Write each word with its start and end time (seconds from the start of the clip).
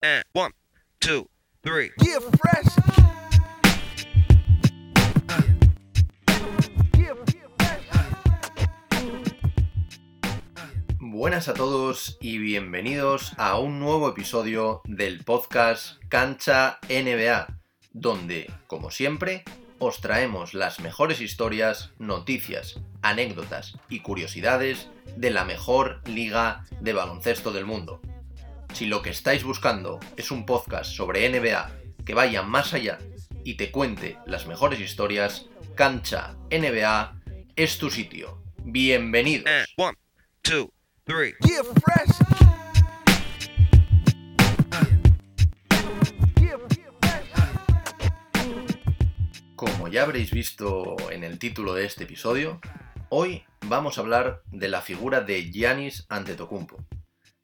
And 0.00 0.22
one, 0.32 0.52
two, 1.00 1.28
three. 1.64 1.90
Yeah, 2.00 2.20
fresh. 2.20 2.66
Yeah, 6.96 7.14
Buenas 11.00 11.48
a 11.48 11.54
todos 11.54 12.16
y 12.20 12.38
bienvenidos 12.38 13.32
a 13.38 13.58
un 13.58 13.80
nuevo 13.80 14.08
episodio 14.08 14.82
del 14.84 15.24
podcast 15.24 16.00
Cancha 16.08 16.78
NBA, 16.88 17.58
donde, 17.92 18.52
como 18.68 18.92
siempre, 18.92 19.42
os 19.80 20.00
traemos 20.00 20.54
las 20.54 20.78
mejores 20.78 21.20
historias, 21.20 21.90
noticias, 21.98 22.78
anécdotas 23.02 23.76
y 23.88 23.98
curiosidades 23.98 24.88
de 25.16 25.30
la 25.30 25.44
mejor 25.44 26.02
liga 26.06 26.64
de 26.80 26.92
baloncesto 26.92 27.50
del 27.50 27.64
mundo. 27.64 28.00
Si 28.72 28.86
lo 28.86 29.02
que 29.02 29.10
estáis 29.10 29.44
buscando 29.44 29.98
es 30.16 30.30
un 30.30 30.46
podcast 30.46 30.92
sobre 30.92 31.28
NBA 31.28 31.70
que 32.04 32.14
vaya 32.14 32.42
más 32.42 32.74
allá 32.74 32.98
y 33.44 33.54
te 33.54 33.70
cuente 33.70 34.18
las 34.26 34.46
mejores 34.46 34.80
historias, 34.80 35.46
Cancha 35.74 36.36
NBA 36.50 37.20
es 37.56 37.78
tu 37.78 37.90
sitio. 37.90 38.42
Bienvenidos. 38.64 39.46
And 39.46 39.66
one, 39.76 39.96
two, 40.42 40.72
three. 41.04 41.34
yeah, 41.46 41.62
fresh. 41.84 42.08
Yeah, 46.40 46.56
Como 49.56 49.88
ya 49.88 50.02
habréis 50.02 50.30
visto 50.30 50.96
en 51.10 51.24
el 51.24 51.38
título 51.38 51.74
de 51.74 51.84
este 51.84 52.04
episodio, 52.04 52.60
hoy 53.08 53.44
vamos 53.66 53.98
a 53.98 54.02
hablar 54.02 54.42
de 54.52 54.68
la 54.68 54.82
figura 54.82 55.20
de 55.20 55.50
Giannis 55.50 56.06
Antetokounmpo. 56.08 56.78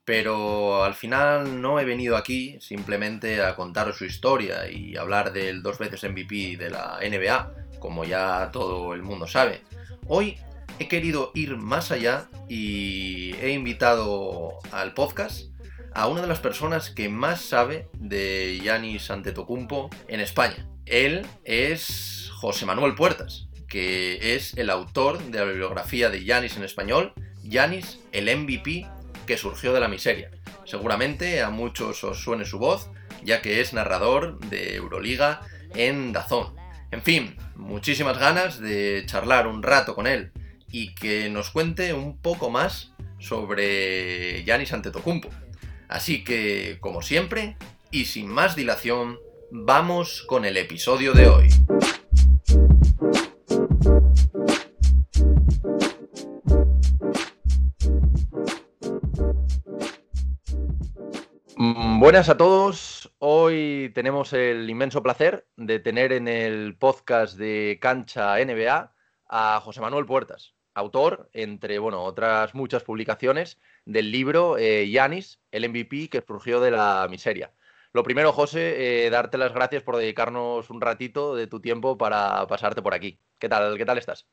Pero 0.04 0.84
al 0.84 0.94
final 0.94 1.62
no 1.62 1.80
he 1.80 1.84
venido 1.84 2.16
aquí 2.16 2.58
simplemente 2.60 3.42
a 3.42 3.56
contaros 3.56 3.96
su 3.96 4.04
historia 4.04 4.68
y 4.70 4.96
hablar 4.96 5.32
del 5.32 5.62
dos 5.62 5.78
veces 5.78 6.04
MVP 6.04 6.56
de 6.58 6.70
la 6.70 6.98
NBA, 7.02 7.78
como 7.78 8.04
ya 8.04 8.50
todo 8.52 8.92
el 8.94 9.02
mundo 9.02 9.26
sabe. 9.26 9.62
Hoy 10.06 10.36
he 10.78 10.88
querido 10.88 11.30
ir 11.34 11.56
más 11.56 11.90
allá 11.90 12.28
y 12.48 13.34
he 13.36 13.50
invitado 13.50 14.58
al 14.72 14.92
podcast 14.92 15.46
a 15.94 16.08
una 16.08 16.20
de 16.20 16.26
las 16.26 16.40
personas 16.40 16.90
que 16.90 17.08
más 17.08 17.40
sabe 17.40 17.88
de 17.94 18.58
Giannis 18.62 19.10
Antetokounmpo 19.10 19.88
en 20.08 20.20
España. 20.20 20.68
Él 20.86 21.24
es 21.44 22.30
José 22.34 22.66
Manuel 22.66 22.94
Puertas, 22.94 23.46
que 23.68 24.34
es 24.34 24.54
el 24.58 24.70
autor 24.70 25.22
de 25.22 25.38
la 25.38 25.44
bibliografía 25.44 26.10
de 26.10 26.20
Giannis 26.24 26.56
en 26.56 26.64
español, 26.64 27.14
Giannis, 27.42 28.00
el 28.12 28.24
MVP 28.36 28.86
que 29.26 29.36
surgió 29.36 29.72
de 29.72 29.80
la 29.80 29.88
miseria. 29.88 30.30
Seguramente 30.64 31.42
a 31.42 31.50
muchos 31.50 32.04
os 32.04 32.22
suene 32.22 32.44
su 32.44 32.58
voz, 32.58 32.90
ya 33.22 33.42
que 33.42 33.60
es 33.60 33.72
narrador 33.72 34.38
de 34.40 34.76
Euroliga 34.76 35.40
en 35.74 36.12
Dazón. 36.12 36.54
En 36.90 37.02
fin, 37.02 37.36
muchísimas 37.56 38.18
ganas 38.18 38.60
de 38.60 39.04
charlar 39.06 39.46
un 39.46 39.62
rato 39.62 39.94
con 39.94 40.06
él 40.06 40.32
y 40.70 40.94
que 40.94 41.28
nos 41.30 41.50
cuente 41.50 41.92
un 41.92 42.18
poco 42.18 42.50
más 42.50 42.92
sobre 43.18 44.42
Giannis 44.44 44.72
Antetokounmpo. 44.72 45.30
Así 45.88 46.24
que, 46.24 46.78
como 46.80 47.02
siempre, 47.02 47.56
y 47.90 48.06
sin 48.06 48.28
más 48.28 48.56
dilación, 48.56 49.18
vamos 49.50 50.24
con 50.26 50.44
el 50.44 50.56
episodio 50.56 51.12
de 51.12 51.28
hoy. 51.28 51.48
Buenas 61.76 62.28
a 62.28 62.36
todos. 62.36 63.12
Hoy 63.18 63.90
tenemos 63.96 64.32
el 64.32 64.70
inmenso 64.70 65.02
placer 65.02 65.48
de 65.56 65.80
tener 65.80 66.12
en 66.12 66.28
el 66.28 66.76
podcast 66.76 67.36
de 67.36 67.78
Cancha 67.80 68.36
NBA 68.36 68.94
a 69.28 69.60
José 69.60 69.80
Manuel 69.80 70.06
Puertas, 70.06 70.54
autor, 70.72 71.30
entre 71.32 71.80
bueno, 71.80 72.04
otras 72.04 72.54
muchas 72.54 72.84
publicaciones, 72.84 73.58
del 73.86 74.12
libro 74.12 74.56
eh, 74.56 74.88
Yanis, 74.88 75.40
el 75.50 75.68
MVP 75.68 76.10
que 76.10 76.22
surgió 76.24 76.60
de 76.60 76.70
la 76.70 77.08
miseria. 77.10 77.50
Lo 77.92 78.04
primero, 78.04 78.32
José, 78.32 79.06
eh, 79.06 79.10
darte 79.10 79.36
las 79.36 79.52
gracias 79.52 79.82
por 79.82 79.96
dedicarnos 79.96 80.70
un 80.70 80.80
ratito 80.80 81.34
de 81.34 81.48
tu 81.48 81.60
tiempo 81.60 81.98
para 81.98 82.46
pasarte 82.46 82.82
por 82.82 82.94
aquí. 82.94 83.18
¿Qué 83.40 83.48
tal? 83.48 83.76
¿Qué 83.76 83.84
tal 83.84 83.98
estás? 83.98 84.28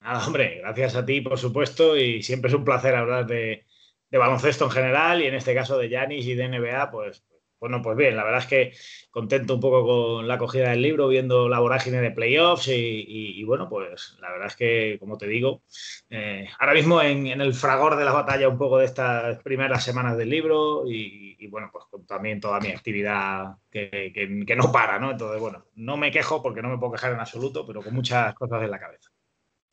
Nada, 0.00 0.26
hombre, 0.26 0.60
gracias 0.60 0.96
a 0.96 1.04
ti, 1.04 1.20
por 1.20 1.38
supuesto, 1.38 1.94
y 1.94 2.22
siempre 2.22 2.48
es 2.48 2.54
un 2.54 2.64
placer 2.64 2.94
hablar 2.94 3.26
de, 3.26 3.66
de 4.14 4.18
baloncesto 4.18 4.66
en 4.66 4.70
general 4.70 5.20
y 5.22 5.26
en 5.26 5.34
este 5.34 5.56
caso 5.56 5.76
de 5.76 5.88
Yanis 5.88 6.24
y 6.24 6.36
de 6.36 6.44
NBA, 6.44 6.88
pues 6.92 7.24
bueno, 7.58 7.82
pues 7.82 7.96
bien, 7.96 8.14
la 8.14 8.22
verdad 8.22 8.42
es 8.42 8.46
que 8.46 8.72
contento 9.10 9.54
un 9.54 9.60
poco 9.60 9.84
con 9.84 10.28
la 10.28 10.34
acogida 10.34 10.70
del 10.70 10.82
libro, 10.82 11.08
viendo 11.08 11.48
la 11.48 11.58
vorágine 11.58 12.00
de 12.00 12.12
playoffs 12.12 12.68
y, 12.68 12.72
y- 13.08 13.42
bueno, 13.42 13.68
pues 13.68 14.16
la 14.20 14.30
verdad 14.30 14.46
es 14.46 14.54
que, 14.54 14.98
como 15.00 15.18
te 15.18 15.26
digo, 15.26 15.62
eh, 16.10 16.46
ahora 16.60 16.74
mismo 16.74 17.02
en, 17.02 17.26
el 17.26 17.54
fragor 17.54 17.96
de 17.96 18.04
la 18.04 18.12
batalla 18.12 18.48
un 18.48 18.58
poco 18.58 18.78
de 18.78 18.84
estas 18.84 19.42
primeras 19.42 19.82
semanas 19.82 20.16
del 20.16 20.30
libro 20.30 20.84
y, 20.86 21.44
bueno, 21.48 21.70
pues 21.72 21.86
con 21.90 22.06
también 22.06 22.40
toda 22.40 22.60
mi 22.60 22.68
actividad 22.68 23.56
que- 23.68 24.12
que 24.46 24.56
no 24.56 24.70
para, 24.70 24.98
¿no? 25.00 25.10
Entonces, 25.10 25.40
bueno, 25.40 25.64
no 25.74 25.96
me 25.96 26.12
quejo 26.12 26.40
porque 26.40 26.62
no 26.62 26.68
me 26.68 26.78
puedo 26.78 26.92
quejar 26.92 27.12
en 27.14 27.20
absoluto, 27.20 27.66
pero 27.66 27.82
con 27.82 27.94
muchas 27.94 28.32
cosas 28.34 28.62
en 28.62 28.70
la 28.70 28.78
cabeza. 28.78 29.10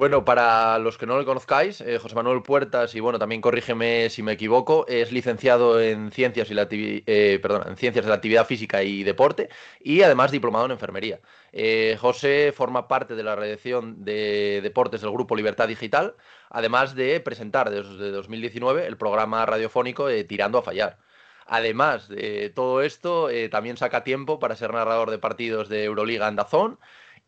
Bueno, 0.02 0.26
para 0.26 0.80
los 0.80 0.98
que 0.98 1.06
no 1.06 1.16
lo 1.16 1.24
conozcáis, 1.26 1.80
eh, 1.80 2.00
José 2.00 2.16
Manuel 2.16 2.42
Puertas, 2.42 2.96
y 2.96 3.00
bueno, 3.00 3.20
también 3.20 3.40
corrígeme 3.40 4.10
si 4.10 4.24
me 4.24 4.32
equivoco, 4.32 4.88
es 4.88 5.12
licenciado 5.12 5.80
en 5.80 6.10
Ciencias, 6.10 6.50
y 6.50 6.56
la 6.56 6.68
eh, 6.72 7.40
en 7.68 7.78
Ciencias 7.78 8.06
de 8.06 8.10
la 8.10 8.16
Actividad 8.16 8.48
Física 8.48 8.82
y 8.82 9.04
Deporte 9.04 9.50
y 9.80 10.02
además 10.02 10.32
diplomado 10.32 10.66
en 10.66 10.72
Enfermería. 10.72 11.20
Eh, 11.52 11.98
José 12.02 12.52
forma 12.52 12.88
parte 12.88 13.14
de 13.14 13.22
la 13.22 13.36
redacción 13.36 14.04
de 14.04 14.62
deportes 14.64 15.02
del 15.02 15.12
Grupo 15.12 15.36
Libertad 15.36 15.68
Digital, 15.68 16.16
además 16.50 16.96
de 16.96 17.20
presentar 17.20 17.70
desde 17.70 18.10
2019 18.10 18.88
el 18.88 18.98
programa 18.98 19.46
radiofónico 19.46 20.10
eh, 20.10 20.24
Tirando 20.24 20.58
a 20.58 20.64
Fallar. 20.64 20.98
Además 21.46 22.08
de 22.08 22.50
todo 22.50 22.82
esto, 22.82 23.30
eh, 23.30 23.50
también 23.50 23.76
saca 23.78 24.04
tiempo 24.04 24.40
para 24.40 24.56
ser 24.56 24.74
narrador 24.74 25.12
de 25.12 25.20
partidos 25.20 25.70
de 25.70 25.84
Euroliga 25.84 26.28
en 26.28 26.38
Dazón 26.38 26.80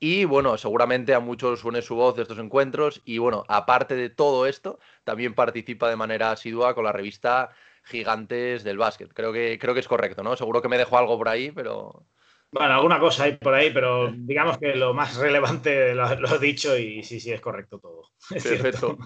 y 0.06 0.26
bueno, 0.26 0.58
seguramente 0.58 1.14
a 1.14 1.22
muchos 1.22 1.62
suene 1.62 1.82
su 1.82 1.96
voz 1.96 2.18
de 2.18 2.24
estos 2.24 2.38
encuentros. 2.38 3.02
Y 3.06 3.20
bueno, 3.20 3.46
aparte 3.48 3.96
de 3.96 4.10
todo 4.10 4.48
esto, 4.48 4.78
también 5.06 5.34
participa 5.34 5.90
de 5.90 5.96
manera 5.96 6.32
asidua 6.32 6.76
con 6.76 6.84
la 6.84 6.92
revista 6.92 7.52
Gigantes 7.86 8.66
del 8.66 8.78
Básquet. 8.78 9.14
Creo 9.14 9.32
que, 9.32 9.58
creo 9.58 9.74
que 9.74 9.80
es 9.80 9.88
correcto, 9.88 10.22
¿no? 10.22 10.36
Seguro 10.36 10.62
que 10.62 10.68
me 10.68 10.78
dejo 10.78 10.98
algo 10.98 11.18
por 11.18 11.30
ahí, 11.30 11.52
pero. 11.52 12.06
Bueno, 12.52 12.74
alguna 12.74 13.00
cosa 13.00 13.24
hay 13.24 13.38
por 13.38 13.54
ahí, 13.54 13.72
pero 13.72 14.12
digamos 14.14 14.58
que 14.58 14.76
lo 14.76 14.94
más 14.94 15.16
relevante 15.16 15.96
lo, 15.96 16.14
lo 16.16 16.28
has 16.28 16.42
dicho 16.42 16.78
y 16.78 17.02
sí, 17.02 17.22
sí, 17.22 17.32
es 17.32 17.40
correcto 17.40 17.80
todo. 17.80 18.10
Es 18.36 18.44
cierto. 18.44 18.98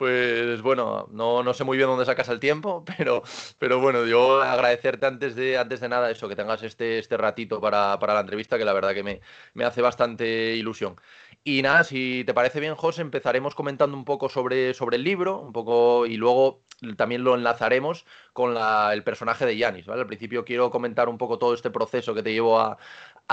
Pues 0.00 0.62
bueno, 0.62 1.08
no, 1.12 1.42
no 1.42 1.52
sé 1.52 1.62
muy 1.62 1.76
bien 1.76 1.86
dónde 1.90 2.06
sacas 2.06 2.30
el 2.30 2.40
tiempo, 2.40 2.82
pero, 2.96 3.22
pero 3.58 3.80
bueno, 3.80 4.06
yo 4.06 4.40
agradecerte 4.40 5.04
antes 5.04 5.34
de, 5.36 5.58
antes 5.58 5.80
de 5.80 5.90
nada 5.90 6.10
eso, 6.10 6.26
que 6.26 6.36
tengas 6.36 6.62
este, 6.62 6.98
este 6.98 7.18
ratito 7.18 7.60
para, 7.60 7.98
para 7.98 8.14
la 8.14 8.20
entrevista, 8.20 8.56
que 8.56 8.64
la 8.64 8.72
verdad 8.72 8.94
que 8.94 9.02
me, 9.02 9.20
me 9.52 9.64
hace 9.64 9.82
bastante 9.82 10.56
ilusión. 10.56 10.96
Y 11.44 11.60
nada, 11.60 11.84
si 11.84 12.24
te 12.24 12.32
parece 12.32 12.60
bien, 12.60 12.76
José, 12.76 13.02
empezaremos 13.02 13.54
comentando 13.54 13.94
un 13.94 14.06
poco 14.06 14.30
sobre, 14.30 14.72
sobre 14.72 14.96
el 14.96 15.04
libro, 15.04 15.38
un 15.38 15.52
poco, 15.52 16.06
y 16.06 16.16
luego 16.16 16.62
también 16.96 17.22
lo 17.22 17.34
enlazaremos 17.34 18.06
con 18.32 18.54
la- 18.54 18.92
el 18.94 19.04
personaje 19.04 19.44
de 19.44 19.56
Yanis, 19.58 19.84
¿vale? 19.86 20.00
Al 20.00 20.06
principio 20.06 20.46
quiero 20.46 20.70
comentar 20.70 21.10
un 21.10 21.18
poco 21.18 21.38
todo 21.38 21.52
este 21.52 21.70
proceso 21.70 22.14
que 22.14 22.22
te 22.22 22.32
llevó 22.32 22.58
a, 22.58 22.78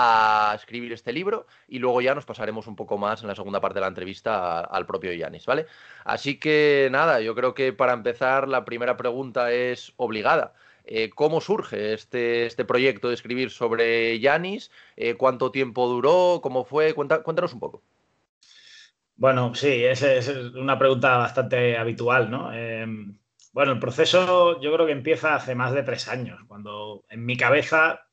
a 0.00 0.52
escribir 0.54 0.92
este 0.92 1.12
libro 1.12 1.48
y 1.66 1.80
luego 1.80 2.00
ya 2.00 2.14
nos 2.14 2.24
pasaremos 2.24 2.68
un 2.68 2.76
poco 2.76 2.98
más 2.98 3.22
en 3.22 3.26
la 3.26 3.34
segunda 3.34 3.60
parte 3.60 3.74
de 3.74 3.80
la 3.80 3.88
entrevista 3.88 4.60
al 4.60 4.86
propio 4.86 5.12
Yanis, 5.12 5.44
¿vale? 5.44 5.66
Así 6.04 6.38
que 6.38 6.88
nada, 6.92 7.20
yo 7.20 7.34
creo 7.34 7.52
que 7.52 7.72
para 7.72 7.94
empezar 7.94 8.46
la 8.46 8.64
primera 8.64 8.96
pregunta 8.96 9.50
es 9.50 9.92
obligada. 9.96 10.54
Eh, 10.84 11.10
¿Cómo 11.10 11.40
surge 11.40 11.94
este, 11.94 12.46
este 12.46 12.64
proyecto 12.64 13.08
de 13.08 13.14
escribir 13.14 13.50
sobre 13.50 14.20
Yanis? 14.20 14.70
Eh, 14.96 15.14
¿Cuánto 15.14 15.50
tiempo 15.50 15.88
duró? 15.88 16.38
¿Cómo 16.44 16.64
fue? 16.64 16.94
Cuéntanos 16.94 17.52
un 17.52 17.60
poco. 17.60 17.82
Bueno, 19.16 19.52
sí, 19.56 19.84
es 19.84 20.28
una 20.54 20.78
pregunta 20.78 21.16
bastante 21.16 21.76
habitual, 21.76 22.30
¿no? 22.30 22.52
Eh, 22.54 22.86
bueno, 23.52 23.72
el 23.72 23.80
proceso 23.80 24.60
yo 24.60 24.72
creo 24.72 24.86
que 24.86 24.92
empieza 24.92 25.34
hace 25.34 25.56
más 25.56 25.72
de 25.72 25.82
tres 25.82 26.06
años, 26.06 26.38
cuando 26.46 27.02
en 27.10 27.26
mi 27.26 27.36
cabeza 27.36 28.07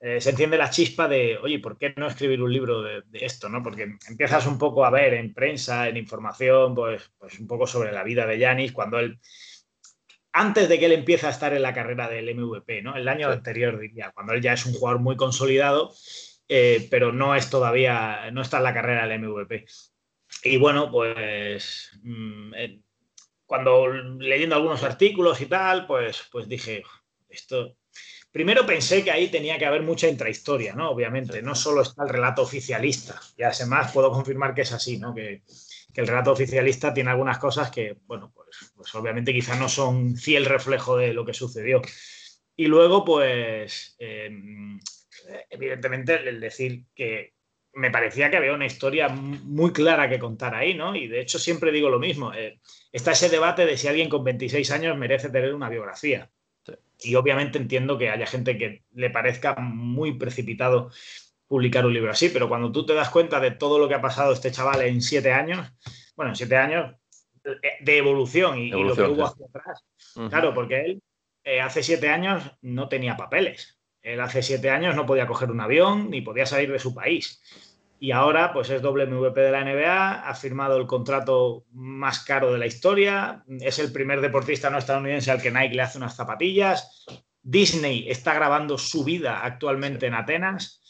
eh, 0.00 0.20
se 0.20 0.30
enciende 0.30 0.56
la 0.56 0.70
chispa 0.70 1.06
de, 1.08 1.36
oye, 1.38 1.58
¿por 1.58 1.76
qué 1.76 1.92
no 1.96 2.06
escribir 2.06 2.42
un 2.42 2.52
libro 2.52 2.82
de, 2.82 3.02
de 3.06 3.24
esto, 3.24 3.48
no? 3.48 3.62
Porque 3.62 3.96
empiezas 4.08 4.46
un 4.46 4.58
poco 4.58 4.84
a 4.84 4.90
ver 4.90 5.14
en 5.14 5.34
prensa, 5.34 5.88
en 5.88 5.96
información, 5.98 6.74
pues, 6.74 7.10
pues 7.18 7.38
un 7.38 7.46
poco 7.46 7.66
sobre 7.66 7.92
la 7.92 8.02
vida 8.02 8.26
de 8.26 8.38
Yanis, 8.38 8.72
cuando 8.72 8.98
él, 8.98 9.18
antes 10.32 10.68
de 10.68 10.78
que 10.78 10.86
él 10.86 10.92
empiece 10.92 11.26
a 11.26 11.30
estar 11.30 11.52
en 11.52 11.62
la 11.62 11.74
carrera 11.74 12.08
del 12.08 12.34
MVP, 12.34 12.82
¿no? 12.82 12.96
El 12.96 13.08
año 13.08 13.28
Sí. 13.28 13.32
anterior, 13.34 13.78
diría, 13.78 14.12
cuando 14.12 14.32
él 14.32 14.40
ya 14.40 14.52
es 14.54 14.64
un 14.64 14.72
jugador 14.74 15.00
muy 15.00 15.16
consolidado, 15.16 15.92
eh, 16.48 16.88
pero 16.90 17.12
no 17.12 17.34
es 17.34 17.50
todavía, 17.50 18.30
no 18.32 18.42
está 18.42 18.58
en 18.58 18.64
la 18.64 18.74
carrera 18.74 19.06
del 19.06 19.20
MVP. 19.20 19.66
Y 20.44 20.56
bueno, 20.56 20.90
pues 20.90 21.90
mm, 22.02 22.54
eh, 22.54 22.80
cuando 23.44 23.88
leyendo 23.88 24.54
algunos 24.56 24.82
artículos 24.84 25.40
y 25.40 25.46
tal, 25.46 25.86
pues, 25.86 26.22
pues 26.30 26.48
dije, 26.48 26.84
esto 27.28 27.76
primero 28.30 28.64
pensé 28.66 29.02
que 29.02 29.10
ahí 29.10 29.28
tenía 29.28 29.58
que 29.58 29.66
haber 29.66 29.82
mucha 29.82 30.08
intrahistoria, 30.08 30.74
¿no? 30.74 30.90
Obviamente, 30.90 31.42
no 31.42 31.54
solo 31.54 31.82
está 31.82 32.04
el 32.04 32.08
relato 32.08 32.42
oficialista, 32.42 33.20
y 33.36 33.42
además 33.42 33.92
puedo 33.92 34.10
confirmar 34.10 34.54
que 34.54 34.62
es 34.62 34.72
así, 34.72 34.98
¿no? 34.98 35.14
Que, 35.14 35.42
el 35.92 36.06
relato 36.06 36.32
oficialista 36.32 36.94
tiene 36.94 37.10
algunas 37.10 37.38
cosas 37.38 37.70
que, 37.70 37.96
bueno, 38.06 38.32
pues, 38.34 38.72
pues 38.74 38.94
obviamente 38.94 39.34
quizás 39.34 39.58
no 39.58 39.68
son 39.68 40.16
fiel 40.16 40.46
reflejo 40.46 40.96
de 40.96 41.12
lo 41.12 41.26
que 41.26 41.34
sucedió. 41.34 41.82
Y 42.56 42.66
luego, 42.66 43.04
pues, 43.04 43.96
em, 43.98 44.80
evidentemente, 45.50 46.14
el 46.26 46.40
decir 46.40 46.84
que 46.94 47.34
me 47.72 47.90
parecía 47.90 48.30
que 48.30 48.36
había 48.36 48.54
una 48.54 48.66
historia 48.66 49.08
muy 49.08 49.72
clara 49.72 50.08
que 50.08 50.18
contar 50.18 50.54
ahí, 50.54 50.74
¿no? 50.74 50.94
Y 50.94 51.08
de 51.08 51.20
hecho 51.20 51.38
siempre 51.38 51.72
digo 51.72 51.88
lo 51.88 51.98
mismo. 51.98 52.32
Eh, 52.32 52.60
está 52.92 53.12
ese 53.12 53.28
debate 53.28 53.66
de 53.66 53.76
si 53.76 53.88
alguien 53.88 54.08
con 54.08 54.24
26 54.24 54.70
años 54.70 54.96
merece 54.96 55.30
tener 55.30 55.54
una 55.54 55.68
biografía. 55.68 56.30
Y 57.02 57.14
obviamente 57.14 57.58
entiendo 57.58 57.98
que 57.98 58.10
haya 58.10 58.26
gente 58.26 58.58
que 58.58 58.84
le 58.92 59.10
parezca 59.10 59.54
muy 59.56 60.18
precipitado 60.18 60.90
publicar 61.46 61.84
un 61.84 61.94
libro 61.94 62.12
así, 62.12 62.28
pero 62.28 62.48
cuando 62.48 62.70
tú 62.70 62.86
te 62.86 62.94
das 62.94 63.10
cuenta 63.10 63.40
de 63.40 63.50
todo 63.50 63.78
lo 63.78 63.88
que 63.88 63.94
ha 63.94 64.00
pasado 64.00 64.32
este 64.32 64.52
chaval 64.52 64.82
en 64.82 65.02
siete 65.02 65.32
años, 65.32 65.72
bueno, 66.14 66.30
en 66.30 66.36
siete 66.36 66.56
años 66.56 66.94
eh, 67.44 67.78
de 67.80 67.98
evolución 67.98 68.58
y, 68.58 68.70
lo 68.70 68.94
que 68.94 69.02
hubo 69.02 69.24
hacia 69.24 69.46
atrás, 69.46 69.84
claro, 70.28 70.54
porque 70.54 70.84
él 70.84 71.02
eh, 71.42 71.60
hace 71.60 71.82
siete 71.82 72.08
años 72.08 72.52
no 72.60 72.88
tenía 72.88 73.16
papeles. 73.16 73.80
Él 74.02 74.20
hace 74.20 74.42
siete 74.42 74.70
años 74.70 74.94
no 74.94 75.06
podía 75.06 75.26
coger 75.26 75.50
un 75.50 75.60
avión 75.60 76.10
ni 76.10 76.20
podía 76.20 76.46
salir 76.46 76.70
de 76.70 76.78
su 76.78 76.94
país. 76.94 77.42
Y 78.02 78.12
ahora, 78.12 78.54
pues 78.54 78.70
es 78.70 78.80
WMVP 78.80 79.38
de 79.38 79.50
la 79.52 79.62
NBA, 79.62 80.26
ha 80.26 80.34
firmado 80.34 80.78
el 80.78 80.86
contrato 80.86 81.66
más 81.70 82.20
caro 82.20 82.50
de 82.50 82.58
la 82.58 82.64
historia, 82.64 83.44
es 83.60 83.78
el 83.78 83.92
primer 83.92 84.22
deportista 84.22 84.70
no 84.70 84.78
estadounidense 84.78 85.30
al 85.30 85.42
que 85.42 85.50
Nike 85.50 85.74
le 85.74 85.82
hace 85.82 85.98
unas 85.98 86.16
zapatillas. 86.16 87.04
Disney 87.42 88.08
está 88.08 88.32
grabando 88.32 88.78
su 88.78 89.04
vida 89.04 89.44
actualmente 89.44 90.06
en 90.06 90.14
Atenas. 90.14 90.80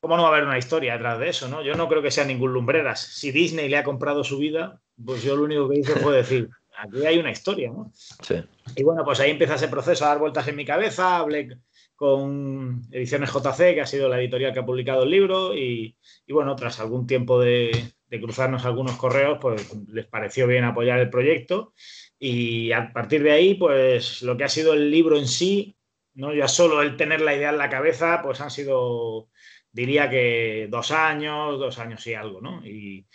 ¿Cómo 0.00 0.16
no 0.16 0.22
va 0.22 0.28
a 0.30 0.32
haber 0.32 0.46
una 0.46 0.56
historia 0.56 0.94
detrás 0.94 1.18
de 1.18 1.28
eso? 1.28 1.46
¿no? 1.46 1.60
Yo 1.60 1.74
no 1.74 1.88
creo 1.88 2.00
que 2.00 2.10
sea 2.10 2.24
ningún 2.24 2.54
lumbreras. 2.54 3.00
Si 3.00 3.32
Disney 3.32 3.68
le 3.68 3.76
ha 3.76 3.84
comprado 3.84 4.24
su 4.24 4.38
vida, 4.38 4.80
pues 5.04 5.22
yo 5.22 5.36
lo 5.36 5.44
único 5.44 5.68
que 5.68 5.80
hice 5.80 5.92
fue 5.96 6.16
decir, 6.16 6.48
aquí 6.78 7.04
hay 7.04 7.18
una 7.18 7.32
historia. 7.32 7.70
¿no? 7.70 7.92
Sí. 7.94 8.42
Y 8.76 8.82
bueno, 8.82 9.04
pues 9.04 9.20
ahí 9.20 9.30
empieza 9.30 9.56
ese 9.56 9.68
proceso 9.68 10.06
a 10.06 10.08
dar 10.08 10.18
vueltas 10.18 10.48
en 10.48 10.56
mi 10.56 10.64
cabeza. 10.64 11.18
Hablé 11.18 11.58
con 12.00 12.80
Ediciones 12.92 13.30
JC, 13.30 13.74
que 13.74 13.82
ha 13.82 13.86
sido 13.86 14.08
la 14.08 14.18
editorial 14.18 14.54
que 14.54 14.60
ha 14.60 14.64
publicado 14.64 15.02
el 15.02 15.10
libro, 15.10 15.54
y, 15.54 15.94
bueno, 16.30 16.56
tras 16.56 16.80
algún 16.80 17.06
tiempo 17.06 17.38
de, 17.38 17.92
cruzarnos 18.08 18.64
algunos 18.64 18.96
correos, 18.96 19.36
pues 19.38 19.70
les 19.86 20.06
pareció 20.06 20.46
bien 20.46 20.64
apoyar 20.64 20.98
el 20.98 21.10
proyecto. 21.10 21.74
Y 22.18 22.72
a 22.72 22.90
partir 22.94 23.22
de 23.22 23.32
ahí, 23.32 23.52
pues 23.52 24.22
lo 24.22 24.34
que 24.38 24.44
ha 24.44 24.48
sido 24.48 24.72
el 24.72 24.90
libro 24.90 25.18
en 25.18 25.28
sí, 25.28 25.76
no 26.14 26.32
ya 26.32 26.48
solo 26.48 26.80
el 26.80 26.96
tener 26.96 27.20
la 27.20 27.36
idea 27.36 27.50
en 27.50 27.58
la 27.58 27.68
cabeza, 27.68 28.22
pues 28.22 28.40
han 28.40 28.50
sido, 28.50 29.28
diría 29.70 30.08
que 30.08 30.68
dos 30.70 30.92
años, 30.92 31.58
dos 31.58 31.78
años 31.78 32.06
y 32.06 32.14
algo, 32.14 32.40
¿no? 32.40 32.66
Y, 32.66 33.06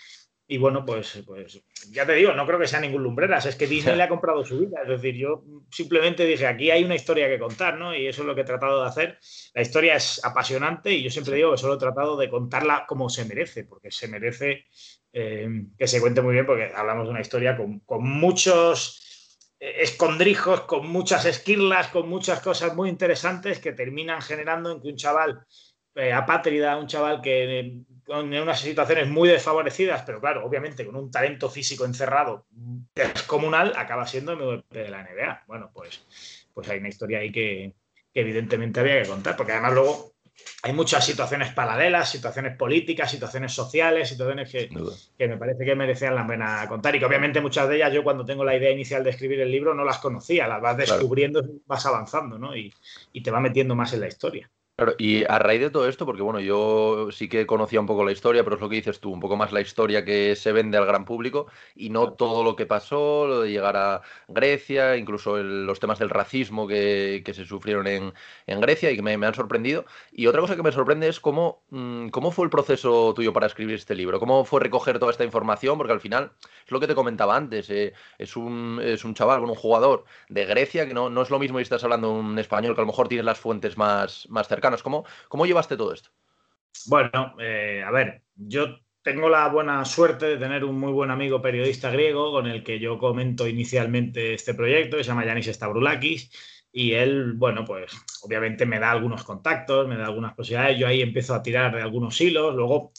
y 0.47 0.57
bueno, 0.59 0.85
pues, 0.85 1.23
pues 1.25 1.63
ya 1.89 2.05
te 2.05 2.13
digo, 2.13 2.33
no 2.33 2.45
creo 2.45 2.59
que 2.59 2.67
sea 2.67 2.79
ningún 2.79 3.01
lumbreras, 3.01 3.47
es 3.47 3.55
que 3.55 3.65
Disney 3.65 3.95
le 3.97 4.03
ha 4.03 4.09
comprado 4.09 4.45
su 4.45 4.59
vida. 4.59 4.81
Es 4.83 4.89
decir, 4.89 5.15
yo 5.15 5.43
simplemente 5.71 6.25
dije, 6.25 6.45
aquí 6.45 6.69
hay 6.69 6.83
una 6.83 6.95
historia 6.95 7.27
que 7.27 7.39
contar, 7.39 7.77
¿no? 7.77 7.95
Y 7.95 8.05
eso 8.05 8.21
es 8.21 8.27
lo 8.27 8.35
que 8.35 8.41
he 8.41 8.45
tratado 8.45 8.81
de 8.81 8.87
hacer. 8.87 9.17
La 9.53 9.61
historia 9.61 9.95
es 9.95 10.23
apasionante 10.23 10.91
y 10.91 11.01
yo 11.01 11.09
siempre 11.09 11.35
digo 11.35 11.51
que 11.51 11.57
solo 11.57 11.75
he 11.75 11.79
tratado 11.79 12.15
de 12.15 12.29
contarla 12.29 12.85
como 12.87 13.09
se 13.09 13.25
merece, 13.25 13.63
porque 13.63 13.89
se 13.89 14.07
merece 14.07 14.65
eh, 15.13 15.47
que 15.77 15.87
se 15.87 15.99
cuente 15.99 16.21
muy 16.21 16.33
bien, 16.33 16.45
porque 16.45 16.71
hablamos 16.75 17.05
de 17.05 17.11
una 17.11 17.21
historia 17.21 17.57
con, 17.57 17.79
con 17.79 18.03
muchos 18.03 19.01
escondrijos, 19.59 20.61
con 20.61 20.87
muchas 20.87 21.25
esquirlas, 21.25 21.87
con 21.87 22.07
muchas 22.07 22.39
cosas 22.41 22.75
muy 22.75 22.89
interesantes 22.89 23.59
que 23.59 23.71
terminan 23.71 24.21
generando 24.21 24.71
en 24.71 24.81
que 24.81 24.89
un 24.89 24.95
chaval 24.95 25.45
eh, 25.95 26.13
apátrida, 26.13 26.77
un 26.77 26.87
chaval 26.87 27.21
que 27.21 27.83
en 28.07 28.41
unas 28.41 28.59
situaciones 28.59 29.07
muy 29.07 29.29
desfavorecidas, 29.29 30.03
pero 30.05 30.19
claro, 30.19 30.45
obviamente 30.45 30.85
con 30.85 30.95
un 30.95 31.09
talento 31.09 31.49
físico 31.49 31.85
encerrado 31.85 32.45
descomunal, 32.93 33.73
acaba 33.75 34.05
siendo 34.05 34.35
MVP 34.35 34.83
de 34.83 34.89
la 34.89 35.03
NBA. 35.03 35.43
Bueno, 35.47 35.71
pues, 35.73 36.47
pues 36.53 36.69
hay 36.69 36.79
una 36.79 36.89
historia 36.89 37.19
ahí 37.19 37.31
que, 37.31 37.73
evidentemente 38.13 38.79
había 38.79 39.01
que 39.01 39.09
contar, 39.09 39.35
porque 39.35 39.51
además 39.51 39.73
luego 39.73 40.13
hay 40.63 40.73
muchas 40.73 41.05
situaciones 41.05 41.51
paralelas, 41.53 42.09
situaciones 42.09 42.55
políticas, 42.55 43.11
situaciones 43.11 43.53
sociales, 43.53 44.07
situaciones 44.07 44.49
que, 44.49 44.69
que, 45.17 45.27
me 45.27 45.37
parece 45.37 45.65
que 45.65 45.75
merecían 45.75 46.15
la 46.15 46.25
pena 46.25 46.65
contar 46.67 46.95
y 46.95 46.99
que 46.99 47.05
obviamente 47.05 47.41
muchas 47.41 47.67
de 47.67 47.77
ellas 47.77 47.93
yo 47.93 48.03
cuando 48.03 48.25
tengo 48.25 48.45
la 48.45 48.55
idea 48.55 48.71
inicial 48.71 49.03
de 49.03 49.09
escribir 49.09 49.41
el 49.41 49.51
libro 49.51 49.73
no 49.73 49.83
las 49.83 49.99
conocía, 49.99 50.47
las 50.47 50.61
vas 50.61 50.77
descubriendo, 50.77 51.43
vas 51.65 51.85
avanzando 51.85 52.37
¿no? 52.37 52.55
y, 52.55 52.73
y 53.11 53.21
te 53.21 53.31
va 53.31 53.39
metiendo 53.39 53.75
más 53.75 53.91
en 53.93 54.01
la 54.01 54.07
historia. 54.07 54.49
Claro, 54.77 54.93
y 54.97 55.23
a 55.23 55.39
raíz 55.39 55.61
de 55.61 55.69
todo 55.69 55.87
esto, 55.87 56.05
porque 56.05 56.21
bueno, 56.21 56.41
yo 56.41 57.07
sí 57.09 57.29
que 57.29 57.47
conocía 57.47 57.79
un 57.79 57.85
poco 57.85 58.03
la 58.03 58.11
historia, 58.11 58.43
pero 58.43 58.57
es 58.57 58.61
lo 58.61 58.67
que 58.67 58.75
dices 58.75 58.99
tú, 58.99 59.09
un 59.09 59.21
poco 59.21 59.37
más 59.37 59.53
la 59.53 59.61
historia 59.61 60.03
que 60.03 60.35
se 60.35 60.51
vende 60.51 60.77
al 60.77 60.85
gran 60.85 61.05
público 61.05 61.47
y 61.75 61.91
no 61.91 62.11
todo 62.11 62.43
lo 62.43 62.57
que 62.57 62.65
pasó, 62.65 63.25
lo 63.25 63.39
de 63.39 63.51
llegar 63.51 63.77
a 63.77 64.01
Grecia, 64.27 64.97
incluso 64.97 65.37
los 65.37 65.79
temas 65.79 65.97
del 65.97 66.09
racismo 66.09 66.67
que, 66.67 67.23
se 67.25 67.45
sufrieron 67.45 67.87
en, 67.87 68.13
Grecia 68.47 68.91
y 68.91 68.97
que 68.97 69.01
me, 69.01 69.13
han 69.13 69.33
sorprendido. 69.33 69.85
Y 70.11 70.27
otra 70.27 70.41
cosa 70.41 70.57
que 70.57 70.63
me 70.63 70.73
sorprende 70.73 71.07
es 71.07 71.21
cómo, 71.21 71.63
mm, 71.69 72.09
cómo 72.09 72.31
fue 72.31 72.43
el 72.43 72.51
proceso 72.51 73.13
tuyo 73.13 73.31
para 73.31 73.47
escribir 73.47 73.75
este 73.75 73.95
libro, 73.95 74.19
cómo 74.19 74.43
fue 74.43 74.59
recoger 74.59 74.99
toda 74.99 75.11
esta 75.13 75.23
información, 75.23 75.77
porque 75.77 75.93
al 75.93 76.01
final 76.01 76.33
es 76.65 76.71
lo 76.71 76.81
que 76.81 76.87
te 76.87 76.95
comentaba 76.95 77.37
antes, 77.37 77.69
eh, 77.69 77.93
es, 78.17 78.35
un, 78.35 78.81
es 78.83 79.05
un 79.05 79.13
chaval, 79.13 79.41
un 79.41 79.55
jugador 79.55 80.03
de 80.27 80.45
Grecia, 80.45 80.85
que 80.85 80.93
no, 80.93 81.09
no 81.09 81.21
es 81.21 81.29
lo 81.29 81.39
mismo 81.39 81.59
si 81.59 81.63
estás 81.63 81.83
hablando 81.85 82.11
un 82.11 82.37
español, 82.39 82.75
que 82.75 82.81
a 82.81 82.83
lo 82.83 82.87
mejor 82.87 83.07
tienes 83.07 83.25
las 83.25 83.39
fuentes 83.39 83.77
más, 83.77 84.27
más 84.29 84.49
cercanas 84.49 84.64
¿Cómo, 84.81 85.05
cómo 85.27 85.45
llevaste 85.45 85.77
todo 85.77 85.93
esto? 85.93 86.09
Bueno, 86.87 87.35
eh, 87.39 87.83
a 87.85 87.91
ver, 87.91 88.23
yo 88.35 88.79
tengo 89.01 89.29
la 89.29 89.47
buena 89.49 89.85
suerte 89.85 90.25
de 90.25 90.37
tener 90.37 90.63
un 90.63 90.79
muy 90.79 90.91
buen 90.91 91.11
amigo 91.11 91.41
periodista 91.41 91.91
griego 91.91 92.31
con 92.31 92.47
el 92.47 92.63
que 92.63 92.79
yo 92.79 92.97
comento 92.97 93.47
inicialmente 93.47 94.33
este 94.33 94.53
proyecto, 94.53 94.97
que 94.97 95.03
se 95.03 95.09
llama 95.09 95.25
Yanis 95.25 95.47
Stavroulakis, 95.47 96.31
y 96.71 96.93
él, 96.93 97.33
bueno, 97.33 97.63
pues 97.63 97.91
obviamente 98.23 98.65
me 98.65 98.79
da 98.79 98.91
algunos 98.91 99.23
contactos, 99.23 99.87
me 99.87 99.95
da 99.95 100.05
algunas 100.05 100.33
posibilidades, 100.33 100.77
yo 100.77 100.87
ahí 100.87 101.01
empiezo 101.01 101.33
a 101.33 101.41
tirar 101.41 101.73
de 101.75 101.81
algunos 101.81 102.19
hilos, 102.19 102.53
luego, 102.55 102.91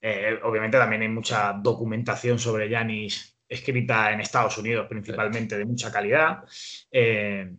eh, 0.00 0.38
obviamente 0.42 0.76
también 0.76 1.02
hay 1.02 1.08
mucha 1.08 1.52
documentación 1.54 2.38
sobre 2.38 2.68
Yanis 2.68 3.34
escrita 3.48 4.12
en 4.12 4.20
Estados 4.20 4.58
Unidos 4.58 4.86
principalmente 4.88 5.56
de 5.56 5.64
mucha 5.64 5.92
calidad. 5.92 6.44
Eh, 6.90 7.54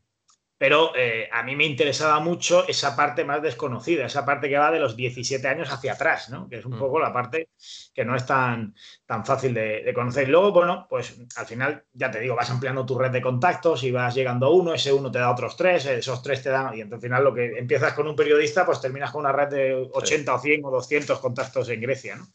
pero 0.57 0.96
eh, 0.96 1.28
a 1.31 1.44
mí 1.44 1.56
me 1.56 1.66
interesaba 1.66 2.19
mucho 2.19 2.66
esa 2.68 2.96
parte 2.96 3.25
más 3.25 3.42
desconocida, 3.42 4.06
esa 4.06 4.25
parte 4.25 4.48
que 4.48 4.57
va 4.57 4.72
de 4.72 4.80
los 4.80 4.95
17 4.95 5.45
años 5.47 5.69
hacia 5.71 5.94
atrás, 5.94 6.30
¿no? 6.30 6.47
que 6.47 6.57
es 6.57 6.66
un 6.66 6.78
mm. 6.78 6.80
poco 6.80 7.00
la 7.00 7.12
parte 7.12 7.50
que 7.94 8.06
no 8.06 8.16
es 8.16 8.26
tan, 8.26 8.74
tan 9.06 9.26
fácil 9.26 9.54
de, 9.54 9.92
conocer. 9.94 10.28
Y 10.28 10.31
luego, 10.31 10.54
bueno, 10.54 10.88
pues 10.90 11.19
al 11.35 11.45
final, 11.45 11.83
ya 11.92 12.09
te 12.09 12.21
digo, 12.21 12.35
vas 12.35 12.50
ampliando 12.50 12.85
tu 12.85 12.97
red 12.97 13.12
de 13.12 13.21
contactos 13.21 13.83
y 13.83 13.92
vas 13.92 14.16
llegando 14.16 14.45
a 14.45 14.52
uno, 14.52 14.74
ese 14.74 14.94
uno 14.94 15.12
te 15.12 15.19
da 15.19 15.30
otros 15.30 15.57
tres, 15.57 15.85
esos 15.88 16.24
tres 16.24 16.42
te 16.42 16.50
dan, 16.50 16.78
y 16.78 16.81
entonces 16.81 17.04
al 17.04 17.09
final 17.09 17.24
lo 17.24 17.33
que 17.33 17.57
empiezas 17.57 17.94
con 17.94 18.07
un 18.07 18.16
periodista, 18.16 18.66
pues 18.66 18.80
terminas 18.80 19.12
con 19.12 19.21
una 19.21 19.33
red 19.33 19.50
de 19.50 19.90
80 19.92 20.33
o 20.33 20.40
100 20.40 20.66
o 20.66 20.71
200 20.71 21.19
contactos 21.19 21.68
en 21.68 21.81
Grecia. 21.81 22.16
¿no? 22.16 22.28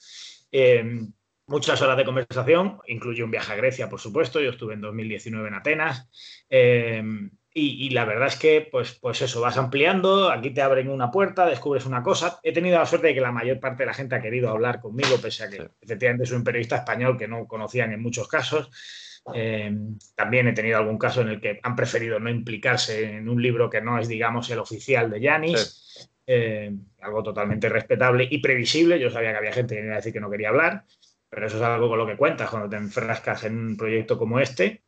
Em, 0.53 1.11
muchas 1.47 1.81
horas 1.81 1.97
de 1.97 2.05
conversación, 2.05 2.81
incluye 2.87 3.25
un 3.25 3.31
viaje 3.31 3.53
a 3.53 3.57
Grecia, 3.57 3.89
por 3.89 3.99
supuesto, 3.99 4.41
yo 4.41 4.51
estuve 4.51 4.75
en 4.75 4.83
2019 4.83 5.49
en 5.49 5.55
Atenas. 5.55 6.09
Eh, 6.51 7.03
y, 7.53 7.91
la 7.91 8.05
verdad 8.05 8.29
es 8.29 8.37
que, 8.37 8.69
pues, 8.71 8.93
pues 9.01 9.23
eso, 9.23 9.41
vas 9.41 9.57
ampliando, 9.57 10.31
aquí 10.31 10.51
te 10.51 10.63
abren 10.63 10.89
una 10.89 11.11
puerta, 11.11 11.47
descubres 11.47 11.85
una 11.85 12.01
cosa. 12.01 12.39
He 12.45 12.53
tenido 12.53 12.79
la 12.79 12.87
suerte 12.87 13.09
de 13.09 13.15
que 13.15 13.21
la 13.21 13.33
mayor 13.33 13.59
parte 13.59 13.83
de 13.83 13.87
la 13.89 13.95
gente 13.95 14.15
ha 14.15 14.23
querido 14.23 14.51
hablar 14.51 14.81
conmigo, 14.81 15.17
pese 15.21 15.45
a 15.45 15.51
que 15.51 15.69
efectivamente 15.81 16.27
soy 16.27 16.37
un 16.37 16.45
periodista 16.45 16.77
español 16.77 17.19
que 17.19 17.27
no 17.27 17.49
conocían 17.49 17.93
en 17.93 18.03
muchos 18.03 18.29
casos. 18.29 18.71
Eh, 19.35 19.77
también 20.15 20.47
he 20.47 20.53
tenido 20.53 20.79
algún 20.79 20.97
caso 20.97 21.23
en 21.23 21.29
el 21.29 21.41
que 21.41 21.59
han 21.61 21.75
preferido 21.75 22.21
no 22.21 22.31
implicarse 22.31 23.17
en 23.17 23.29
un 23.29 23.43
libro 23.43 23.69
que 23.69 23.81
no 23.81 23.99
es, 23.99 24.07
digamos, 24.07 24.49
el 24.51 24.61
oficial 24.61 25.11
de 25.11 25.21
Yanis. 25.21 26.09
Eh, 26.33 26.73
algo 27.01 27.25
totalmente 27.25 27.69
respetable 27.69 28.29
y 28.31 28.39
previsible. 28.39 29.01
Yo 29.01 29.11
sabía 29.11 29.33
que 29.33 29.39
había 29.39 29.53
gente 29.53 29.75
que 29.75 29.83
iba 29.83 29.95
a 29.95 29.97
decir 29.97 30.13
que 30.13 30.21
no 30.21 30.31
quería 30.31 30.51
hablar, 30.51 30.85
pero 31.29 31.49
eso 31.49 31.57
es 31.57 31.63
algo 31.65 31.89
con 31.89 31.99
lo 31.99 32.07
que 32.07 32.17
cuentas 32.17 32.49
cuando 32.49 32.69
te 32.69 32.77
enfrascas 32.77 33.43
en 33.43 33.59
un 33.59 33.77
proyecto 33.77 34.17
como 34.17 34.39
este. 34.39 34.85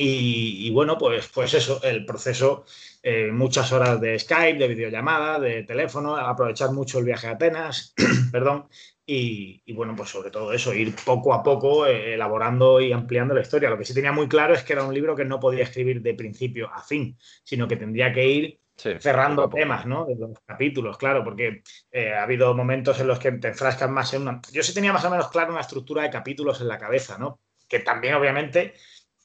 Y, 0.00 0.70
bueno, 0.70 0.96
pues, 0.96 1.28
pues 1.34 1.54
eso, 1.54 1.82
el 1.82 2.04
proceso, 2.04 2.64
eh, 3.02 3.32
muchas 3.32 3.72
horas 3.72 4.00
de 4.00 4.16
Skype, 4.16 4.56
de 4.56 4.68
videollamada, 4.68 5.40
de 5.40 5.64
teléfono, 5.64 6.16
aprovechar 6.16 6.70
mucho 6.70 7.00
el 7.00 7.04
viaje 7.04 7.26
a 7.26 7.32
Atenas, 7.32 7.94
perdón, 8.30 8.68
y, 9.04 9.72
bueno, 9.72 9.96
pues 9.96 10.10
sobre 10.10 10.30
todo 10.30 10.52
eso, 10.52 10.72
ir 10.72 10.94
poco 11.04 11.34
a 11.34 11.42
poco 11.42 11.84
eh, 11.84 12.14
elaborando 12.14 12.80
y 12.80 12.92
ampliando 12.92 13.34
la 13.34 13.40
historia. 13.40 13.70
Lo 13.70 13.76
que 13.76 13.84
sí 13.84 13.92
tenía 13.92 14.12
muy 14.12 14.28
claro 14.28 14.54
es 14.54 14.62
que 14.62 14.74
era 14.74 14.84
un 14.84 14.94
libro 14.94 15.16
que 15.16 15.24
no 15.24 15.40
podía 15.40 15.64
escribir 15.64 16.00
de 16.00 16.14
principio 16.14 16.72
a 16.72 16.80
fin, 16.80 17.18
sino 17.42 17.66
que 17.66 17.76
tendría 17.76 18.12
que 18.12 18.24
ir 18.24 18.60
cerrando 18.76 19.48
temas, 19.48 19.84
¿no? 19.84 20.04
De 20.04 20.14
los 20.14 20.38
capítulos, 20.46 20.96
claro, 20.96 21.24
porque 21.24 21.62
eh, 21.90 22.12
ha 22.12 22.22
habido 22.22 22.54
momentos 22.54 23.00
en 23.00 23.08
los 23.08 23.18
que 23.18 23.32
te 23.32 23.48
enfrascas 23.48 23.90
más 23.90 24.14
en 24.14 24.22
una... 24.22 24.40
Yo 24.52 24.62
sí 24.62 24.72
tenía 24.72 24.92
más 24.92 25.04
o 25.04 25.10
menos 25.10 25.28
claro 25.28 25.50
una 25.50 25.62
estructura 25.62 26.04
de 26.04 26.10
capítulos 26.10 26.60
en 26.60 26.68
la 26.68 26.78
cabeza, 26.78 27.18
¿no? 27.18 27.40
Que 27.66 27.80
también, 27.80 28.14
obviamente 28.14 28.74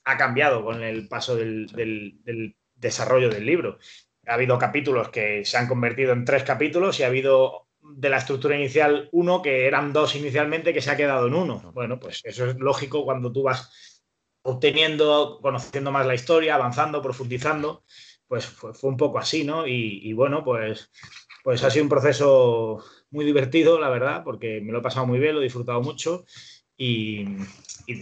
ha 0.06 0.18
cambiado 0.18 0.64
con 0.64 0.84
el 0.84 1.08
paso 1.08 1.36
del, 1.36 2.56
desarrollo 2.76 3.30
del 3.30 3.46
libro. 3.46 3.78
ha 4.28 4.34
habido 4.34 4.58
capítulos 4.58 5.10
que 5.10 5.46
se 5.46 5.58
han 5.58 5.68
convertido 5.68 6.14
en 6.14 6.26
tres 6.26 6.44
capítulos 6.44 7.00
y 7.00 7.04
ha 7.04 7.08
habido 7.08 7.68
de 7.82 8.10
la 8.10 8.18
estructura 8.18 8.56
inicial 8.56 9.10
uno 9.12 9.42
que 9.42 9.68
eran 9.68 9.94
dos 9.94 10.16
inicialmente 10.16 10.74
que 10.74 10.82
se 10.82 10.92
ha 10.92 10.98
quedado 10.98 11.28
en 11.28 11.34
uno. 11.34 11.72
Bueno, 11.74 12.00
pues 12.00 12.22
eso 12.24 12.46
es 12.46 12.58
lógico 12.58 13.04
cuando 13.04 13.32
tú 13.32 13.44
vas 13.44 14.02
obteniendo, 14.42 15.40
conociendo 15.42 15.92
más 15.92 16.06
la 16.06 16.16
historia, 16.16 16.56
avanzando, 16.56 17.02
profundizando, 17.02 17.84
pues 18.28 18.46
fue, 18.46 18.72
un 18.84 18.98
poco 18.98 19.20
así, 19.20 19.44
¿no? 19.44 19.68
Y, 19.68 20.12
bueno, 20.14 20.44
pues, 20.44 20.92
pues 21.44 21.64
ha 21.64 21.70
sido 21.70 21.84
un 21.84 21.90
proceso 21.90 22.84
muy 23.10 23.26
divertido, 23.26 23.80
la 23.80 23.90
verdad, 23.90 24.24
porque 24.24 24.60
me 24.62 24.72
lo 24.72 24.80
he 24.80 24.82
pasado 24.82 25.06
muy 25.06 25.20
bien, 25.20 25.36
lo 25.36 25.42
he 25.42 25.46
disfrutado 25.46 25.82
mucho 25.82 26.26
y, 26.78 27.26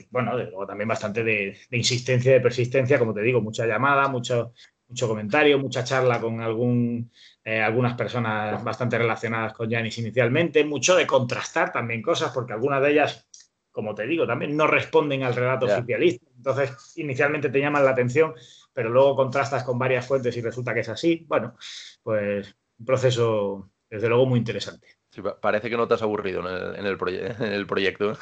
bueno, 0.09 0.31
también 0.65 0.87
bastante 0.87 1.23
de, 1.23 1.57
insistencia, 1.71 2.31
de 2.31 2.41
persistencia, 2.41 2.97
como 2.97 3.13
te 3.13 3.21
digo, 3.21 3.41
mucha 3.41 3.65
llamada, 3.65 4.07
mucho, 4.07 4.53
mucho 4.87 5.07
comentario, 5.07 5.59
mucha 5.59 5.83
charla 5.83 6.19
con 6.21 6.41
algún, 6.41 7.11
eh, 7.43 7.61
algunas 7.61 7.95
personas 7.95 8.63
bastante 8.63 8.97
relacionadas 8.97 9.53
con 9.53 9.69
Janis 9.69 9.97
inicialmente, 9.97 10.63
mucho 10.63 10.95
de 10.95 11.05
contrastar 11.07 11.71
también 11.71 12.01
cosas, 12.01 12.31
porque 12.31 12.53
algunas 12.53 12.81
de 12.81 12.91
ellas, 12.91 13.27
como 13.71 13.93
te 13.93 14.07
digo, 14.07 14.25
también 14.25 14.55
no 14.55 14.67
responden 14.67 15.23
al 15.23 15.35
relato 15.35 15.65
oficialista. 15.65 16.25
Entonces, 16.35 16.93
inicialmente 16.95 17.49
te 17.49 17.59
llaman 17.59 17.85
la 17.85 17.91
atención, 17.91 18.33
pero 18.73 18.89
luego 18.89 19.15
contrastas 19.15 19.63
con 19.63 19.77
varias 19.77 20.07
fuentes 20.07 20.35
y 20.37 20.41
resulta 20.41 20.73
que 20.73 20.79
es 20.79 20.89
así. 20.89 21.25
Bueno, 21.27 21.55
pues 22.03 22.55
un 22.79 22.85
proceso, 22.85 23.69
desde 23.89 24.07
luego, 24.07 24.25
muy 24.25 24.39
interesante. 24.39 25.00
Parece 25.41 25.69
que 25.69 25.77
no 25.77 25.87
te 25.87 25.95
has 25.95 26.01
aburrido 26.01 26.41
en 26.41 26.47
el, 26.47 26.75
en 26.75 27.53
el 27.53 27.67
proyecto. 27.67 28.17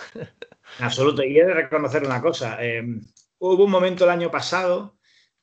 absoluto. 0.80 1.24
Y 1.24 1.40
he 1.40 1.46
de 1.46 1.54
reconocer 1.54 2.04
una 2.04 2.22
cosa. 2.22 2.58
Eh, 2.60 2.84
hubo 3.40 3.64
un 3.64 3.72
momento 3.72 4.04
el 4.06 4.10
año 4.12 4.32
pasado 4.32 5.00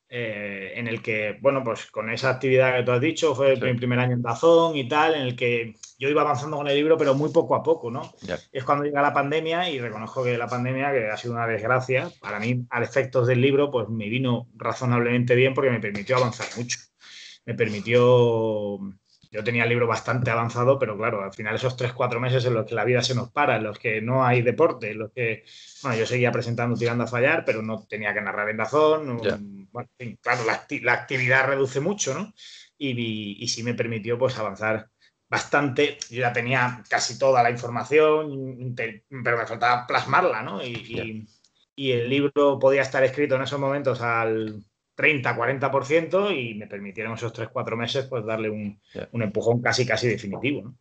eh, 0.09 0.73
en 0.77 0.87
el 0.87 1.03
que, 1.03 1.37
bueno, 1.41 1.65
pues 1.65 1.87
con 1.87 2.11
esa 2.11 2.31
actividad 2.31 2.77
que 2.77 2.85
tú 2.85 2.93
has 2.93 3.01
dicho, 3.01 3.35
fue 3.35 3.57
mi 3.57 3.75
primer 3.75 3.99
año 3.99 4.15
en 4.15 4.23
Dazón 4.23 4.77
y 4.77 4.89
tal, 4.89 5.15
en 5.17 5.23
el 5.23 5.35
que 5.35 5.75
yo 5.99 6.09
iba 6.09 6.23
avanzando 6.23 6.57
con 6.57 6.69
el 6.69 6.77
libro, 6.77 6.97
pero 6.97 7.15
muy 7.15 7.31
poco 7.33 7.57
a 7.57 7.63
poco, 7.63 7.91
¿no? 7.91 8.15
Es 8.53 8.63
cuando 8.63 8.85
llega 8.85 9.03
la 9.03 9.13
pandemia 9.13 9.69
y 9.69 9.81
reconozco 9.81 10.23
que 10.23 10.39
la 10.39 10.47
pandemia, 10.47 10.93
que 10.93 11.09
ha 11.09 11.17
sido 11.17 11.35
una 11.35 11.49
desgracia, 11.49 12.09
para 12.21 12.39
mí, 12.39 12.65
al 12.71 12.85
efectos 12.85 13.27
del 13.27 13.41
libro, 13.41 13.71
pues 13.71 13.89
me 13.89 14.09
vino 14.09 14.49
razonablemente 14.55 15.35
bien 15.35 15.55
porque 15.55 15.71
me 15.71 15.81
permitió 15.81 16.17
avanzar 16.17 16.47
mucho. 16.57 16.79
Me 17.45 17.55
permitió 17.55 18.79
yo 19.31 19.45
tenía 19.45 19.65
el 19.65 19.69
libro 19.69 19.87
bastante 19.87 20.31
avanzado, 20.31 20.79
pero 20.79 20.97
claro, 20.97 21.23
al 21.23 21.33
final 21.33 21.55
esos 21.55 21.77
tres, 21.77 21.93
cuatro 21.93 22.21
meses 22.21 22.45
en 22.45 22.55
los 22.55 22.67
que 22.67 22.75
la 22.75 22.85
vida 22.85 23.03
se 23.03 23.15
nos 23.15 23.31
para, 23.31 23.57
en 23.57 23.65
los 23.65 23.79
que 23.79 24.01
no 24.01 24.25
hay 24.25 24.43
deporte, 24.43 24.91
en 24.91 24.99
los 24.99 25.13
que, 25.13 25.45
bueno, 25.83 25.99
yo 25.99 26.07
seguía 26.07 26.33
presentando 26.33 26.77
tirando 26.77 27.05
a 27.05 27.09
fallar, 27.09 27.45
pero 27.45 27.63
no 27.63 27.87
tenía 27.89 28.15
que 28.15 28.21
narrar 28.21 28.49
en 28.49 28.57
Dazón. 28.57 29.17
Bueno, 29.71 29.89
claro, 30.21 30.45
la, 30.45 30.93
actividad 30.93 31.47
reduce 31.47 31.81
mucho, 31.81 32.15
¿no? 32.15 32.33
Y, 32.79 33.43
y, 33.43 33.49
sí 33.49 33.63
me 33.63 33.75
permitió 33.75 34.19
pues 34.19 34.39
avanzar 34.39 34.91
bastante. 35.29 35.99
Yo 36.11 36.21
ya 36.21 36.33
tenía 36.33 36.83
casi 36.89 37.19
toda 37.19 37.43
la 37.43 37.51
información, 37.51 38.75
pero 38.77 39.39
me 39.39 39.47
faltaba 39.47 39.87
plasmarla, 39.87 40.43
¿no? 40.43 40.65
Y, 40.65 41.27
y 41.75 41.93
el 41.93 42.09
libro 42.09 42.59
podía 42.59 42.83
estar 42.83 43.05
escrito 43.05 43.37
en 43.37 43.43
esos 43.43 43.61
momentos 43.61 44.01
al 44.01 44.65
30, 44.97 45.37
40% 45.37 46.37
y 46.37 46.55
me 46.55 46.67
permitieron 46.67 47.15
esos 47.15 47.33
3, 47.33 47.51
4 47.53 47.77
meses 47.77 48.07
pues 48.07 48.25
darle 48.25 48.51
un, 48.51 48.81
un 49.13 49.23
empujón 49.23 49.63
casi, 49.63 49.87
casi 49.87 50.09
definitivo. 50.09 50.63
¿no? 50.63 50.77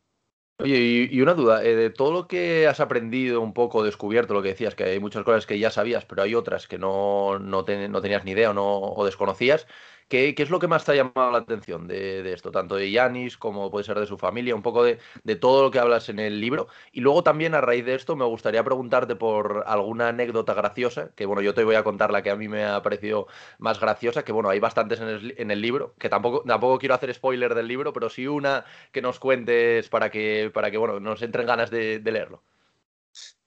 Oye, 0.58 1.10
y, 1.12 1.22
una 1.22 1.34
duda, 1.34 1.66
eh, 1.66 1.76
de 1.76 1.90
todo 1.90 2.14
lo 2.14 2.28
que 2.30 2.66
has 2.66 2.80
aprendido 2.80 3.42
un 3.42 3.54
poco, 3.54 3.84
descubierto, 3.84 4.34
lo 4.34 4.42
que 4.42 4.50
decías, 4.50 4.74
que 4.74 4.86
hay 4.86 5.00
muchas 5.02 5.24
cosas 5.24 5.46
que 5.46 5.60
ya 5.60 5.70
sabías, 5.70 6.06
pero 6.06 6.22
hay 6.22 6.34
otras 6.34 6.66
que 6.66 6.78
no, 6.78 7.40
no, 7.40 7.66
no 7.66 8.02
tenías 8.02 8.24
ni 8.24 8.32
idea 8.32 8.52
o, 8.52 8.54
no, 8.54 8.80
o 8.80 9.06
desconocías, 9.06 9.68
¿Qué, 10.08 10.36
es 10.38 10.50
lo 10.52 10.60
que 10.60 10.68
más 10.68 10.86
te 10.86 10.92
ha 10.92 10.96
llamado 10.96 11.32
la 11.32 11.40
atención 11.40 11.88
de, 11.88 12.32
esto? 12.32 12.52
Tanto 12.52 12.76
de 12.76 12.92
Yanis 12.92 13.38
como 13.38 13.72
puede 13.72 13.86
ser 13.86 14.00
de 14.00 14.06
su 14.06 14.18
familia, 14.18 14.56
un 14.56 14.62
poco 14.62 14.84
de, 14.84 15.00
todo 15.40 15.64
lo 15.64 15.72
que 15.72 15.80
hablas 15.80 16.10
en 16.10 16.20
el 16.20 16.40
libro. 16.40 16.68
Y 16.92 17.02
luego 17.02 17.24
también 17.24 17.56
a 17.56 17.62
raíz 17.62 17.86
de 17.86 17.96
esto 17.96 18.16
me 18.16 18.26
gustaría 18.26 18.64
preguntarte 18.64 19.16
por 19.16 19.64
alguna 19.66 20.10
anécdota 20.10 20.54
graciosa, 20.54 21.12
que 21.16 21.26
bueno, 21.26 21.42
yo 21.42 21.54
te 21.56 21.64
voy 21.64 21.76
a 21.76 21.84
contar 21.84 22.12
la 22.12 22.22
que 22.22 22.30
a 22.30 22.36
mí 22.36 22.48
me 22.48 22.66
ha 22.66 22.82
parecido 22.84 23.28
más 23.58 23.80
graciosa, 23.80 24.24
que 24.24 24.32
bueno, 24.32 24.50
hay 24.50 24.60
bastantes 24.60 25.00
en 25.02 25.52
el, 25.52 25.62
libro, 25.62 25.96
que 25.98 26.10
tampoco, 26.10 26.44
tampoco 26.46 26.78
quiero 26.78 26.96
hacer 26.96 27.14
spoiler 27.14 27.56
del 27.56 27.68
libro, 27.68 27.92
pero 27.94 28.10
sí 28.10 28.28
una 28.28 28.66
que 28.92 29.02
nos 29.02 29.20
cuentes 29.20 29.90
para 29.90 30.12
que, 30.12 30.52
para 30.54 30.70
que 30.70 30.78
bueno, 30.78 31.00
nos 31.00 31.22
entren 31.24 31.48
ganas 31.48 31.72
de 31.72 32.00
leerlo. 32.04 32.44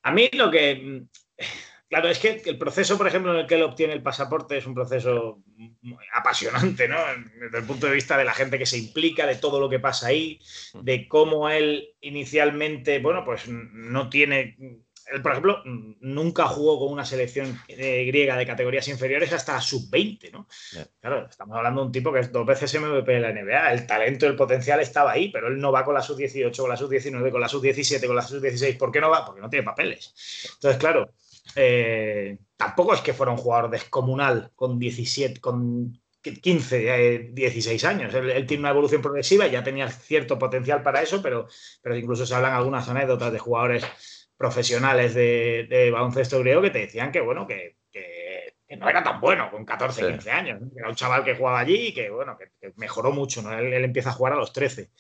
A 0.03 0.11
mí 0.11 0.31
lo 0.33 0.51
que 0.51 1.05
Claro, 1.89 2.09
es 2.11 2.19
que 2.19 2.43
el 2.45 2.59
proceso, 2.59 2.99
por 2.99 3.07
ejemplo, 3.07 3.33
en 3.33 3.41
el 3.41 3.47
que 3.47 3.55
él 3.55 3.63
obtiene 3.63 3.95
el 3.95 4.03
pasaporte 4.03 4.59
es 4.59 4.67
un 4.67 4.75
proceso 4.75 5.43
apasionante, 6.13 6.87
¿no? 6.87 6.99
Desde 7.41 7.59
el 7.59 7.65
punto 7.65 7.87
de 7.87 7.95
vista 7.95 8.19
de 8.19 8.25
la 8.25 8.35
gente 8.35 8.59
que 8.59 8.67
se 8.67 8.77
implica, 8.77 9.27
de 9.27 9.37
todo 9.37 9.59
lo 9.59 9.71
que 9.71 9.81
pasa 9.81 10.09
ahí, 10.09 10.39
de 10.75 11.09
cómo 11.09 11.49
él 11.49 11.95
inicialmente, 12.03 12.99
bueno, 12.99 13.25
pues 13.25 13.49
no 13.49 14.11
tiene. 14.11 14.57
Él, 15.11 15.23
por 15.23 15.33
ejemplo, 15.33 15.63
nunca 15.65 16.47
jugó 16.49 16.79
con 16.79 16.93
una 16.93 17.07
selección 17.07 17.59
eh, 17.69 18.05
griega 18.05 18.37
de 18.37 18.47
categorías 18.47 18.87
inferiores 18.89 19.33
hasta 19.33 19.55
la 19.55 19.63
sub-20, 19.63 20.31
¿no? 20.31 20.47
Claro, 21.01 21.27
estamos 21.27 21.57
hablando 21.57 21.81
de 21.81 21.87
un 21.87 21.93
tipo 21.93 22.13
que 22.13 22.21
es 22.21 22.31
dos 22.31 22.45
veces 22.45 22.79
MVP 22.79 23.11
de 23.11 23.21
la 23.21 23.33
NBA. 23.33 23.73
El 23.73 23.87
talento 23.87 24.27
el 24.27 24.37
potencial 24.37 24.81
estaba 24.81 25.13
ahí, 25.13 25.31
pero 25.31 25.49
él 25.49 25.59
no 25.59 25.73
va 25.73 25.87
con 25.87 25.95
la 25.95 26.03
sub-18, 26.03 26.55
con 26.55 26.69
la 26.69 26.77
sub-19, 26.77 27.31
con 27.31 27.41
la 27.41 27.49
sub-17, 27.49 28.07
con 28.07 28.17
la 28.17 28.21
sub-16. 28.21 28.77
¿Por 28.77 28.93
qué 28.93 29.01
no 29.01 29.09
va? 29.09 29.25
Porque 29.25 29.41
no 29.41 29.49
tiene 29.49 29.65
papeles. 29.65 30.13
Entonces, 30.53 30.79
claro 30.79 31.11
eh, 31.55 32.39
tampoco 32.57 32.95
es 32.95 33.01
que 33.01 33.15
fuera 33.15 33.33
un 33.33 33.39
jugador 33.39 33.71
descomunal 33.71 34.53
con 34.55 34.79
17, 34.79 35.41
con 35.41 35.99
15, 36.21 37.31
16 37.33 37.85
años. 37.85 38.15
Él, 38.15 38.47
tiene 38.47 38.63
una 38.63 38.71
evolución 38.71 39.03
progresiva 39.03 39.47
y 39.47 39.53
ya 39.53 39.63
tenía 39.63 39.89
cierto 39.89 40.39
potencial 40.39 40.83
para 40.83 41.03
eso, 41.03 41.23
pero, 41.23 41.49
pero 41.83 41.97
incluso 41.97 42.27
se 42.27 42.35
hablan 42.35 42.55
algunas 42.55 42.89
anécdotas 42.89 43.33
de 43.33 43.39
jugadores 43.39 43.85
profesionales 44.37 45.15
de, 45.15 45.91
baloncesto 45.93 46.39
griego 46.41 46.63
que 46.63 46.71
te 46.71 46.81
decían 46.81 47.13
que, 47.13 47.21
bueno, 47.21 47.47
que, 47.47 47.77
no 48.77 48.87
era 48.87 49.03
tan 49.03 49.19
bueno 49.19 49.51
con 49.51 49.65
14, 49.65 50.07
15 50.07 50.31
años. 50.31 50.61
Era 50.77 50.91
un 50.91 50.95
chaval 50.95 51.25
que 51.25 51.35
jugaba 51.35 51.59
allí 51.59 51.89
y 51.89 51.95
que, 51.95 52.11
bueno, 52.11 52.37
que, 52.37 52.73
mejoró 52.77 53.13
mucho. 53.13 53.41
¿no? 53.41 53.59
Él, 53.59 53.73
empieza 53.83 54.11
a 54.11 54.13
jugar 54.13 54.35
a 54.35 54.37
los 54.37 54.53
13. 54.53 54.91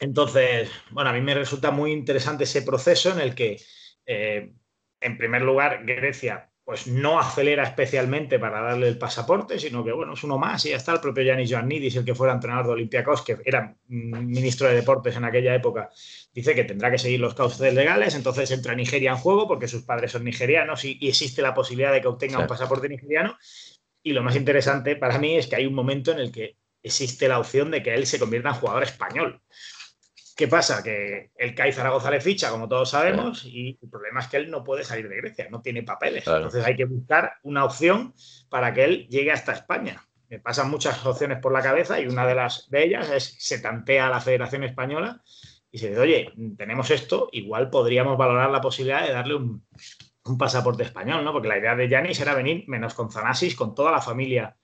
Entonces, 0.00 0.70
bueno, 0.90 1.10
a 1.10 1.12
mí 1.12 1.20
me 1.20 1.34
resulta 1.34 1.70
muy 1.70 1.92
interesante 1.92 2.44
ese 2.44 2.62
proceso 2.62 3.12
en 3.12 3.20
el 3.20 3.34
que 3.34 3.60
eh, 4.06 4.52
en 5.00 5.18
primer 5.18 5.42
lugar, 5.42 5.84
Grecia 5.84 6.50
pues 6.68 6.86
no 6.86 7.18
acelera 7.18 7.62
especialmente 7.62 8.38
para 8.38 8.60
darle 8.60 8.88
el 8.88 8.98
pasaporte, 8.98 9.58
sino 9.58 9.82
que 9.82 9.90
bueno, 9.90 10.12
es 10.12 10.22
uno 10.22 10.36
más 10.36 10.66
y 10.66 10.68
ya 10.68 10.76
está 10.76 10.92
el 10.92 11.00
propio 11.00 11.24
Yanis 11.24 11.48
Ioannidis, 11.48 11.96
el 11.96 12.04
que 12.04 12.14
fuera 12.14 12.34
entrenador 12.34 12.66
de 12.66 12.72
Olympiacos, 12.72 13.22
que 13.22 13.38
era 13.42 13.74
ministro 13.86 14.68
de 14.68 14.74
deportes 14.74 15.16
en 15.16 15.24
aquella 15.24 15.54
época, 15.54 15.88
dice 16.30 16.54
que 16.54 16.64
tendrá 16.64 16.90
que 16.90 16.98
seguir 16.98 17.20
los 17.20 17.34
cauces 17.34 17.72
legales, 17.72 18.14
entonces 18.14 18.50
entra 18.50 18.74
Nigeria 18.74 19.12
en 19.12 19.16
juego 19.16 19.48
porque 19.48 19.66
sus 19.66 19.84
padres 19.84 20.12
son 20.12 20.24
nigerianos 20.24 20.84
y, 20.84 20.98
existe 21.08 21.40
la 21.40 21.54
posibilidad 21.54 21.90
de 21.90 22.02
que 22.02 22.08
obtenga 22.08 22.38
un 22.38 22.46
pasaporte 22.46 22.86
nigeriano. 22.86 23.38
Y 24.02 24.12
lo 24.12 24.22
más 24.22 24.36
interesante 24.36 24.94
para 24.94 25.18
mí 25.18 25.38
es 25.38 25.46
que 25.46 25.56
hay 25.56 25.64
un 25.64 25.72
momento 25.72 26.12
en 26.12 26.18
el 26.18 26.30
que 26.30 26.58
existe 26.82 27.28
la 27.28 27.38
opción 27.38 27.70
de 27.70 27.82
que 27.82 27.94
él 27.94 28.06
se 28.06 28.18
convierta 28.18 28.50
en 28.50 28.56
jugador 28.56 28.82
español. 28.82 29.40
¿Qué 30.38 30.46
pasa? 30.46 30.84
Que 30.84 31.32
el 31.36 31.52
CAI 31.52 31.72
Zaragoza 31.72 32.12
le 32.12 32.20
ficha, 32.20 32.48
como 32.50 32.68
todos 32.68 32.90
sabemos, 32.90 33.44
y 33.44 33.76
el 33.82 33.90
problema 33.90 34.20
es 34.20 34.28
que 34.28 34.36
él 34.36 34.52
no 34.52 34.62
puede 34.62 34.84
salir 34.84 35.08
de 35.08 35.16
Grecia, 35.16 35.48
no 35.50 35.60
tiene 35.60 35.82
papeles. 35.82 36.28
Entonces 36.28 36.64
hay 36.64 36.76
que 36.76 36.84
buscar 36.84 37.32
una 37.42 37.64
opción 37.64 38.14
para 38.48 38.72
que 38.72 38.84
él 38.84 39.08
llegue 39.08 39.32
hasta 39.32 39.50
España. 39.50 40.00
Me 40.28 40.38
pasan 40.38 40.70
muchas 40.70 41.04
opciones 41.04 41.40
por 41.40 41.52
la 41.52 41.60
cabeza 41.60 41.98
y 41.98 42.06
una 42.06 42.24
de 42.24 42.36
las 42.36 42.70
de 42.70 42.84
ellas 42.84 43.10
es 43.10 43.34
se 43.40 43.58
tantea 43.58 44.06
a 44.06 44.10
la 44.10 44.20
Federación 44.20 44.62
Española 44.62 45.24
y 45.72 45.78
se 45.78 45.88
dice, 45.88 46.00
oye, 46.00 46.32
tenemos 46.56 46.92
esto, 46.92 47.28
igual 47.32 47.68
podríamos 47.68 48.16
valorar 48.16 48.50
la 48.50 48.60
posibilidad 48.60 49.04
de 49.04 49.12
darle 49.12 49.34
un, 49.34 49.66
pasaporte 50.38 50.84
español, 50.84 51.24
¿no? 51.24 51.32
Porque 51.32 51.48
la 51.48 51.58
idea 51.58 51.74
de 51.74 51.88
Yanis 51.88 52.20
era 52.20 52.34
venir 52.34 52.62
menos 52.68 52.94
con 52.94 53.10
Zanasis, 53.10 53.56
con 53.56 53.74
toda 53.74 53.90
la 53.90 54.00
familia, 54.00 54.56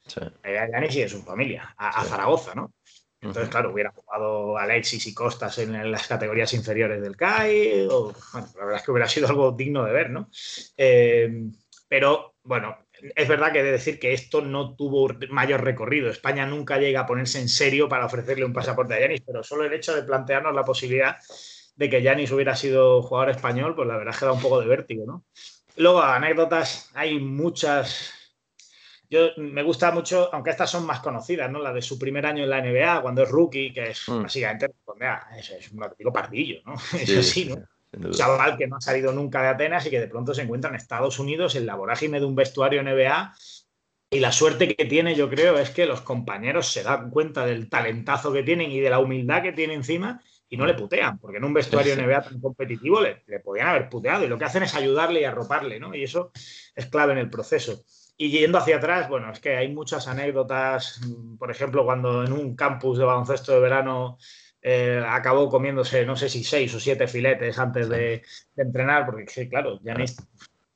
la 0.45 0.51
idea 0.51 0.67
de 0.67 0.73
Yanis 0.73 0.97
y 0.97 1.01
de 1.01 1.09
su 1.09 1.23
familia, 1.23 1.75
a 1.79 2.05
Zaragoza, 2.05 2.55
¿no? 2.55 2.75
Entonces, 3.25 3.49
claro, 3.49 3.73
hubiera 3.73 3.91
jugado 3.91 4.59
Alexis 4.59 5.07
y 5.07 5.15
Costas 5.15 5.59
en 5.59 5.91
las 5.91 6.07
categorías 6.07 6.53
inferiores 6.53 7.01
del 7.01 7.17
CAI, 7.17 7.87
o, 7.91 8.13
bueno, 8.33 8.49
la 8.55 8.65
verdad 8.65 8.81
es 8.81 8.83
que 8.85 8.91
hubiera 8.91 9.09
sido 9.09 9.29
algo 9.29 9.53
digno 9.53 9.85
de 9.85 9.93
ver, 9.93 10.11
¿no? 10.11 10.29
Eh, 10.77 11.45
pero, 11.89 12.35
bueno, 12.43 12.77
es 13.15 13.29
verdad 13.29 13.53
que 13.53 13.61
he 13.61 13.65
de 13.65 13.73
decir 13.73 13.99
que 13.99 14.13
esto 14.13 14.43
no 14.43 14.77
tuvo 14.77 15.09
mayor 15.31 15.65
recorrido. 15.65 16.11
España 16.11 16.47
nunca 16.47 16.79
llega 16.79 17.01
a 17.01 17.07
ponerse 17.07 17.41
en 17.41 17.49
serio 17.49 17.89
para 17.89 18.07
ofrecerle 18.07 18.45
un 18.45 18.53
pasaporte 18.53 18.95
a 18.95 19.01
Yanis, 19.01 19.23
pero 19.27 19.43
solo 19.43 19.65
el 19.65 19.73
hecho 19.73 19.95
de 19.95 20.03
plantearnos 20.03 20.55
la 20.55 20.65
posibilidad 20.65 21.17
de 21.77 21.91
que 21.91 22.03
Yanis 22.03 22.31
hubiera 22.31 22.55
sido 22.55 23.03
jugador 23.03 23.31
español, 23.31 23.75
pues 23.75 23.89
la 23.89 23.97
verdad 23.97 24.15
es 24.15 24.21
que 24.21 24.27
da 24.27 24.33
un 24.33 24.43
poco 24.43 24.61
de 24.61 24.67
vértigo, 24.67 25.05
¿no? 25.07 25.25
Luego, 25.77 26.03
anécdotas, 26.03 26.91
hay 26.95 27.19
muchas 27.19 28.24
yo 29.15 29.31
me 29.37 29.63
gusta 29.63 29.93
mucho, 29.93 30.29
aunque 30.33 30.51
estas 30.51 30.71
son 30.71 30.85
más 30.85 31.01
conocidas, 31.01 31.51
¿no? 31.51 31.61
La 31.61 31.73
de 31.73 31.81
su 31.81 31.99
primer 31.99 32.27
año 32.27 32.43
en 32.43 32.51
la 32.51 32.61
NBA, 32.61 33.01
cuando 33.01 33.23
es 33.23 33.31
rookie, 33.31 33.73
que 33.73 33.91
es 33.91 34.09
mm. 34.09 34.23
básicamente, 34.23 34.71
pues, 34.85 34.99
es, 35.39 35.51
es, 35.51 35.73
un 35.73 35.85
auténtico 35.85 36.13
pardillo, 36.13 36.61
¿no? 36.67 36.75
es 36.99 37.17
así, 37.17 37.45
¿no? 37.45 37.57
Un 37.97 38.11
chaval 38.11 38.57
que 38.57 38.67
no 38.67 38.77
ha 38.77 38.81
salido 38.81 39.13
nunca 39.13 39.41
de 39.41 39.49
Atenas 39.49 39.87
y 39.87 39.91
que 39.91 40.01
de 40.01 40.09
pronto 40.09 40.35
se 40.35 40.43
encuentra 40.43 40.69
en 40.69 40.77
Estados 40.77 41.21
Unidos 41.21 41.55
en 41.55 41.65
la 41.65 41.77
vorágine 41.77 42.19
de 42.19 42.27
un 42.27 42.35
vestuario 42.35 42.83
NBA 42.83 43.33
Y 44.11 44.19
la 44.19 44.33
suerte 44.33 44.75
que 44.75 44.85
tiene, 44.85 45.15
yo 45.15 45.31
creo, 45.31 45.59
es 45.59 45.71
que 45.71 45.87
los 45.87 46.01
compañeros 46.01 46.67
se 46.67 46.83
dan 46.83 47.11
cuenta 47.11 47.47
del 47.47 47.69
talentazo 47.69 48.33
que 48.33 48.43
tienen 48.43 48.73
y 48.73 48.81
de 48.81 48.91
la 48.91 48.99
humildad 48.99 49.43
que 49.43 49.53
tiene 49.53 49.75
encima 49.75 50.21
y 50.49 50.57
no 50.57 50.67
le 50.67 50.75
putean, 50.75 51.19
porque 51.19 51.39
en 51.39 51.45
un 51.45 51.55
vestuario 51.55 51.97
NBA 51.97 52.23
tan 52.23 52.41
competitivo 52.41 53.01
le, 53.01 53.23
le, 53.27 53.41
podían 53.41 53.69
haber 53.69 53.89
puteado 53.89 54.25
y 54.25 54.29
lo 54.29 54.39
que 54.39 54.45
hacen 54.45 54.63
es 54.65 54.75
ayudarle 54.75 55.21
y 55.21 55.25
arroparle, 55.25 55.81
¿no? 55.81 55.95
Y 55.95 56.05
eso 56.05 56.33
es 56.75 56.87
clave 56.87 57.13
en 57.13 57.19
el 57.19 57.31
proceso. 57.31 57.85
Y 58.17 58.31
yendo 58.31 58.59
hacia 58.59 58.77
atrás, 58.77 59.09
bueno, 59.09 59.33
es 59.33 59.41
que 59.41 59.57
hay 59.57 59.73
muchas 59.73 60.07
anécdotas, 60.07 61.01
por 61.39 61.51
ejemplo, 61.51 61.85
cuando 61.85 62.25
en 62.25 62.33
un 62.33 62.55
campus 62.55 62.99
de 62.99 63.05
baloncesto 63.05 63.53
de 63.53 63.61
verano 63.61 64.19
eh, 64.63 65.03
acabó 65.07 65.49
comiéndose, 65.49 66.07
no 66.07 66.15
sé 66.15 66.29
si 66.29 66.45
seis 66.45 66.73
o 66.75 66.81
siete 66.81 67.09
filetes 67.09 67.59
antes 67.59 67.89
de, 67.89 68.23
de 68.55 68.63
entrenar, 68.63 69.05
porque 69.05 69.49
claro, 69.49 69.81
Janis 69.85 70.17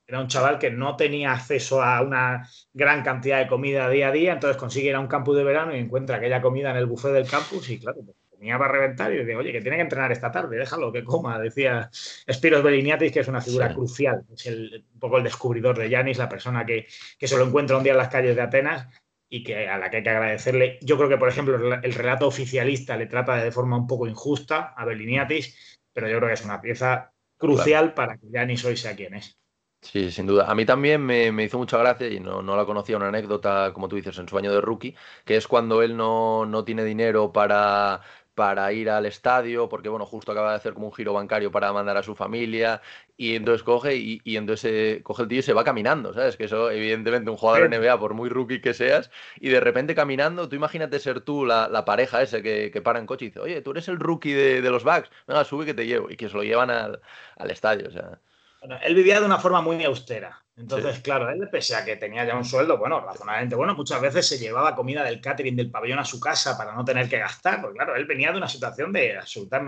era 0.08 0.20
un 0.20 0.26
chaval 0.26 0.58
que 0.58 0.70
no 0.70 0.96
tenía 0.96 1.32
acceso 1.32 1.82
a 1.82 2.00
una 2.00 2.48
gran 2.72 3.02
cantidad 3.04 3.38
de 3.38 3.46
comida 3.46 3.88
día 3.90 4.08
a 4.08 4.12
día, 4.12 4.32
entonces 4.32 4.56
consigue 4.56 4.88
ir 4.88 4.94
a 4.94 5.00
un 5.00 5.06
campus 5.06 5.36
de 5.36 5.44
verano 5.44 5.76
y 5.76 5.78
encuentra 5.78 6.16
aquella 6.16 6.40
comida 6.40 6.70
en 6.70 6.78
el 6.78 6.86
buffet 6.86 7.12
del 7.12 7.28
campus 7.28 7.68
y 7.68 7.78
claro, 7.78 8.00
tenía 8.38 8.58
para 8.58 8.72
reventar 8.72 9.12
y 9.12 9.18
decía, 9.18 9.36
oye, 9.36 9.52
que 9.52 9.60
tiene 9.60 9.76
que 9.76 9.82
entrenar 9.82 10.12
esta 10.12 10.30
tarde, 10.30 10.56
déjalo 10.56 10.92
que 10.92 11.04
coma, 11.04 11.38
decía 11.38 11.90
Spiros 11.92 12.62
Beliniatis, 12.62 13.12
que 13.12 13.20
es 13.20 13.28
una 13.28 13.40
figura 13.40 13.68
sí. 13.68 13.74
crucial, 13.74 14.24
es 14.32 14.46
el, 14.46 14.84
un 14.94 15.00
poco 15.00 15.18
el 15.18 15.24
descubridor 15.24 15.76
de 15.78 15.90
Yanis, 15.90 16.18
la 16.18 16.28
persona 16.28 16.64
que, 16.64 16.86
que, 17.18 17.28
se 17.28 17.36
lo 17.36 17.44
encuentra 17.44 17.76
un 17.76 17.82
día 17.82 17.92
en 17.92 17.98
las 17.98 18.08
calles 18.08 18.36
de 18.36 18.42
Atenas 18.42 18.88
y 19.28 19.42
que 19.42 19.68
a 19.68 19.76
la 19.78 19.90
que 19.90 19.98
hay 19.98 20.02
que 20.02 20.10
agradecerle. 20.10 20.78
Yo 20.82 20.96
creo 20.96 21.08
que, 21.08 21.18
por 21.18 21.28
ejemplo, 21.28 21.74
el 21.74 21.94
relato 21.94 22.26
oficialista 22.26 22.96
le 22.96 23.06
trata 23.06 23.36
de 23.36 23.52
forma 23.52 23.76
un 23.76 23.86
poco 23.86 24.06
injusta 24.06 24.74
a 24.76 24.84
Beliniatis, 24.84 25.78
pero 25.92 26.08
yo 26.08 26.18
creo 26.18 26.28
que 26.28 26.34
es 26.34 26.44
una 26.44 26.60
pieza 26.60 27.12
crucial 27.36 27.92
claro. 27.92 27.94
para 27.94 28.16
que 28.18 28.30
Yanis 28.30 28.64
hoy 28.64 28.76
sea 28.76 28.96
quien 28.96 29.14
es. 29.14 29.38
Sí, 29.80 30.10
sin 30.10 30.26
duda. 30.26 30.50
A 30.50 30.54
mí 30.54 30.66
también 30.66 31.00
me, 31.00 31.30
me 31.30 31.44
hizo 31.44 31.56
mucha 31.56 31.78
gracia, 31.78 32.08
y 32.08 32.18
no, 32.18 32.42
no, 32.42 32.56
la 32.56 32.64
conocía, 32.64 32.96
una 32.96 33.08
anécdota, 33.08 33.72
como 33.72 33.88
tú 33.88 33.94
dices, 33.94 34.18
en 34.18 34.28
su 34.28 34.36
año 34.36 34.52
de 34.52 34.60
rookie, 34.60 34.96
que 35.24 35.36
es 35.36 35.46
cuando 35.46 35.82
él 35.82 35.96
no, 35.96 36.46
no 36.46 36.64
tiene 36.64 36.84
dinero 36.84 37.32
para, 37.32 38.00
para 38.38 38.72
ir 38.72 38.88
al 38.88 39.04
estadio, 39.04 39.68
porque 39.68 39.88
bueno, 39.88 40.06
justo 40.06 40.30
acaba 40.30 40.50
de 40.50 40.56
hacer 40.58 40.72
como 40.72 40.86
un 40.86 40.92
giro 40.94 41.12
bancario 41.12 41.50
para 41.50 41.72
mandar 41.72 41.96
a 41.96 42.04
su 42.04 42.14
familia, 42.14 42.80
y 43.16 43.34
entonces 43.34 43.64
coge 43.64 43.96
y, 43.96 44.20
y 44.22 44.36
entonces 44.36 44.70
eh, 44.72 45.02
coge 45.02 45.24
el 45.24 45.28
tío 45.28 45.40
y 45.40 45.42
se 45.42 45.52
va 45.54 45.64
caminando, 45.64 46.14
¿sabes? 46.14 46.36
Que 46.36 46.44
eso, 46.44 46.70
evidentemente, 46.70 47.30
un 47.32 47.36
jugador 47.36 47.68
de 47.68 47.76
NBA, 47.80 47.98
por 47.98 48.14
muy 48.14 48.28
rookie 48.28 48.60
que 48.60 48.74
seas, 48.74 49.10
y 49.40 49.48
de 49.48 49.58
repente 49.58 49.96
caminando, 49.96 50.48
tú 50.48 50.54
imagínate 50.54 51.00
ser 51.00 51.20
tú 51.20 51.44
la, 51.44 51.68
la 51.68 51.84
pareja 51.84 52.22
ese 52.22 52.40
que, 52.40 52.70
que, 52.70 52.80
para 52.80 53.00
en 53.00 53.06
coche 53.06 53.24
y 53.24 53.28
dice, 53.30 53.40
oye, 53.40 53.60
tú 53.60 53.72
eres 53.72 53.88
el 53.88 53.98
rookie 53.98 54.32
de, 54.34 54.62
de 54.62 54.70
los 54.70 54.84
Bucks, 54.84 55.10
venga, 55.26 55.42
sube 55.44 55.66
que 55.66 55.74
te 55.74 55.86
llevo, 55.86 56.08
y 56.08 56.16
que 56.16 56.28
se 56.28 56.36
lo 56.36 56.44
llevan 56.44 56.70
al, 56.70 57.00
al 57.36 57.50
estadio, 57.50 57.88
o 57.88 57.90
sea. 57.90 58.20
Bueno, 58.60 58.78
él 58.82 58.94
vivía 58.94 59.20
de 59.20 59.26
una 59.26 59.38
forma 59.38 59.60
muy 59.60 59.82
austera. 59.84 60.44
Entonces, 60.56 60.96
sí. 60.96 61.02
claro, 61.02 61.30
él, 61.30 61.48
pese 61.50 61.76
a 61.76 61.84
que 61.84 61.96
tenía 61.96 62.24
ya 62.24 62.36
un 62.36 62.44
sueldo, 62.44 62.78
bueno, 62.78 63.00
razonablemente 63.00 63.54
bueno, 63.54 63.74
muchas 63.74 64.00
veces 64.00 64.26
se 64.26 64.38
llevaba 64.38 64.74
comida 64.74 65.04
del 65.04 65.20
catering 65.20 65.54
del 65.54 65.70
pabellón 65.70 66.00
a 66.00 66.04
su 66.04 66.18
casa 66.18 66.58
para 66.58 66.74
no 66.74 66.84
tener 66.84 67.08
que 67.08 67.18
gastar, 67.18 67.60
porque 67.60 67.76
claro, 67.76 67.94
él 67.94 68.06
venía 68.06 68.32
de 68.32 68.38
una 68.38 68.48
situación 68.48 68.92
de 68.92 69.18
absoluta 69.18 69.62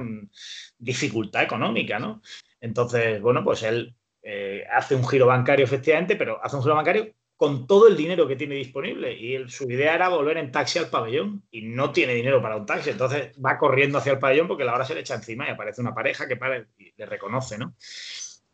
dificultad 0.78 1.44
económica, 1.44 2.00
¿no? 2.00 2.20
Entonces, 2.60 3.20
bueno, 3.20 3.44
pues 3.44 3.62
él 3.62 3.94
eh, 4.22 4.64
hace 4.72 4.96
un 4.96 5.06
giro 5.06 5.26
bancario, 5.26 5.64
efectivamente, 5.64 6.16
pero 6.16 6.44
hace 6.44 6.56
un 6.56 6.62
giro 6.62 6.74
bancario 6.74 7.14
con 7.40 7.66
todo 7.66 7.88
el 7.88 7.96
dinero 7.96 8.28
que 8.28 8.36
tiene 8.36 8.54
disponible. 8.56 9.16
Y 9.16 9.34
él, 9.34 9.48
su 9.48 9.64
idea 9.70 9.94
era 9.94 10.10
volver 10.10 10.36
en 10.36 10.52
taxi 10.52 10.78
al 10.78 10.90
pabellón 10.90 11.42
y 11.50 11.62
no 11.62 11.90
tiene 11.90 12.12
dinero 12.12 12.42
para 12.42 12.56
un 12.56 12.66
taxi. 12.66 12.90
Entonces 12.90 13.32
va 13.42 13.56
corriendo 13.56 13.96
hacia 13.96 14.12
el 14.12 14.18
pabellón 14.18 14.46
porque 14.46 14.64
la 14.64 14.74
hora 14.74 14.84
se 14.84 14.92
le 14.92 15.00
echa 15.00 15.14
encima 15.14 15.46
y 15.48 15.50
aparece 15.50 15.80
una 15.80 15.94
pareja 15.94 16.28
que 16.28 16.36
para 16.36 16.58
y 16.58 16.92
le 16.94 17.06
reconoce, 17.06 17.56
¿no? 17.56 17.74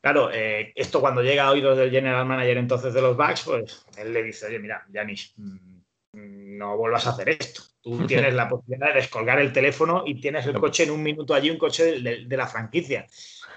Claro, 0.06 0.30
eh, 0.32 0.72
esto 0.76 1.00
cuando 1.00 1.20
llega 1.20 1.46
a 1.46 1.50
oídos 1.50 1.76
del 1.76 1.90
general 1.90 2.24
manager 2.26 2.58
entonces 2.58 2.94
de 2.94 3.02
los 3.02 3.16
Bucks, 3.16 3.42
pues 3.42 3.84
él 3.98 4.12
le 4.12 4.22
dice, 4.22 4.46
oye, 4.46 4.60
mira, 4.60 4.86
Janis, 4.92 5.34
mm, 5.36 6.56
no 6.56 6.76
vuelvas 6.76 7.08
a 7.08 7.10
hacer 7.10 7.30
esto. 7.30 7.62
Tú 7.80 7.98
tienes 8.06 8.32
la 8.32 8.48
posibilidad 8.48 8.90
de 8.90 9.00
descolgar 9.00 9.40
el 9.40 9.52
teléfono 9.52 10.04
y 10.06 10.20
tienes 10.20 10.46
el 10.46 10.60
coche 10.60 10.84
en 10.84 10.92
un 10.92 11.02
minuto 11.02 11.34
allí, 11.34 11.50
un 11.50 11.58
coche 11.58 11.86
de, 11.86 12.00
de, 12.02 12.24
de 12.24 12.36
la 12.36 12.46
franquicia. 12.46 13.04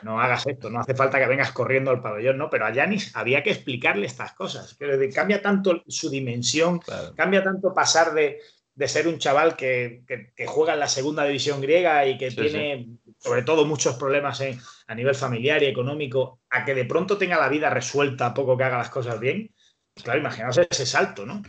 No 0.01 0.19
hagas 0.19 0.47
esto, 0.47 0.71
no 0.71 0.79
hace 0.79 0.95
falta 0.95 1.19
que 1.19 1.27
vengas 1.27 1.51
corriendo 1.51 1.91
al 1.91 2.01
pabellón, 2.01 2.39
¿no? 2.39 2.49
Pero 2.49 2.65
a 2.65 2.73
Yanis 2.73 3.15
había 3.15 3.43
que 3.43 3.51
explicarle 3.51 4.07
estas 4.07 4.33
cosas. 4.33 4.75
Cambia 5.13 5.43
tanto 5.43 5.83
su 5.87 6.09
dimensión, 6.09 6.79
claro. 6.79 7.13
cambia 7.15 7.43
tanto 7.43 7.75
pasar 7.75 8.11
de, 8.15 8.39
de 8.79 8.87
ser 8.87 9.09
un 9.09 9.19
chaval 9.19 9.57
que, 9.57 10.03
que, 10.07 10.31
que, 10.33 10.47
juega 10.47 10.73
en 10.73 10.79
la 10.79 10.87
segunda 10.87 11.25
división 11.25 11.59
griega 11.59 12.05
y 12.05 12.17
que 12.17 12.31
sí, 12.31 12.37
tiene, 12.37 12.85
sí. 12.85 13.13
sobre 13.19 13.41
todo, 13.41 13.65
muchos 13.65 13.97
problemas 13.97 14.39
en, 14.39 14.57
a 14.87 14.95
nivel 14.95 15.15
familiar 15.15 15.61
y 15.61 15.65
económico, 15.65 16.39
a 16.49 16.63
que 16.63 16.73
de 16.73 16.85
pronto 16.85 17.17
tenga 17.17 17.37
la 17.37 17.49
vida 17.49 17.69
resuelta 17.69 18.27
a 18.27 18.33
poco 18.33 18.55
que 18.55 18.63
haga 18.63 18.77
las 18.77 18.89
cosas 18.89 19.19
bien. 19.19 19.53
Pues 19.93 20.05
claro, 20.05 20.21
imaginaos 20.21 20.57
ese 20.59 20.85
salto, 20.85 21.25
¿no? 21.25 21.43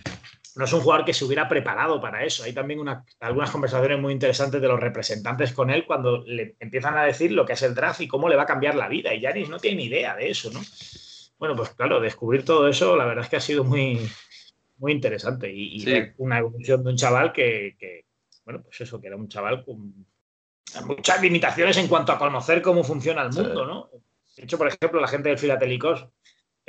No 0.56 0.64
es 0.64 0.72
un 0.72 0.80
jugador 0.80 1.04
que 1.06 1.14
se 1.14 1.24
hubiera 1.24 1.48
preparado 1.48 2.00
para 2.00 2.24
eso. 2.24 2.42
Hay 2.42 2.52
también 2.52 2.80
una, 2.80 3.04
algunas 3.20 3.52
conversaciones 3.52 4.00
muy 4.00 4.12
interesantes 4.12 4.60
de 4.60 4.66
los 4.66 4.80
representantes 4.80 5.52
con 5.52 5.70
él 5.70 5.86
cuando 5.86 6.24
le 6.26 6.56
empiezan 6.58 6.98
a 6.98 7.04
decir 7.04 7.30
lo 7.30 7.46
que 7.46 7.52
es 7.52 7.62
el 7.62 7.76
draft 7.76 8.00
y 8.00 8.08
cómo 8.08 8.28
le 8.28 8.34
va 8.34 8.42
a 8.42 8.46
cambiar 8.46 8.74
la 8.74 8.88
vida. 8.88 9.14
Y 9.14 9.20
Yanis 9.20 9.48
no 9.48 9.60
tiene 9.60 9.76
ni 9.76 9.84
idea 9.84 10.16
de 10.16 10.30
eso, 10.30 10.50
¿no? 10.50 10.60
Bueno, 11.38 11.54
pues 11.54 11.70
claro, 11.70 12.00
descubrir 12.00 12.44
todo 12.44 12.66
eso, 12.66 12.96
la 12.96 13.04
verdad 13.04 13.22
es 13.22 13.30
que 13.30 13.36
ha 13.36 13.40
sido 13.40 13.62
muy, 13.62 14.00
muy 14.80 14.92
interesante 14.92 15.52
y, 15.52 15.76
y 15.76 15.80
sí. 15.80 15.92
una 16.16 16.38
evolución 16.38 16.82
de 16.82 16.90
un 16.90 16.96
chaval 16.96 17.32
que, 17.32 17.76
que, 17.78 18.06
bueno, 18.44 18.62
pues 18.62 18.80
eso, 18.80 19.00
que 19.00 19.06
era 19.06 19.16
un 19.16 19.28
chaval 19.28 19.64
con 19.64 20.06
muchas 20.86 21.22
limitaciones 21.22 21.76
en 21.76 21.86
cuanto 21.86 22.12
a 22.12 22.18
conocer 22.18 22.62
cómo 22.62 22.82
funciona 22.82 23.22
el 23.22 23.30
mundo. 23.30 23.66
¿no? 23.66 23.90
De 24.36 24.44
hecho, 24.44 24.58
por 24.58 24.68
ejemplo, 24.68 25.00
la 25.00 25.08
gente 25.08 25.28
del 25.28 25.38
Filatélicos, 25.38 26.08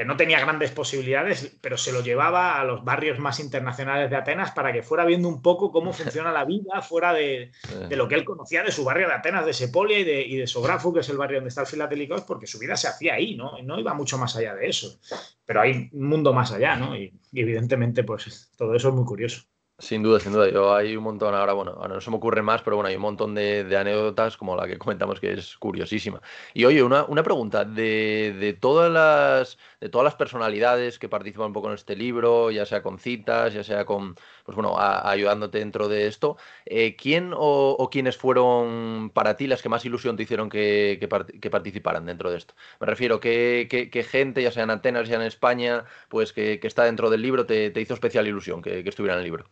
que 0.01 0.05
no 0.05 0.17
tenía 0.17 0.39
grandes 0.39 0.71
posibilidades, 0.71 1.55
pero 1.61 1.77
se 1.77 1.91
lo 1.91 2.01
llevaba 2.01 2.59
a 2.59 2.63
los 2.63 2.83
barrios 2.83 3.19
más 3.19 3.39
internacionales 3.39 4.09
de 4.09 4.15
Atenas 4.15 4.49
para 4.49 4.73
que 4.73 4.81
fuera 4.81 5.05
viendo 5.05 5.27
un 5.29 5.43
poco 5.43 5.71
cómo 5.71 5.93
funciona 5.93 6.31
la 6.31 6.43
vida 6.43 6.81
fuera 6.81 7.13
de, 7.13 7.51
de 7.87 7.95
lo 7.95 8.07
que 8.07 8.15
él 8.15 8.25
conocía 8.25 8.63
de 8.63 8.71
su 8.71 8.83
barrio 8.83 9.07
de 9.07 9.13
Atenas, 9.13 9.45
de 9.45 9.53
Sepolia 9.53 9.99
y 9.99 10.03
de, 10.03 10.23
y 10.23 10.37
de 10.37 10.47
Sografu, 10.47 10.91
que 10.91 11.01
es 11.01 11.09
el 11.09 11.17
barrio 11.17 11.37
donde 11.37 11.49
está 11.49 11.61
el 11.61 11.67
Filatélicos, 11.67 12.23
porque 12.23 12.47
su 12.47 12.57
vida 12.57 12.75
se 12.75 12.87
hacía 12.87 13.13
ahí, 13.13 13.35
¿no? 13.35 13.61
No 13.61 13.79
iba 13.79 13.93
mucho 13.93 14.17
más 14.17 14.35
allá 14.35 14.55
de 14.55 14.69
eso. 14.69 14.99
Pero 15.45 15.61
hay 15.61 15.91
un 15.91 16.07
mundo 16.07 16.33
más 16.33 16.51
allá, 16.51 16.75
¿no? 16.75 16.97
Y, 16.97 17.13
y 17.31 17.41
evidentemente, 17.41 18.03
pues 18.03 18.51
todo 18.57 18.73
eso 18.73 18.89
es 18.89 18.95
muy 18.95 19.05
curioso. 19.05 19.50
Sin 19.81 20.03
duda, 20.03 20.19
sin 20.19 20.31
duda. 20.31 20.47
Yo 20.47 20.75
hay 20.75 20.95
un 20.95 21.03
montón 21.03 21.33
ahora, 21.33 21.53
bueno, 21.53 21.71
ahora 21.71 21.95
no 21.95 22.01
se 22.01 22.11
me 22.11 22.17
ocurre 22.17 22.43
más, 22.43 22.61
pero 22.61 22.75
bueno, 22.75 22.89
hay 22.89 22.95
un 22.97 23.01
montón 23.01 23.33
de, 23.33 23.65
anécdotas 23.75 24.37
como 24.37 24.55
la 24.55 24.67
que 24.67 24.77
comentamos 24.77 25.19
que 25.19 25.33
es 25.33 25.57
curiosísima. 25.57 26.21
Y 26.53 26.65
oye, 26.65 26.83
una, 26.83 27.03
una 27.05 27.23
pregunta, 27.23 27.65
de, 27.65 28.35
de, 28.39 28.53
todas 28.53 28.91
las, 28.91 29.57
de 29.79 29.89
todas 29.89 30.05
las 30.05 30.13
personalidades 30.15 30.99
que 30.99 31.09
participan 31.09 31.47
un 31.47 31.53
poco 31.53 31.69
en 31.69 31.73
este 31.73 31.95
libro, 31.95 32.51
ya 32.51 32.67
sea 32.67 32.83
con 32.83 32.99
citas, 32.99 33.55
ya 33.55 33.63
sea 33.63 33.83
con, 33.85 34.13
pues 34.45 34.55
bueno, 34.55 34.75
ayudándote 34.77 35.57
dentro 35.57 35.87
de 35.87 36.05
esto, 36.05 36.37
eh, 36.65 36.95
¿quién 36.95 37.31
o, 37.35 37.89
quiénes 37.91 38.17
fueron 38.17 39.09
para 39.13 39.35
ti 39.35 39.47
las 39.47 39.63
que 39.63 39.69
más 39.69 39.83
ilusión 39.83 40.15
te 40.15 40.23
hicieron 40.23 40.49
que, 40.49 40.97
que, 40.99 41.07
part 41.07 41.29
que 41.39 41.49
participaran 41.49 42.05
dentro 42.05 42.29
de 42.29 42.37
esto? 42.37 42.53
Me 42.79 42.85
refiero, 42.85 43.19
¿qué, 43.19 43.67
qué, 43.91 44.03
gente, 44.03 44.43
ya 44.43 44.51
sea 44.51 44.63
en 44.63 44.69
Atenas, 44.69 45.07
ya 45.07 45.15
sea 45.15 45.21
en 45.21 45.27
España, 45.27 45.85
pues 46.07 46.33
que, 46.33 46.59
que 46.59 46.67
está 46.67 46.83
dentro 46.83 47.09
del 47.09 47.23
libro, 47.23 47.45
te, 47.47 47.73
hizo 47.81 47.93
especial 47.95 48.27
ilusión 48.27 48.61
que 48.61 48.83
estuviera 48.85 49.15
en 49.15 49.19
el 49.19 49.25
libro? 49.25 49.49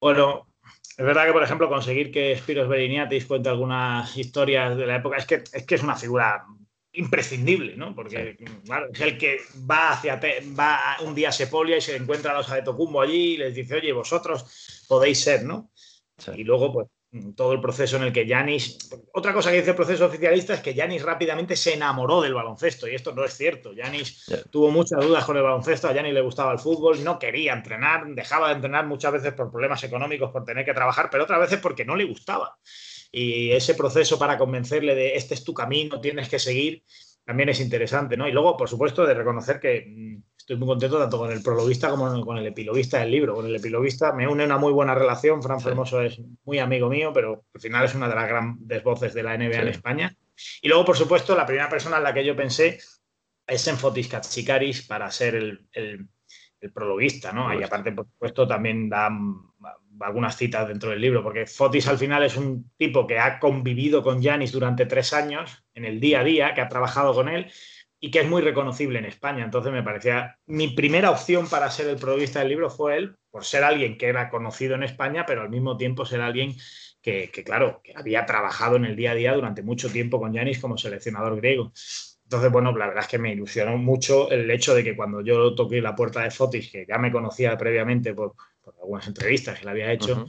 Bueno, 0.00 0.46
es 0.96 1.04
verdad 1.04 1.26
que, 1.26 1.32
por 1.32 1.42
ejemplo, 1.42 1.68
conseguir 1.68 2.10
que 2.10 2.36
Spiros 2.36 2.68
Beriniatis 2.68 3.26
cuente 3.26 3.48
algunas 3.48 4.16
historias 4.16 4.76
de 4.76 4.86
la 4.86 4.96
época 4.96 5.16
es 5.18 5.26
que 5.26 5.44
es, 5.52 5.66
que 5.66 5.74
es 5.74 5.82
una 5.82 5.96
figura 5.96 6.44
imprescindible, 6.92 7.76
¿no? 7.76 7.94
Porque, 7.94 8.36
sí. 8.38 8.44
claro, 8.64 8.88
es 8.92 9.00
el 9.00 9.18
que 9.18 9.38
va 9.70 9.90
hacia 9.90 10.18
va 10.58 10.96
un 11.04 11.14
día 11.14 11.28
a 11.28 11.32
Sepolia 11.32 11.76
y 11.76 11.82
se 11.82 11.96
encuentra 11.96 12.32
a 12.32 12.38
los 12.38 12.50
Adetocumbo 12.50 13.02
allí 13.02 13.34
y 13.34 13.36
les 13.36 13.54
dice, 13.54 13.76
oye, 13.76 13.92
vosotros 13.92 14.84
podéis 14.88 15.20
ser, 15.20 15.44
¿no? 15.44 15.70
Sí. 16.16 16.30
Y 16.36 16.44
luego, 16.44 16.72
pues, 16.72 16.88
todo 17.34 17.52
el 17.52 17.60
proceso 17.60 17.96
en 17.96 18.04
el 18.04 18.12
que 18.12 18.26
Yanis. 18.26 18.90
Otra 19.12 19.32
cosa 19.32 19.50
que 19.50 19.58
dice 19.58 19.70
el 19.70 19.76
proceso 19.76 20.06
oficialista 20.06 20.54
es 20.54 20.60
que 20.60 20.74
Yanis 20.74 21.02
rápidamente 21.02 21.56
se 21.56 21.74
enamoró 21.74 22.20
del 22.20 22.34
baloncesto, 22.34 22.88
y 22.88 22.94
esto 22.94 23.12
no 23.12 23.24
es 23.24 23.34
cierto. 23.34 23.72
Yanis 23.72 24.26
yeah. 24.26 24.42
tuvo 24.50 24.70
muchas 24.70 25.04
dudas 25.04 25.24
con 25.24 25.36
el 25.36 25.42
baloncesto, 25.42 25.88
a 25.88 25.92
Yanis 25.92 26.14
le 26.14 26.20
gustaba 26.20 26.52
el 26.52 26.58
fútbol, 26.58 27.02
no 27.02 27.18
quería 27.18 27.52
entrenar, 27.52 28.06
dejaba 28.06 28.48
de 28.48 28.54
entrenar 28.54 28.86
muchas 28.86 29.12
veces 29.12 29.32
por 29.32 29.50
problemas 29.50 29.82
económicos, 29.84 30.30
por 30.30 30.44
tener 30.44 30.64
que 30.64 30.74
trabajar, 30.74 31.08
pero 31.10 31.24
otras 31.24 31.40
veces 31.40 31.60
porque 31.60 31.84
no 31.84 31.96
le 31.96 32.04
gustaba. 32.04 32.56
Y 33.12 33.52
ese 33.52 33.74
proceso 33.74 34.18
para 34.18 34.36
convencerle 34.36 34.94
de 34.94 35.16
este 35.16 35.34
es 35.34 35.44
tu 35.44 35.54
camino, 35.54 36.00
tienes 36.00 36.28
que 36.28 36.38
seguir, 36.38 36.82
también 37.24 37.48
es 37.48 37.60
interesante, 37.60 38.16
¿no? 38.16 38.28
Y 38.28 38.32
luego, 38.32 38.56
por 38.56 38.68
supuesto, 38.68 39.06
de 39.06 39.14
reconocer 39.14 39.58
que 39.58 39.84
mm, 39.88 40.22
estoy 40.46 40.58
muy 40.58 40.68
contento 40.68 40.96
tanto 40.96 41.18
con 41.18 41.32
el 41.32 41.42
prologuista 41.42 41.90
como 41.90 42.24
con 42.24 42.38
el 42.38 42.46
epilogista 42.46 43.00
del 43.00 43.10
libro. 43.10 43.34
Con 43.34 43.46
el 43.46 43.56
epilogista 43.56 44.12
me 44.12 44.28
une 44.28 44.44
una 44.44 44.58
muy 44.58 44.72
buena 44.72 44.94
relación. 44.94 45.42
Fran 45.42 45.60
Fermoso 45.60 46.00
es 46.00 46.20
muy 46.44 46.60
amigo 46.60 46.88
mío, 46.88 47.10
pero 47.12 47.46
al 47.52 47.60
final 47.60 47.84
es 47.84 47.96
una 47.96 48.08
de 48.08 48.14
las 48.14 48.28
grandes 48.28 48.84
voces 48.84 49.12
de 49.12 49.24
la 49.24 49.36
NBA 49.36 49.52
sí. 49.52 49.58
en 49.58 49.68
España. 49.68 50.16
Y 50.62 50.68
luego, 50.68 50.84
por 50.84 50.96
supuesto, 50.96 51.34
la 51.34 51.46
primera 51.46 51.68
persona 51.68 51.96
en 51.96 52.04
la 52.04 52.14
que 52.14 52.24
yo 52.24 52.36
pensé 52.36 52.78
es 53.44 53.66
en 53.66 53.76
Fotis 53.76 54.06
Katsikaris 54.06 54.86
para 54.86 55.10
ser 55.10 55.34
el, 55.34 55.66
el, 55.72 56.06
el 56.60 56.72
prologuista, 56.72 57.32
¿no? 57.32 57.52
Y 57.52 57.64
aparte, 57.64 57.90
por 57.90 58.06
supuesto, 58.06 58.46
también 58.46 58.88
da 58.88 59.10
algunas 59.98 60.36
citas 60.36 60.68
dentro 60.68 60.90
del 60.90 61.00
libro, 61.00 61.24
porque 61.24 61.46
Fotis 61.46 61.88
al 61.88 61.98
final 61.98 62.22
es 62.22 62.36
un 62.36 62.70
tipo 62.76 63.04
que 63.04 63.18
ha 63.18 63.40
convivido 63.40 64.00
con 64.04 64.22
Yanis 64.22 64.52
durante 64.52 64.86
tres 64.86 65.12
años 65.12 65.64
en 65.74 65.84
el 65.84 65.98
día 65.98 66.20
a 66.20 66.24
día, 66.24 66.54
que 66.54 66.60
ha 66.60 66.68
trabajado 66.68 67.14
con 67.14 67.28
él, 67.28 67.50
y 68.00 68.10
que 68.10 68.20
es 68.20 68.28
muy 68.28 68.42
reconocible 68.42 68.98
en 68.98 69.06
España. 69.06 69.44
Entonces 69.44 69.72
me 69.72 69.82
parecía, 69.82 70.38
mi 70.46 70.68
primera 70.68 71.10
opción 71.10 71.48
para 71.48 71.70
ser 71.70 71.88
el 71.88 71.96
periodista 71.96 72.40
del 72.40 72.48
libro 72.48 72.70
fue 72.70 72.96
él, 72.96 73.16
por 73.30 73.44
ser 73.44 73.64
alguien 73.64 73.96
que 73.96 74.06
era 74.06 74.28
conocido 74.28 74.74
en 74.74 74.82
España, 74.82 75.24
pero 75.26 75.42
al 75.42 75.50
mismo 75.50 75.76
tiempo 75.76 76.04
ser 76.04 76.20
alguien 76.20 76.54
que, 77.00 77.30
claro, 77.44 77.80
que 77.84 77.92
había 77.94 78.26
trabajado 78.26 78.74
en 78.76 78.84
el 78.84 78.96
día 78.96 79.12
a 79.12 79.14
día 79.14 79.32
durante 79.32 79.62
mucho 79.62 79.90
tiempo 79.90 80.18
con 80.18 80.32
Yanis 80.32 80.58
como 80.58 80.76
seleccionador 80.76 81.36
griego. 81.36 81.72
Entonces, 82.24 82.50
bueno, 82.50 82.76
la 82.76 82.88
verdad 82.88 83.04
es 83.04 83.08
que 83.08 83.18
me 83.18 83.32
ilusionó 83.32 83.76
mucho 83.76 84.28
el 84.32 84.50
hecho 84.50 84.74
de 84.74 84.82
que 84.82 84.96
cuando 84.96 85.20
yo 85.20 85.54
toqué 85.54 85.80
la 85.80 85.94
puerta 85.94 86.22
de 86.22 86.32
Fotis, 86.32 86.72
que 86.72 86.84
ya 86.88 86.98
me 86.98 87.12
conocía 87.12 87.56
previamente 87.56 88.12
por, 88.12 88.34
algunas 88.82 89.06
entrevistas 89.06 89.56
que 89.56 89.64
le 89.64 89.70
había 89.70 89.92
hecho, 89.92 90.26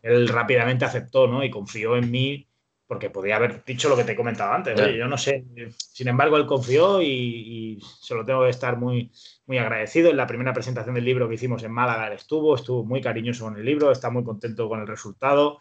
él 0.00 0.26
rápidamente 0.28 0.86
aceptó 0.86 1.26
¿no? 1.26 1.44
y 1.44 1.50
confió 1.50 1.96
en 1.98 2.10
mí 2.10 2.48
porque 2.86 3.10
podía 3.10 3.36
haber 3.36 3.64
dicho 3.64 3.88
lo 3.88 3.96
que 3.96 4.04
te 4.04 4.12
he 4.12 4.16
comentado 4.16 4.52
antes. 4.52 4.78
yo 4.96 5.08
no 5.08 5.16
sé. 5.16 5.44
Sin 5.78 6.08
embargo, 6.08 6.36
él 6.36 6.46
confió 6.46 7.00
y, 7.00 7.80
se 8.00 8.14
lo 8.14 8.24
tengo 8.24 8.44
que 8.44 8.50
estar 8.50 8.76
muy, 8.76 9.10
muy 9.46 9.58
agradecido. 9.58 10.10
En 10.10 10.16
la 10.16 10.26
primera 10.26 10.52
presentación 10.52 10.94
del 10.94 11.04
libro 11.04 11.28
que 11.28 11.36
hicimos 11.36 11.62
en 11.62 11.72
Málaga, 11.72 12.08
él 12.08 12.14
estuvo, 12.14 12.54
estuvo 12.54 12.84
muy 12.84 13.00
cariñoso 13.00 13.44
con 13.44 13.56
el 13.56 13.64
libro, 13.64 13.90
está 13.90 14.10
muy 14.10 14.22
contento 14.22 14.68
con 14.68 14.80
el 14.80 14.86
resultado. 14.86 15.58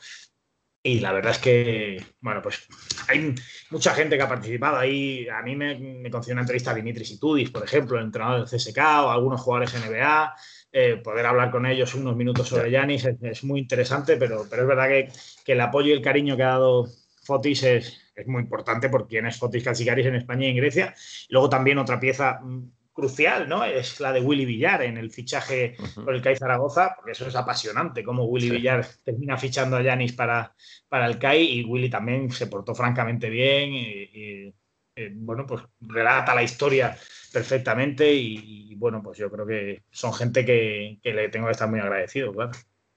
Y 0.85 0.99
la 0.99 1.13
verdad 1.13 1.31
es 1.31 1.37
que, 1.37 2.05
bueno, 2.19 2.41
pues 2.41 2.67
hay 3.07 3.33
mucha 3.69 3.93
gente 3.93 4.17
que 4.17 4.23
ha 4.23 4.27
participado 4.27 4.77
ahí. 4.77 5.25
A 5.29 5.41
mí 5.41 5.55
me, 5.55 5.79
me 5.79 6.11
concedió 6.11 6.33
una 6.33 6.41
entrevista 6.41 6.71
a 6.71 6.73
Dimitris 6.73 7.11
Itudis, 7.11 7.51
por 7.51 7.63
ejemplo, 7.63 7.97
el 7.97 8.03
entrenador 8.03 8.45
del 8.45 8.59
CSK 8.59 8.77
o 8.79 9.09
algunos 9.09 9.39
jugadores 9.39 9.73
NBA. 9.73 10.35
Eh, 10.75 10.97
poder 10.97 11.25
hablar 11.27 11.51
con 11.51 11.67
ellos 11.67 11.93
unos 11.93 12.15
minutos 12.15 12.49
sobre 12.49 12.71
Yanis 12.71 13.05
es, 13.05 13.43
muy 13.43 13.59
interesante, 13.59 14.17
pero, 14.17 14.45
pero 14.49 14.63
es 14.63 14.67
verdad 14.67 14.87
que, 14.87 15.07
que, 15.45 15.51
el 15.51 15.61
apoyo 15.61 15.89
y 15.89 15.91
el 15.91 16.01
cariño 16.01 16.35
que 16.35 16.41
ha 16.41 16.47
dado 16.47 16.89
Fotis 17.23 17.63
es, 17.63 18.11
es 18.15 18.27
muy 18.27 18.41
importante 18.41 18.89
por 18.89 19.07
quién 19.07 19.25
es 19.25 19.37
Fotis 19.37 19.63
Katsikaris 19.63 20.05
en 20.05 20.15
España 20.15 20.47
y 20.47 20.51
en 20.51 20.57
Grecia. 20.57 20.93
Y 21.27 21.33
luego 21.33 21.49
también 21.49 21.77
otra 21.77 21.99
pieza 21.99 22.39
mm, 22.41 22.63
crucial, 22.93 23.49
¿no? 23.49 23.65
Es 23.65 23.99
la 23.99 24.13
de 24.13 24.21
Willy 24.21 24.45
Villar 24.45 24.83
en 24.83 24.97
el 24.97 25.11
fichaje 25.11 25.75
por 25.95 26.13
el 26.13 26.21
CAI 26.21 26.37
Zaragoza, 26.37 26.93
porque 26.95 27.11
eso 27.11 27.27
es 27.27 27.35
apasionante, 27.35 28.03
cómo 28.03 28.25
Willy 28.25 28.51
Villar 28.51 28.85
termina 29.03 29.37
fichando 29.37 29.77
a 29.77 29.81
Yanis 29.81 30.13
para, 30.13 30.55
para 30.87 31.07
el 31.07 31.17
CAI 31.17 31.59
y 31.59 31.63
Willy 31.63 31.89
también 31.89 32.31
se 32.31 32.47
portó 32.47 32.75
francamente 32.75 33.29
bien 33.29 33.73
y, 33.73 34.53
eh, 34.95 35.11
bueno, 35.15 35.45
pues 35.47 35.63
relata 35.81 36.35
la 36.35 36.43
historia 36.43 36.95
perfectamente 37.31 38.13
y, 38.13 38.75
bueno, 38.75 39.01
pues 39.01 39.17
yo 39.17 39.29
creo 39.31 39.45
que 39.45 39.83
son 39.89 40.13
gente 40.13 40.45
que, 40.45 40.99
le 41.03 41.29
tengo 41.29 41.47
que 41.47 41.53
estar 41.53 41.69
muy 41.69 41.79
agradecido, 41.79 42.31
claro. 42.31 42.51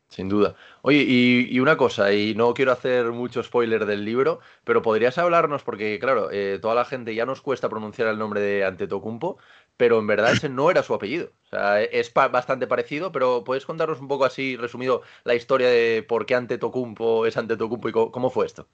Sin 0.08 0.28
duda. 0.28 0.54
Oye, 0.82 1.04
y, 1.06 1.58
una 1.58 1.76
cosa, 1.76 2.12
y 2.12 2.34
no 2.34 2.54
quiero 2.54 2.72
hacer 2.72 3.06
mucho 3.06 3.42
spoiler 3.42 3.86
del 3.86 4.04
libro, 4.04 4.40
pero 4.64 4.80
podrías 4.80 5.18
hablarnos, 5.18 5.62
porque 5.62 5.98
claro, 5.98 6.30
eh, 6.30 6.58
toda 6.62 6.74
la 6.74 6.84
gente 6.84 7.14
ya 7.14 7.26
nos 7.26 7.42
cuesta 7.42 7.68
pronunciar 7.68 8.08
el 8.08 8.18
nombre 8.18 8.40
de 8.40 8.64
Antetokounmpo, 8.64 9.38
pero 9.76 9.98
en 9.98 10.06
verdad 10.06 10.32
ese 10.32 10.48
no 10.48 10.70
era 10.70 10.82
su 10.82 10.94
apellido. 10.94 11.32
O 11.46 11.48
sea, 11.48 11.82
es 11.82 12.12
bastante 12.14 12.66
parecido, 12.66 13.10
pero 13.12 13.42
¿puedes 13.44 13.66
contarnos 13.66 14.00
un 14.00 14.08
poco 14.08 14.24
así, 14.24 14.56
resumido, 14.56 15.02
la 15.24 15.34
historia 15.34 15.68
de 15.68 16.04
por 16.06 16.24
qué 16.24 16.36
Antetokounmpo 16.36 17.26
es 17.26 17.36
Antetokounmpo 17.36 17.88
y 17.88 17.92
cómo 17.92 18.30
fue 18.30 18.46
esto? 18.46 18.68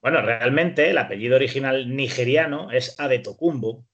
Bueno, 0.00 0.22
realmente 0.22 0.90
el 0.90 0.98
apellido 0.98 1.36
original 1.36 1.94
nigeriano 1.94 2.70
es 2.70 2.98
Adetokumbo. 2.98 3.84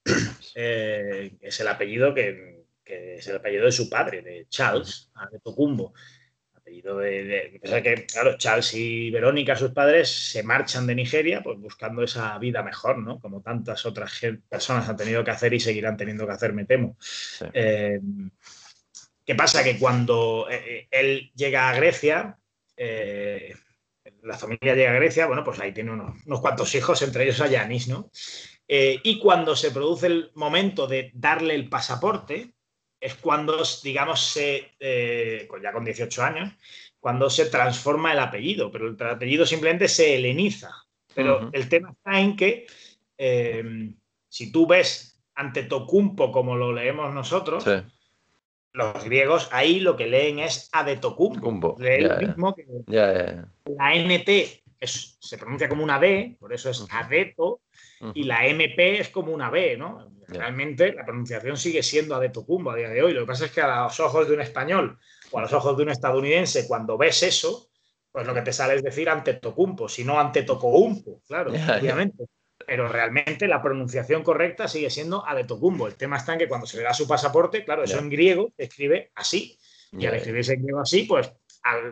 Eh, 0.54 1.38
es 1.40 1.60
el 1.60 1.68
apellido 1.68 2.12
que, 2.12 2.66
es 2.84 3.26
el 3.26 3.36
apellido 3.36 3.64
de 3.64 3.72
su 3.72 3.88
padre, 3.88 4.20
de 4.20 4.46
Charles 4.50 5.10
Adetokumbo. 5.14 5.94
Apellido 6.72 6.98
de, 6.98 7.60
que, 7.60 8.06
claro, 8.06 8.36
Charles 8.38 8.74
y 8.74 9.10
Verónica, 9.10 9.56
sus 9.56 9.72
padres, 9.72 10.10
se 10.10 10.42
marchan 10.42 10.86
de 10.86 10.94
Nigeria 10.94 11.42
pues 11.42 11.58
buscando 11.58 12.02
esa 12.02 12.38
vida 12.38 12.62
mejor, 12.62 12.98
¿no? 12.98 13.20
Como 13.20 13.42
tantas 13.42 13.84
otras 13.84 14.20
personas 14.48 14.88
han 14.88 14.96
tenido 14.96 15.22
que 15.22 15.30
hacer 15.30 15.52
y 15.52 15.60
seguirán 15.60 15.96
teniendo 15.96 16.26
que 16.26 16.32
hacer, 16.32 16.52
me 16.52 16.64
temo. 16.64 16.96
Eh, 17.52 18.00
¿Qué 19.24 19.34
pasa? 19.34 19.62
Que 19.62 19.78
cuando 19.78 20.48
eh, 20.50 20.88
él 20.90 21.30
llega 21.34 21.68
a 21.68 21.74
Grecia, 21.74 22.38
la 24.22 24.38
familia 24.38 24.74
llega 24.74 24.90
a 24.90 24.94
Grecia, 24.94 25.26
bueno, 25.26 25.44
pues 25.44 25.60
ahí 25.60 25.72
tiene 25.72 25.92
unos, 25.92 26.40
cuantos 26.40 26.74
hijos, 26.74 27.02
entre 27.02 27.24
ellos 27.24 27.40
a 27.40 27.48
Yanis, 27.48 27.88
¿no? 27.88 28.10
Eh, 28.68 29.00
y 29.02 29.18
cuando 29.18 29.54
se 29.56 29.70
produce 29.70 30.06
el 30.06 30.30
momento 30.34 30.86
de 30.86 31.10
darle 31.14 31.54
el 31.54 31.68
pasaporte, 31.68 32.54
es 33.02 33.16
cuando, 33.16 33.62
digamos, 33.82 34.20
se, 34.20 34.70
eh, 34.78 35.48
ya 35.60 35.72
con 35.72 35.84
18 35.84 36.22
años, 36.22 36.52
cuando 37.00 37.28
se 37.28 37.46
transforma 37.46 38.12
el 38.12 38.20
apellido, 38.20 38.70
pero 38.70 38.86
el 38.88 38.96
apellido 39.02 39.44
simplemente 39.44 39.88
se 39.88 40.14
heleniza. 40.14 40.70
Pero 41.12 41.50
el 41.52 41.68
tema 41.68 41.90
está 41.90 42.20
en 42.20 42.36
que 42.36 42.66
eh, 43.18 43.90
si 44.28 44.52
tú 44.52 44.68
ves 44.68 45.20
ante 45.34 45.64
Tocumpo 45.64 46.30
como 46.30 46.56
lo 46.56 46.72
leemos 46.72 47.12
nosotros, 47.12 47.64
los 48.72 49.04
griegos 49.04 49.48
ahí 49.50 49.80
lo 49.80 49.96
que 49.96 50.06
leen 50.06 50.38
es 50.38 50.70
lo 52.02 52.16
mismo 52.18 52.54
que 52.54 52.64
la 52.86 53.94
NT 53.94 54.61
se 54.86 55.38
pronuncia 55.38 55.68
como 55.68 55.84
una 55.84 55.98
D, 55.98 56.36
por 56.38 56.52
eso 56.52 56.70
es 56.70 56.84
adeto, 56.90 57.60
y 58.14 58.24
la 58.24 58.46
MP 58.46 59.00
es 59.00 59.08
como 59.08 59.32
una 59.32 59.50
B, 59.50 59.76
¿no? 59.76 60.12
Realmente 60.28 60.92
la 60.92 61.04
pronunciación 61.04 61.56
sigue 61.56 61.82
siendo 61.82 62.14
adetocumbo 62.14 62.70
a 62.70 62.76
día 62.76 62.88
de 62.88 63.02
hoy. 63.02 63.12
Lo 63.12 63.20
que 63.20 63.26
pasa 63.26 63.44
es 63.46 63.52
que 63.52 63.60
a 63.60 63.84
los 63.84 64.00
ojos 64.00 64.26
de 64.28 64.34
un 64.34 64.40
español 64.40 64.98
o 65.30 65.38
a 65.38 65.42
los 65.42 65.52
ojos 65.52 65.76
de 65.76 65.82
un 65.82 65.90
estadounidense, 65.90 66.66
cuando 66.66 66.96
ves 66.96 67.22
eso, 67.22 67.68
pues 68.10 68.26
lo 68.26 68.34
que 68.34 68.42
te 68.42 68.52
sale 68.52 68.74
es 68.74 68.82
decir 68.82 69.08
antetocumpo, 69.08 69.88
si 69.88 70.04
no 70.04 70.18
antetocoumpo, 70.18 71.22
claro, 71.26 71.50
obviamente 71.50 72.24
pero 72.66 72.88
realmente 72.88 73.48
la 73.48 73.62
pronunciación 73.62 74.22
correcta 74.22 74.68
sigue 74.68 74.90
siendo 74.90 75.26
Adetocumbo. 75.26 75.86
El 75.86 75.96
tema 75.96 76.16
está 76.16 76.32
en 76.32 76.40
que 76.40 76.48
cuando 76.48 76.66
se 76.66 76.76
le 76.76 76.82
da 76.84 76.94
su 76.94 77.06
pasaporte, 77.06 77.64
claro, 77.64 77.84
eso 77.84 77.98
en 77.98 78.08
griego 78.08 78.52
escribe 78.56 79.10
así. 79.14 79.58
Y 79.92 80.06
al 80.06 80.14
escribirse 80.14 80.54
en 80.54 80.62
griego 80.62 80.80
así, 80.80 81.02
pues 81.02 81.30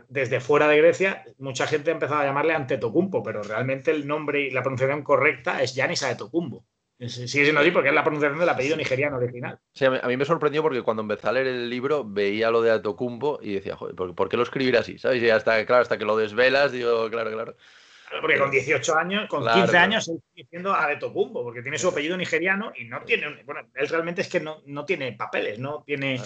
desde 0.09 0.41
fuera 0.41 0.69
de 0.69 0.79
Grecia, 0.79 1.25
mucha 1.39 1.67
gente 1.67 1.91
ha 1.91 1.95
empezado 1.95 2.21
a 2.21 2.25
llamarle 2.25 2.55
Antetokounmpo, 2.55 3.23
pero 3.23 3.43
realmente 3.43 3.91
el 3.91 4.07
nombre 4.07 4.43
y 4.43 4.51
la 4.51 4.63
pronunciación 4.63 5.03
correcta 5.03 5.63
es 5.63 5.75
Yanis 5.75 6.03
Adetokounmpo. 6.03 6.65
Sigue 7.09 7.45
siendo 7.45 7.63
así 7.63 7.71
porque 7.71 7.89
es 7.89 7.95
la 7.95 8.05
pronunciación 8.05 8.39
del 8.39 8.49
apellido 8.49 8.77
nigeriano 8.77 9.17
original. 9.17 9.59
Sí, 9.73 9.87
a 9.87 9.91
mí, 9.91 10.17
me 10.19 10.25
sorprendió 10.27 10.63
porque 10.63 10.83
cuando 10.83 11.03
empecé 11.03 11.29
a 11.29 11.33
leer 11.33 11.47
el 11.47 11.71
libro 11.71 12.05
veía 12.05 12.51
lo 12.51 12.61
de 12.61 12.73
Atokumbo 12.73 13.39
y 13.41 13.55
decía, 13.55 13.75
joder, 13.75 13.95
¿por, 13.95 14.29
qué 14.29 14.37
lo 14.37 14.43
escribir 14.43 14.77
así? 14.77 14.99
¿Sabes? 14.99 15.23
Y 15.23 15.31
hasta, 15.31 15.65
claro, 15.65 15.81
hasta 15.81 15.97
que 15.97 16.05
lo 16.05 16.17
desvelas, 16.17 16.73
digo, 16.73 17.09
claro, 17.09 17.31
claro. 17.31 17.57
Porque 18.21 18.39
con 18.39 18.51
18 18.51 18.97
años, 18.97 19.29
con 19.29 19.47
15 19.47 19.79
años, 19.79 20.09
él 20.09 20.21
sigue 20.35 20.47
siendo 20.51 20.75
Adetokumbo, 20.75 21.43
porque 21.43 21.63
tiene 21.63 21.79
su 21.79 21.89
apellido 21.89 22.19
nigeriano 22.19 22.73
y 22.77 22.85
no 22.85 23.01
tiene. 23.03 23.43
Bueno, 23.45 23.63
él 23.73 23.89
realmente 23.89 24.21
es 24.21 24.29
que 24.29 24.41
no, 24.41 24.63
no 24.67 24.85
tiene 24.85 25.13
papeles, 25.13 25.59
no 25.59 25.83
tiene. 25.87 26.21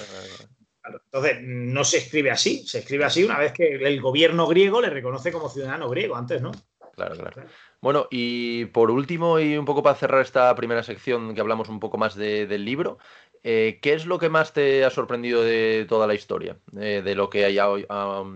Entonces, 0.86 1.38
no 1.42 1.84
se 1.84 1.98
escribe 1.98 2.30
así, 2.30 2.66
se 2.66 2.80
escribe 2.80 3.04
así 3.04 3.24
una 3.24 3.38
vez 3.38 3.52
que 3.52 3.74
el 3.74 4.00
gobierno 4.00 4.46
griego 4.46 4.80
le 4.80 4.90
reconoce 4.90 5.32
como 5.32 5.48
ciudadano 5.48 5.88
griego, 5.88 6.16
antes 6.16 6.42
no. 6.42 6.52
Claro, 6.94 7.16
claro. 7.16 7.42
Bueno, 7.80 8.06
y 8.10 8.66
por 8.66 8.90
último, 8.90 9.40
y 9.40 9.56
un 9.56 9.64
poco 9.64 9.82
para 9.82 9.96
cerrar 9.96 10.20
esta 10.20 10.54
primera 10.54 10.82
sección 10.82 11.34
que 11.34 11.40
hablamos 11.40 11.68
un 11.68 11.80
poco 11.80 11.98
más 11.98 12.14
del 12.14 12.64
libro, 12.64 12.98
eh, 13.46 13.78
¿Qué 13.82 13.92
es 13.92 14.06
lo 14.06 14.18
que 14.18 14.30
más 14.30 14.54
te 14.54 14.86
ha 14.86 14.90
sorprendido 14.90 15.42
de 15.42 15.84
toda 15.86 16.06
la 16.06 16.14
historia? 16.14 16.56
Eh, 16.80 17.02
de 17.04 17.14
lo 17.14 17.28
que 17.28 17.52
ya, 17.52 17.66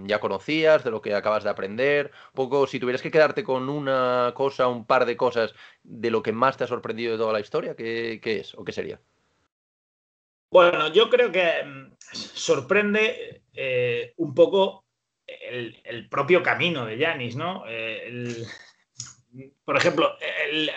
ya, 0.07 0.21
conocías, 0.21 0.85
de 0.85 0.91
lo 0.91 1.01
que 1.01 1.15
acabas 1.15 1.45
de 1.45 1.51
aprender. 1.51 2.11
Un 2.29 2.35
poco, 2.35 2.67
si 2.67 2.79
tuvieras 2.79 3.01
que 3.01 3.11
quedarte 3.11 3.43
con 3.43 3.71
una 3.71 4.33
cosa, 4.35 4.69
un 4.69 4.85
par 4.85 5.07
de 5.07 5.17
cosas 5.17 5.55
de 5.83 6.11
lo 6.11 6.23
que 6.23 6.33
más 6.33 6.59
te 6.59 6.65
ha 6.65 6.67
sorprendido 6.67 7.13
de 7.13 7.19
toda 7.19 7.33
la 7.33 7.41
historia, 7.41 7.75
¿qué, 7.75 8.21
es 8.23 8.55
o 8.55 8.65
qué 8.65 8.73
sería? 8.73 9.01
Bueno, 10.51 10.93
yo 10.93 11.11
creo 11.11 11.31
que 11.31 11.63
mm, 11.65 11.93
sorprende 12.13 13.43
eh, 13.53 14.15
un 14.17 14.35
poco 14.35 14.87
el, 15.27 16.09
propio 16.09 16.43
camino 16.43 16.87
de 16.87 16.99
Yanis, 16.99 17.37
¿no? 17.37 17.65
por 19.65 19.77
ejemplo, 19.77 20.17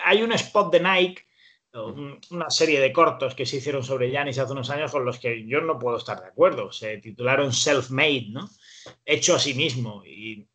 hay 0.03 0.21
un 0.21 0.34
spot 0.34 0.73
de 0.73 0.79
Nike 0.81 1.25
una 1.73 2.49
serie 2.49 2.81
de 2.81 2.91
cortos 2.91 3.34
que 3.34 3.45
se 3.45 3.57
hicieron 3.57 3.84
sobre 3.84 4.12
Yanis 4.12 4.39
hace 4.39 4.51
unos 4.51 4.69
años 4.69 4.91
con 4.91 5.05
los 5.05 5.19
que 5.19 5.45
yo 5.47 5.62
no 5.62 5.79
puedo 5.79 5.97
estar 5.97 6.21
de 6.21 6.27
acuerdo. 6.27 6.71
Se 6.71 6.97
titularon 6.97 7.53
Self-Made, 7.53 8.29
¿no? 8.31 8.49
Hecho 9.05 9.36
a 9.36 9.39
sí 9.39 9.53
mismo. 9.53 10.03
Y 10.05 10.47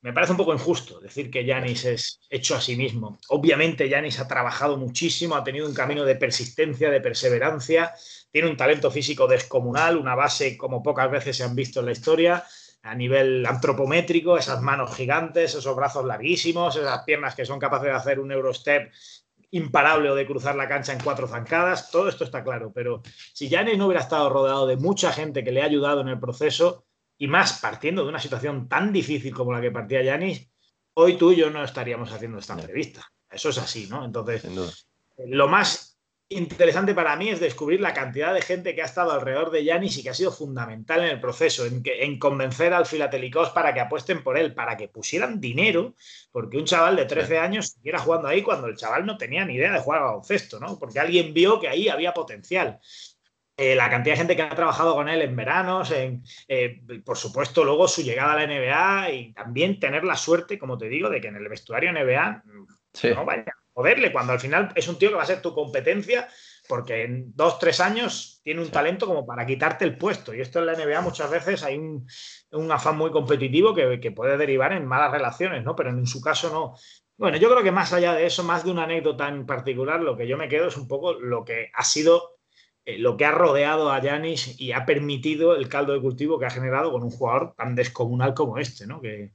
me 0.00 0.12
parece 0.12 0.32
un 0.32 0.38
poco 0.38 0.54
injusto 0.54 0.98
decir 0.98 1.30
que 1.30 1.44
Yanis 1.44 1.84
es 1.84 2.20
hecho 2.30 2.56
a 2.56 2.60
sí 2.60 2.76
mismo. 2.76 3.18
Obviamente 3.28 3.88
Yanis 3.88 4.18
ha 4.18 4.28
trabajado 4.28 4.78
muchísimo, 4.78 5.34
ha 5.34 5.44
tenido 5.44 5.66
un 5.66 5.74
camino 5.74 6.04
de 6.04 6.16
persistencia, 6.16 6.90
de 6.90 7.02
perseverancia, 7.02 7.92
tiene 8.32 8.48
un 8.48 8.56
talento 8.56 8.90
físico 8.90 9.26
descomunal, 9.26 9.96
una 9.96 10.14
base 10.14 10.56
como 10.56 10.82
pocas 10.82 11.10
veces 11.10 11.36
se 11.36 11.44
han 11.44 11.54
visto 11.54 11.80
en 11.80 11.86
la 11.86 11.92
historia 11.92 12.44
a 12.82 12.94
nivel 12.96 13.46
antropométrico, 13.46 14.36
esas 14.36 14.60
manos 14.60 14.96
gigantes, 14.96 15.54
esos 15.54 15.76
brazos 15.76 16.04
larguísimos, 16.04 16.74
esas 16.74 17.04
piernas 17.04 17.36
que 17.36 17.44
son 17.44 17.60
capaces 17.60 17.86
de 17.86 17.92
hacer 17.92 18.18
un 18.18 18.32
Eurostep 18.32 18.92
imparable 19.52 20.10
o 20.10 20.14
de 20.14 20.26
cruzar 20.26 20.56
la 20.56 20.66
cancha 20.66 20.92
en 20.92 21.00
cuatro 21.00 21.28
zancadas, 21.28 21.90
todo 21.90 22.08
esto 22.08 22.24
está 22.24 22.42
claro, 22.42 22.72
pero 22.74 23.02
si 23.34 23.48
Yanis 23.48 23.78
no 23.78 23.86
hubiera 23.86 24.02
estado 24.02 24.30
rodeado 24.30 24.66
de 24.66 24.78
mucha 24.78 25.12
gente 25.12 25.44
que 25.44 25.52
le 25.52 25.62
ha 25.62 25.66
ayudado 25.66 26.00
en 26.00 26.08
el 26.08 26.18
proceso, 26.18 26.86
y 27.18 27.28
más 27.28 27.60
partiendo 27.60 28.02
de 28.02 28.08
una 28.08 28.18
situación 28.18 28.68
tan 28.68 28.92
difícil 28.92 29.32
como 29.32 29.52
la 29.52 29.60
que 29.60 29.70
partía 29.70 30.02
Yanis, 30.02 30.50
hoy 30.94 31.16
tú 31.16 31.30
y 31.30 31.36
yo 31.36 31.50
no 31.50 31.62
estaríamos 31.62 32.10
haciendo 32.10 32.38
esta 32.38 32.54
entrevista. 32.54 33.06
Eso 33.30 33.50
es 33.50 33.58
así, 33.58 33.86
¿no? 33.88 34.04
Entonces, 34.04 34.44
lo 35.18 35.46
más 35.46 35.91
interesante 36.32 36.94
para 36.94 37.16
mí 37.16 37.28
es 37.28 37.40
descubrir 37.40 37.80
la 37.80 37.94
cantidad 37.94 38.34
de 38.34 38.42
gente 38.42 38.74
que 38.74 38.82
ha 38.82 38.86
estado 38.86 39.12
alrededor 39.12 39.50
de 39.50 39.64
Yanis 39.64 39.98
y 39.98 40.02
que 40.02 40.10
ha 40.10 40.14
sido 40.14 40.32
fundamental 40.32 41.04
en 41.04 41.10
el 41.10 41.20
proceso, 41.20 41.64
en, 41.66 41.82
que, 41.82 42.04
en 42.04 42.18
convencer 42.18 42.74
al 42.74 42.86
Filatelicos 42.86 43.50
para 43.50 43.72
que 43.72 43.80
apuesten 43.80 44.22
por 44.22 44.36
él, 44.36 44.54
para 44.54 44.76
que 44.76 44.88
pusieran 44.88 45.40
dinero, 45.40 45.94
porque 46.30 46.58
un 46.58 46.64
chaval 46.64 46.96
de 46.96 47.06
13 47.06 47.38
años 47.38 47.68
siguiera 47.68 47.98
jugando 47.98 48.28
ahí 48.28 48.42
cuando 48.42 48.66
el 48.66 48.76
chaval 48.76 49.06
no 49.06 49.16
tenía 49.16 49.44
ni 49.44 49.54
idea 49.54 49.72
de 49.72 49.80
jugar 49.80 50.02
a 50.02 50.06
baloncesto, 50.06 50.58
¿no? 50.58 50.78
Porque 50.78 50.98
alguien 50.98 51.32
vio 51.32 51.60
que 51.60 51.68
ahí 51.68 51.88
había 51.88 52.12
potencial. 52.12 52.80
Eh, 53.56 53.76
la 53.76 53.90
cantidad 53.90 54.14
de 54.14 54.18
gente 54.18 54.36
que 54.36 54.42
ha 54.42 54.54
trabajado 54.54 54.94
con 54.94 55.08
él 55.08 55.22
en 55.22 55.36
veranos, 55.36 55.90
en, 55.90 56.22
eh, 56.48 56.80
por 57.04 57.16
supuesto, 57.16 57.64
luego 57.64 57.86
su 57.86 58.02
llegada 58.02 58.32
a 58.32 58.36
la 58.36 58.46
NBA 58.46 59.10
y 59.12 59.32
también 59.34 59.78
tener 59.78 60.04
la 60.04 60.16
suerte, 60.16 60.58
como 60.58 60.78
te 60.78 60.88
digo, 60.88 61.10
de 61.10 61.20
que 61.20 61.28
en 61.28 61.36
el 61.36 61.48
vestuario 61.48 61.92
NBA 61.92 62.42
no 63.14 63.24
vaya 63.24 63.54
joderle, 63.72 64.12
cuando 64.12 64.32
al 64.32 64.40
final 64.40 64.72
es 64.74 64.88
un 64.88 64.98
tío 64.98 65.10
que 65.10 65.16
va 65.16 65.22
a 65.22 65.26
ser 65.26 65.42
tu 65.42 65.54
competencia, 65.54 66.28
porque 66.68 67.04
en 67.04 67.34
dos, 67.34 67.58
tres 67.58 67.80
años 67.80 68.40
tiene 68.42 68.60
un 68.60 68.70
talento 68.70 69.06
como 69.06 69.26
para 69.26 69.46
quitarte 69.46 69.84
el 69.84 69.98
puesto. 69.98 70.34
Y 70.34 70.40
esto 70.40 70.58
en 70.58 70.66
la 70.66 70.74
NBA 70.74 71.00
muchas 71.00 71.30
veces 71.30 71.62
hay 71.62 71.76
un, 71.76 72.06
un 72.52 72.72
afán 72.72 72.96
muy 72.96 73.10
competitivo 73.10 73.74
que, 73.74 74.00
que, 74.00 74.12
puede 74.12 74.36
derivar 74.36 74.72
en 74.72 74.86
malas 74.86 75.12
relaciones, 75.12 75.64
¿no? 75.64 75.74
Pero 75.74 75.90
en 75.90 76.06
su 76.06 76.20
caso 76.20 76.50
no. 76.50 76.74
Bueno, 77.16 77.36
yo 77.36 77.50
creo 77.50 77.62
que 77.62 77.72
más 77.72 77.92
allá 77.92 78.14
de 78.14 78.26
eso, 78.26 78.42
más 78.42 78.64
de 78.64 78.70
una 78.70 78.84
anécdota 78.84 79.28
en 79.28 79.46
particular, 79.46 80.00
lo 80.00 80.16
que 80.16 80.26
yo 80.26 80.36
me 80.36 80.48
quedo 80.48 80.68
es 80.68 80.76
un 80.76 80.88
poco 80.88 81.14
lo 81.14 81.44
que 81.44 81.70
ha 81.74 81.84
sido 81.84 82.38
eh, 82.84 82.98
lo 82.98 83.16
que 83.16 83.24
ha 83.24 83.30
rodeado 83.30 83.92
a 83.92 84.00
Yanis 84.00 84.60
y 84.60 84.72
ha 84.72 84.84
permitido 84.84 85.54
el 85.54 85.68
caldo 85.68 85.92
de 85.92 86.00
cultivo 86.00 86.38
que 86.38 86.46
ha 86.46 86.50
generado 86.50 86.90
con 86.90 87.04
un 87.04 87.10
jugador 87.10 87.54
tan 87.56 87.76
descomunal 87.76 88.34
como 88.34 88.58
este, 88.58 88.86
¿no? 88.86 89.00
Que, 89.00 89.34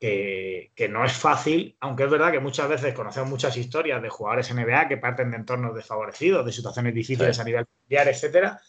que, 0.00 0.72
que, 0.74 0.88
no 0.88 1.04
es 1.04 1.12
fácil, 1.12 1.76
aunque 1.80 2.04
es 2.04 2.10
verdad 2.10 2.32
que 2.32 2.40
muchas 2.40 2.68
veces 2.68 2.94
conocemos 2.94 3.28
muchas 3.28 3.56
historias 3.56 4.02
de 4.02 4.08
jugadores 4.08 4.52
NBA 4.52 4.88
que 4.88 4.96
parten 4.96 5.30
de 5.30 5.36
entornos 5.36 5.74
desfavorecidos, 5.74 6.44
de 6.44 6.52
situaciones 6.52 6.94
difíciles 6.94 7.36
sí. 7.36 7.42
a 7.42 7.44
nivel 7.44 7.66
mundial, 7.82 8.08
etcétera. 8.08 8.60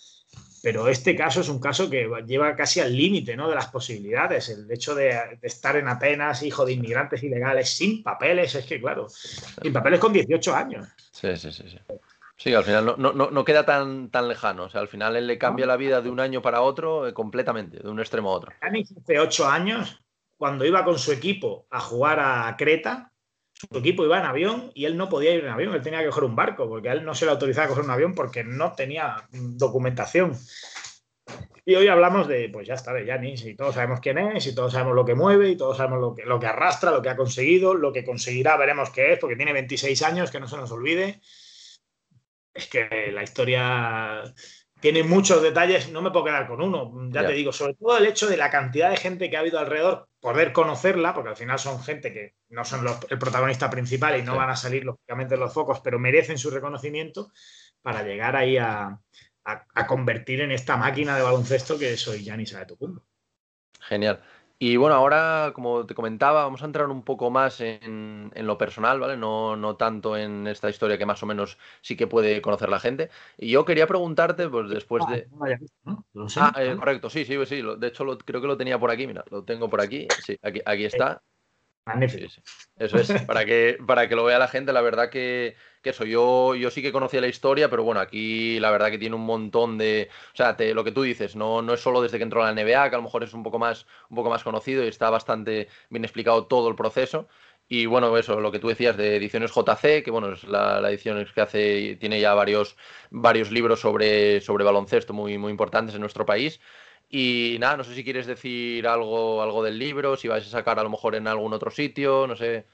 Pero 0.62 0.88
este 0.88 1.15
caso 1.15 1.41
es 1.41 1.50
un 1.50 1.60
caso 1.60 1.89
que 1.89 2.08
lleva 2.28 2.56
casi 2.56 2.82
al 2.82 2.96
límite 2.96 3.36
¿no? 3.36 3.50
de 3.50 3.56
las 3.56 3.67
posibilidades. 3.67 4.50
El 4.50 4.70
hecho 4.72 4.94
de, 4.94 5.06
de, 5.06 5.48
estar 5.48 5.76
en 5.76 5.88
Atenas, 5.88 6.44
hijo 6.44 6.65
de 6.65 6.74
inmigrantes 6.74 7.24
ilegales, 7.24 7.70
sin 7.70 8.04
papeles, 8.04 8.54
es 8.54 8.65
que, 8.65 8.80
claro, 8.80 9.08
sin 9.10 9.74
papeles 9.74 10.00
con 10.00 10.13
18 10.13 10.56
años. 10.56 10.88
Sí, 11.12 11.36
sí, 11.36 11.52
sí. 11.52 11.63
sí. 11.67 11.80
Sí, 12.41 12.56
al 12.56 12.63
final 12.63 12.98
no, 12.98 13.13
no, 13.13 13.30
no, 13.30 13.46
queda 13.46 13.67
tan, 13.67 14.10
tan 14.10 14.28
lejano. 14.28 14.63
O 14.63 14.70
sea, 14.70 14.82
al 14.82 14.88
final 14.88 15.15
él 15.15 15.28
le 15.28 15.38
cambia 15.38 15.67
la 15.67 15.78
vida 15.78 16.02
de 16.02 16.10
un 16.10 16.20
año 16.20 16.41
para 16.41 16.62
otro 16.62 17.08
eh, 17.08 17.13
completamente, 17.13 17.78
de 17.78 17.88
un 17.88 18.00
extremo 18.00 18.32
a 18.32 18.34
otro. 18.34 18.52
Hace 18.62 19.20
ocho 19.20 19.48
años, 19.48 20.02
cuando 20.41 20.65
iba 20.65 20.84
con 20.84 20.97
su 20.97 21.12
equipo 21.12 21.67
a 21.69 21.80
jugar 21.80 22.19
a 22.19 22.56
Creta, 22.58 23.12
su 23.54 23.77
equipo 23.77 24.04
iba 24.04 24.17
en 24.17 24.25
avión 24.25 24.71
y 24.73 24.86
él 24.86 24.97
no 24.97 25.08
podía 25.08 25.36
ir 25.36 25.43
en 25.43 25.51
avión, 25.51 25.75
él 25.75 25.84
tenía 25.84 25.99
que 25.99 26.08
coger 26.08 26.23
un 26.23 26.36
barco, 26.36 26.67
porque 26.67 26.89
a 26.89 26.93
él 26.93 27.06
no 27.06 27.13
se 27.13 27.25
le 27.25 27.32
autorizaba 27.32 27.65
a 27.65 27.67
coger 27.69 27.84
un 27.84 27.91
avión 27.91 28.15
porque 28.15 28.43
no 28.43 28.73
tenía 28.73 29.17
documentación. 29.32 30.36
Y 31.63 31.75
hoy 31.75 31.88
hablamos 31.89 32.27
de, 32.27 32.49
pues 32.49 32.67
ya 32.67 32.73
está, 32.73 32.91
de 32.91 33.06
Yanis, 33.06 33.45
y 33.45 33.56
todos 33.56 33.75
sabemos 33.75 33.99
quién 33.99 34.17
es, 34.17 34.47
y 34.47 34.56
todos 34.56 34.73
sabemos 34.73 34.95
lo 34.95 35.06
que 35.06 35.13
mueve, 35.13 35.47
y 35.47 35.56
todos 35.56 35.77
sabemos 35.77 35.99
lo 35.99 36.15
que, 36.15 36.25
lo 36.25 36.39
que 36.39 36.47
arrastra, 36.47 36.89
lo 36.89 37.04
que 37.04 37.10
ha 37.10 37.15
conseguido, 37.15 37.75
lo 37.75 37.93
que 37.93 38.04
conseguirá, 38.04 38.58
veremos 38.58 38.89
qué 38.89 39.13
es, 39.13 39.19
porque 39.19 39.36
tiene 39.36 39.54
26 39.54 40.01
años, 40.01 40.32
que 40.32 40.39
no 40.39 40.47
se 40.47 40.58
nos 40.58 40.71
olvide. 40.71 41.21
Es 42.51 42.65
que 42.65 43.12
la 43.13 43.21
historia 43.21 44.23
tiene 44.80 45.04
muchos 45.04 45.43
detalles, 45.43 45.91
no 45.91 46.01
me 46.01 46.10
puedo 46.10 46.25
quedar 46.25 46.47
con 46.47 46.63
uno, 46.63 46.91
ya 47.12 47.27
te 47.27 47.34
digo, 47.34 47.54
sobre 47.54 47.75
todo 47.75 47.95
el 47.95 48.08
hecho 48.08 48.27
de 48.27 48.38
la 48.38 48.49
cantidad 48.49 48.89
de 48.89 48.97
gente 48.97 49.30
que 49.30 49.38
ha 49.38 49.41
habido 49.41 49.60
alrededor, 49.60 50.08
poder 50.22 50.54
conocerla, 50.54 51.14
porque 51.14 51.30
al 51.30 51.36
final 51.36 51.60
son 51.60 51.84
gente 51.84 52.14
que 52.14 52.36
no 52.50 52.64
son 52.64 52.84
los, 52.86 53.00
el 53.10 53.18
protagonista 53.18 53.70
principal 53.70 54.18
y 54.20 54.24
no 54.24 54.34
sí. 54.34 54.38
van 54.38 54.50
a 54.52 54.56
salir 54.56 54.86
lógicamente 54.86 55.34
en 55.34 55.42
los 55.42 55.54
focos, 55.54 55.82
pero 55.82 56.00
merecen 56.00 56.38
su 56.38 56.52
reconocimiento 56.52 57.32
para 57.82 58.04
llegar 58.04 58.36
ahí 58.36 58.58
a, 58.58 59.00
a, 59.46 59.66
a 59.74 59.88
convertir 59.88 60.42
en 60.42 60.52
esta 60.52 60.78
máquina 60.78 61.16
de 61.16 61.24
baloncesto 61.24 61.78
que 61.78 61.98
soy 61.98 62.24
Giannis 62.24 62.54
Antetokounmpo. 62.54 63.04
Genial. 63.82 64.24
Y 64.63 64.78
bueno, 64.78 64.93
ahora, 64.93 65.54
como 65.56 65.88
te 65.88 65.95
comentaba, 65.95 66.43
vamos 66.43 66.62
a 66.62 66.65
entrar 66.65 66.88
un 66.88 67.02
poco 67.02 67.32
más 67.32 67.62
en, 67.62 68.32
en 68.36 68.45
lo 68.45 68.60
personal, 68.60 69.00
¿vale? 69.00 69.17
No, 69.17 69.56
no, 69.56 69.76
tanto 69.76 70.15
en 70.15 70.45
esta 70.45 70.69
historia 70.69 71.00
que 71.00 71.06
más 71.08 71.24
o 71.24 71.26
menos 71.26 71.58
sí 71.82 71.97
que 71.97 72.06
puede 72.06 72.43
conocer 72.43 72.69
la 72.69 72.80
gente. 72.80 73.10
Y 73.39 73.50
yo 73.50 73.65
quería 73.65 73.88
preguntarte, 73.88 74.47
pues 74.50 74.69
después 74.69 75.04
de... 75.08 75.28
Ah, 76.38 76.54
eh, 76.60 76.76
correcto, 76.78 77.10
sí, 77.10 77.26
sí, 77.26 77.43
sí. 77.47 77.63
De 77.80 77.88
hecho, 77.88 78.04
lo, 78.04 78.19
creo 78.19 78.39
que 78.39 78.45
lo 78.45 78.56
tenía 78.56 78.78
por 78.78 78.91
aquí, 78.91 79.08
mira, 79.08 79.24
lo 79.32 79.43
tengo 79.43 79.67
por 79.67 79.82
aquí. 79.82 80.08
Sí, 80.24 80.38
aquí, 80.43 80.62
aquí 80.63 80.86
está. 80.86 81.24
Eso 82.78 82.98
es, 82.98 83.12
para 83.28 83.46
que, 83.46 83.78
para 83.86 84.08
que 84.08 84.15
lo 84.15 84.24
vea 84.24 84.39
la 84.39 84.48
gente, 84.48 84.74
la 84.74 84.82
verdad 84.82 85.10
que, 85.10 85.56
que 85.82 85.91
eso, 85.91 86.06
yo, 86.06 86.56
yo 86.56 86.72
sí 86.72 86.82
que 86.82 86.91
conocía 86.91 87.22
la 87.22 87.28
historia, 87.28 87.70
pero 87.70 87.84
bueno, 87.84 88.00
aquí 88.00 88.60
la 88.60 88.72
verdad 88.72 88.89
que 88.89 88.98
tiene 88.98 89.15
un 89.15 89.26
montón 89.26 89.78
de. 89.78 90.10
O 90.34 90.36
sea, 90.36 90.56
lo 90.74 90.84
que 90.84 90.91
tú 90.91 91.02
dices, 91.04 91.36
no, 91.36 91.62
no 91.62 91.74
es 91.74 91.82
solo 91.82 92.02
desde 92.02 92.17
que 92.17 92.24
entró 92.24 92.44
la 92.44 92.52
NBA, 92.52 92.89
que 92.89 92.96
a 92.96 93.00
lo 93.00 93.04
mejor 93.04 93.24
es 93.24 93.34
un 93.34 93.44
poco 93.44 93.60
más, 93.60 93.86
un 94.10 94.15
poco 94.15 94.30
más 94.30 94.44
conocido 94.44 94.84
y 94.84 94.88
está 94.88 95.10
bastante 95.10 95.67
bien 95.89 96.04
explicado 96.04 96.46
todo 96.48 96.70
el 96.70 96.76
proceso. 96.76 97.28
Y 97.67 97.86
bueno, 97.86 98.17
eso, 98.17 98.39
lo 98.41 98.52
que 98.52 98.60
tú 98.60 98.67
decías 98.67 98.98
de 98.98 99.15
ediciones 99.15 99.52
JC, 99.52 100.04
que 100.04 100.12
bueno, 100.12 100.34
es 100.34 100.44
la, 100.44 100.82
la 100.82 100.89
edición 100.89 101.26
que 101.34 101.41
hace, 101.41 101.96
tiene 102.00 102.20
ya 102.20 102.34
varios, 102.34 102.76
varios 103.12 103.50
libros 103.50 103.80
sobre, 103.80 104.41
sobre 104.41 104.65
baloncesto 104.65 105.13
muy, 105.13 105.38
muy 105.38 105.52
importantes 105.52 105.96
en 105.96 106.02
nuestro 106.02 106.26
país. 106.26 106.60
Y 107.13 107.58
nada, 107.60 107.76
no 107.76 107.84
sé 107.84 107.93
si 107.93 108.06
quieres 108.06 108.26
decir 108.26 108.88
algo, 108.88 109.43
algo 109.43 109.62
del 109.62 109.78
libro, 109.78 110.15
si 110.15 110.30
vais 110.30 110.47
a 110.47 110.50
sacar 110.50 110.80
a 110.80 110.84
lo 110.84 110.89
mejor 110.89 111.15
en 111.15 111.28
algún 111.28 111.52
otro 111.52 111.69
sitio, 111.69 112.26
no 112.26 112.38
sé. 112.38 112.65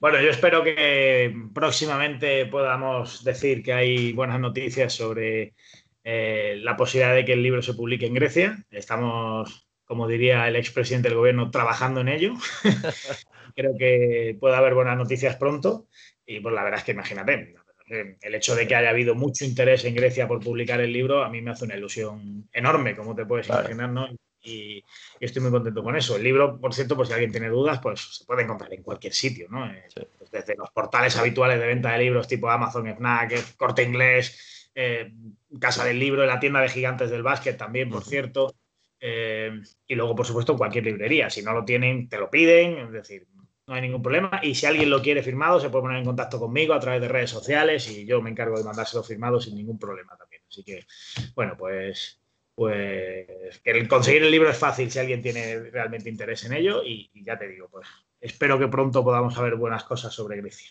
Bueno, 0.00 0.18
yo 0.22 0.30
espero 0.30 0.64
que 0.64 1.34
próximamente 1.52 2.46
podamos 2.46 3.22
decir 3.24 3.62
que 3.62 3.74
hay 3.74 4.12
buenas 4.14 4.40
noticias 4.40 4.94
sobre 4.94 5.52
eh, 6.04 6.58
la 6.62 6.74
posibilidad 6.74 7.14
de 7.14 7.26
que 7.26 7.34
el 7.34 7.42
libro 7.42 7.60
se 7.60 7.74
publique 7.74 8.06
en 8.06 8.14
Grecia. 8.14 8.64
Estamos, 8.70 9.68
como 9.84 10.08
diría 10.08 10.48
el 10.48 10.56
expresidente 10.56 11.10
del 11.10 11.18
gobierno, 11.18 11.50
trabajando 11.50 12.00
en 12.00 12.08
ello. 12.08 12.34
Creo 13.54 13.72
que 13.78 14.38
puede 14.40 14.56
haber 14.56 14.72
buenas 14.72 14.96
noticias 14.96 15.36
pronto. 15.36 15.86
Y 16.24 16.40
pues 16.40 16.54
la 16.54 16.62
verdad 16.62 16.78
es 16.78 16.84
que 16.84 16.92
imagínate, 16.92 17.54
el 17.88 18.34
hecho 18.34 18.54
de 18.54 18.66
que 18.66 18.74
haya 18.74 18.90
habido 18.90 19.14
mucho 19.14 19.44
interés 19.44 19.84
en 19.84 19.94
Grecia 19.94 20.28
por 20.28 20.40
publicar 20.40 20.80
el 20.80 20.92
libro, 20.92 21.22
a 21.22 21.28
mí 21.28 21.40
me 21.42 21.50
hace 21.50 21.64
una 21.64 21.76
ilusión 21.76 22.48
enorme, 22.52 22.96
como 22.96 23.14
te 23.14 23.26
puedes 23.26 23.46
claro. 23.46 23.62
imaginar, 23.62 23.90
¿no? 23.90 24.08
Y, 24.40 24.78
y, 24.78 24.84
estoy 25.20 25.42
muy 25.42 25.50
contento 25.50 25.82
con 25.82 25.96
eso. 25.96 26.16
El 26.16 26.22
libro, 26.22 26.60
por 26.60 26.72
cierto, 26.72 26.96
por 26.96 27.06
si 27.06 27.12
alguien 27.12 27.32
tiene 27.32 27.48
dudas, 27.48 27.80
pues 27.80 28.18
se 28.18 28.24
puede 28.24 28.42
encontrar 28.42 28.72
en 28.72 28.82
cualquier 28.82 29.12
sitio, 29.12 29.48
¿no? 29.50 29.66
Eh, 29.70 29.84
sí. 29.88 30.02
Desde 30.30 30.54
los 30.56 30.70
portales 30.70 31.16
habituales 31.16 31.58
de 31.58 31.66
venta 31.66 31.92
de 31.92 31.98
libros 31.98 32.28
tipo 32.28 32.48
Amazon, 32.48 32.94
Fnac, 32.96 33.56
Corte 33.56 33.82
Inglés, 33.82 34.70
eh, 34.74 35.12
Casa 35.58 35.84
del 35.84 35.98
Libro, 35.98 36.24
la 36.24 36.38
tienda 36.38 36.60
de 36.60 36.68
gigantes 36.68 37.10
del 37.10 37.22
básquet 37.22 37.56
también, 37.56 37.88
por 37.90 37.98
uh 37.98 38.04
-huh. 38.04 38.08
cierto. 38.08 38.54
Eh, 39.00 39.60
y 39.86 39.94
luego, 39.94 40.14
por 40.14 40.26
supuesto, 40.26 40.56
cualquier 40.56 40.84
librería. 40.84 41.30
Si 41.30 41.42
no 41.42 41.52
lo 41.52 41.64
tienen, 41.64 42.08
te 42.08 42.18
lo 42.18 42.30
piden. 42.30 42.78
Es 42.78 42.92
decir, 42.92 43.26
no 43.68 43.74
hay 43.74 43.82
ningún 43.82 44.02
problema. 44.02 44.40
Y 44.42 44.54
si 44.54 44.66
alguien 44.66 44.90
lo 44.90 45.02
quiere 45.02 45.22
firmado, 45.22 45.60
se 45.60 45.68
puede 45.68 45.82
poner 45.82 45.98
en 45.98 46.06
contacto 46.06 46.40
conmigo 46.40 46.72
a 46.72 46.80
través 46.80 47.02
de 47.02 47.08
redes 47.08 47.30
sociales 47.30 47.88
y 47.88 48.06
yo 48.06 48.20
me 48.22 48.30
encargo 48.30 48.58
de 48.58 48.64
mandárselo 48.64 49.04
firmado 49.04 49.40
sin 49.40 49.54
ningún 49.54 49.78
problema 49.78 50.16
también. 50.16 50.42
Así 50.48 50.64
que, 50.64 50.86
bueno, 51.34 51.54
pues, 51.56 52.18
pues 52.54 53.26
el 53.62 53.86
conseguir 53.86 54.22
el 54.22 54.30
libro 54.30 54.48
es 54.48 54.56
fácil 54.56 54.90
si 54.90 54.98
alguien 54.98 55.20
tiene 55.20 55.60
realmente 55.70 56.08
interés 56.08 56.44
en 56.44 56.54
ello 56.54 56.82
y, 56.82 57.10
y 57.12 57.22
ya 57.22 57.38
te 57.38 57.46
digo, 57.46 57.68
pues 57.70 57.86
espero 58.20 58.58
que 58.58 58.68
pronto 58.68 59.04
podamos 59.04 59.34
saber 59.34 59.56
buenas 59.56 59.84
cosas 59.84 60.14
sobre 60.14 60.38
Grecia. 60.38 60.70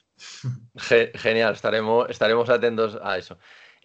Genial, 1.13 1.53
estaremos, 1.53 2.09
estaremos 2.09 2.49
atentos 2.49 2.97
a 3.01 3.17
eso. 3.17 3.37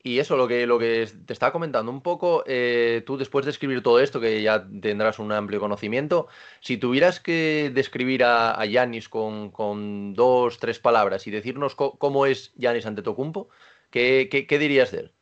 Y 0.04 0.18
eso, 0.18 0.36
lo 0.36 0.48
que, 0.48 0.66
lo 0.66 0.78
que 0.80 1.08
te 1.26 1.32
estaba 1.32 1.52
comentando 1.52 1.92
un 1.92 2.02
poco, 2.02 2.42
eh, 2.46 3.02
tú 3.06 3.16
después 3.16 3.44
de 3.44 3.52
escribir 3.52 3.82
todo 3.82 4.00
esto, 4.00 4.20
que 4.20 4.42
ya 4.42 4.66
tendrás 4.80 5.20
un 5.20 5.30
amplio 5.30 5.60
conocimiento, 5.60 6.26
si 6.60 6.76
tuvieras 6.76 7.20
que 7.20 7.70
describir 7.72 8.24
a 8.24 8.64
Yanis 8.66 9.08
con, 9.08 9.52
con, 9.52 10.14
dos, 10.14 10.58
tres 10.58 10.80
palabras 10.80 11.26
y 11.28 11.30
decirnos 11.30 11.76
cómo 11.76 12.26
es 12.26 12.52
Yanis 12.56 12.86
Antetokounmpo, 12.86 13.48
¿qué, 13.90 14.28
qué, 14.28 14.46
qué 14.46 14.58
dirías 14.58 14.90
de 14.90 14.98
él? 14.98 15.12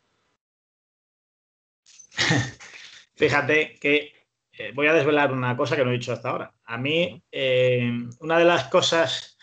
Fíjate 3.16 3.74
que 3.78 4.14
eh, 4.52 4.72
voy 4.74 4.86
a 4.86 4.94
desvelar 4.94 5.32
una 5.32 5.56
cosa 5.56 5.76
que 5.76 5.84
no 5.84 5.90
he 5.90 5.94
dicho 5.94 6.12
hasta 6.12 6.30
ahora. 6.30 6.54
A 6.64 6.78
mí, 6.78 7.22
eh, 7.30 7.90
una 8.20 8.38
de 8.38 8.44
las 8.44 8.68
cosas 8.68 9.38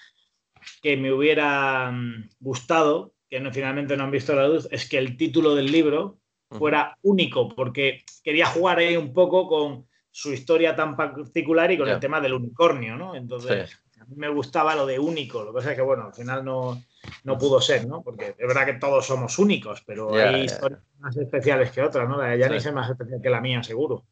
que 0.81 0.97
me 0.97 1.11
hubiera 1.11 1.91
mm, 1.91 2.29
gustado 2.39 3.13
que 3.29 3.39
no, 3.39 3.51
finalmente 3.51 3.97
no 3.97 4.05
han 4.05 4.11
visto 4.11 4.35
la 4.35 4.47
luz, 4.47 4.67
es 4.71 4.87
que 4.87 4.97
el 4.97 5.17
título 5.17 5.55
del 5.55 5.71
libro 5.71 6.19
fuera 6.49 6.97
único, 7.01 7.49
porque 7.49 8.03
quería 8.23 8.45
jugar 8.45 8.79
ahí 8.79 8.95
un 8.95 9.13
poco 9.13 9.47
con 9.47 9.85
su 10.11 10.33
historia 10.33 10.75
tan 10.75 10.95
particular 10.95 11.71
y 11.71 11.77
con 11.77 11.85
yeah. 11.85 11.95
el 11.95 11.99
tema 11.99 12.21
del 12.21 12.33
unicornio, 12.33 12.95
¿no? 12.95 13.15
Entonces, 13.15 13.69
sí. 13.69 13.99
a 13.99 14.05
mí 14.05 14.15
me 14.15 14.29
gustaba 14.29 14.73
lo 14.73 14.85
de 14.85 14.97
único, 14.97 15.43
lo 15.43 15.51
que 15.51 15.57
pasa 15.57 15.71
es 15.71 15.75
que, 15.75 15.83
bueno, 15.83 16.05
al 16.05 16.13
final 16.13 16.43
no, 16.43 16.81
no 17.23 17.37
pudo 17.37 17.61
ser, 17.61 17.85
¿no? 17.85 18.01
Porque 18.01 18.35
es 18.37 18.47
verdad 18.47 18.65
que 18.65 18.73
todos 18.75 19.05
somos 19.05 19.37
únicos, 19.37 19.83
pero 19.85 20.11
yeah, 20.11 20.29
hay 20.29 20.35
yeah. 20.35 20.45
historias 20.45 20.81
más 20.99 21.17
especiales 21.17 21.71
que 21.71 21.83
otras, 21.83 22.07
¿no? 22.07 22.17
La 22.17 22.29
de 22.29 22.39
Yanis 22.39 22.63
sí. 22.63 22.69
es 22.69 22.75
más 22.75 22.89
especial 22.89 23.21
que 23.21 23.29
la 23.29 23.41
mía, 23.41 23.61
seguro. 23.61 24.05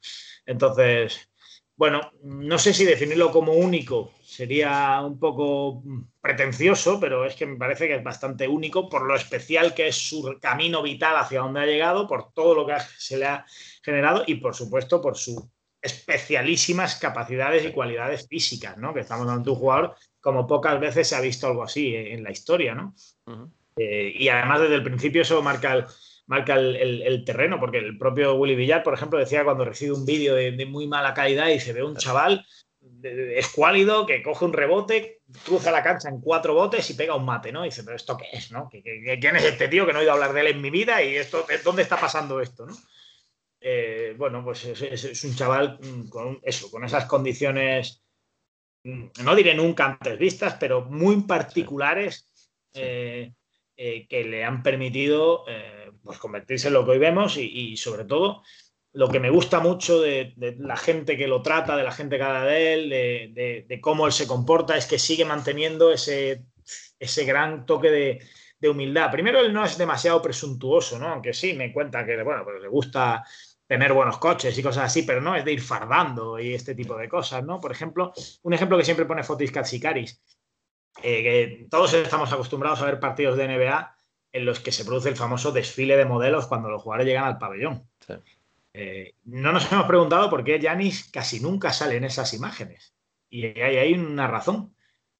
Entonces, 0.45 1.29
bueno, 1.77 2.11
no 2.23 2.57
sé 2.57 2.73
si 2.73 2.85
definirlo 2.85 3.31
como 3.31 3.53
único 3.53 4.13
sería 4.23 5.01
un 5.01 5.19
poco 5.19 5.83
pretencioso, 6.21 6.99
pero 6.99 7.25
es 7.25 7.35
que 7.35 7.45
me 7.45 7.57
parece 7.57 7.87
que 7.87 7.95
es 7.95 8.03
bastante 8.03 8.47
único 8.47 8.87
por 8.87 9.05
lo 9.05 9.15
especial 9.15 9.73
que 9.73 9.87
es 9.89 9.95
su 9.95 10.37
camino 10.41 10.81
vital 10.81 11.17
hacia 11.17 11.41
donde 11.41 11.61
ha 11.61 11.65
llegado, 11.65 12.07
por 12.07 12.31
todo 12.33 12.55
lo 12.55 12.65
que 12.65 12.75
se 12.97 13.17
le 13.17 13.25
ha 13.25 13.45
generado 13.83 14.23
y 14.25 14.35
por 14.35 14.55
supuesto 14.55 15.01
por 15.01 15.17
sus 15.17 15.43
especialísimas 15.81 16.95
capacidades 16.95 17.65
y 17.65 17.71
cualidades 17.71 18.27
físicas, 18.27 18.77
¿no? 18.77 18.93
Que 18.93 19.01
estamos 19.01 19.27
dando 19.27 19.53
un 19.53 19.59
jugador 19.59 19.95
como 20.19 20.47
pocas 20.47 20.79
veces 20.79 21.09
se 21.09 21.15
ha 21.15 21.21
visto 21.21 21.45
algo 21.45 21.63
así 21.63 21.93
en 21.95 22.23
la 22.23 22.31
historia, 22.31 22.73
¿no? 22.73 22.95
Eh, 23.75 24.13
y 24.15 24.29
además 24.29 24.61
desde 24.61 24.75
el 24.75 24.83
principio 24.83 25.21
eso 25.21 25.43
marca 25.43 25.73
el, 25.73 25.85
marca 26.27 26.55
el, 26.55 27.23
terreno, 27.25 27.59
porque 27.59 27.77
el 27.77 27.97
propio 27.97 28.35
Willy 28.35 28.55
Villar, 28.55 28.83
por 28.83 28.93
ejemplo, 28.93 29.19
decía 29.19 29.43
cuando 29.43 29.65
recibe 29.65 29.93
un 29.93 30.05
vídeo 30.05 30.35
de, 30.35 30.65
muy 30.65 30.87
mala 30.87 31.13
calidad 31.13 31.47
y 31.49 31.59
se 31.59 31.73
ve 31.73 31.83
un 31.83 31.95
chaval 31.95 32.45
escuálido 33.03 34.05
que 34.05 34.23
coge 34.23 34.45
un 34.45 34.53
rebote, 34.53 35.21
cruza 35.43 35.71
la 35.71 35.83
cancha 35.83 36.09
en 36.09 36.21
cuatro 36.21 36.53
botes 36.53 36.89
y 36.89 36.93
pega 36.93 37.15
un 37.15 37.25
mate, 37.25 37.51
¿no? 37.51 37.63
Y 37.63 37.69
dice, 37.69 37.83
pero 37.83 37.95
¿esto 37.95 38.17
qué 38.17 38.25
es, 38.31 38.51
no? 38.51 38.69
quién 38.69 39.35
es 39.35 39.43
este 39.43 39.67
tío 39.67 39.85
que 39.85 39.93
no 39.93 39.99
he 39.99 40.01
oído 40.01 40.13
hablar 40.13 40.33
de 40.33 40.41
él 40.41 40.47
en 40.47 40.61
mi 40.61 40.69
vida 40.69 41.03
y 41.03 41.15
esto, 41.15 41.45
dónde 41.63 41.81
está 41.81 41.99
pasando 41.99 42.39
esto, 42.41 42.65
no? 42.65 42.75
Eh, 43.67 44.13
bueno, 44.17 44.43
pues 44.43 44.63
es, 44.65 45.23
un 45.23 45.35
chaval 45.35 45.79
con 46.09 46.39
eso, 46.43 46.69
con 46.69 46.83
esas 46.85 47.05
condiciones, 47.05 48.03
no 48.83 49.35
diré 49.35 49.55
nunca 49.55 49.85
antes 49.85 50.19
vistas, 50.19 50.57
pero 50.59 50.85
muy 50.85 51.21
particulares 51.21 52.29
eh, 52.73 53.33
eh, 53.77 54.07
que 54.07 54.23
le 54.23 54.43
han 54.43 54.63
permitido 54.63 55.45
pues 56.03 56.19
convertirse 56.19 56.67
en 56.67 56.73
lo 56.73 56.85
que 56.85 56.91
hoy 56.91 56.99
vemos 56.99 57.37
y, 57.37 57.75
sobre 57.77 58.05
todo 58.05 58.43
lo 58.93 59.09
que 59.09 59.19
me 59.19 59.29
gusta 59.29 59.59
mucho 59.59 59.99
de, 59.99 60.33
la 60.59 60.77
gente 60.77 61.17
que 61.17 61.27
lo 61.27 61.41
trata, 61.41 61.75
de 61.75 61.83
la 61.83 61.91
gente 61.91 62.17
que 62.17 62.23
habla 62.23 62.45
de 62.45 62.73
él, 62.73 62.89
de, 63.67 63.79
cómo 63.81 64.05
él 64.05 64.13
se 64.13 64.27
comporta, 64.27 64.77
es 64.77 64.85
que 64.85 64.99
sigue 64.99 65.25
manteniendo 65.25 65.91
ese, 65.91 66.45
ese 66.99 67.25
gran 67.25 67.65
toque 67.65 67.91
de, 67.91 68.21
humildad. 68.67 69.11
Primero, 69.11 69.41
él 69.41 69.53
no 69.53 69.63
es 69.63 69.77
demasiado 69.77 70.19
presuntuoso, 70.23 70.97
¿no? 70.97 71.09
Aunque 71.09 71.33
sí 71.33 71.53
me 71.53 71.71
cuenta 71.71 72.03
que, 72.03 72.23
bueno, 72.23 72.43
pues 72.43 72.59
le 72.59 72.67
gusta 72.67 73.23
tener 73.67 73.93
buenos 73.93 74.17
coches 74.17 74.57
y 74.57 74.63
cosas 74.63 74.85
así, 74.85 75.03
pero 75.03 75.21
no 75.21 75.35
es 75.35 75.43
de 75.43 75.53
ir 75.53 75.61
fardando 75.61 76.39
y 76.39 76.53
este 76.53 76.75
tipo 76.75 76.95
de 76.97 77.09
cosas, 77.09 77.43
¿no? 77.43 77.59
Por 77.59 77.71
ejemplo, 77.71 78.13
un 78.43 78.53
ejemplo 78.53 78.77
que 78.77 78.83
siempre 78.83 79.05
pone 79.05 79.23
Fotis 79.23 79.51
Katsikaris, 79.51 80.21
eh, 81.03 81.23
que 81.23 81.67
todos 81.69 81.93
estamos 81.93 82.31
acostumbrados 82.31 82.81
a 82.81 82.85
ver 82.85 82.99
partidos 82.99 83.37
de 83.37 83.47
NBA 83.47 83.95
en 84.31 84.45
los 84.45 84.59
que 84.59 84.71
se 84.71 84.83
produce 84.83 85.09
el 85.09 85.15
famoso 85.15 85.51
desfile 85.51 85.95
de 85.95 86.05
modelos 86.05 86.47
cuando 86.47 86.69
los 86.69 86.81
jugadores 86.81 87.07
llegan 87.07 87.23
al 87.23 87.37
pabellón. 87.37 87.87
Eh, 88.73 89.15
no 89.23 89.53
nos 89.53 89.71
hemos 89.71 89.85
preguntado 89.85 90.29
por 90.29 90.43
qué 90.43 90.59
Yanis 90.59 91.09
casi 91.09 91.39
nunca 91.39 91.71
sale 91.71 91.95
en 91.95 92.03
esas 92.03 92.33
imágenes. 92.33 92.93
Y 93.29 93.45
hay, 93.45 93.77
hay 93.77 93.93
una 93.93 94.27
razón. 94.27 94.75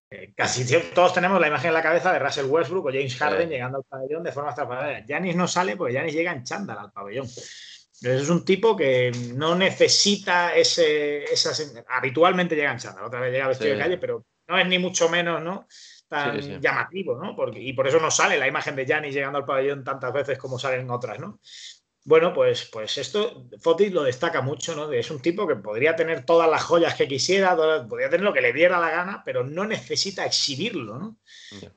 Eh, 0.09 0.33
casi 0.35 0.65
todos 0.93 1.13
tenemos 1.13 1.39
la 1.39 1.47
imagen 1.47 1.69
en 1.69 1.73
la 1.73 1.81
cabeza 1.81 2.11
de 2.11 2.19
Russell 2.19 2.45
Westbrook 2.45 2.87
o 2.87 2.91
James 2.91 3.15
Harden 3.15 3.49
llegando 3.49 3.77
al 3.77 3.83
pabellón 3.85 4.23
de 4.23 4.31
forma 4.31 4.49
extraordinaria. 4.49 5.05
Yanis 5.05 5.35
no 5.35 5.47
sale 5.47 5.77
porque 5.77 5.93
Yanis 5.93 6.13
llega 6.13 6.33
en 6.33 6.43
chándal 6.43 6.77
al 6.77 6.91
pabellón. 6.91 7.25
es 7.25 8.29
un 8.29 8.43
tipo 8.43 8.75
que 8.75 9.11
no 9.33 9.55
necesita 9.55 10.53
ese, 10.53 11.23
esas... 11.23 11.73
Habitualmente 11.87 12.55
llega 12.55 12.71
en 12.71 12.79
chándal, 12.79 13.05
otra 13.05 13.21
vez 13.21 13.31
llega 13.31 13.47
vestido 13.47 13.71
de 13.71 13.79
calle, 13.79 13.97
pero 13.97 14.25
no 14.47 14.57
es 14.57 14.67
ni 14.67 14.79
mucho 14.79 15.09
menos, 15.09 15.41
¿no? 15.41 15.67
tan 16.07 16.61
llamativo, 16.61 17.17
¿no? 17.17 17.35
Porque, 17.35 17.59
y 17.59 17.73
por 17.73 17.87
eso 17.87 17.99
no 17.99 18.11
sale 18.11 18.37
la 18.37 18.47
imagen 18.47 18.75
de 18.75 18.85
Giannis 18.85 19.13
llegando 19.13 19.39
al 19.39 19.45
pabellón 19.45 19.83
tantas 19.83 20.13
veces 20.13 20.37
como 20.37 20.59
salen 20.59 20.89
otras, 20.89 21.19
¿no? 21.19 21.39
Bueno, 22.07 22.31
pues, 22.33 22.69
pues 22.71 22.99
esto 22.99 23.47
Fotis 23.59 23.91
lo 23.91 24.03
destaca 24.03 24.41
mucho, 24.41 24.75
¿no? 24.75 24.91
Es 24.91 25.09
un 25.09 25.19
tipo 25.19 25.47
que 25.47 25.55
podría 25.55 25.95
tener 25.95 26.23
todas 26.23 26.47
las 26.47 26.63
joyas 26.63 26.93
que 26.93 27.07
quisiera, 27.07 27.55
podría 27.55 28.11
tener 28.11 28.23
lo 28.23 28.31
que 28.31 28.41
le 28.41 28.53
diera 28.53 28.79
la 28.79 28.91
gana, 28.91 29.23
pero 29.25 29.43
no 29.43 29.65
necesita 29.65 30.23
exhibirlo, 30.23 30.99
¿no? 30.99 31.17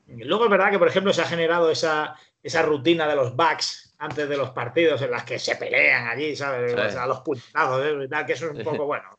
Luego 0.06 0.44
es 0.44 0.50
verdad 0.50 0.70
que, 0.70 0.78
por 0.78 0.88
ejemplo, 0.88 1.14
se 1.14 1.22
ha 1.22 1.26
generado 1.26 1.70
esa, 1.70 2.14
esa 2.42 2.60
rutina 2.60 3.08
de 3.08 3.16
los 3.16 3.34
backs 3.34 3.94
antes 3.96 4.28
de 4.28 4.36
los 4.36 4.50
partidos 4.50 5.00
en 5.00 5.10
las 5.10 5.24
que 5.24 5.38
se 5.38 5.56
pelean 5.56 6.06
allí, 6.06 6.36
¿sabes? 6.36 6.74
a 6.76 7.06
los 7.06 7.20
puntados, 7.20 7.82
¿eh? 7.86 8.08
que 8.26 8.32
eso 8.34 8.50
es 8.50 8.58
un 8.58 8.64
poco, 8.64 8.84
bueno, 8.84 9.18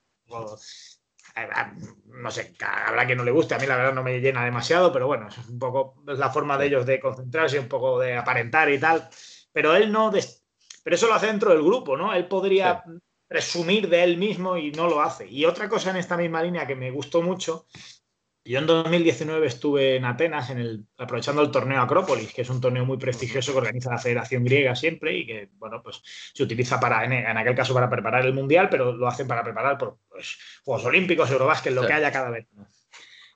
no 2.06 2.32
sé, 2.32 2.54
habrá 2.62 3.08
que 3.08 3.16
no 3.16 3.24
le 3.24 3.32
guste, 3.32 3.56
a 3.56 3.60
mí 3.60 3.66
la 3.66 3.76
verdad 3.76 3.94
no 3.94 4.04
me 4.04 4.20
llena 4.20 4.44
demasiado, 4.44 4.92
pero 4.92 5.08
bueno, 5.08 5.28
es 5.28 5.38
un 5.48 5.60
poco 5.60 6.04
es 6.08 6.20
la 6.20 6.30
forma 6.30 6.58
de 6.58 6.68
ellos 6.68 6.86
de 6.86 7.00
concentrarse, 7.00 7.60
un 7.60 7.68
poco 7.68 8.00
de 8.00 8.18
aparentar 8.18 8.70
y 8.70 8.80
tal, 8.80 9.10
pero 9.52 9.76
él 9.76 9.92
no, 9.92 10.12
pero 10.84 10.96
eso 10.96 11.08
lo 11.08 11.14
hace 11.14 11.28
dentro 11.28 11.52
del 11.52 11.64
grupo, 11.64 11.96
¿no? 11.96 12.14
Él 12.14 12.28
podría 12.28 12.84
presumir 13.28 13.88
de 13.88 14.04
él 14.04 14.18
mismo 14.18 14.58
y 14.58 14.72
no 14.72 14.88
lo 14.88 15.02
hace. 15.02 15.28
Y 15.28 15.46
otra 15.46 15.70
cosa 15.70 15.92
en 15.92 15.98
esta 15.98 16.18
misma 16.18 16.42
línea 16.42 16.66
que 16.66 16.76
me 16.76 16.92
gustó 16.92 17.22
mucho 17.22 17.68
yo 18.50 18.58
en 18.58 18.66
2019 18.66 19.46
estuve 19.46 19.98
en 19.98 20.06
Atenas 20.06 20.50
en 20.50 20.58
el, 20.58 20.86
aprovechando 20.98 21.44
el 21.44 21.52
torneo 21.52 21.80
Acrópolis, 21.84 22.34
que 22.34 22.42
es 22.42 22.50
un 22.50 22.60
torneo 22.60 22.84
muy 22.84 22.98
prestigioso 22.98 23.52
que 23.52 23.60
organiza 23.60 23.92
la 23.92 24.00
Federación 24.00 24.44
Griega 24.44 24.76
siempre 24.76 25.16
y 25.16 25.28
que, 25.28 25.50
bueno, 25.60 25.84
pues 25.84 26.02
se 26.34 26.42
utiliza 26.42 26.80
para, 26.80 27.06
en, 27.06 27.38
aquel 27.38 27.54
caso 27.54 27.76
para 27.76 27.92
preparar 27.92 28.26
el 28.26 28.34
Mundial, 28.34 28.68
pero 28.68 28.92
lo 28.92 29.08
hacen 29.08 29.28
para 29.28 29.44
preparar 29.44 29.78
por 29.78 30.00
pues, 30.10 30.40
Juegos 30.64 30.84
Olímpicos, 30.84 31.30
Eurobásquet, 31.30 31.74
lo 31.74 31.86
que 31.86 31.94
haya 31.94 32.12
cada 32.12 32.32
vez. 32.32 32.48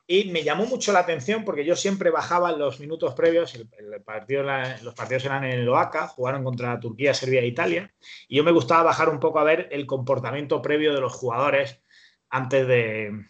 Y 0.08 0.32
me 0.32 0.42
llamó 0.42 0.66
mucho 0.66 0.92
la 0.92 1.02
atención 1.02 1.46
porque 1.46 1.64
yo 1.64 1.76
siempre 1.76 2.10
bajaba 2.10 2.52
los 2.52 2.80
minutos 2.80 3.14
previos, 3.14 3.54
el, 3.54 4.02
partido, 4.02 4.42
los 4.82 4.96
partidos 4.96 5.26
eran 5.26 5.44
en 5.44 5.60
el 5.60 5.70
OACA, 5.70 6.08
jugaron 6.08 6.44
contra 6.44 6.80
Turquía, 6.80 7.14
Serbia 7.14 7.42
e 7.42 7.46
Italia, 7.46 7.94
y 8.28 8.38
yo 8.38 8.44
me 8.44 8.52
gustaba 8.52 8.82
bajar 8.82 9.10
un 9.10 9.20
poco 9.20 9.38
a 9.38 9.44
ver 9.44 9.70
el 9.72 9.86
comportamiento 9.86 10.60
previo 10.64 10.92
de 10.92 11.02
los 11.02 11.14
jugadores 11.14 11.84
antes 12.30 12.68
de, 12.68 13.28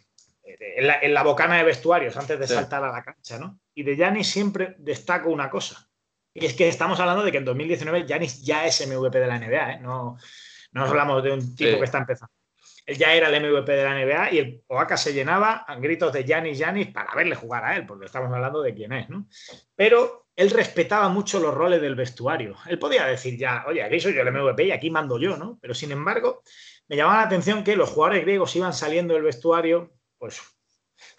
en 0.76 1.14
la, 1.14 1.24
bocana 1.24 1.58
de 1.58 1.64
vestuarios 1.64 2.16
antes 2.18 2.40
de 2.40 2.48
saltar 2.48 2.84
a 2.84 2.92
la 2.92 3.04
cancha, 3.04 3.38
¿no? 3.38 3.60
Y 3.74 3.84
de 3.84 3.96
Yanis 3.96 4.28
siempre 4.28 4.76
destaco 4.80 5.30
una 5.30 5.50
cosa. 5.50 5.90
Y 6.34 6.46
es 6.46 6.54
que 6.54 6.68
estamos 6.68 7.00
hablando 7.00 7.24
de 7.24 7.32
que 7.32 7.38
en 7.38 7.46
2019 7.46 8.06
Yanis 8.06 8.44
ya 8.44 8.66
es 8.66 8.86
MVP 8.88 9.20
de 9.20 9.28
la 9.28 9.40
NBA, 9.40 9.74
¿eh? 9.74 9.80
No, 9.80 10.18
no 10.72 10.86
hablamos 10.86 11.24
de 11.24 11.32
un 11.32 11.56
tipo 11.56 11.78
que 11.78 11.86
está 11.86 12.00
empezando. 12.00 12.34
Él 12.86 12.98
ya 12.98 13.14
era 13.14 13.30
el 13.30 13.42
MVP 13.42 13.72
de 13.72 13.84
la 13.84 13.96
NBA 13.96 14.32
y 14.34 14.38
el 14.40 14.64
Oaxaca 14.68 14.98
se 14.98 15.14
llenaba 15.14 15.64
a 15.66 15.76
gritos 15.76 16.12
de 16.12 16.26
Yanis, 16.26 16.58
Yanis 16.58 16.88
para 16.88 17.16
verle 17.16 17.36
jugar 17.36 17.64
a 17.64 17.78
él, 17.78 17.86
porque 17.86 18.06
estamos 18.06 18.34
hablando 18.34 18.62
de 18.62 18.74
quién 18.74 18.92
es, 18.92 19.10
¿no? 19.10 19.28
Pero 19.76 20.28
él 20.36 20.50
respetaba 20.50 21.08
mucho 21.08 21.40
los 21.40 21.54
roles 21.54 21.82
del 21.82 21.96
vestuario. 21.96 22.58
Él 22.68 22.80
podía 22.80 23.06
decir 23.06 23.38
ya, 23.38 23.64
oye, 23.68 23.82
aquí 23.82 24.00
soy 24.00 24.14
yo 24.14 24.22
el 24.22 24.32
MVP 24.32 24.66
y 24.66 24.72
aquí 24.72 24.90
mando 24.90 25.18
yo, 25.18 25.38
¿no? 25.38 25.58
Pero 25.62 25.74
sin 25.74 25.92
embargo, 25.92 26.42
me 26.88 26.98
llamaba 26.98 27.20
la 27.20 27.28
atención 27.28 27.64
que 27.64 27.76
los 27.78 27.90
jugadores 27.90 28.24
griegos 28.24 28.56
iban 28.56 28.74
saliendo 28.74 29.14
del 29.14 29.24
vestuario 29.24 29.94
pues 30.24 30.42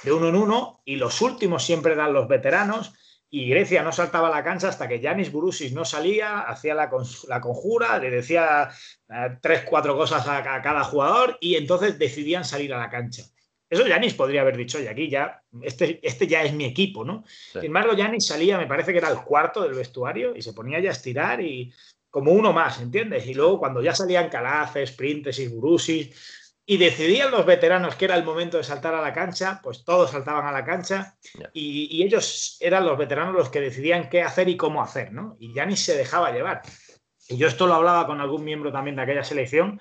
de 0.03 0.12
uno 0.12 0.29
en 0.29 0.37
uno 0.37 0.83
y 0.85 0.97
los 0.97 1.20
últimos 1.20 1.64
siempre 1.64 1.94
dan 1.94 2.12
los 2.12 2.29
veteranos 2.29 2.94
y 3.31 3.49
Grecia 3.49 3.83
no 3.83 3.90
saltaba 3.90 4.29
a 4.29 4.31
la 4.31 4.44
cancha 4.44 4.68
hasta 4.68 4.87
que 4.87 5.01
Yanis 5.01 5.33
Burusis 5.33 5.73
no 5.73 5.85
salía, 5.85 6.42
hacía 6.42 6.73
la, 6.73 6.88
conjura, 6.88 7.99
le 7.99 8.09
decía 8.09 8.70
eh, 9.09 9.38
tres, 9.42 9.64
cuatro 9.68 9.97
cosas 9.97 10.25
a, 10.29 10.40
cada 10.62 10.85
jugador 10.85 11.37
y 11.40 11.57
entonces 11.57 11.99
decidían 11.99 12.44
salir 12.44 12.73
a 12.73 12.79
la 12.79 12.88
cancha. 12.88 13.25
Eso 13.68 13.88
Yanis 13.88 14.14
podría 14.14 14.42
haber 14.42 14.57
dicho, 14.57 14.81
y 14.81 14.87
aquí 14.87 15.09
ya, 15.09 15.42
este, 15.62 15.99
este 16.07 16.29
ya 16.29 16.44
es 16.44 16.53
mi 16.53 16.64
equipo, 16.64 17.05
¿no? 17.05 17.25
Sin 17.27 17.64
embargo, 17.64 17.94
Yanis 17.94 18.25
salía, 18.25 18.57
me 18.57 18.68
parece 18.68 18.92
que 18.92 18.99
era 18.99 19.11
el 19.11 19.25
cuarto 19.25 19.62
del 19.62 19.75
vestuario 19.75 20.37
y 20.37 20.40
se 20.42 20.53
ponía 20.53 20.79
ya 20.79 20.90
a 20.90 20.92
estirar 20.92 21.40
y 21.40 21.75
como 22.11 22.31
uno 22.31 22.53
más, 22.53 22.81
¿entiendes? 22.81 23.27
Y 23.27 23.35
luego 23.35 23.59
cuando 23.59 23.83
ya 23.83 23.97
salían 23.97 24.29
Calaces, 24.29 24.92
Printes 24.92 25.40
y 25.40 25.49
Burusis, 25.49 26.43
y 26.66 26.79
decidían 26.79 27.31
los 27.31 27.44
veteranos 27.44 27.94
que 27.94 28.07
era 28.07 28.16
el 28.16 28.24
momento 28.24 28.57
de 28.57 28.64
saltar 28.64 28.94
a 28.94 29.03
la 29.03 29.12
cancha, 29.12 29.61
pues 29.62 29.85
todos 29.85 30.11
saltaban 30.11 30.46
a 30.46 30.53
la 30.53 30.64
cancha 30.64 31.16
y, 31.53 32.03
ellos 32.03 32.57
eran 32.61 32.87
los 32.87 32.96
veteranos 32.96 33.35
los 33.35 33.50
que 33.50 33.61
decidían 33.61 34.09
qué 34.09 34.22
hacer 34.22 34.48
y 34.48 34.57
cómo 34.57 34.83
hacer, 34.83 35.12
¿no? 35.12 35.37
Y 35.38 35.53
ya 35.53 35.66
ni 35.66 35.77
se 35.77 35.96
dejaba 35.96 36.33
llevar. 36.33 36.62
Y 37.29 37.37
yo 37.37 37.48
esto 37.48 37.66
lo 37.66 37.74
hablaba 37.74 38.07
con 38.07 38.20
algún 38.20 38.44
miembro 38.44 38.72
también 38.72 38.96
de 38.96 39.03
aquella 39.03 39.24
selección 39.24 39.81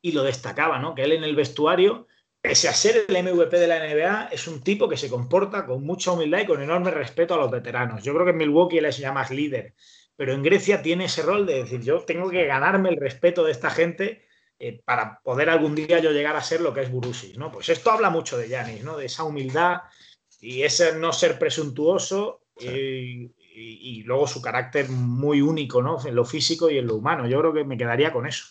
y 0.00 0.12
lo 0.12 0.22
destacaba, 0.22 0.78
¿no? 0.78 0.94
Que 0.94 1.04
él 1.04 1.12
en 1.12 1.24
el 1.24 1.36
vestuario, 1.36 2.08
pese 2.40 2.68
a 2.68 2.72
ser 2.72 3.04
el 3.08 3.22
MVP 3.22 3.56
de 3.56 3.66
la 3.68 3.78
NBA, 3.78 4.28
es 4.32 4.48
un 4.48 4.60
tipo 4.62 4.88
que 4.88 4.96
se 4.96 5.08
comporta 5.08 5.66
con 5.66 5.84
mucha 5.84 6.12
humildad 6.12 6.40
y 6.40 6.46
con 6.46 6.62
enorme 6.62 6.90
respeto 6.90 7.34
a 7.34 7.38
los 7.38 7.50
veteranos. 7.50 8.02
Yo 8.02 8.12
creo 8.12 8.24
que 8.24 8.32
en 8.32 8.38
Milwaukee 8.38 8.78
él 8.78 8.92
se 8.92 9.02
llama 9.02 9.26
líder, 9.30 9.74
pero 10.16 10.32
en 10.32 10.42
Grecia 10.42 10.82
tiene 10.82 11.04
ese 11.04 11.22
rol 11.22 11.46
de 11.46 11.62
decir, 11.62 11.80
yo 11.82 12.00
tengo 12.00 12.28
que 12.28 12.44
ganarme 12.44 12.88
el 12.88 12.96
respeto 12.96 13.44
de 13.44 13.52
esta 13.52 13.70
gente 13.70 14.24
eh, 14.58 14.80
para 14.84 15.20
poder 15.22 15.50
algún 15.50 15.74
día 15.74 15.98
yo 15.98 16.12
llegar 16.12 16.36
a 16.36 16.42
ser 16.42 16.60
lo 16.60 16.72
que 16.72 16.82
es 16.82 16.90
Burusis, 16.90 17.36
¿no? 17.36 17.50
Pues 17.50 17.68
esto 17.68 17.90
habla 17.90 18.10
mucho 18.10 18.38
de 18.38 18.48
Yanis, 18.48 18.84
¿no? 18.84 18.96
De 18.96 19.06
esa 19.06 19.24
humildad 19.24 19.82
y 20.40 20.62
ese 20.62 20.96
no 20.96 21.12
ser 21.12 21.38
presuntuoso 21.38 22.42
y, 22.60 24.02
luego 24.04 24.26
su 24.26 24.42
carácter 24.42 24.88
muy 24.88 25.40
único, 25.40 25.82
¿no? 25.82 25.98
En 26.04 26.14
lo 26.14 26.24
físico 26.24 26.70
y 26.70 26.78
en 26.78 26.86
lo 26.86 26.96
humano. 26.96 27.26
Yo 27.26 27.40
creo 27.40 27.52
que 27.52 27.64
me 27.64 27.76
quedaría 27.76 28.12
con 28.12 28.26
eso. 28.26 28.46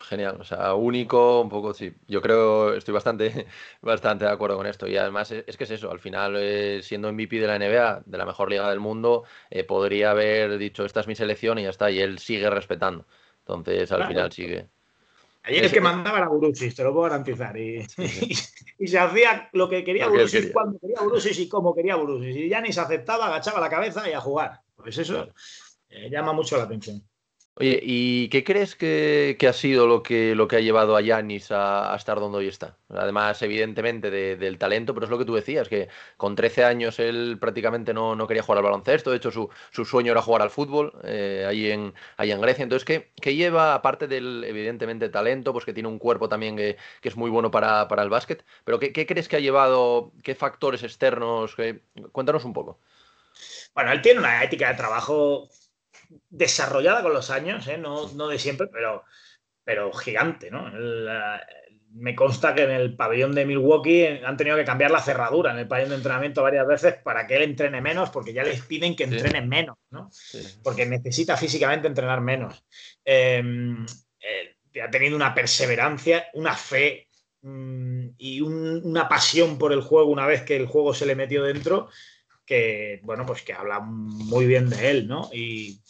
Genial, 0.00 0.38
o 0.40 0.44
sea, 0.44 0.74
único, 0.74 1.40
un 1.40 1.48
poco, 1.48 1.72
sí. 1.72 1.94
Yo 2.06 2.20
creo, 2.20 2.74
estoy 2.74 2.92
bastante, 2.92 3.46
bastante 3.80 4.24
de 4.24 4.30
acuerdo 4.30 4.56
con 4.56 4.66
esto. 4.66 4.86
Y 4.86 4.96
además 4.96 5.30
es, 5.30 5.56
que 5.56 5.64
es 5.64 5.70
eso, 5.70 5.90
al 5.90 6.00
final, 6.00 6.36
eh, 6.36 6.80
siendo 6.82 7.12
MVP 7.12 7.38
de 7.38 7.46
la 7.46 7.58
NBA, 7.58 8.02
de 8.04 8.18
la 8.18 8.26
mejor 8.26 8.50
liga 8.50 8.68
del 8.68 8.80
mundo, 8.80 9.24
eh, 9.50 9.64
podría 9.64 10.10
haber 10.10 10.58
dicho, 10.58 10.84
esta 10.84 11.00
es 11.00 11.06
mi 11.06 11.14
selección 11.14 11.58
y 11.58 11.62
ya 11.62 11.70
está, 11.70 11.90
y 11.90 12.00
él 12.00 12.18
sigue 12.18 12.50
respetando. 12.50 13.06
Entonces, 13.38 13.92
al 13.92 14.06
final 14.06 14.32
sigue. 14.32 14.68
Ayer 15.46 15.64
el 15.64 15.70
que 15.70 15.80
mandaba 15.80 16.18
era 16.18 16.28
Burusis, 16.28 16.74
te 16.74 16.82
lo 16.82 16.92
puedo 16.92 17.04
garantizar. 17.04 17.54
Y, 17.58 17.86
y, 18.78 18.86
se 18.86 18.98
hacía 18.98 19.50
lo 19.52 19.68
que 19.68 19.84
quería 19.84 20.08
Burusis 20.08 20.50
cuando 20.52 20.78
quería 20.78 21.02
Burusis 21.02 21.38
y 21.38 21.48
como 21.48 21.74
quería 21.74 21.96
Burusis. 21.96 22.34
Y 22.34 22.48
ya 22.48 22.62
ni 22.62 22.72
se 22.72 22.80
aceptaba, 22.80 23.26
agachaba 23.26 23.60
la 23.60 23.68
cabeza 23.68 24.08
y 24.08 24.14
a 24.14 24.20
jugar. 24.20 24.60
Pues 24.74 24.96
eso 24.96 25.28
eh, 25.90 26.08
llama 26.10 26.32
mucho 26.32 26.56
la 26.56 26.64
atención. 26.64 27.02
Oye, 27.56 27.78
¿y 27.84 28.28
qué 28.30 28.42
crees 28.42 28.74
que, 28.74 29.36
ha 29.48 29.52
sido 29.52 29.86
lo 29.86 30.02
que, 30.02 30.34
lo 30.34 30.48
que 30.48 30.56
ha 30.56 30.60
llevado 30.60 30.96
a 30.96 31.00
Yanis 31.00 31.52
a, 31.52 31.94
estar 31.96 32.18
donde 32.18 32.38
hoy 32.38 32.48
está? 32.48 32.76
Además, 32.88 33.40
evidentemente, 33.42 34.10
del 34.10 34.58
talento, 34.58 34.92
pero 34.92 35.06
es 35.06 35.10
lo 35.10 35.18
que 35.18 35.24
tú 35.24 35.36
decías, 35.36 35.68
que 35.68 35.88
con 36.16 36.34
13 36.34 36.64
años 36.64 36.98
él 36.98 37.38
prácticamente 37.40 37.94
no, 37.94 38.26
quería 38.26 38.42
jugar 38.42 38.58
al 38.58 38.64
baloncesto, 38.64 39.12
de 39.12 39.18
hecho 39.18 39.30
su, 39.30 39.50
sueño 39.84 40.10
era 40.10 40.20
jugar 40.20 40.42
al 40.42 40.50
fútbol 40.50 40.94
eh, 41.04 41.46
ahí, 41.48 41.70
en, 41.70 41.94
en 42.18 42.40
Grecia. 42.40 42.64
Entonces, 42.64 42.84
¿qué, 43.20 43.36
lleva, 43.36 43.74
aparte 43.74 44.08
del, 44.08 44.42
evidentemente, 44.42 45.08
talento, 45.08 45.52
pues 45.52 45.64
que 45.64 45.72
tiene 45.72 45.88
un 45.88 46.00
cuerpo 46.00 46.28
también 46.28 46.56
que, 46.56 46.76
es 47.02 47.16
muy 47.16 47.30
bueno 47.30 47.52
para, 47.52 47.86
el 48.02 48.10
básquet, 48.10 48.44
pero 48.64 48.80
¿qué, 48.80 49.06
crees 49.06 49.28
que 49.28 49.36
ha 49.36 49.40
llevado, 49.40 50.10
qué 50.24 50.34
factores 50.34 50.82
externos? 50.82 51.54
Cuéntanos 52.10 52.44
un 52.44 52.52
poco. 52.52 52.80
Bueno, 53.76 53.92
él 53.92 54.02
tiene 54.02 54.18
una 54.18 54.42
ética 54.42 54.70
de 54.70 54.74
trabajo 54.76 55.48
desarrollada 56.28 57.02
con 57.02 57.12
los 57.12 57.30
años, 57.30 57.66
¿eh? 57.68 57.78
no, 57.78 58.06
de 58.06 58.38
siempre, 58.38 58.68
pero, 58.68 59.04
pero 59.64 59.92
gigante. 59.92 60.50
¿no? 60.50 60.70
me 61.94 62.14
consta 62.16 62.54
que 62.54 62.64
en 62.64 62.72
el 62.72 62.96
pabellón 62.96 63.32
de 63.32 63.46
Milwaukee 63.46 64.06
han 64.24 64.36
tenido 64.36 64.56
que 64.56 64.64
cambiar 64.64 64.90
la 64.90 65.00
cerradura 65.00 65.52
en 65.52 65.58
el 65.58 65.68
pabellón 65.68 65.90
de 65.90 65.96
entrenamiento 65.96 66.42
varias 66.42 66.66
veces 66.66 66.94
para 67.02 67.26
que 67.26 67.36
él 67.36 67.42
entrene 67.42 67.80
menos, 67.80 68.10
porque 68.10 68.32
ya 68.32 68.42
les 68.42 68.62
piden 68.62 68.96
que 68.96 69.04
entrene 69.04 69.40
menos, 69.42 69.78
¿no? 69.90 70.10
porque 70.64 70.86
necesita 70.86 71.36
físicamente 71.36 71.86
entrenar 71.86 72.20
menos. 72.20 72.64
Em, 73.04 73.86
eh, 74.20 74.80
ha 74.82 74.90
tenido 74.90 75.14
una 75.14 75.34
perseverancia, 75.34 76.26
una 76.34 76.56
fe 76.56 77.06
mm, 77.42 78.08
y 78.18 78.40
una 78.40 79.08
pasión 79.08 79.56
por 79.56 79.72
el 79.72 79.80
juego 79.80 80.10
una 80.10 80.26
vez 80.26 80.42
que 80.42 80.56
el 80.56 80.66
juego 80.66 80.94
se 80.94 81.06
le 81.06 81.14
metió 81.14 81.44
dentro 81.44 81.90
que, 82.44 83.00
bueno, 83.02 83.24
pues 83.26 83.42
que 83.42 83.52
habla 83.52 83.80
muy 83.80 84.46
bien 84.46 84.68
de 84.68 84.90
él, 84.90 85.08
¿no? 85.08 85.30
Y, 85.32 85.80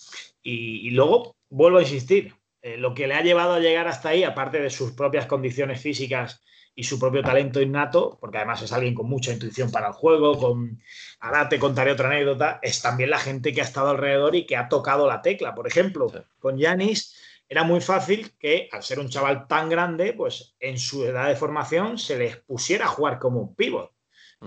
luego, 0.90 1.36
vuelvo 1.48 1.78
a 1.78 1.82
insistir, 1.82 2.34
eh, 2.62 2.76
lo 2.76 2.94
que 2.94 3.06
le 3.06 3.14
ha 3.14 3.22
llevado 3.22 3.54
a 3.54 3.60
llegar 3.60 3.88
hasta 3.88 4.10
ahí, 4.10 4.24
aparte 4.24 4.60
de 4.60 4.70
sus 4.70 4.92
propias 4.92 5.26
condiciones 5.26 5.80
físicas 5.80 6.42
y 6.74 6.84
su 6.84 6.98
propio 6.98 7.22
talento 7.22 7.60
innato, 7.60 8.18
porque 8.20 8.38
además 8.38 8.62
es 8.62 8.72
alguien 8.72 8.94
con 8.94 9.08
mucha 9.08 9.32
intuición 9.32 9.70
para 9.70 9.88
el 9.88 9.92
juego, 9.92 10.36
con 10.36 10.80
ahora 11.20 11.48
te 11.48 11.58
contaré 11.58 11.92
otra 11.92 12.08
anécdota, 12.08 12.58
es 12.62 12.82
también 12.82 13.10
la 13.10 13.18
gente 13.18 13.52
que 13.52 13.60
ha 13.60 13.64
estado 13.64 13.90
alrededor 13.90 14.34
y 14.34 14.46
que 14.46 14.56
ha 14.56 14.68
tocado 14.68 15.06
la 15.06 15.22
tecla. 15.22 15.54
Por 15.54 15.66
ejemplo, 15.66 16.10
con 16.40 16.58
Yanis 16.58 17.16
era 17.48 17.62
muy 17.62 17.80
fácil 17.80 18.32
que 18.38 18.68
al 18.72 18.82
ser 18.82 18.98
un 18.98 19.08
chaval 19.08 19.46
tan 19.46 19.68
grande, 19.68 20.12
pues 20.14 20.56
en 20.58 20.78
su 20.78 21.04
edad 21.04 21.28
de 21.28 21.36
formación 21.36 21.98
se 21.98 22.18
les 22.18 22.36
pusiera 22.38 22.86
a 22.86 22.88
jugar 22.88 23.18
como 23.18 23.54
pívot 23.54 23.93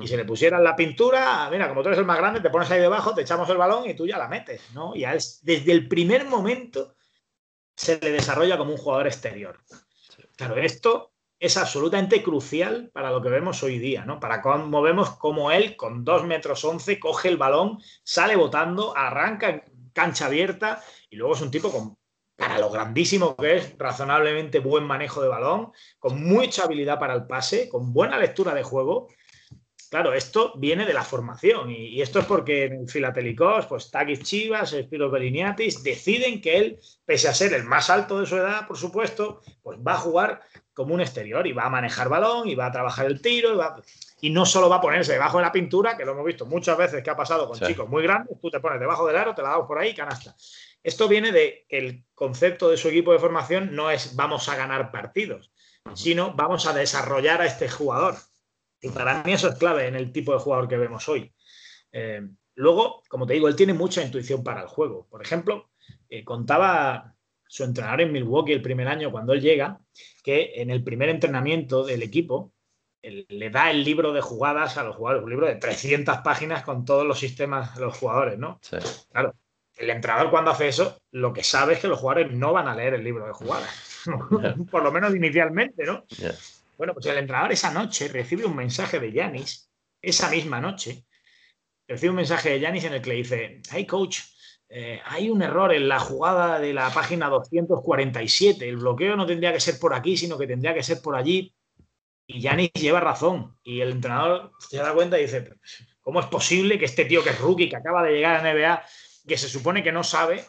y 0.01 0.07
se 0.07 0.17
le 0.17 0.25
pusieran 0.25 0.63
la 0.63 0.75
pintura, 0.75 1.47
mira, 1.51 1.67
como 1.67 1.81
tú 1.81 1.89
eres 1.89 1.99
el 1.99 2.05
más 2.05 2.17
grande, 2.17 2.41
te 2.41 2.49
pones 2.49 2.69
ahí 2.71 2.79
debajo, 2.79 3.13
te 3.13 3.21
echamos 3.21 3.49
el 3.49 3.57
balón 3.57 3.89
y 3.89 3.93
tú 3.93 4.05
ya 4.05 4.17
la 4.17 4.27
metes, 4.27 4.61
¿no? 4.73 4.95
Y 4.95 5.01
desde 5.01 5.71
el 5.71 5.87
primer 5.87 6.25
momento 6.25 6.95
se 7.75 7.99
le 7.99 8.11
desarrolla 8.11 8.57
como 8.57 8.71
un 8.71 8.77
jugador 8.77 9.07
exterior. 9.07 9.59
Claro, 10.35 10.57
esto 10.57 11.13
es 11.39 11.57
absolutamente 11.57 12.23
crucial 12.23 12.89
para 12.93 13.11
lo 13.11 13.21
que 13.21 13.29
vemos 13.29 13.61
hoy 13.63 13.77
día, 13.79 14.05
¿no? 14.05 14.19
Para 14.19 14.41
cómo 14.41 14.81
vemos 14.81 15.11
cómo 15.17 15.51
él, 15.51 15.75
con 15.75 16.03
2 16.03 16.25
metros 16.25 16.63
11, 16.63 16.99
coge 16.99 17.29
el 17.29 17.37
balón, 17.37 17.79
sale 18.03 18.35
botando, 18.35 18.95
arranca 18.95 19.49
en 19.49 19.63
cancha 19.93 20.25
abierta 20.25 20.83
y 21.09 21.15
luego 21.15 21.35
es 21.35 21.41
un 21.41 21.51
tipo 21.51 21.71
con, 21.71 21.97
para 22.35 22.59
lo 22.59 22.69
grandísimo 22.69 23.35
que 23.35 23.57
es, 23.57 23.77
razonablemente 23.77 24.59
buen 24.59 24.83
manejo 24.83 25.21
de 25.21 25.27
balón, 25.27 25.71
con 25.99 26.23
mucha 26.23 26.63
habilidad 26.63 26.99
para 26.99 27.13
el 27.13 27.27
pase, 27.27 27.69
con 27.69 27.93
buena 27.93 28.17
lectura 28.17 28.53
de 28.53 28.63
juego 28.63 29.07
Claro, 29.89 30.13
esto 30.13 30.53
viene 30.57 30.85
de 30.85 30.93
la 30.93 31.03
formación 31.03 31.71
y, 31.71 32.01
esto 32.01 32.19
es 32.19 32.25
porque 32.25 32.65
en 32.65 32.81
el 32.81 32.89
Filatelicos, 32.89 33.67
pues 33.67 33.89
Takis 33.89 34.21
Chivas, 34.21 34.71
Spiro 34.71 35.09
Beliniatis 35.09 35.81
deciden 35.81 36.41
que 36.41 36.57
él, 36.57 36.79
pese 37.05 37.29
a 37.29 37.33
ser 37.33 37.53
el 37.53 37.63
más 37.63 37.89
alto 37.89 38.19
de 38.19 38.25
su 38.25 38.35
edad, 38.35 38.67
por 38.67 38.77
supuesto, 38.77 39.41
pues 39.63 39.79
va 39.79 39.93
a 39.93 39.97
jugar 39.97 40.41
como 40.73 40.93
un 40.93 40.99
exterior 40.99 41.47
y 41.47 41.53
va 41.53 41.63
a 41.63 41.69
manejar 41.69 42.09
balón 42.09 42.49
y 42.49 42.55
va 42.55 42.65
a 42.65 42.71
trabajar 42.71 43.05
el 43.05 43.21
tiro 43.21 43.57
y, 44.19 44.29
no 44.29 44.45
solo 44.45 44.67
va 44.67 44.77
a 44.77 44.81
ponerse 44.81 45.13
debajo 45.13 45.37
de 45.37 45.43
la 45.43 45.51
pintura, 45.53 45.95
que 45.95 46.03
lo 46.03 46.11
hemos 46.11 46.25
visto 46.25 46.45
muchas 46.45 46.77
veces 46.77 47.01
que 47.01 47.09
ha 47.09 47.15
pasado 47.15 47.47
con 47.47 47.57
chicos 47.57 47.87
muy 47.87 48.03
grandes, 48.03 48.37
tú 48.41 48.51
te 48.51 48.59
pones 48.59 48.81
debajo 48.81 49.07
del 49.07 49.15
aro, 49.15 49.33
te 49.33 49.41
la 49.41 49.49
damos 49.49 49.67
por 49.67 49.79
ahí, 49.79 49.95
canasta. 49.95 50.35
Esto 50.83 51.07
viene 51.07 51.31
de 51.31 51.65
que 51.69 51.77
el 51.77 52.03
concepto 52.13 52.69
de 52.69 52.77
su 52.77 52.89
equipo 52.89 53.13
de 53.13 53.19
formación 53.19 53.73
no 53.73 53.89
es 53.89 54.15
vamos 54.17 54.49
a 54.49 54.55
ganar 54.55 54.91
partidos, 54.91 55.51
sino 55.93 56.33
vamos 56.33 56.67
a 56.67 56.73
desarrollar 56.73 57.41
a 57.41 57.45
este 57.45 57.69
jugador 57.69 58.15
y 58.81 58.89
para 58.89 59.23
mí 59.23 59.33
eso 59.33 59.49
es 59.49 59.55
clave 59.55 59.87
en 59.87 59.95
el 59.95 60.11
tipo 60.11 60.33
de 60.33 60.39
jugador 60.39 60.67
que 60.67 60.77
vemos 60.77 61.07
hoy. 61.09 61.33
Eh, 61.91 62.21
luego, 62.55 63.03
como 63.07 63.25
te 63.25 63.33
digo, 63.33 63.47
él 63.47 63.55
tiene 63.55 63.73
mucha 63.73 64.03
intuición 64.03 64.43
para 64.43 64.61
el 64.61 64.67
juego. 64.67 65.07
Por 65.09 65.21
ejemplo, 65.21 65.69
eh, 66.09 66.23
contaba 66.23 67.15
su 67.47 67.63
entrenador 67.63 68.01
en 68.01 68.11
Milwaukee 68.11 68.53
el 68.53 68.61
primer 68.61 68.87
año 68.87 69.11
cuando 69.11 69.33
él 69.33 69.41
llega, 69.41 69.79
que 70.23 70.53
en 70.55 70.69
el 70.69 70.83
primer 70.83 71.09
entrenamiento 71.09 71.85
del 71.85 72.03
equipo 72.03 72.53
le 73.01 73.49
da 73.49 73.71
el 73.71 73.83
libro 73.83 74.11
de 74.11 74.21
jugadas 74.21 74.77
a 74.77 74.83
los 74.83 74.95
jugadores, 74.95 75.23
un 75.23 75.29
libro 75.29 75.47
de 75.47 75.55
300 75.55 76.17
páginas 76.17 76.63
con 76.63 76.83
todos 76.83 77.05
los 77.05 77.19
sistemas 77.19 77.75
de 77.75 77.85
los 77.85 77.97
jugadores, 77.97 78.37
¿no? 78.37 78.59
Claro, 79.11 79.33
el 79.77 79.89
entrenador 79.89 80.29
cuando 80.29 80.51
hace 80.51 80.67
eso, 80.67 81.01
lo 81.11 81.31
que 81.31 81.43
sabe 81.43 81.73
es 81.73 81.79
que 81.79 81.87
los 81.87 81.99
jugadores 81.99 82.33
no 82.33 82.51
van 82.53 82.67
a 82.67 82.75
leer 82.75 82.95
el 82.95 83.03
libro 83.03 83.25
de 83.25 83.33
jugadas, 83.33 84.03
por 84.71 84.83
lo 84.83 84.91
menos 84.91 85.15
inicialmente, 85.15 85.85
¿no? 85.85 86.03
Bueno, 86.77 86.93
pues 86.93 87.07
el 87.07 87.17
entrenador 87.17 87.51
esa 87.51 87.71
noche 87.71 88.07
recibe 88.07 88.45
un 88.45 88.55
mensaje 88.55 88.99
de 88.99 89.11
Yanis, 89.11 89.71
esa 90.01 90.29
misma 90.29 90.61
noche, 90.61 91.05
recibe 91.87 92.11
un 92.11 92.17
mensaje 92.17 92.51
de 92.51 92.59
Yanis 92.59 92.83
en 92.83 92.93
el 92.93 93.01
que 93.01 93.09
le 93.09 93.15
dice, 93.15 93.61
hey 93.71 93.87
coach, 93.87 94.19
eh, 94.69 95.01
hay 95.05 95.29
un 95.29 95.41
error 95.41 95.73
en 95.73 95.87
la 95.87 95.99
jugada 95.99 96.59
de 96.59 96.73
la 96.73 96.91
página 96.91 97.29
247, 97.29 98.69
el 98.69 98.77
bloqueo 98.77 99.15
no 99.15 99.25
tendría 99.25 99.51
que 99.51 99.59
ser 99.59 99.79
por 99.79 99.95
aquí, 99.95 100.15
sino 100.17 100.37
que 100.37 100.45
tendría 100.45 100.73
que 100.73 100.83
ser 100.83 101.01
por 101.01 101.15
allí. 101.15 101.53
Y 102.29 102.41
Yanis 102.41 102.73
lleva 102.73 102.99
razón. 102.99 103.57
Y 103.63 103.79
el 103.79 103.91
entrenador 103.91 104.51
se 104.59 104.77
da 104.77 104.93
cuenta 104.93 105.17
y 105.17 105.23
dice, 105.23 105.53
¿cómo 106.01 106.19
es 106.19 106.25
posible 106.25 106.77
que 106.77 106.85
este 106.85 107.05
tío 107.05 107.23
que 107.23 107.29
es 107.29 107.39
rookie, 107.39 107.69
que 107.69 107.77
acaba 107.77 108.03
de 108.03 108.11
llegar 108.11 108.35
a 108.35 108.53
NBA, 108.53 108.83
que 109.25 109.37
se 109.37 109.47
supone 109.47 109.81
que 109.81 109.93
no 109.93 110.03
sabe, 110.03 110.45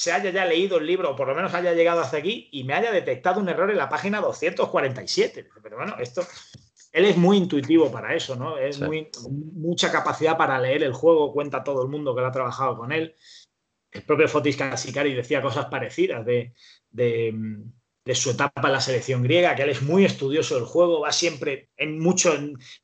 se 0.00 0.12
haya 0.12 0.30
ya 0.30 0.46
leído 0.46 0.78
el 0.78 0.86
libro, 0.86 1.10
o 1.10 1.14
por 1.14 1.28
lo 1.28 1.34
menos 1.34 1.52
haya 1.52 1.74
llegado 1.74 2.00
hasta 2.00 2.16
aquí, 2.16 2.48
y 2.52 2.64
me 2.64 2.72
haya 2.72 2.90
detectado 2.90 3.38
un 3.38 3.50
error 3.50 3.70
en 3.70 3.76
la 3.76 3.90
página 3.90 4.18
247. 4.22 5.46
Pero 5.62 5.76
bueno, 5.76 5.96
esto, 5.98 6.22
él 6.90 7.04
es 7.04 7.18
muy 7.18 7.36
intuitivo 7.36 7.92
para 7.92 8.14
eso, 8.14 8.34
¿no? 8.34 8.56
Es 8.56 8.80
muy, 8.80 9.10
mucha 9.28 9.92
capacidad 9.92 10.38
para 10.38 10.58
leer 10.58 10.84
el 10.84 10.94
juego, 10.94 11.34
cuenta 11.34 11.62
todo 11.62 11.82
el 11.82 11.90
mundo 11.90 12.14
que 12.14 12.22
lo 12.22 12.28
ha 12.28 12.32
trabajado 12.32 12.78
con 12.78 12.92
él. 12.92 13.14
El 13.92 14.02
propio 14.04 14.26
Fotis 14.26 14.56
Kassikari 14.56 15.12
decía 15.12 15.42
cosas 15.42 15.66
parecidas 15.66 16.24
de, 16.24 16.54
su 18.14 18.30
etapa 18.30 18.68
en 18.68 18.72
la 18.72 18.80
selección 18.80 19.22
griega, 19.22 19.54
que 19.54 19.64
él 19.64 19.70
es 19.70 19.82
muy 19.82 20.06
estudioso 20.06 20.54
del 20.54 20.64
juego, 20.64 21.00
va 21.00 21.12
siempre 21.12 21.68
en 21.76 21.98
mucho, 21.98 22.34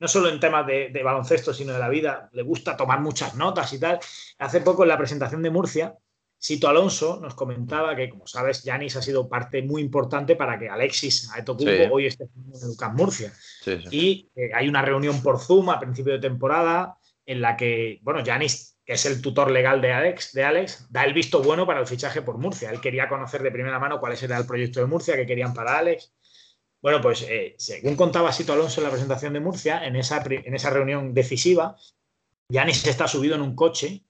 no 0.00 0.06
solo 0.06 0.28
en 0.28 0.38
temas 0.38 0.66
de, 0.66 0.90
de, 0.90 1.02
baloncesto, 1.02 1.54
sino 1.54 1.72
de 1.72 1.78
la 1.78 1.88
vida, 1.88 2.28
le 2.34 2.42
gusta 2.42 2.76
tomar 2.76 3.00
muchas 3.00 3.36
notas 3.36 3.72
y 3.72 3.80
tal. 3.80 4.00
Hace 4.36 4.60
poco 4.60 4.82
en 4.82 4.90
la 4.90 4.98
presentación 4.98 5.42
de 5.42 5.48
Murcia, 5.48 5.96
Sito 6.38 6.68
Alonso 6.68 7.18
nos 7.20 7.34
comentaba 7.34 7.96
que, 7.96 8.10
como 8.10 8.26
sabes, 8.26 8.62
Yanis 8.62 8.96
ha 8.96 9.02
sido 9.02 9.28
parte 9.28 9.62
muy 9.62 9.82
importante 9.82 10.36
para 10.36 10.58
que 10.58 10.68
Alexis 10.68 11.30
Aetocumbo 11.32 11.92
hoy 11.92 12.06
esté 12.06 12.24
en 12.24 12.68
Lucas 12.68 12.92
Murcia. 12.94 13.32
Y 13.90 14.28
eh, 14.36 14.50
hay 14.54 14.68
una 14.68 14.82
reunión 14.82 15.22
por 15.22 15.40
Zoom 15.40 15.70
a 15.70 15.80
principio 15.80 16.12
de 16.12 16.18
temporada 16.18 16.98
en 17.24 17.40
la 17.40 17.56
que, 17.56 17.98
bueno, 18.02 18.22
Yanis, 18.22 18.78
que 18.84 18.92
es 18.92 19.06
el 19.06 19.20
tutor 19.20 19.50
legal 19.50 19.80
de 19.80 19.92
Alex, 19.92 20.32
de 20.32 20.44
Alex, 20.44 20.86
da 20.90 21.04
el 21.04 21.14
visto 21.14 21.42
bueno 21.42 21.66
para 21.66 21.80
el 21.80 21.86
fichaje 21.86 22.22
por 22.22 22.38
Murcia. 22.38 22.70
Él 22.70 22.80
quería 22.80 23.08
conocer 23.08 23.42
de 23.42 23.50
primera 23.50 23.80
mano 23.80 23.98
cuál 23.98 24.16
era 24.20 24.38
el 24.38 24.46
proyecto 24.46 24.80
de 24.80 24.86
Murcia 24.86 25.16
que 25.16 25.26
querían 25.26 25.52
para 25.52 25.78
Alex. 25.78 26.12
Bueno, 26.80 27.00
pues 27.00 27.22
eh, 27.28 27.56
según 27.58 27.96
contaba 27.96 28.32
Sito 28.32 28.52
Alonso 28.52 28.80
en 28.80 28.84
la 28.84 28.90
presentación 28.90 29.32
de 29.32 29.40
Murcia, 29.40 29.84
en 29.84 29.96
esa, 29.96 30.22
en 30.24 30.54
esa 30.54 30.70
reunión 30.70 31.14
decisiva, 31.14 31.76
Yanis 32.48 32.86
está 32.86 33.08
subido 33.08 33.34
en 33.34 33.42
un 33.42 33.56
coche 33.56 34.05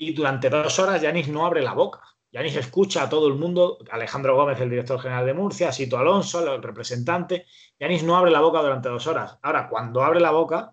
y 0.00 0.14
durante 0.14 0.48
dos 0.48 0.78
horas 0.78 1.02
Yanis 1.02 1.28
no 1.28 1.44
abre 1.44 1.60
la 1.60 1.74
boca. 1.74 2.00
Yanis 2.32 2.56
escucha 2.56 3.02
a 3.02 3.08
todo 3.10 3.28
el 3.28 3.34
mundo, 3.34 3.76
Alejandro 3.90 4.34
Gómez, 4.34 4.58
el 4.58 4.70
director 4.70 4.98
general 4.98 5.26
de 5.26 5.34
Murcia, 5.34 5.72
Sito 5.72 5.98
Alonso, 5.98 6.54
el 6.54 6.62
representante. 6.62 7.44
Yanis 7.78 8.02
no 8.02 8.16
abre 8.16 8.30
la 8.30 8.40
boca 8.40 8.62
durante 8.62 8.88
dos 8.88 9.06
horas. 9.06 9.38
Ahora, 9.42 9.68
cuando 9.68 10.02
abre 10.02 10.18
la 10.18 10.30
boca, 10.30 10.72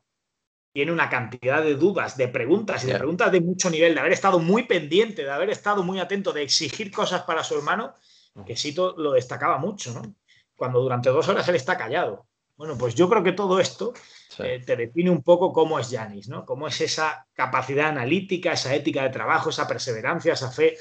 tiene 0.71 0.93
una 0.93 1.09
cantidad 1.09 1.61
de 1.61 1.75
dudas, 1.75 2.15
de 2.15 2.30
preguntas 2.30 2.86
y 2.86 2.88
de 2.88 2.95
preguntas 2.95 3.30
de 3.30 3.41
mucho 3.41 3.69
nivel, 3.69 3.95
de 3.95 3.99
haber 3.99 4.13
estado 4.13 4.39
muy 4.39 4.63
pendiente, 4.63 5.23
de 5.23 5.32
haber 5.32 5.49
estado 5.49 5.84
muy 5.84 5.99
atento, 5.99 6.32
de 6.32 6.43
exigir 6.43 6.89
cosas 6.89 7.23
para 7.23 7.43
su 7.43 7.57
hermano, 7.57 7.95
que 8.45 8.55
Sito 8.55 8.95
lo 8.97 9.11
destacaba 9.11 9.57
mucho, 9.57 9.91
¿no? 9.93 10.15
Cuando 10.55 10.80
durante 10.80 11.09
dos 11.09 11.28
horas 11.28 11.45
él 11.49 11.55
está 11.55 11.78
callado. 11.78 12.28
Bueno, 12.58 12.76
pues 12.78 12.95
yo 12.95 13.08
creo 13.08 13.24
que 13.24 13.34
todo 13.34 13.60
esto 13.60 13.93
eh, 14.39 14.62
te 14.66 14.76
define 14.76 15.12
un 15.12 15.22
poco 15.24 15.53
cómo 15.53 15.80
es 15.80 15.91
Yanis, 15.91 16.28
¿no? 16.28 16.43
Cómo 16.45 16.68
es 16.68 16.82
esa 16.82 17.28
capacidad 17.34 17.88
analítica, 17.89 18.53
esa 18.53 18.74
ética 18.74 19.03
de 19.03 19.10
trabajo, 19.12 19.51
esa 19.51 19.68
perseverancia, 19.68 20.34
esa 20.34 20.51
fe. 20.51 20.76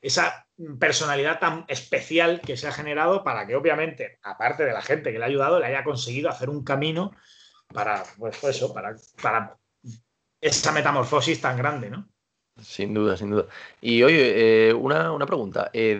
esa 0.00 0.46
personalidad 0.78 1.40
tan 1.40 1.64
especial 1.68 2.40
que 2.40 2.56
se 2.56 2.68
ha 2.68 2.72
generado 2.72 3.24
para 3.24 3.46
que 3.46 3.56
obviamente, 3.56 4.18
aparte 4.22 4.64
de 4.64 4.72
la 4.72 4.82
gente 4.82 5.12
que 5.12 5.18
le 5.18 5.24
ha 5.24 5.28
ayudado, 5.28 5.58
le 5.58 5.66
haya 5.66 5.84
conseguido 5.84 6.30
hacer 6.30 6.48
un 6.48 6.62
camino 6.64 7.12
para, 7.68 8.04
pues, 8.18 8.38
pues 8.40 8.56
eso, 8.56 8.72
para, 8.72 8.94
para 9.20 9.58
esa 10.40 10.72
metamorfosis 10.72 11.40
tan 11.40 11.56
grande, 11.56 11.90
¿no? 11.90 12.08
Sin 12.60 12.94
duda, 12.94 13.16
sin 13.16 13.30
duda. 13.30 13.46
Y 13.80 14.02
oye, 14.04 14.68
eh, 14.68 14.74
una, 14.74 15.18
pregunta. 15.26 15.70
Eh, 15.72 15.96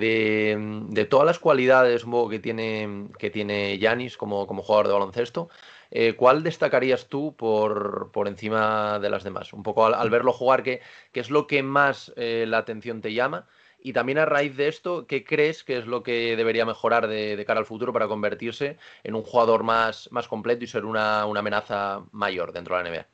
de, 0.88 1.04
todas 1.06 1.26
las 1.26 1.40
cualidades 1.40 2.04
que 2.30 2.38
tiene 2.38 3.08
que 3.18 3.30
tiene 3.30 3.78
Yanis 3.78 4.16
como, 4.16 4.46
como 4.46 4.62
jugador 4.62 4.86
de 4.86 4.92
baloncesto, 4.92 5.48
eh, 5.90 6.14
¿cuál 6.14 6.44
destacarías 6.44 7.08
tú 7.08 7.34
por, 7.36 8.10
por, 8.12 8.28
encima 8.28 9.00
de 9.00 9.10
las 9.10 9.24
demás? 9.24 9.52
Un 9.52 9.64
poco 9.64 9.84
al, 9.86 10.10
verlo 10.10 10.32
jugar, 10.32 10.62
¿qué, 10.62 10.80
¿qué, 11.12 11.20
es 11.20 11.30
lo 11.30 11.46
que 11.48 11.62
más 11.62 12.12
la 12.16 12.58
atención 12.58 13.00
te 13.00 13.12
llama? 13.12 13.46
Y 13.80 13.92
también 13.92 14.18
a 14.18 14.24
raíz 14.24 14.56
de 14.56 14.68
esto, 14.68 15.06
¿qué 15.06 15.24
crees 15.24 15.64
que 15.64 15.76
es 15.76 15.86
lo 15.86 16.02
que 16.02 16.36
debería 16.36 16.64
mejorar 16.64 17.08
de, 17.08 17.42
cara 17.46 17.60
al 17.60 17.66
futuro 17.66 17.92
para 17.92 18.08
convertirse 18.08 18.78
en 19.02 19.14
un 19.14 19.22
jugador 19.22 19.62
más, 19.64 20.08
más 20.12 20.28
completo 20.28 20.64
y 20.64 20.68
ser 20.68 20.84
una, 20.84 21.26
una 21.26 21.40
amenaza 21.40 22.02
mayor 22.12 22.52
dentro 22.52 22.76
de 22.76 22.82
la 22.82 22.90
NBA? 22.90 23.06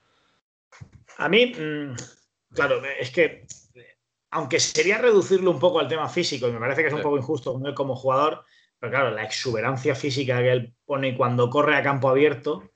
A 1.19 1.29
mí, 1.29 1.47
mm, 1.47 1.95
Claro, 2.53 2.83
es 2.85 3.11
que 3.11 3.47
aunque 4.31 4.61
sería 4.61 4.99
reducirlo 4.99 5.51
un 5.51 5.59
poco 5.59 5.81
al 5.81 5.89
tema 5.89 6.09
físico, 6.09 6.49
y 6.49 6.53
me 6.53 6.61
parece 6.61 6.83
que 6.83 6.89
es 6.89 6.95
un 6.95 7.03
poco 7.03 7.19
injusto 7.19 7.53
con 7.53 7.67
él 7.67 7.75
como 7.75 7.97
jugador, 7.97 8.45
pero 8.79 8.93
claro, 8.93 9.11
la 9.11 9.25
exuberancia 9.25 9.95
física 9.95 10.39
que 10.39 10.53
él 10.53 10.75
pone 10.85 11.17
cuando 11.17 11.51
corre 11.51 11.77
a 11.77 11.83
campo 11.83 12.09
abierto, 12.09 12.71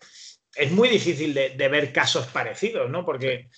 es 0.54 0.70
muy 0.72 0.88
difícil 0.88 1.32
de, 1.32 1.68
ver 1.68 1.92
casos 1.92 2.26
parecidos, 2.26 2.90
¿no? 2.90 3.04
Porque, 3.04 3.48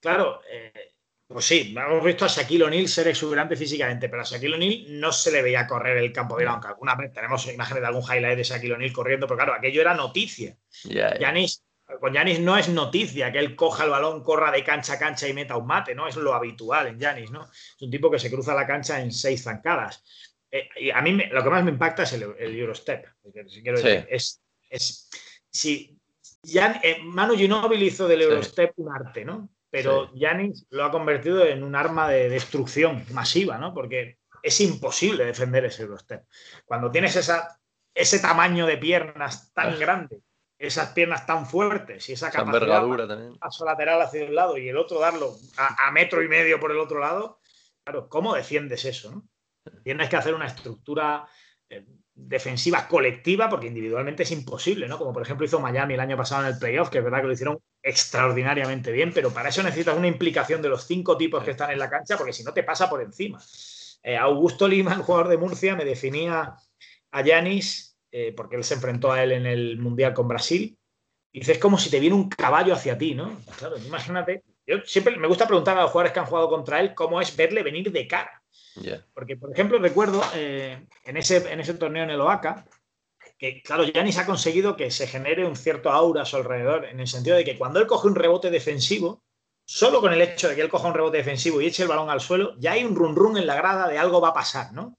claro, 0.00 0.40
eh, 0.50 0.92
pues 1.26 1.44
sí, 1.44 1.74
hemos 1.76 2.04
visto 2.04 2.24
a 2.24 2.28
Shaquille 2.28 2.64
O'Neal 2.64 2.88
ser 2.88 3.08
exuberante 3.08 3.56
físicamente, 3.56 4.08
pero 4.08 4.22
a 4.22 4.24
Shaquille 4.24 4.54
O'Neal 4.54 5.00
no 5.00 5.12
se 5.12 5.30
le 5.30 5.42
veía 5.42 5.66
correr 5.66 5.98
el 5.98 6.12
campo 6.12 6.34
abierto, 6.34 6.52
aunque 6.52 6.68
alguna 6.68 6.94
vez 6.94 7.12
tenemos 7.12 7.46
imágenes 7.48 7.82
de 7.82 7.86
algún 7.86 8.02
highlight 8.02 8.36
de 8.36 8.44
Shaquille 8.44 8.74
O'Neal 8.74 8.92
corriendo, 8.92 9.26
pero 9.26 9.36
claro, 9.36 9.54
aquello 9.54 9.80
era 9.80 9.94
noticia. 9.94 10.56
Yanis 10.84 11.62
con 12.00 12.12
Yanis 12.12 12.40
no 12.40 12.56
es 12.56 12.68
noticia 12.68 13.32
que 13.32 13.38
él 13.38 13.56
coja 13.56 13.84
el 13.84 13.90
balón, 13.90 14.22
corra 14.22 14.50
de 14.50 14.62
cancha 14.62 14.94
a 14.94 14.98
cancha 14.98 15.26
y 15.26 15.32
meta 15.32 15.56
un 15.56 15.66
mate, 15.66 15.94
¿no? 15.94 16.06
Es 16.06 16.16
lo 16.16 16.34
habitual 16.34 16.86
en 16.86 16.98
Yanis, 16.98 17.30
¿no? 17.30 17.44
Es 17.50 17.80
un 17.80 17.90
tipo 17.90 18.10
que 18.10 18.18
se 18.18 18.30
cruza 18.30 18.54
la 18.54 18.66
cancha 18.66 19.00
en 19.00 19.10
seis 19.10 19.42
zancadas. 19.42 20.04
Eh, 20.50 20.68
y 20.76 20.90
a 20.90 21.00
mí 21.00 21.12
lo 21.12 21.42
que 21.42 21.50
más 21.50 21.64
me 21.64 21.70
impacta 21.70 22.02
es 22.02 22.12
el, 22.12 22.22
Eurostep. 22.22 23.06
Si 23.48 23.62
quiero 23.62 23.80
decir, 23.80 24.06
es, 24.10 24.42
es, 24.68 25.08
si 25.50 25.98
eh, 26.82 26.98
Manu 27.02 27.34
Ginóbili 27.36 27.86
hizo 27.86 28.06
del 28.06 28.22
Eurostep 28.22 28.72
un 28.76 28.94
arte, 28.94 29.24
¿no? 29.24 29.48
Pero 29.70 30.14
Yanis 30.14 30.66
lo 30.70 30.84
ha 30.84 30.90
convertido 30.90 31.44
en 31.44 31.62
un 31.62 31.74
arma 31.74 32.08
de 32.08 32.28
destrucción 32.28 33.04
masiva, 33.12 33.58
¿no? 33.58 33.72
Porque 33.72 34.18
es 34.42 34.60
imposible 34.60 35.24
defender 35.24 35.64
ese 35.64 35.82
Eurostep. 35.82 36.24
Cuando 36.64 36.90
tienes 36.90 37.16
esa, 37.16 37.58
ese 37.94 38.18
tamaño 38.18 38.66
de 38.66 38.76
piernas 38.76 39.52
tan 39.52 39.78
grande 39.78 40.20
esas 40.58 40.92
piernas 40.92 41.24
tan 41.24 41.46
fuertes 41.46 42.08
y 42.08 42.12
esa 42.12 42.30
capacidad 42.30 42.82
también. 43.06 43.38
paso 43.38 43.64
lateral 43.64 44.02
hacia 44.02 44.24
un 44.24 44.34
lado 44.34 44.58
y 44.58 44.68
el 44.68 44.76
otro 44.76 44.98
darlo 44.98 45.36
a, 45.56 45.90
metro 45.92 46.22
y 46.22 46.28
medio 46.28 46.58
por 46.58 46.72
el 46.72 46.78
otro 46.78 46.98
lado, 46.98 47.40
claro, 47.84 48.08
¿cómo 48.08 48.34
defiendes 48.34 48.84
eso? 48.84 49.10
No? 49.10 49.28
Tienes 49.84 50.08
que 50.08 50.16
hacer 50.16 50.34
una 50.34 50.46
estructura 50.46 51.28
eh, 51.68 51.86
defensiva 52.12 52.88
colectiva 52.88 53.48
porque 53.48 53.68
individualmente 53.68 54.24
es 54.24 54.32
imposible, 54.32 54.88
¿no? 54.88 54.98
Como 54.98 55.12
por 55.12 55.22
ejemplo 55.22 55.46
hizo 55.46 55.60
Miami 55.60 55.94
el 55.94 56.00
año 56.00 56.16
pasado 56.16 56.42
en 56.42 56.52
el 56.52 56.58
playoff, 56.58 56.88
que 56.88 56.98
es 56.98 57.04
verdad 57.04 57.20
que 57.20 57.28
lo 57.28 57.32
hicieron 57.32 57.60
extraordinariamente 57.80 58.90
bien, 58.90 59.12
pero 59.14 59.30
para 59.30 59.50
eso 59.50 59.62
necesitas 59.62 59.96
una 59.96 60.08
implicación 60.08 60.60
de 60.60 60.68
los 60.68 60.84
cinco 60.84 61.16
tipos 61.16 61.44
que 61.44 61.52
están 61.52 61.70
en 61.70 61.78
la 61.78 61.88
cancha 61.88 62.16
porque 62.16 62.32
si 62.32 62.42
no 62.42 62.52
te 62.52 62.64
pasa 62.64 62.90
por 62.90 63.00
encima. 63.00 63.40
Eh, 64.02 64.16
Augusto 64.16 64.66
Lima, 64.66 64.94
el 64.94 65.02
jugador 65.02 65.28
de 65.28 65.36
Murcia, 65.36 65.76
me 65.76 65.84
definía 65.84 66.56
a 67.12 67.22
Yanis 67.22 67.87
eh, 68.10 68.32
porque 68.36 68.56
él 68.56 68.64
se 68.64 68.74
enfrentó 68.74 69.12
a 69.12 69.22
él 69.22 69.32
en 69.32 69.46
el 69.46 69.78
Mundial 69.78 70.14
con 70.14 70.28
Brasil. 70.28 70.78
Y 71.32 71.40
dice, 71.40 71.52
es 71.52 71.58
como 71.58 71.78
si 71.78 71.90
te 71.90 72.00
viene 72.00 72.16
un 72.16 72.28
caballo 72.28 72.74
hacia 72.74 72.96
ti, 72.96 73.14
¿no? 73.14 73.40
Claro, 73.58 73.76
imagínate. 73.78 74.42
Yo 74.66 74.78
siempre 74.84 75.16
me 75.16 75.28
gusta 75.28 75.46
preguntar 75.46 75.76
a 75.76 75.82
los 75.82 75.90
jugadores 75.90 76.12
que 76.12 76.20
han 76.20 76.26
jugado 76.26 76.48
contra 76.48 76.80
él 76.80 76.94
cómo 76.94 77.20
es 77.20 77.36
verle 77.36 77.62
venir 77.62 77.90
de 77.92 78.06
cara. 78.06 78.42
Porque, 79.14 79.36
por 79.36 79.52
ejemplo, 79.52 79.78
recuerdo 79.78 80.22
eh, 80.34 80.86
en, 81.04 81.16
ese, 81.16 81.52
en 81.52 81.60
ese 81.60 81.74
torneo 81.74 82.04
en 82.04 82.10
el 82.10 82.20
OACA, 82.20 82.64
que, 83.38 83.62
claro, 83.62 83.84
Yanis 83.84 84.18
ha 84.18 84.26
conseguido 84.26 84.76
que 84.76 84.90
se 84.90 85.06
genere 85.06 85.46
un 85.46 85.56
cierto 85.56 85.90
aura 85.90 86.22
a 86.22 86.26
su 86.26 86.36
alrededor, 86.36 86.86
en 86.86 87.00
el 87.00 87.06
sentido 87.06 87.36
de 87.36 87.44
que 87.44 87.56
cuando 87.56 87.78
él 87.80 87.86
coge 87.86 88.08
un 88.08 88.14
rebote 88.14 88.50
defensivo, 88.50 89.22
solo 89.64 90.00
con 90.00 90.12
el 90.12 90.22
hecho 90.22 90.48
de 90.48 90.56
que 90.56 90.62
él 90.62 90.68
coja 90.68 90.88
un 90.88 90.94
rebote 90.94 91.18
defensivo 91.18 91.60
y 91.60 91.66
eche 91.66 91.82
el 91.82 91.88
balón 91.88 92.10
al 92.10 92.20
suelo, 92.20 92.54
ya 92.58 92.72
hay 92.72 92.84
un 92.84 92.96
run 92.96 93.14
run 93.14 93.36
en 93.36 93.46
la 93.46 93.54
grada 93.54 93.86
de 93.88 93.98
algo 93.98 94.20
va 94.20 94.28
a 94.28 94.34
pasar, 94.34 94.72
¿no? 94.72 94.98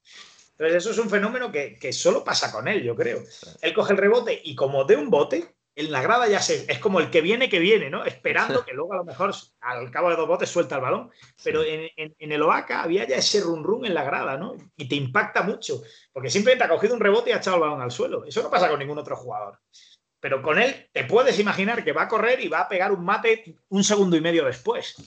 Entonces, 0.60 0.84
eso 0.84 0.91
es 0.91 0.97
un 0.97 1.10
fenómeno 1.10 1.53
que, 1.53 1.93
solo 1.93 2.22
pasa 2.22 2.51
con 2.51 2.68
él, 2.68 2.84
yo 2.84 2.93
creo. 2.93 3.24
Él 3.62 3.74
coge 3.74 3.93
el 3.93 3.97
rebote 3.97 4.41
y 4.43 4.55
como 4.55 4.84
de 4.84 4.97
un 4.97 5.10
bote, 5.10 5.55
en 5.74 5.89
la 5.89 6.01
grada 6.01 6.28
ya 6.28 6.41
se, 6.41 6.70
es 6.70 6.80
como 6.80 6.99
el 6.99 7.10
que 7.10 7.22
viene, 7.22 7.47
que 7.47 7.60
viene, 7.60 7.89
¿no? 7.89 8.03
Esperando 8.03 8.66
que 8.66 8.74
luego 8.74 8.91
a 8.91 8.97
lo 8.97 9.05
mejor 9.05 9.34
al 9.62 9.89
cabo 9.89 10.10
de 10.10 10.18
dos 10.18 10.28
botes 10.28 10.49
suelta 10.49 10.76
el 10.76 10.82
balón. 10.82 11.12
Pero 11.41 11.64
en, 11.64 12.12
el 12.18 12.41
OACA 12.41 12.84
había 12.84 13.07
ya 13.07 13.16
ese 13.16 13.39
run 13.39 13.64
run 13.64 13.86
en 13.86 13.93
la 13.93 14.03
grada, 14.03 14.36
¿no? 14.36 14.57
Y 14.76 14.89
te 14.89 14.95
impacta 14.95 15.43
mucho, 15.43 15.82
porque 16.12 16.30
simplemente 16.30 16.66
ha 16.66 16.70
cogido 16.70 16.93
un 16.93 16.99
rebote 16.99 17.30
y 17.30 17.34
ha 17.34 17.38
echado 17.38 17.55
el 17.55 17.62
balón 17.62 17.82
al 17.82 17.91
suelo. 17.91 18.26
Eso 18.26 18.43
no 18.43 18.51
pasa 18.51 18.68
con 18.68 18.80
ningún 18.80 18.97
otro 18.97 19.16
jugador. 19.16 19.60
Pero 20.20 20.41
con 20.41 20.60
él 20.60 20.89
te 20.91 21.05
puedes 21.05 21.39
imaginar 21.39 21.86
que 21.86 21.93
va 21.93 22.01
a 22.01 22.07
correr 22.10 22.41
y 22.41 22.49
va 22.49 22.60
a 22.60 22.68
pegar 22.68 22.91
un 22.91 23.05
mate 23.05 23.55
un 23.70 23.86
segundo 23.86 24.18
y 24.18 24.22
medio 24.22 24.43
después. 24.43 24.97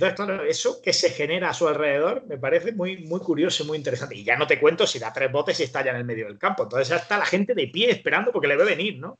Entonces, 0.00 0.16
claro, 0.16 0.44
eso 0.44 0.80
que 0.80 0.94
se 0.94 1.10
genera 1.10 1.50
a 1.50 1.54
su 1.54 1.68
alrededor 1.68 2.24
me 2.26 2.38
parece 2.38 2.72
muy, 2.72 3.04
muy 3.04 3.20
curioso 3.20 3.62
y 3.62 3.66
muy 3.66 3.76
interesante. 3.76 4.16
Y 4.16 4.24
ya 4.24 4.34
no 4.34 4.46
te 4.46 4.58
cuento 4.58 4.86
si 4.86 4.98
da 4.98 5.12
tres 5.12 5.30
botes 5.30 5.60
y 5.60 5.64
está 5.64 5.84
ya 5.84 5.90
en 5.90 5.98
el 5.98 6.04
medio 6.06 6.24
del 6.24 6.38
campo. 6.38 6.62
Entonces 6.62 6.88
ya 6.88 6.96
está 6.96 7.18
la 7.18 7.26
gente 7.26 7.52
de 7.52 7.68
pie 7.68 7.90
esperando 7.90 8.32
porque 8.32 8.48
le 8.48 8.56
ve 8.56 8.64
venir, 8.64 8.98
¿no? 8.98 9.18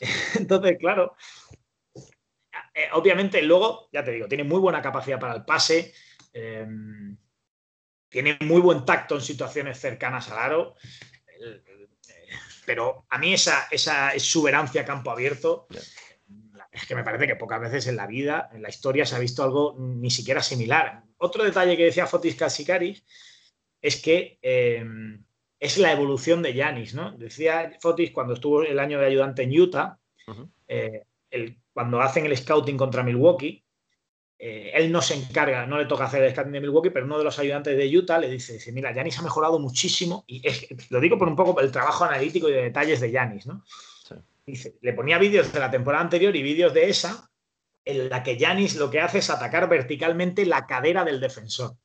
Entonces, 0.38 0.76
claro, 0.78 1.16
eh, 2.74 2.88
obviamente 2.92 3.40
luego, 3.40 3.88
ya 3.90 4.04
te 4.04 4.10
digo, 4.10 4.28
tiene 4.28 4.44
muy 4.44 4.60
buena 4.60 4.82
capacidad 4.82 5.18
para 5.18 5.34
el 5.34 5.46
pase, 5.46 5.94
eh, 6.34 6.66
tiene 8.10 8.36
muy 8.42 8.60
buen 8.60 8.84
tacto 8.84 9.14
en 9.14 9.22
situaciones 9.22 9.80
cercanas 9.80 10.30
al 10.30 10.38
aro, 10.38 10.74
eh, 11.40 11.62
pero 12.66 13.06
a 13.08 13.16
mí 13.16 13.32
esa, 13.32 13.66
esa 13.70 14.12
exuberancia 14.12 14.84
campo 14.84 15.10
abierto 15.10 15.66
es 16.72 16.86
que 16.86 16.94
me 16.94 17.04
parece 17.04 17.26
que 17.26 17.36
pocas 17.36 17.60
veces 17.60 17.86
en 17.86 17.96
la 17.96 18.06
vida, 18.06 18.48
en 18.52 18.62
la 18.62 18.70
historia, 18.70 19.04
se 19.04 19.14
ha 19.14 19.18
visto 19.18 19.44
algo 19.44 19.76
ni 19.78 20.10
siquiera 20.10 20.42
similar. 20.42 21.02
Otro 21.18 21.44
detalle 21.44 21.76
que 21.76 21.84
decía 21.84 22.06
Fotis 22.06 22.34
Kasikaris 22.34 23.04
es 23.82 24.00
que 24.00 24.38
eh, 24.40 24.82
es 25.60 25.76
la 25.76 25.92
evolución 25.92 26.40
de 26.42 26.54
Yanis, 26.54 26.94
¿no? 26.94 27.12
Decía 27.12 27.72
Fotis 27.80 28.10
cuando 28.10 28.34
estuvo 28.34 28.62
el 28.62 28.78
año 28.78 28.98
de 28.98 29.06
ayudante 29.06 29.42
en 29.42 29.60
Utah, 29.60 29.98
eh, 30.66 31.04
cuando 31.74 32.00
hacen 32.00 32.24
el 32.24 32.36
scouting 32.36 32.78
contra 32.78 33.02
Milwaukee, 33.02 33.62
eh, 34.38 34.72
él 34.74 34.90
no 34.90 35.02
se 35.02 35.14
encarga, 35.14 35.66
no 35.66 35.78
le 35.78 35.84
toca 35.84 36.04
hacer 36.04 36.22
el 36.22 36.32
scouting 36.32 36.52
de 36.52 36.60
Milwaukee, 36.60 36.90
pero 36.90 37.04
uno 37.04 37.18
de 37.18 37.24
los 37.24 37.38
ayudantes 37.38 37.76
de 37.76 37.96
Utah 37.96 38.18
le 38.18 38.30
dice, 38.30 38.54
dice 38.54 38.72
mira, 38.72 38.92
Yanis 38.94 39.18
ha 39.18 39.22
mejorado 39.22 39.58
muchísimo, 39.58 40.24
y 40.26 40.42
lo 40.88 41.00
digo 41.00 41.18
por 41.18 41.28
un 41.28 41.36
poco 41.36 41.60
el 41.60 41.70
trabajo 41.70 42.04
analítico 42.04 42.48
y 42.48 42.52
de 42.52 42.62
detalles 42.62 43.00
de 43.00 43.10
Yanis, 43.10 43.46
¿no? 43.46 43.62
Le 44.46 44.92
ponía 44.92 45.18
vídeos 45.18 45.52
de 45.52 45.60
la 45.60 45.70
temporada 45.70 46.02
anterior 46.02 46.34
y 46.34 46.42
vídeos 46.42 46.74
de 46.74 46.88
esa, 46.88 47.30
en 47.84 48.08
la 48.08 48.22
que 48.22 48.36
Yanis 48.36 48.76
lo 48.76 48.90
que 48.90 49.00
hace 49.00 49.18
es 49.18 49.30
atacar 49.30 49.68
verticalmente 49.68 50.46
la 50.46 50.66
cadera 50.66 51.04
del 51.04 51.20
defensor. 51.20 51.76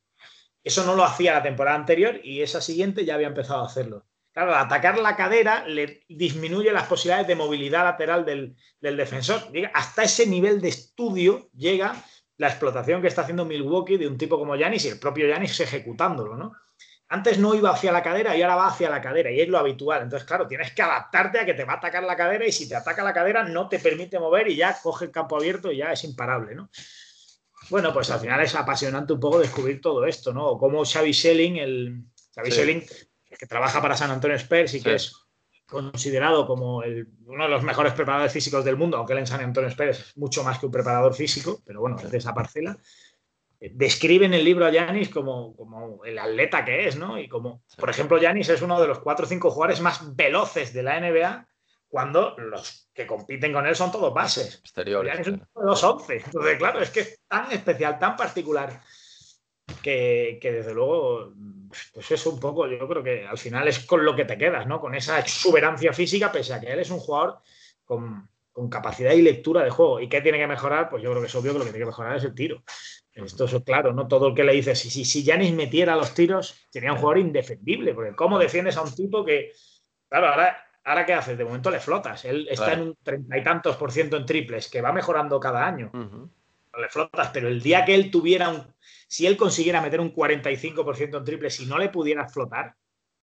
Eso 0.64 0.86
no 0.86 0.96
lo 0.96 1.04
hacía 1.04 1.34
la 1.34 1.44
temporada 1.44 1.78
anterior 1.78 2.20
y 2.24 2.42
esa 2.42 2.62
siguiente 2.62 3.06
ya 3.06 3.16
había 3.16 3.28
empezado 3.28 3.62
a 3.64 3.68
hacerlo. 3.68 4.06
Claro, 4.34 4.54
atacar 4.54 5.00
la 5.00 5.16
cadera 5.16 5.68
le 5.68 6.04
disminuye 6.08 6.72
las 6.72 6.88
posibilidades 6.88 7.28
de 7.28 7.36
movilidad 7.36 7.86
lateral 7.86 8.24
del, 8.26 8.56
del 8.80 8.98
defensor. 8.98 9.42
Hasta 9.74 10.04
ese 10.04 10.28
nivel 10.28 10.62
de 10.62 10.70
estudio 10.70 11.50
llega 11.56 11.96
la 12.38 12.48
explotación 12.50 13.02
que 13.02 13.08
está 13.08 13.22
haciendo 13.22 13.46
Milwaukee 13.46 13.98
de 13.98 14.08
un 14.08 14.18
tipo 14.18 14.38
como 14.38 14.56
Yanis 14.56 14.86
y 14.86 14.90
el 14.90 15.00
propio 15.00 15.28
Yanis 15.28 15.60
ejecutándolo, 15.60 16.36
¿no? 16.36 16.54
Antes 17.10 17.40
no 17.40 17.56
iba 17.56 17.72
hacia 17.72 17.92
la 17.92 18.04
cadera 18.04 18.36
y 18.36 18.42
ahora 18.42 18.56
va 18.56 18.68
hacia 18.68 18.90
la 18.90 19.02
cadera 19.02 19.32
y 19.32 19.40
es 19.40 19.48
lo 19.48 19.58
habitual. 19.58 20.04
Entonces, 20.04 20.28
claro, 20.28 20.48
tienes 20.48 20.74
que 20.74 20.82
adaptarte 20.82 21.40
a 21.40 21.46
que 21.46 21.54
te 21.54 21.64
va 21.64 21.74
a 21.74 21.78
atacar 21.78 22.04
la 22.04 22.16
cadera 22.16 22.46
y 22.46 22.52
si 22.52 22.68
te 22.68 22.76
ataca 22.76 23.04
la 23.04 23.14
cadera 23.14 23.44
no 23.44 23.70
te 23.70 23.80
permite 23.80 24.20
mover 24.20 24.50
y 24.50 24.58
ya 24.58 24.78
coge 24.82 25.06
el 25.06 25.12
campo 25.12 25.38
abierto 25.38 25.72
y 25.72 25.78
ya 25.78 25.92
es 25.92 26.04
imparable, 26.04 26.56
¿no? 26.56 26.70
Bueno, 27.70 27.94
pues 27.94 28.10
al 28.12 28.20
final 28.20 28.42
es 28.42 28.56
apasionante 28.56 29.14
un 29.14 29.20
poco 29.20 29.40
descubrir 29.40 29.82
todo 29.82 30.06
esto, 30.06 30.34
¿no? 30.34 30.46
O 30.46 30.58
como 30.58 30.86
Xavi 30.86 31.14
Schelling, 31.14 31.58
el 31.58 32.04
Xavi 32.36 32.52
Schelling, 32.52 32.86
que 33.38 33.48
trabaja 33.48 33.82
para 33.82 33.98
San 33.98 34.12
Antonio 34.12 34.38
Spurs 34.38 34.74
y 34.74 34.82
que 34.82 34.96
es 34.96 35.14
considerado 35.66 36.48
como 36.48 36.78
uno 36.78 37.44
de 37.44 37.50
los 37.50 37.64
mejores 37.64 37.94
preparadores 37.94 38.32
físicos 38.32 38.64
del 38.64 38.78
mundo, 38.78 38.98
aunque 38.98 39.14
él 39.14 39.20
en 39.20 39.28
San 39.28 39.42
Antonio 39.42 39.70
Spurs 39.70 40.00
es 40.00 40.18
mucho 40.18 40.44
más 40.44 40.60
que 40.60 40.66
un 40.66 40.72
preparador 40.72 41.14
físico, 41.14 41.62
pero 41.66 41.82
bueno, 41.82 41.98
es 42.00 42.10
de 42.10 42.18
esa 42.18 42.34
parcela 42.34 42.78
describe 43.60 44.26
en 44.26 44.34
el 44.34 44.44
libro 44.44 44.66
a 44.66 44.72
Yanis 44.72 45.10
como, 45.10 45.56
como, 45.56 46.04
el 46.06 46.20
atleta 46.20 46.64
que 46.64 46.88
es, 46.88 46.96
¿no? 46.96 47.20
Y 47.20 47.28
como, 47.28 47.64
por 47.78 47.90
ejemplo, 47.90 48.18
Yanis 48.18 48.50
es 48.50 48.62
uno 48.62 48.80
de 48.80 48.88
los 48.88 49.00
cuatro 49.00 49.26
o 49.26 49.30
cinco 49.30 49.50
jugadores 49.50 49.82
más 49.82 50.16
veloces 50.16 50.74
de 50.74 50.84
la 50.84 51.00
NBA 51.00 51.48
cuando 51.88 52.36
los 52.38 52.90
que 52.94 53.08
compiten 53.08 53.54
con 53.54 53.66
él 53.66 53.76
son 53.76 53.92
todos 53.92 54.14
bases. 54.14 54.60
Exteriores. 54.60 55.14
Yanis 55.14 55.28
es 55.28 55.34
uno 55.34 55.48
de 55.56 55.66
los 55.66 55.84
once. 55.84 56.22
Entonces, 56.24 56.58
claro, 56.58 56.82
es 56.82 56.90
que 56.92 57.00
es 57.00 57.20
tan 57.28 57.52
especial, 57.52 57.98
tan 57.98 58.16
particular. 58.16 58.82
que, 59.82 60.40
desde 60.42 60.74
luego, 60.74 61.34
pues 61.94 62.12
es 62.12 62.26
un 62.26 62.40
poco, 62.40 62.68
yo 62.68 62.88
creo 62.88 63.04
que 63.04 63.26
al 63.26 63.38
final 63.38 63.68
es 63.68 63.80
con 63.80 64.06
lo 64.06 64.16
que 64.16 64.26
te 64.26 64.38
quedas, 64.38 64.68
¿no? 64.68 64.80
Con 64.80 64.96
esa 64.96 65.20
exuberancia 65.20 65.94
física, 65.94 66.32
pese 66.32 66.54
a 66.54 66.60
que 66.60 66.72
él 66.72 66.80
es 66.80 66.90
un 66.90 67.00
jugador 67.00 67.40
con, 67.86 68.30
capacidad 68.70 69.14
y 69.14 69.22
lectura 69.22 69.64
de 69.64 69.70
juego. 69.70 70.00
¿Y 70.00 70.10
qué 70.10 70.22
tiene 70.22 70.40
que 70.40 70.48
mejorar? 70.48 70.90
Pues 70.90 71.04
yo 71.04 71.12
creo 71.12 71.22
que 71.22 71.28
es 71.28 71.36
obvio 71.36 71.54
que 71.54 71.60
lo 71.60 71.66
que 71.66 71.72
tiene 71.72 71.86
que 71.86 71.92
mejorar 71.92 72.18
es 72.18 72.24
el 72.24 72.34
tiro. 72.34 72.64
Esto 73.26 73.46
es 73.46 73.64
claro, 73.64 73.94
no 73.94 74.08
todo 74.08 74.28
el 74.28 74.36
que 74.36 74.44
le 74.44 74.54
dice, 74.54 74.76
si, 74.76 74.90
si, 74.90 75.04
si 75.04 75.26
Janis 75.26 75.54
metiera 75.54 75.96
los 75.96 76.14
tiros, 76.14 76.56
sería 76.70 76.94
un 76.94 77.00
jugador 77.00 77.20
indefendible, 77.20 77.94
porque 77.94 78.16
¿cómo 78.16 78.38
defiendes 78.38 78.78
a 78.78 78.84
un 78.84 78.94
tipo 78.94 79.26
que, 79.26 79.52
claro, 80.08 80.28
ahora, 80.28 80.58
ahora 80.84 81.06
¿qué 81.06 81.14
haces? 81.14 81.38
De 81.38 81.44
momento 81.44 81.72
le 81.72 81.80
flotas. 81.80 82.26
Él 82.26 82.48
está 82.50 82.74
en 82.74 82.82
un 82.82 82.98
treinta 83.02 83.38
y 83.38 83.44
tantos 83.44 83.76
por 83.76 83.92
ciento 83.92 84.18
en 84.18 84.26
triples, 84.26 84.70
que 84.70 84.82
va 84.82 84.92
mejorando 84.92 85.40
cada 85.40 85.66
año. 85.66 85.92
Le 86.78 86.90
flotas, 86.90 87.32
pero 87.34 87.48
el 87.48 87.62
día 87.62 87.84
que 87.84 87.96
él 87.96 88.12
tuviera 88.12 88.50
un, 88.50 88.64
si 89.08 89.26
él 89.26 89.36
consiguiera 89.36 89.82
meter 89.82 90.00
un 90.00 90.14
45% 90.14 91.18
en 91.18 91.24
triple, 91.24 91.50
si 91.50 91.66
no 91.66 91.78
le 91.78 91.90
pudiera 91.90 92.28
flotar. 92.28 92.76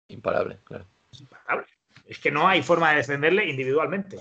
Imparable, 0.09 0.59
claro. 0.63 0.85
Es 1.11 1.21
imparable. 1.21 1.67
Es 2.05 2.19
que 2.19 2.29
no 2.29 2.47
hay 2.47 2.61
forma 2.61 2.91
de 2.91 2.97
defenderle 2.97 3.49
individualmente. 3.49 4.17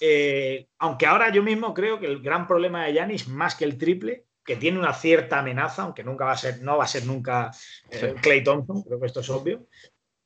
Eh, 0.00 0.68
aunque 0.78 1.06
ahora 1.06 1.30
yo 1.30 1.42
mismo 1.42 1.74
creo 1.74 1.98
que 1.98 2.06
el 2.06 2.20
gran 2.20 2.46
problema 2.46 2.84
de 2.84 2.94
Yanis, 2.94 3.28
más 3.28 3.54
que 3.54 3.64
el 3.64 3.76
triple, 3.76 4.27
que 4.48 4.56
tiene 4.56 4.78
una 4.78 4.94
cierta 4.94 5.40
amenaza, 5.40 5.82
aunque 5.82 6.02
nunca 6.02 6.24
va 6.24 6.32
a 6.32 6.38
ser, 6.38 6.62
no 6.62 6.78
va 6.78 6.84
a 6.84 6.88
ser 6.88 7.04
nunca 7.04 7.50
eh, 7.90 8.14
Clay 8.18 8.42
Thompson, 8.42 8.82
creo 8.82 8.98
que 8.98 9.04
esto 9.04 9.20
es 9.20 9.28
obvio, 9.28 9.66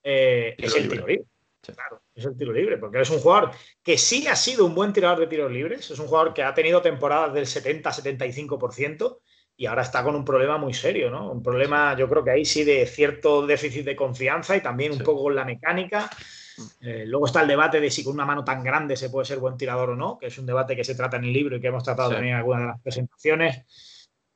eh, 0.01 0.55
es 0.57 0.77
el 0.77 0.89
tiro 0.89 1.09
libre. 1.09 1.25
Claro, 1.61 2.03
es 2.15 2.25
el 2.25 2.37
tiro 2.37 2.53
libre, 2.53 2.79
porque 2.79 3.01
es 3.01 3.11
un 3.11 3.19
jugador 3.19 3.51
que 3.83 3.99
sí 3.99 4.29
ha 4.29 4.37
sido 4.37 4.65
un 4.65 4.77
buen 4.77 4.93
tirador 4.93 5.19
de 5.19 5.27
tiros 5.27 5.51
libres, 5.51 5.91
es 5.91 5.99
un 5.99 6.07
jugador 6.07 6.33
que 6.33 6.45
ha 6.45 6.55
tenido 6.55 6.81
temporadas 6.81 7.35
del 7.35 7.47
70-75%, 7.47 9.19
y 9.57 9.67
ahora 9.67 9.83
está 9.83 10.05
con 10.05 10.15
un 10.15 10.25
problema 10.25 10.57
muy 10.57 10.73
serio, 10.73 11.11
¿no? 11.11 11.33
Un 11.33 11.43
problema, 11.43 11.97
yo 11.97 12.09
creo 12.09 12.23
que 12.23 12.31
ahí 12.31 12.45
sí 12.45 12.63
de 12.63 12.87
cierto 12.87 13.45
déficit 13.45 13.85
de 13.85 13.97
confianza 13.97 14.57
y 14.57 14.61
también 14.61 14.93
un 14.93 15.01
poco 15.01 15.25
con 15.25 15.35
la 15.35 15.45
mecánica. 15.45 16.09
Mm. 16.57 16.63
Eh, 16.81 17.05
luego 17.07 17.27
está 17.27 17.43
el 17.43 17.49
debate 17.49 17.81
de 17.81 17.91
si 17.91 18.05
con 18.05 18.15
una 18.15 18.25
mano 18.25 18.45
tan 18.45 18.63
grande 18.63 18.97
se 18.97 19.11
puede 19.11 19.27
ser 19.27 19.41
buen 19.41 19.57
tirador 19.57 19.91
o 19.91 19.97
no, 19.97 20.17
que 20.17 20.27
es 20.27 20.39
un 20.39 20.47
debate 20.47 20.77
que 20.77 20.85
se 20.85 20.95
trata 20.95 21.17
en 21.17 21.25
el 21.25 21.33
libro 21.33 21.57
y 21.57 21.61
que 21.61 21.67
hemos 21.67 21.83
tratado 21.83 22.11
también 22.11 22.35
en 22.35 22.39
algunas 22.39 22.61
de 22.61 22.67
las 22.69 22.81
presentaciones. 22.81 23.65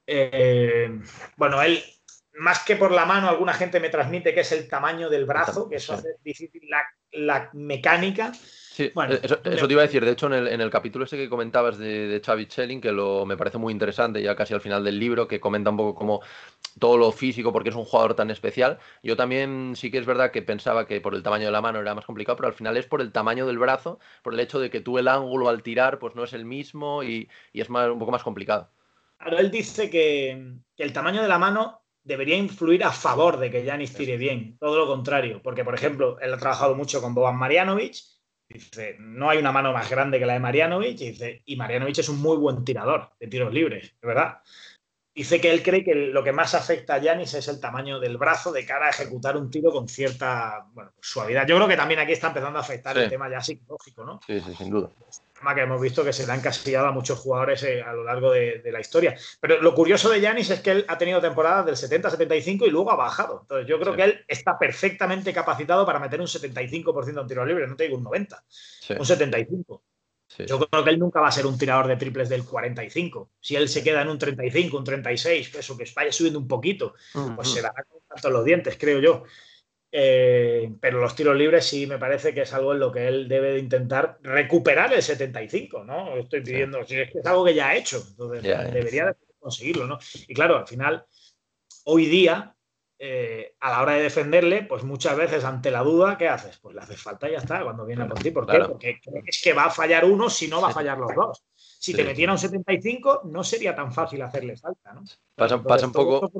Eh, 0.06 1.00
bueno, 1.36 1.62
él, 1.62 1.82
más 2.34 2.64
que 2.64 2.76
por 2.76 2.92
la 2.92 3.04
mano, 3.04 3.28
alguna 3.28 3.54
gente 3.54 3.80
me 3.80 3.88
transmite 3.88 4.34
que 4.34 4.40
es 4.40 4.52
el 4.52 4.68
tamaño 4.68 5.08
del 5.08 5.24
brazo, 5.24 5.68
que 5.68 5.76
eso 5.76 5.94
hace 5.94 6.16
difícil 6.22 6.62
la, 6.68 6.82
la 7.12 7.50
mecánica. 7.54 8.32
Sí, 8.32 8.92
eso, 9.22 9.38
te 9.38 9.72
iba 9.72 9.80
a 9.80 9.86
decir. 9.86 10.04
De 10.04 10.10
hecho, 10.10 10.26
en 10.26 10.60
el, 10.60 10.70
capítulo 10.70 11.06
ese 11.06 11.16
que 11.16 11.30
comentabas 11.30 11.78
de, 11.78 12.08
de 12.08 12.20
Xavi 12.20 12.44
Schelling, 12.44 12.82
que 12.82 12.92
lo, 12.92 13.24
me 13.24 13.38
parece 13.38 13.56
muy 13.56 13.72
interesante, 13.72 14.22
ya 14.22 14.36
casi 14.36 14.52
al 14.52 14.60
final 14.60 14.84
del 14.84 14.98
libro, 14.98 15.26
que 15.26 15.40
comenta 15.40 15.70
un 15.70 15.78
poco 15.78 15.94
como 15.94 16.20
todo 16.78 16.98
lo 16.98 17.10
físico, 17.10 17.54
porque 17.54 17.70
es 17.70 17.74
un 17.74 17.86
jugador 17.86 18.14
tan 18.14 18.30
especial. 18.30 18.78
Yo 19.02 19.16
también 19.16 19.72
sí 19.76 19.90
que 19.90 19.96
es 19.96 20.04
verdad 20.04 20.30
que 20.30 20.42
pensaba 20.42 20.86
que 20.86 21.00
por 21.00 21.14
el 21.14 21.22
tamaño 21.22 21.46
de 21.46 21.52
la 21.52 21.62
mano 21.62 21.80
era 21.80 21.94
más 21.94 22.04
complicado, 22.04 22.36
pero 22.36 22.48
al 22.48 22.54
final 22.54 22.76
es 22.76 22.86
por 22.86 23.00
el 23.00 23.12
tamaño 23.12 23.46
del 23.46 23.58
brazo, 23.58 23.98
por 24.22 24.34
el 24.34 24.40
hecho 24.40 24.60
de 24.60 24.68
que 24.68 24.80
tú 24.80 24.98
el 24.98 25.08
ángulo 25.08 25.48
al 25.48 25.62
tirar 25.62 25.98
pues 25.98 26.14
no 26.14 26.24
es 26.24 26.34
el 26.34 26.44
mismo 26.44 27.02
y, 27.02 27.30
es 27.54 27.70
más, 27.70 27.88
un 27.88 27.98
poco 27.98 28.12
más 28.12 28.22
complicado. 28.22 28.68
Claro, 29.18 29.38
él 29.38 29.50
dice 29.50 29.90
que, 29.90 30.54
el 30.76 30.92
tamaño 30.92 31.22
de 31.22 31.28
la 31.28 31.38
mano 31.38 31.82
debería 32.04 32.36
influir 32.36 32.84
a 32.84 32.92
favor 32.92 33.38
de 33.38 33.50
que 33.50 33.64
Janis 33.64 33.94
tire 33.94 34.16
bien, 34.16 34.56
todo 34.58 34.76
lo 34.76 34.86
contrario, 34.86 35.40
porque 35.42 35.64
por 35.64 35.74
ejemplo, 35.74 36.18
él 36.20 36.34
ha 36.34 36.38
trabajado 36.38 36.74
mucho 36.74 37.00
con 37.00 37.14
Boban 37.14 37.36
Marjanovic 37.36 37.96
Dice, 38.48 38.96
no 39.00 39.28
hay 39.28 39.38
una 39.38 39.50
mano 39.50 39.72
más 39.72 39.90
grande 39.90 40.18
que 40.18 40.26
la 40.26 40.34
de 40.34 40.40
Marianovic. 40.40 41.00
Y, 41.00 41.10
dice, 41.10 41.42
y 41.44 41.56
Marianovic 41.56 41.98
es 41.98 42.08
un 42.08 42.20
muy 42.20 42.36
buen 42.36 42.64
tirador 42.64 43.10
de 43.18 43.26
tiros 43.26 43.52
libres, 43.52 43.94
de 44.00 44.06
verdad. 44.06 44.38
Dice 45.14 45.40
que 45.40 45.50
él 45.50 45.62
cree 45.62 45.82
que 45.82 45.94
lo 45.94 46.22
que 46.22 46.32
más 46.32 46.54
afecta 46.54 46.94
a 46.94 46.98
Yanis 46.98 47.34
es 47.34 47.48
el 47.48 47.58
tamaño 47.58 47.98
del 47.98 48.18
brazo 48.18 48.52
de 48.52 48.66
cara 48.66 48.86
a 48.86 48.90
ejecutar 48.90 49.36
un 49.36 49.50
tiro 49.50 49.72
con 49.72 49.88
cierta 49.88 50.66
suavidad. 51.00 51.46
Yo 51.46 51.56
creo 51.56 51.68
que 51.68 51.76
también 51.76 52.00
aquí 52.00 52.12
está 52.12 52.28
empezando 52.28 52.58
a 52.58 52.62
afectar 52.62 52.96
el 52.98 53.08
tema 53.08 53.28
ya 53.30 53.40
psicológico, 53.40 54.04
¿no? 54.04 54.20
Sí, 54.26 54.40
sí, 54.40 54.54
sin 54.54 54.70
duda 54.70 54.90
que 55.54 55.60
hemos 55.60 55.80
visto 55.80 56.04
que 56.04 56.12
se 56.12 56.26
le 56.26 56.32
han 56.32 56.38
encasillado 56.38 56.86
a 56.86 56.92
muchos 56.92 57.18
jugadores 57.18 57.62
eh, 57.62 57.82
a 57.82 57.92
lo 57.92 58.04
largo 58.04 58.32
de, 58.32 58.62
la 58.72 58.80
historia. 58.80 59.16
Pero 59.40 59.60
lo 59.60 59.74
curioso 59.74 60.08
de 60.10 60.20
Yanis 60.20 60.50
es 60.50 60.60
que 60.60 60.70
él 60.70 60.84
ha 60.88 60.98
tenido 60.98 61.20
temporadas 61.20 61.66
del 61.66 61.76
70-75 61.76 62.66
y 62.66 62.70
luego 62.70 62.90
ha 62.90 62.96
bajado. 62.96 63.40
Entonces 63.42 63.66
yo 63.68 63.78
creo 63.78 63.94
que 63.94 64.04
él 64.04 64.24
está 64.26 64.58
perfectamente 64.58 65.32
capacitado 65.32 65.86
para 65.86 65.98
meter 65.98 66.20
un 66.20 66.26
75% 66.26 67.20
en 67.20 67.26
tiro 67.26 67.44
libre, 67.44 67.66
no 67.66 67.76
te 67.76 67.84
digo 67.84 67.96
un 67.96 68.04
90, 68.04 68.44
un 68.98 69.06
75. 69.06 69.82
Yo 70.38 70.58
creo 70.58 70.84
que 70.84 70.90
él 70.90 70.98
nunca 70.98 71.20
va 71.20 71.28
a 71.28 71.32
ser 71.32 71.46
un 71.46 71.56
tirador 71.56 71.86
de 71.86 71.96
triples 71.96 72.28
del 72.28 72.44
45. 72.44 73.30
Si 73.40 73.54
él 73.54 73.68
se 73.68 73.82
queda 73.82 74.02
en 74.02 74.08
un 74.08 74.18
35, 74.18 74.76
un 74.76 74.84
36, 74.84 75.54
eso 75.54 75.76
que 75.76 75.84
vaya 75.94 76.12
subiendo 76.12 76.38
un 76.38 76.48
poquito, 76.48 76.94
pues 77.36 77.48
se 77.48 77.62
dará 77.62 77.84
con 77.84 78.00
tanto 78.08 78.30
los 78.30 78.44
dientes, 78.44 78.76
creo 78.78 78.98
yo. 78.98 79.24
Eh, 79.92 80.72
pero 80.80 81.00
los 81.00 81.14
tiros 81.14 81.36
libres 81.36 81.64
sí 81.64 81.86
me 81.86 81.98
parece 81.98 82.34
que 82.34 82.42
es 82.42 82.52
algo 82.52 82.72
en 82.72 82.80
lo 82.80 82.92
que 82.92 83.06
él 83.06 83.28
debe 83.28 83.52
de 83.52 83.60
intentar 83.60 84.18
recuperar 84.22 84.92
el 84.92 85.02
75, 85.02 85.84
¿no? 85.84 86.16
Estoy 86.16 86.42
pidiendo, 86.42 86.80
es, 86.80 86.86
que 86.88 87.18
es 87.18 87.26
algo 87.26 87.44
que 87.44 87.54
ya 87.54 87.68
ha 87.68 87.76
hecho, 87.76 88.02
entonces 88.08 88.42
debería 88.42 89.06
de 89.06 89.14
conseguirlo, 89.38 89.86
¿no? 89.86 89.98
Y 90.26 90.34
claro, 90.34 90.56
al 90.58 90.66
final, 90.66 91.06
hoy 91.84 92.06
día, 92.06 92.56
eh, 92.98 93.54
a 93.60 93.70
la 93.70 93.82
hora 93.82 93.92
de 93.92 94.02
defenderle, 94.02 94.62
pues 94.62 94.82
muchas 94.82 95.16
veces 95.16 95.44
ante 95.44 95.70
la 95.70 95.82
duda, 95.82 96.18
¿qué 96.18 96.28
haces? 96.28 96.58
Pues 96.58 96.74
le 96.74 96.80
haces 96.80 97.00
falta 97.00 97.28
y 97.28 97.32
ya 97.32 97.38
está, 97.38 97.62
cuando 97.62 97.86
viene 97.86 98.06
por 98.06 98.18
ti. 98.18 98.30
¿Por 98.30 98.46
qué? 98.46 98.58
Porque 98.66 99.00
es 99.26 99.40
que 99.42 99.52
va 99.52 99.66
a 99.66 99.70
fallar 99.70 100.04
uno 100.04 100.28
si 100.30 100.48
no 100.48 100.60
va 100.60 100.68
a 100.68 100.72
fallar 100.72 100.98
los 100.98 101.14
dos. 101.14 101.44
Si 101.54 101.94
te 101.94 102.04
metiera 102.04 102.32
un 102.32 102.38
75, 102.38 103.22
no 103.24 103.44
sería 103.44 103.74
tan 103.74 103.92
fácil 103.92 104.22
hacerle 104.22 104.56
falta, 104.56 104.94
¿no? 104.94 105.04
Pasa, 105.34 105.62
pasa 105.62 105.86
un 105.86 105.92
poco, 105.92 106.32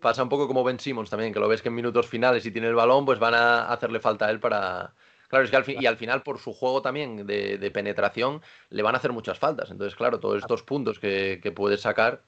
pasa 0.00 0.22
un 0.22 0.28
poco 0.28 0.46
como 0.46 0.64
Ben 0.64 0.80
Simmons 0.80 1.10
también, 1.10 1.32
que 1.32 1.40
lo 1.40 1.48
ves 1.48 1.62
que 1.62 1.68
en 1.68 1.74
minutos 1.74 2.06
finales, 2.06 2.42
si 2.42 2.50
tiene 2.50 2.68
el 2.68 2.74
balón, 2.74 3.04
pues 3.04 3.18
van 3.18 3.34
a 3.34 3.72
hacerle 3.72 4.00
falta 4.00 4.26
a 4.26 4.30
él 4.30 4.40
para. 4.40 4.94
Claro, 5.28 5.44
es 5.44 5.50
que 5.50 5.56
al 5.56 5.64
fin, 5.64 5.82
y 5.82 5.86
al 5.86 5.96
final, 5.96 6.22
por 6.22 6.38
su 6.38 6.52
juego 6.52 6.82
también 6.82 7.26
de, 7.26 7.70
penetración, 7.72 8.42
le 8.70 8.82
van 8.82 8.94
a 8.94 8.98
hacer 8.98 9.12
muchas 9.12 9.38
faltas. 9.38 9.70
Entonces, 9.70 9.96
claro, 9.96 10.20
todos 10.20 10.38
estos 10.38 10.62
puntos 10.62 11.00
que, 11.00 11.40
que 11.42 11.50
puedes 11.50 11.80
sacar. 11.80 12.22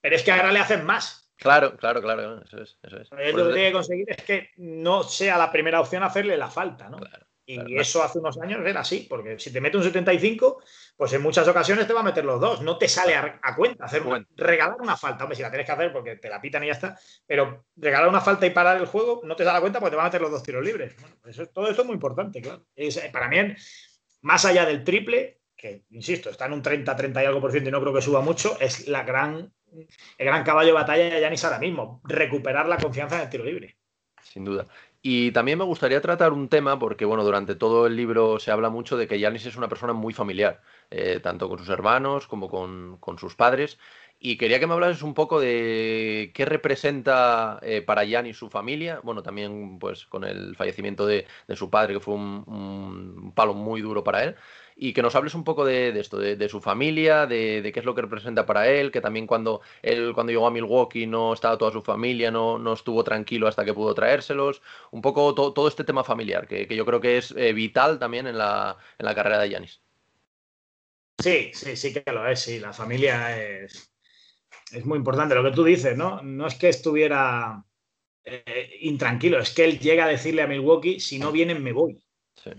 Pero 0.00 0.16
es 0.16 0.22
que 0.22 0.30
ahora 0.30 0.52
le 0.52 0.60
hacen 0.60 0.84
más. 0.86 1.22
Claro, 1.36 1.76
claro, 1.76 2.00
claro, 2.00 2.42
eso 2.44 2.62
es. 2.62 2.78
Eso 2.82 2.98
es. 2.98 3.10
lo 3.10 3.48
que 3.48 3.54
tiene 3.54 3.68
que 3.68 3.72
conseguir 3.72 4.10
es 4.10 4.22
que 4.22 4.50
no 4.56 5.02
sea 5.02 5.36
la 5.36 5.50
primera 5.50 5.80
opción 5.80 6.04
hacerle 6.04 6.36
la 6.36 6.48
falta, 6.48 6.88
¿no? 6.88 6.98
Claro. 6.98 7.26
Y 7.54 7.78
eso 7.78 8.02
hace 8.02 8.18
unos 8.18 8.38
años 8.40 8.60
era 8.64 8.80
así, 8.80 9.06
porque 9.08 9.38
si 9.38 9.52
te 9.52 9.60
mete 9.60 9.76
un 9.76 9.82
75, 9.82 10.62
pues 10.96 11.12
en 11.12 11.22
muchas 11.22 11.46
ocasiones 11.48 11.86
te 11.86 11.92
va 11.92 12.00
a 12.00 12.04
meter 12.04 12.24
los 12.24 12.40
dos. 12.40 12.62
No 12.62 12.78
te 12.78 12.88
sale 12.88 13.14
a, 13.14 13.40
cuenta 13.56 13.84
hacer 13.84 14.02
regalar 14.36 14.80
una 14.80 14.96
falta. 14.96 15.24
Hombre, 15.24 15.36
si 15.36 15.42
la 15.42 15.50
tienes 15.50 15.66
que 15.66 15.72
hacer 15.72 15.92
porque 15.92 16.16
te 16.16 16.28
la 16.28 16.40
pitan 16.40 16.64
y 16.64 16.68
ya 16.68 16.72
está, 16.72 16.98
pero 17.26 17.66
regalar 17.76 18.08
una 18.08 18.20
falta 18.20 18.46
y 18.46 18.50
parar 18.50 18.76
el 18.78 18.86
juego 18.86 19.20
no 19.24 19.36
te 19.36 19.44
sale 19.44 19.58
a 19.58 19.60
cuenta 19.60 19.80
porque 19.80 19.90
te 19.90 19.96
van 19.96 20.06
a 20.06 20.08
meter 20.08 20.20
los 20.20 20.30
dos 20.30 20.42
tiros 20.42 20.64
libres. 20.64 20.94
eso, 21.26 21.46
todo 21.46 21.68
esto 21.68 21.82
es 21.82 21.86
muy 21.86 21.94
importante, 21.94 22.40
claro. 22.40 22.66
Eh, 22.76 23.10
para 23.12 23.28
mí, 23.28 23.36
más 24.22 24.44
allá 24.44 24.64
del 24.64 24.84
triple, 24.84 25.40
que 25.56 25.84
insisto, 25.90 26.30
está 26.30 26.46
en 26.46 26.54
un 26.54 26.62
30, 26.62 26.96
30 26.96 27.22
y 27.22 27.26
algo 27.26 27.40
por 27.40 27.52
ciento 27.52 27.68
y 27.68 27.72
no 27.72 27.80
creo 27.80 27.94
que 27.94 28.02
suba 28.02 28.20
mucho, 28.20 28.58
es 28.60 28.88
la 28.88 29.04
gran, 29.04 29.52
el 30.18 30.26
gran 30.26 30.42
caballo 30.44 30.68
de 30.68 30.72
batalla 30.72 31.14
de 31.14 31.20
Yanis 31.20 31.44
ahora 31.44 31.58
mismo, 31.58 32.00
recuperar 32.04 32.68
la 32.68 32.78
confianza 32.78 33.16
en 33.16 33.22
el 33.22 33.30
tiro 33.30 33.44
libre. 33.44 33.76
Sin 34.22 34.44
duda. 34.44 34.66
Y 35.04 35.32
también 35.32 35.58
me 35.58 35.64
gustaría 35.64 36.00
tratar 36.00 36.32
un 36.32 36.48
tema, 36.48 36.78
porque 36.78 37.04
bueno, 37.04 37.24
durante 37.24 37.56
todo 37.56 37.88
el 37.88 37.96
libro 37.96 38.38
se 38.38 38.52
habla 38.52 38.70
mucho 38.70 38.96
de 38.96 39.08
que 39.08 39.18
Yanis 39.18 39.46
es 39.46 39.56
una 39.56 39.68
persona 39.68 39.92
muy 39.92 40.14
familiar, 40.14 40.62
eh, 40.90 41.18
tanto 41.20 41.48
con 41.48 41.58
sus 41.58 41.68
hermanos 41.70 42.28
como 42.28 42.48
con, 42.48 43.18
sus 43.18 43.34
padres. 43.34 43.78
Y 44.20 44.36
quería 44.38 44.60
que 44.60 44.68
me 44.68 44.74
hablases 44.74 45.02
un 45.02 45.14
poco 45.14 45.40
de 45.40 46.30
qué 46.34 46.44
representa 46.44 47.58
eh, 47.62 47.82
para 47.82 48.04
Yanis 48.04 48.36
su 48.36 48.48
familia, 48.48 49.00
bueno, 49.02 49.24
también 49.24 49.80
pues 49.80 50.06
con 50.06 50.22
el 50.22 50.54
fallecimiento 50.54 51.04
de, 51.04 51.26
su 51.56 51.68
padre, 51.68 51.94
que 51.94 52.00
fue 52.00 52.14
un, 52.14 53.32
palo 53.34 53.54
muy 53.54 53.80
duro 53.82 54.04
para 54.04 54.22
él, 54.22 54.36
y 54.82 54.92
que 54.92 55.00
nos 55.00 55.14
hables 55.14 55.36
un 55.36 55.44
poco 55.44 55.64
de, 55.64 55.96
esto, 56.00 56.18
de, 56.18 56.48
su 56.48 56.60
familia, 56.60 57.24
de, 57.26 57.70
qué 57.72 57.78
es 57.78 57.86
lo 57.86 57.94
que 57.94 58.02
representa 58.02 58.44
para 58.44 58.68
él, 58.68 58.90
que 58.90 59.00
también 59.00 59.28
cuando 59.28 59.60
él 59.80 60.10
cuando 60.12 60.32
llegó 60.32 60.48
a 60.48 60.50
Milwaukee 60.50 61.06
no 61.06 61.32
estaba 61.34 61.56
toda 61.56 61.70
su 61.70 61.82
familia, 61.82 62.32
no, 62.32 62.58
no 62.58 62.72
estuvo 62.72 63.04
tranquilo 63.04 63.46
hasta 63.46 63.64
que 63.64 63.74
pudo 63.74 63.94
traérselos, 63.94 64.60
un 64.90 65.00
poco 65.00 65.36
todo 65.36 65.68
este 65.68 65.84
tema 65.84 66.02
familiar, 66.02 66.48
que, 66.48 66.66
yo 66.66 66.84
creo 66.84 67.00
que 67.00 67.18
es 67.18 67.32
eh, 67.36 67.52
vital 67.52 68.00
también 68.00 68.26
en 68.26 68.36
la, 68.36 68.76
en 68.98 69.06
la 69.06 69.14
carrera 69.14 69.38
de 69.38 69.50
Yanis. 69.50 69.80
Sí, 71.16 71.52
sí, 71.54 71.76
sí 71.76 71.92
que 71.92 72.02
lo 72.10 72.26
es, 72.26 72.40
sí, 72.40 72.58
la 72.58 72.72
familia 72.72 73.38
es, 73.38 73.94
es 74.72 74.84
muy 74.84 74.98
importante. 74.98 75.36
Lo 75.36 75.44
que 75.44 75.52
tú 75.52 75.62
dices, 75.62 75.96
¿no? 75.96 76.20
No 76.22 76.48
es 76.48 76.56
que 76.56 76.70
estuviera 76.70 77.64
eh, 78.24 78.78
intranquilo, 78.80 79.38
es 79.38 79.50
que 79.50 79.64
él 79.64 79.78
llega 79.78 80.06
a 80.06 80.08
decirle 80.08 80.42
a 80.42 80.48
Milwaukee, 80.48 80.98
si 80.98 81.20
no 81.20 81.30
vienen 81.30 81.62
me 81.62 81.72
voy. 81.72 82.02
Sí. 82.34 82.50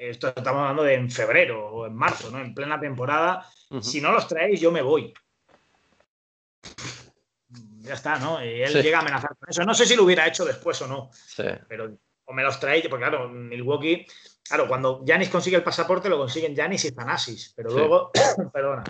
Esto 0.00 0.28
estamos 0.28 0.62
hablando 0.62 0.82
de 0.82 0.94
en 0.94 1.10
febrero 1.10 1.68
o 1.68 1.86
en 1.86 1.94
marzo, 1.94 2.30
¿no? 2.30 2.40
En 2.40 2.54
plena 2.54 2.80
temporada. 2.80 3.46
Si 3.82 4.00
no 4.00 4.12
los 4.12 4.26
traéis, 4.26 4.58
yo 4.58 4.72
me 4.72 4.80
voy. 4.80 5.12
Ya 7.80 7.94
está, 7.94 8.18
¿no? 8.18 8.42
Y 8.42 8.62
él 8.62 8.82
llega 8.82 8.98
a 8.98 9.02
amenazar 9.02 9.36
con 9.38 9.50
eso. 9.50 9.62
No 9.64 9.74
sé 9.74 9.84
si 9.84 9.96
lo 9.96 10.04
hubiera 10.04 10.26
hecho 10.26 10.46
después 10.46 10.80
o 10.80 10.86
no. 10.86 11.10
Sí. 11.12 11.44
Pero 11.68 11.98
o 12.24 12.32
me 12.32 12.42
los 12.42 12.58
traéis, 12.58 12.88
porque 12.88 13.04
claro, 13.04 13.28
Milwaukee, 13.28 14.06
claro, 14.42 14.68
cuando 14.68 15.04
Janis 15.06 15.28
consigue 15.28 15.56
el 15.56 15.64
pasaporte, 15.64 16.08
lo 16.08 16.16
consiguen 16.16 16.56
Janis 16.56 16.86
y 16.86 16.90
Zanasis. 16.92 17.52
Pero 17.54 17.70
luego, 17.70 18.10
perdona, 18.52 18.84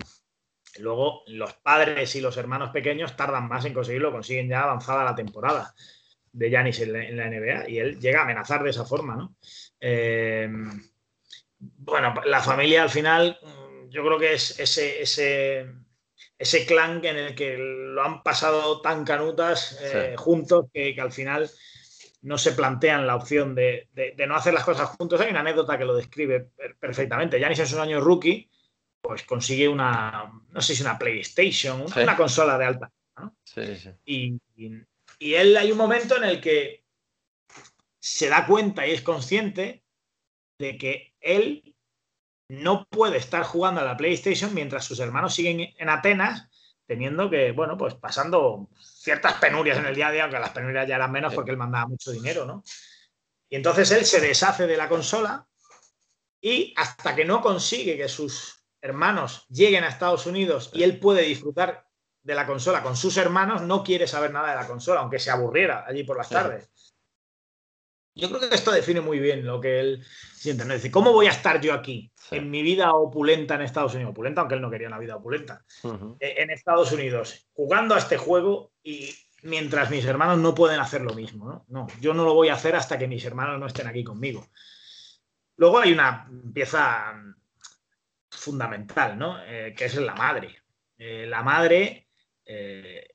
Luego, 0.79 1.25
los 1.27 1.55
padres 1.55 2.15
y 2.15 2.21
los 2.21 2.37
hermanos 2.37 2.71
pequeños 2.71 3.17
tardan 3.17 3.49
más 3.49 3.65
en 3.65 3.75
conseguirlo, 3.75 4.13
consiguen 4.13 4.49
ya 4.49 4.63
avanzada 4.63 5.05
la 5.05 5.17
temporada 5.17 5.75
de 6.33 6.51
Yanis 6.51 6.81
en, 6.81 7.17
la, 7.17 7.29
NBA 7.29 7.69
y 7.69 7.79
él 7.79 7.99
llega 7.99 8.21
a 8.21 8.23
amenazar 8.23 8.63
de 8.63 8.71
esa 8.71 8.85
forma, 8.85 9.17
¿no? 9.17 9.35
Eh, 9.81 10.49
bueno, 11.61 12.15
la 12.25 12.41
familia 12.41 12.83
al 12.83 12.91
final, 12.91 13.39
yo 13.91 14.03
creo 14.05 14.19
que 14.19 14.33
es 14.33 14.59
ese, 14.59 15.03
ese, 15.03 15.67
ese 16.39 16.67
clan 16.67 17.05
en 17.05 17.19
el 17.19 17.35
que 17.35 17.57
lo 17.59 18.03
han 18.03 18.23
pasado 18.23 18.81
tan 18.81 19.05
canutas 19.05 19.79
eh, 19.83 20.15
juntos 20.17 20.67
que, 20.73 20.97
al 20.99 21.13
final 21.13 21.51
no 22.23 22.39
se 22.39 22.53
plantean 22.53 23.07
la 23.07 23.17
opción 23.17 23.55
de, 23.55 23.89
no 24.27 24.37
hacer 24.37 24.55
las 24.55 24.65
cosas 24.65 24.89
juntos. 24.91 25.21
Hay 25.21 25.31
una 25.31 25.41
anécdota 25.41 25.79
que 25.79 25.85
lo 25.85 25.95
describe 25.95 26.51
perfectamente. 26.79 27.39
Yanis 27.39 27.61
en 27.61 27.67
sus 27.67 27.79
años 27.79 28.03
rookie, 28.03 28.51
pues 29.01 29.23
consigue 29.25 29.69
una, 29.69 30.33
no 30.49 30.63
sé 30.63 30.75
si 30.75 30.83
una 30.83 30.99
PlayStation, 30.99 31.83
una, 31.83 32.17
consola 32.17 32.59
de 32.59 32.65
alta. 32.65 32.93
¿no? 33.17 33.37
Sí, 33.45 33.77
sí. 33.77 33.91
y, 34.07 34.41
y 35.19 35.35
él 35.35 35.57
hay 35.57 35.73
un 35.73 35.79
momento 35.79 36.17
en 36.17 36.25
el 36.25 36.41
que 36.41 36.85
se 37.99 38.29
da 38.29 38.47
cuenta 38.47 38.87
y 38.87 38.93
es 38.93 39.03
consciente 39.03 39.85
de 40.59 40.79
que 40.79 41.10
él 41.21 41.75
no 42.49 42.87
puede 42.91 43.19
estar 43.19 43.45
jugando 43.45 43.81
a 43.81 43.85
la 43.85 43.97
PlayStation 43.97 44.53
mientras 44.53 44.85
sus 44.85 44.99
hermanos 44.99 45.35
siguen 45.35 45.73
en 45.77 45.89
Atenas, 45.89 46.49
teniendo 46.87 47.31
que, 47.31 47.53
bueno, 47.53 47.77
pues 47.77 47.95
pasando 47.95 48.69
ciertas 48.81 49.35
penurias 49.35 49.79
en 49.79 49.87
el 49.87 49.95
día 49.95 50.09
a 50.09 50.13
día, 50.13 50.25
aunque 50.25 50.41
las 50.41 50.51
penurias 50.51 50.89
ya 50.89 50.97
eran 50.97 51.13
menos 51.13 51.33
porque 51.33 51.53
él 51.53 51.57
mandaba 51.57 51.87
mucho 51.87 52.11
dinero, 52.11 52.45
¿no? 52.45 52.65
Y 53.49 53.57
entonces 53.57 53.91
él 53.93 54.05
se 54.05 54.21
deshace 54.21 54.67
de 54.67 54.77
la 54.77 54.89
consola 54.89 55.47
y 56.41 56.75
hasta 56.77 57.15
que 57.15 57.25
no 57.25 57.41
consigue 57.41 57.97
que 57.97 58.09
sus 58.09 58.65
hermanos 58.81 59.47
lleguen 59.49 59.85
a 59.85 59.89
Estados 59.89 60.27
Unidos 60.27 60.71
y 60.73 60.83
él 60.83 60.99
puede 60.99 61.23
disfrutar 61.23 61.87
de 62.23 62.35
la 62.35 62.47
consola 62.47 62.83
con 62.83 62.97
sus 62.97 63.17
hermanos 63.17 63.63
no 63.63 63.83
quiere 63.83 64.07
saber 64.07 64.33
nada 64.33 64.51
de 64.51 64.57
la 64.57 64.67
consola, 64.67 65.01
aunque 65.01 65.19
se 65.19 65.31
aburriera 65.31 65.85
allí 65.87 66.05
por 66.05 66.17
las 66.17 66.29
tardes. 66.29 66.71
Yo 68.15 68.29
creo 68.29 68.49
que 68.49 68.55
esto 68.55 68.73
define 68.73 69.01
muy 69.01 69.19
bien 69.19 69.47
lo 69.47 69.61
que 69.61 69.81
él 69.81 70.05
siente. 70.35 70.65
¿no? 70.65 70.75
Dice, 70.75 70.91
¿cómo 70.91 71.13
voy 71.13 71.27
a 71.27 71.31
estar 71.31 71.61
yo 71.61 71.73
aquí 71.73 72.13
en 72.31 72.51
mi 72.51 72.63
vida 72.63 72.93
opulenta 72.93 73.55
en 73.55 73.63
Estados 73.63 73.95
Unidos? 73.95 74.11
Opulenta, 74.11 74.41
aunque 74.41 74.57
él 74.57 74.61
no 74.61 74.71
quería 74.71 74.89
una 74.89 74.99
vida 74.99 75.17
opulenta. 75.17 75.65
Eh, 76.19 76.35
en 76.39 76.51
Estados 76.51 76.93
Unidos, 76.93 77.49
jugando 77.53 77.95
a 77.95 77.99
este 77.99 78.17
juego 78.17 78.73
y 78.83 79.15
mientras 79.43 79.91
mis 79.91 80.05
hermanos 80.05 80.39
no 80.39 80.55
pueden 80.55 80.81
hacer 80.81 81.03
lo 81.03 81.15
mismo. 81.15 81.47
¿no? 81.47 81.65
no, 81.69 81.87
yo 82.01 82.15
no 82.15 82.25
lo 82.25 82.35
voy 82.35 82.49
a 82.49 82.55
hacer 82.55 82.77
hasta 82.77 82.99
que 82.99 83.09
mis 83.09 83.25
hermanos 83.25 83.59
no 83.59 83.67
estén 83.67 83.87
aquí 83.87 84.05
conmigo. 84.05 84.49
Luego 85.57 85.79
hay 85.79 85.93
una 85.93 86.31
pieza 86.55 87.15
fundamental, 88.31 89.19
¿no? 89.19 89.43
Eh, 89.45 89.75
que 89.77 89.85
es 89.85 89.97
la 89.97 90.15
madre. 90.15 90.63
Eh, 90.97 91.27
la 91.27 91.43
madre 91.43 92.09
eh, 92.45 93.07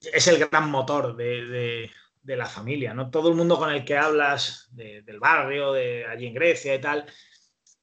es 0.00 0.26
el 0.26 0.38
gran 0.38 0.70
motor 0.70 1.14
de, 1.16 1.90
la 2.24 2.46
familia, 2.46 2.94
¿no? 2.94 3.10
Todo 3.10 3.28
el 3.28 3.34
mundo 3.34 3.58
con 3.58 3.70
el 3.70 3.84
que 3.84 3.96
hablas 3.96 4.68
del 4.72 5.20
barrio, 5.20 5.72
de 5.72 6.06
allí 6.06 6.26
en 6.26 6.34
Grecia 6.34 6.74
y 6.74 6.80
tal, 6.80 7.06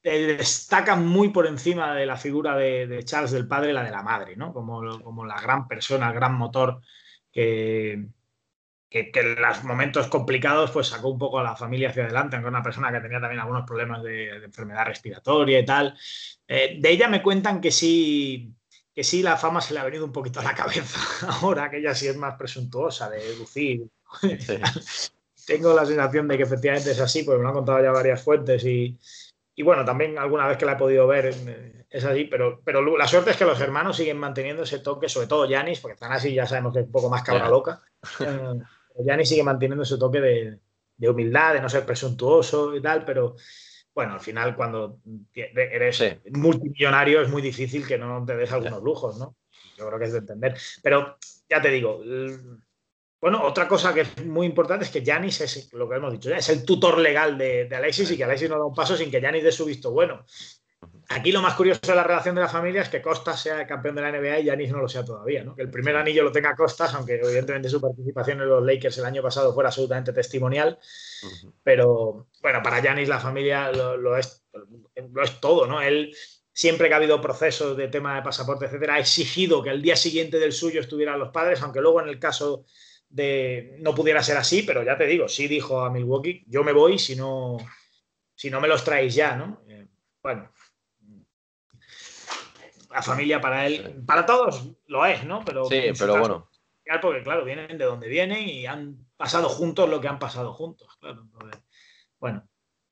te 0.00 0.36
destaca 0.36 0.96
muy 0.96 1.28
por 1.28 1.46
encima 1.46 1.94
de 1.94 2.06
la 2.06 2.16
figura 2.16 2.56
de, 2.56 3.02
Charles 3.04 3.32
del 3.32 3.46
padre, 3.46 3.72
la 3.72 3.84
de 3.84 3.90
la 3.90 4.02
madre, 4.02 4.36
¿no? 4.36 4.52
Como, 4.52 5.00
como 5.02 5.26
la 5.26 5.40
gran 5.40 5.68
persona, 5.68 6.08
el 6.08 6.14
gran 6.14 6.34
motor 6.34 6.80
que, 7.30 8.08
que, 8.90 9.10
en 9.14 9.40
los 9.40 9.64
momentos 9.64 10.08
complicados 10.08 10.72
pues 10.72 10.88
sacó 10.88 11.08
un 11.10 11.18
poco 11.18 11.38
a 11.38 11.44
la 11.44 11.56
familia 11.56 11.90
hacia 11.90 12.04
adelante, 12.04 12.36
aunque 12.36 12.48
una 12.48 12.62
persona 12.62 12.90
que 12.90 13.00
tenía 13.00 13.20
también 13.20 13.40
algunos 13.40 13.64
problemas 13.66 14.02
de, 14.02 14.44
enfermedad 14.44 14.86
respiratoria 14.86 15.60
y 15.60 15.64
tal. 15.64 15.96
Eh, 16.48 16.78
de 16.80 16.90
ella 16.90 17.08
me 17.08 17.22
cuentan 17.22 17.60
que 17.60 17.70
sí, 17.70 18.52
que 18.94 19.04
sí 19.04 19.22
la 19.22 19.36
fama 19.36 19.60
se 19.60 19.74
le 19.74 19.80
ha 19.80 19.84
venido 19.84 20.04
un 20.04 20.12
poquito 20.12 20.40
a 20.40 20.44
la 20.44 20.54
cabeza 20.54 20.98
ahora, 21.40 21.70
que 21.70 21.78
ella 21.78 21.94
sí 21.94 22.08
es 22.08 22.16
más 22.16 22.36
presuntuosa 22.36 23.08
de 23.10 23.18
deducir. 23.18 23.86
Tengo 25.46 25.74
la 25.74 25.86
sensación 25.86 26.28
de 26.28 26.36
que 26.36 26.42
efectivamente 26.44 26.90
es 26.90 27.00
así, 27.00 27.22
porque 27.22 27.38
me 27.38 27.42
lo 27.44 27.48
han 27.48 27.54
contado 27.54 27.82
ya 27.82 27.90
varias 27.90 28.22
fuentes 28.22 28.64
y, 28.64 28.98
y 29.54 29.62
bueno, 29.62 29.84
también 29.84 30.18
alguna 30.18 30.46
vez 30.46 30.58
que 30.58 30.64
la 30.64 30.72
he 30.72 30.76
podido 30.76 31.06
ver 31.06 31.26
eh, 31.26 31.86
es 31.90 32.04
así, 32.04 32.24
pero, 32.24 32.60
pero 32.64 32.96
la 32.96 33.08
suerte 33.08 33.30
es 33.30 33.36
que 33.36 33.44
los 33.44 33.60
hermanos 33.60 33.96
siguen 33.96 34.16
manteniendo 34.16 34.62
ese 34.62 34.78
toque, 34.78 35.08
sobre 35.08 35.26
todo 35.26 35.46
Yanis, 35.46 35.80
porque 35.80 35.94
están 35.94 36.12
así, 36.12 36.32
ya 36.32 36.46
sabemos 36.46 36.72
que 36.72 36.80
es 36.80 36.86
un 36.86 36.92
poco 36.92 37.10
más 37.10 37.22
cabra 37.22 37.48
loca. 37.48 37.82
Eh, 38.20 38.60
Yanis 39.04 39.28
sigue 39.28 39.42
manteniendo 39.42 39.82
ese 39.82 39.98
toque 39.98 40.20
de, 40.20 40.58
de, 40.96 41.10
humildad, 41.10 41.54
de 41.54 41.60
no 41.60 41.68
ser 41.68 41.84
presuntuoso 41.84 42.76
y 42.76 42.80
tal, 42.80 43.04
pero 43.04 43.34
bueno, 44.00 44.14
al 44.14 44.20
final 44.20 44.56
cuando 44.56 44.98
eres 45.34 46.02
multimillonario 46.32 47.20
es 47.20 47.28
muy 47.28 47.42
difícil 47.42 47.86
que 47.86 47.98
no 47.98 48.24
te 48.24 48.34
des 48.34 48.50
algunos 48.50 48.82
lujos, 48.82 49.18
¿no? 49.18 49.36
Yo 49.76 49.86
creo 49.86 49.98
que 49.98 50.06
es 50.06 50.12
de 50.12 50.20
entender. 50.20 50.56
Pero 50.82 51.18
ya 51.46 51.60
te 51.60 51.68
digo, 51.68 52.00
bueno, 53.20 53.42
otra 53.42 53.68
cosa 53.68 53.92
que 53.92 54.00
es 54.00 54.24
muy 54.24 54.46
importante 54.46 54.86
es 54.86 54.90
que 54.90 55.04
Janis 55.04 55.42
es 55.42 55.70
lo 55.74 55.86
que 55.86 55.96
hemos 55.96 56.12
dicho, 56.12 56.34
es 56.34 56.48
el 56.48 56.64
tutor 56.64 56.96
legal 56.96 57.36
de, 57.36 57.68
Alexis 57.70 58.10
y 58.10 58.16
que 58.16 58.24
Alexis 58.24 58.48
no 58.48 58.56
da 58.56 58.64
un 58.64 58.74
paso 58.74 58.96
sin 58.96 59.10
que 59.10 59.20
Janis 59.20 59.44
dé 59.44 59.52
su 59.52 59.66
visto 59.66 59.90
bueno. 59.90 60.24
Aquí 61.12 61.32
lo 61.32 61.42
más 61.42 61.54
curioso 61.54 61.80
de 61.82 61.96
la 61.96 62.04
relación 62.04 62.36
de 62.36 62.40
la 62.40 62.48
familia 62.48 62.82
es 62.82 62.88
que 62.88 63.02
Costas 63.02 63.42
sea 63.42 63.66
campeón 63.66 63.96
de 63.96 64.02
la 64.02 64.12
NBA 64.12 64.38
y 64.38 64.44
Yanis 64.44 64.70
no 64.70 64.78
lo 64.78 64.88
sea 64.88 65.04
todavía, 65.04 65.42
¿no? 65.42 65.56
Que 65.56 65.62
el 65.62 65.70
primer 65.70 65.96
anillo 65.96 66.22
lo 66.22 66.30
tenga 66.30 66.54
Costas, 66.54 66.94
aunque 66.94 67.16
evidentemente 67.16 67.68
su 67.68 67.80
participación 67.80 68.40
en 68.40 68.48
los 68.48 68.64
Lakers 68.64 68.98
el 68.98 69.04
año 69.04 69.20
pasado 69.20 69.52
fuera 69.52 69.70
absolutamente 69.70 70.12
testimonial. 70.12 70.78
Pero 71.64 72.28
bueno, 72.40 72.62
para 72.62 72.80
Yanis 72.80 73.08
la 73.08 73.18
familia 73.18 73.72
lo, 73.72 74.16
es, 74.16 74.44
lo 75.12 75.22
es 75.24 75.40
todo, 75.40 75.66
¿no? 75.66 75.82
Él 75.82 76.14
siempre 76.52 76.86
que 76.86 76.94
ha 76.94 76.98
habido 76.98 77.20
procesos 77.20 77.76
de 77.76 77.88
tema 77.88 78.14
de 78.14 78.22
pasaporte, 78.22 78.66
etcétera, 78.66 78.94
ha 78.94 79.00
exigido 79.00 79.64
que 79.64 79.70
el 79.70 79.82
día 79.82 79.96
siguiente 79.96 80.38
del 80.38 80.52
suyo 80.52 80.80
estuvieran 80.80 81.18
los 81.18 81.30
padres, 81.30 81.60
aunque 81.62 81.80
luego 81.80 82.00
en 82.00 82.08
el 82.08 82.20
caso 82.20 82.66
de 83.08 83.74
no 83.80 83.96
pudiera 83.96 84.22
ser 84.22 84.36
así, 84.36 84.62
pero 84.62 84.84
ya 84.84 84.96
te 84.96 85.06
digo, 85.06 85.26
sí 85.26 85.48
dijo 85.48 85.80
a 85.80 85.90
Milwaukee, 85.90 86.44
yo 86.46 86.62
me 86.62 86.72
voy 86.72 87.00
si 87.00 87.16
no, 87.16 87.56
si 88.36 88.48
no 88.48 88.60
me 88.60 88.68
los 88.68 88.84
traéis 88.84 89.16
ya, 89.16 89.34
¿no? 89.34 89.64
Eh, 89.68 89.88
bueno, 90.22 90.52
la 92.90 93.02
familia 93.02 93.40
para 93.40 93.66
él, 93.66 94.02
para 94.06 94.26
todos 94.26 94.68
lo 94.86 95.06
es, 95.06 95.24
¿no? 95.24 95.44
Pero 95.44 95.64
sí, 95.64 95.92
pero 95.98 96.18
bueno. 96.18 96.48
Porque 97.00 97.22
claro, 97.22 97.44
vienen 97.44 97.78
de 97.78 97.84
donde 97.84 98.08
vienen 98.08 98.48
y 98.48 98.66
han 98.66 99.06
pasado 99.16 99.48
juntos 99.48 99.88
lo 99.88 100.00
que 100.00 100.08
han 100.08 100.18
pasado 100.18 100.52
juntos, 100.52 100.88
claro. 100.98 101.24
bueno. 102.18 102.46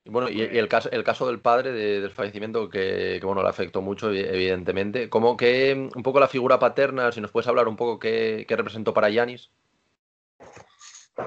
Bueno, 0.05 0.29
y, 0.29 0.41
el, 0.41 0.67
caso, 0.67 0.89
el 0.91 1.03
caso 1.03 1.27
del 1.27 1.39
padre 1.39 1.71
del 1.71 2.09
fallecimiento 2.09 2.69
que, 2.69 3.19
bueno, 3.21 3.43
le 3.43 3.49
afectó 3.49 3.81
mucho, 3.81 4.11
evidentemente. 4.11 5.09
¿Cómo 5.09 5.37
que 5.37 5.73
un 5.73 6.01
poco 6.01 6.19
la 6.19 6.27
figura 6.27 6.57
paterna, 6.57 7.11
si 7.11 7.21
nos 7.21 7.31
puedes 7.31 7.47
hablar 7.47 7.67
un 7.67 7.75
poco 7.75 7.99
qué, 7.99 8.45
representó 8.49 8.93
para 8.93 9.09
Yanis? 9.09 9.51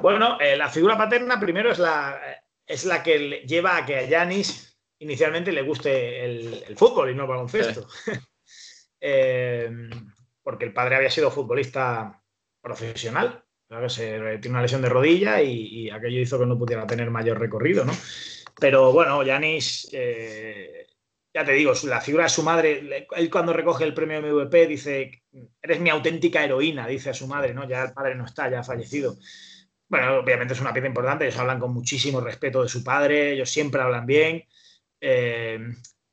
Bueno, 0.01 0.39
eh, 0.41 0.57
la 0.57 0.69
figura 0.69 0.97
paterna 0.97 1.39
primero 1.39 1.71
es 1.71 1.79
la, 1.79 2.19
es 2.67 2.85
la 2.85 3.03
que 3.03 3.45
lleva 3.47 3.77
a 3.77 3.87
que 3.87 3.99
a 3.99 4.07
Yanis 4.07 4.77
inicialmente 4.99 5.53
le 5.53 5.63
guste 5.63 6.25
el, 6.25 6.77
fútbol 6.77 7.11
y 7.11 7.15
no 7.15 7.23
el 7.23 7.29
baloncesto. 7.29 7.87
Eh, 9.05 9.69
porque 10.45 10.65
el 10.65 10.73
padre 10.73 10.95
había 10.95 11.11
sido 11.11 11.31
futbolista 11.31 12.23
profesional, 12.61 13.45
se 13.89 14.39
tiene 14.39 14.51
una 14.51 14.63
lesión 14.63 14.83
de 14.83 14.89
rodilla 14.89 15.43
y, 15.43 15.91
aquello 15.91 16.21
hizo 16.21 16.39
que 16.39 16.47
no 16.47 16.59
pudiera 16.59 16.87
tener 16.87 17.11
mayor 17.11 17.41
recorrido, 17.41 17.85
¿no? 17.85 17.93
Pero 18.61 18.93
bueno, 18.93 19.23
Yanis, 19.25 19.89
eh, 19.93 20.87
ya 21.35 21.45
te 21.45 21.53
digo, 21.53 21.73
la 21.85 22.01
figura 22.01 22.25
de 22.25 22.31
su 22.31 22.43
madre, 22.43 23.07
él 23.17 23.31
cuando 23.31 23.53
recoge 23.53 23.85
el 23.85 23.95
premio 23.95 24.21
MVP 24.21 24.67
dice, 24.67 25.23
eres 25.61 25.81
mi 25.81 25.91
auténtica 25.91 26.45
heroína, 26.45 26.87
dice 26.87 27.11
a 27.11 27.15
su 27.15 27.27
madre, 27.27 27.55
¿no? 27.55 27.67
Ya 27.69 27.85
el 27.85 27.93
padre 27.93 28.15
no 28.15 28.27
está, 28.27 28.51
ya 28.51 28.61
ha 28.61 28.65
fallecido. 28.65 29.17
Bueno, 29.89 30.19
obviamente 30.19 30.55
es 30.55 30.61
una 30.61 30.73
pieza 30.73 30.89
importante, 30.89 31.25
ellos 31.25 31.39
hablan 31.39 31.59
con 31.59 31.73
muchísimo 31.75 32.21
respeto 32.21 32.63
de 32.63 32.69
su 32.69 32.85
padre, 32.85 33.33
ellos 33.33 33.51
siempre 33.51 33.83
hablan 33.83 34.07
bien. 34.07 34.45
Eh, 35.01 35.59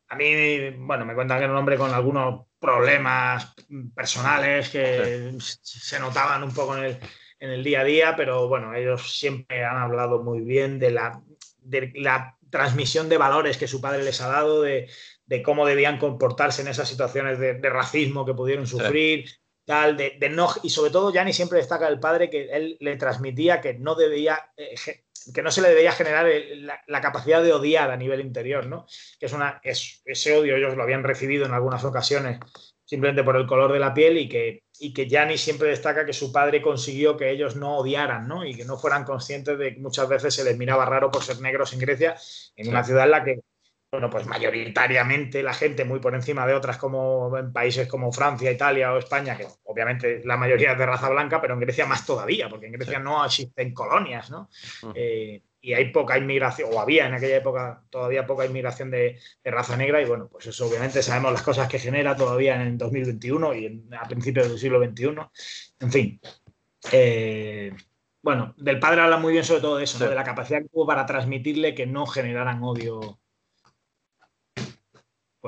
a 0.08 0.16
mí, 0.16 0.70
bueno, 0.80 1.06
me 1.06 1.14
cuentan 1.14 1.38
que 1.38 1.44
era 1.44 1.54
un 1.54 1.60
hombre 1.60 1.78
con 1.78 1.94
algunos 1.94 2.49
problemas 2.60 3.54
personales 3.96 4.70
que 4.70 5.38
se 5.40 6.00
notaban 6.00 6.44
un 6.44 6.54
poco 6.54 6.78
en 6.78 7.00
el, 7.40 7.64
día 7.64 7.82
a 7.82 7.84
día, 7.86 8.16
pero 8.18 8.48
bueno, 8.48 8.74
ellos 8.74 9.18
siempre 9.18 9.64
han 9.64 9.78
hablado 9.78 10.22
muy 10.24 10.42
bien 10.42 10.78
de 10.78 10.92
la, 10.92 11.22
de 11.62 11.92
la 11.96 12.38
transmisión 12.50 13.08
de 13.10 13.18
valores 13.18 13.58
que 13.58 13.68
su 13.68 13.80
padre 13.80 14.04
les 14.04 14.20
ha 14.22 14.28
dado, 14.28 14.62
de, 14.62 14.90
cómo 15.44 15.66
debían 15.66 16.00
comportarse 16.00 16.62
en 16.62 16.68
esas 16.68 16.90
situaciones 16.90 17.40
de, 17.40 17.70
racismo 17.70 18.26
que 18.26 18.34
pudieron 18.34 18.68
sufrir, 18.68 19.30
tal, 19.64 19.96
de, 19.96 20.18
no, 20.30 20.50
y 20.64 20.70
sobre 20.70 20.92
todo 20.92 21.14
Yanni 21.14 21.32
siempre 21.32 21.60
destaca 21.60 21.88
el 21.88 22.00
padre 22.00 22.30
que 22.30 22.50
él 22.52 22.78
le 22.80 22.98
transmitía 22.98 23.62
que 23.62 23.76
no 23.76 23.96
debía 23.96 24.52
eh, 24.58 24.76
que 25.34 25.42
no 25.42 25.52
se 25.52 25.62
le 25.62 25.70
debía 25.70 25.92
generar 25.92 26.28
la, 26.88 27.02
capacidad 27.02 27.44
de 27.44 27.54
odiar 27.54 27.92
a 27.92 27.98
nivel 27.98 28.22
interior, 28.22 28.66
¿no? 28.68 28.86
Que 29.20 29.26
es 29.26 29.34
una, 29.34 29.60
es, 29.64 30.02
ese 30.06 30.38
odio 30.38 30.56
ellos 30.56 30.76
lo 30.76 30.84
habían 30.84 31.04
recibido 31.04 31.46
en 31.46 31.54
algunas 31.54 31.84
ocasiones 31.84 32.40
simplemente 32.90 33.24
por 33.24 33.36
el 33.36 33.46
color 33.46 33.72
de 33.72 33.78
la 33.78 33.94
piel 33.94 34.18
y 34.18 34.28
que, 34.28 34.64
y 34.80 34.94
que 34.94 35.08
Gianni 35.08 35.38
siempre 35.38 35.70
destaca 35.70 36.08
que 36.08 36.14
su 36.14 36.32
padre 36.32 36.60
consiguió 36.60 37.16
que 37.16 37.30
ellos 37.30 37.56
no 37.56 37.78
odiaran, 37.78 38.28
¿no? 38.28 38.44
Y 38.44 38.56
que 38.56 38.66
no 38.66 38.80
fueran 38.80 39.04
conscientes 39.04 39.60
de 39.60 39.76
que 39.76 39.80
muchas 39.80 40.10
veces 40.10 40.34
se 40.34 40.44
les 40.44 40.58
miraba 40.58 40.86
raro 40.86 41.12
por 41.12 41.24
ser 41.24 41.40
negros 41.40 41.72
en 41.74 41.80
Grecia, 41.80 42.16
en 42.56 42.68
una 42.68 42.84
ciudad 42.84 43.06
en 43.06 43.12
la 43.12 43.24
que 43.24 43.42
bueno, 43.92 44.10
pues 44.10 44.28
mayoritariamente 44.28 45.42
la 45.42 45.54
gente 45.54 45.84
muy 45.84 46.00
por 46.00 46.14
encima 46.14 46.46
de 46.46 46.54
otras 46.54 46.78
como 46.78 47.36
en 47.38 47.52
países 47.52 47.88
como 47.88 48.12
Francia, 48.12 48.52
Italia 48.52 48.94
o 48.94 49.00
España, 49.00 49.36
que 49.36 49.48
obviamente 49.64 50.22
la 50.26 50.38
mayoría 50.38 50.74
es 50.74 50.78
de 50.78 50.86
raza 50.86 51.10
blanca, 51.10 51.42
pero 51.42 51.56
en 51.56 51.60
Grecia 51.60 51.88
más 51.88 52.06
todavía, 52.06 52.50
porque 52.50 52.68
en 52.68 52.74
Grecia 52.74 53.00
no 53.00 53.26
existen 53.26 53.74
colonias, 53.74 54.30
¿no? 54.30 54.50
Eh, 54.94 55.42
y 55.62 55.74
hay 55.74 55.92
poca 55.92 56.18
inmigración, 56.18 56.70
o 56.72 56.80
había 56.80 57.08
en 57.08 57.16
aquella 57.16 57.38
época 57.38 57.84
todavía 57.90 58.28
poca 58.28 58.46
inmigración 58.46 58.92
de, 58.92 59.20
raza 59.44 59.76
negra, 59.76 60.02
y 60.02 60.06
bueno, 60.06 60.30
pues 60.32 60.46
eso 60.46 60.68
obviamente 60.68 61.02
sabemos 61.02 61.34
las 61.34 61.42
cosas 61.42 61.68
que 61.68 61.80
genera 61.80 62.16
todavía 62.16 62.62
en 62.62 62.78
2021 62.78 63.56
y 63.56 63.88
a 64.00 64.08
principios 64.08 64.50
del 64.50 64.60
siglo 64.60 64.80
XXI. 64.84 65.16
En 65.80 65.92
fin. 65.92 66.22
Eh, 66.92 67.74
bueno, 68.22 68.54
del 68.58 68.80
padre 68.80 69.02
habla 69.02 69.18
muy 69.18 69.34
bien 69.34 69.44
sobre 69.44 69.62
todo 69.62 69.80
eso, 69.80 70.08
de 70.08 70.14
la 70.16 70.24
capacidad 70.24 70.62
que 70.62 70.70
tuvo 70.70 70.86
para 70.86 71.06
transmitirle 71.06 71.74
que 71.74 71.88
no 71.88 72.06
generaran 72.06 72.64
odio 72.64 73.19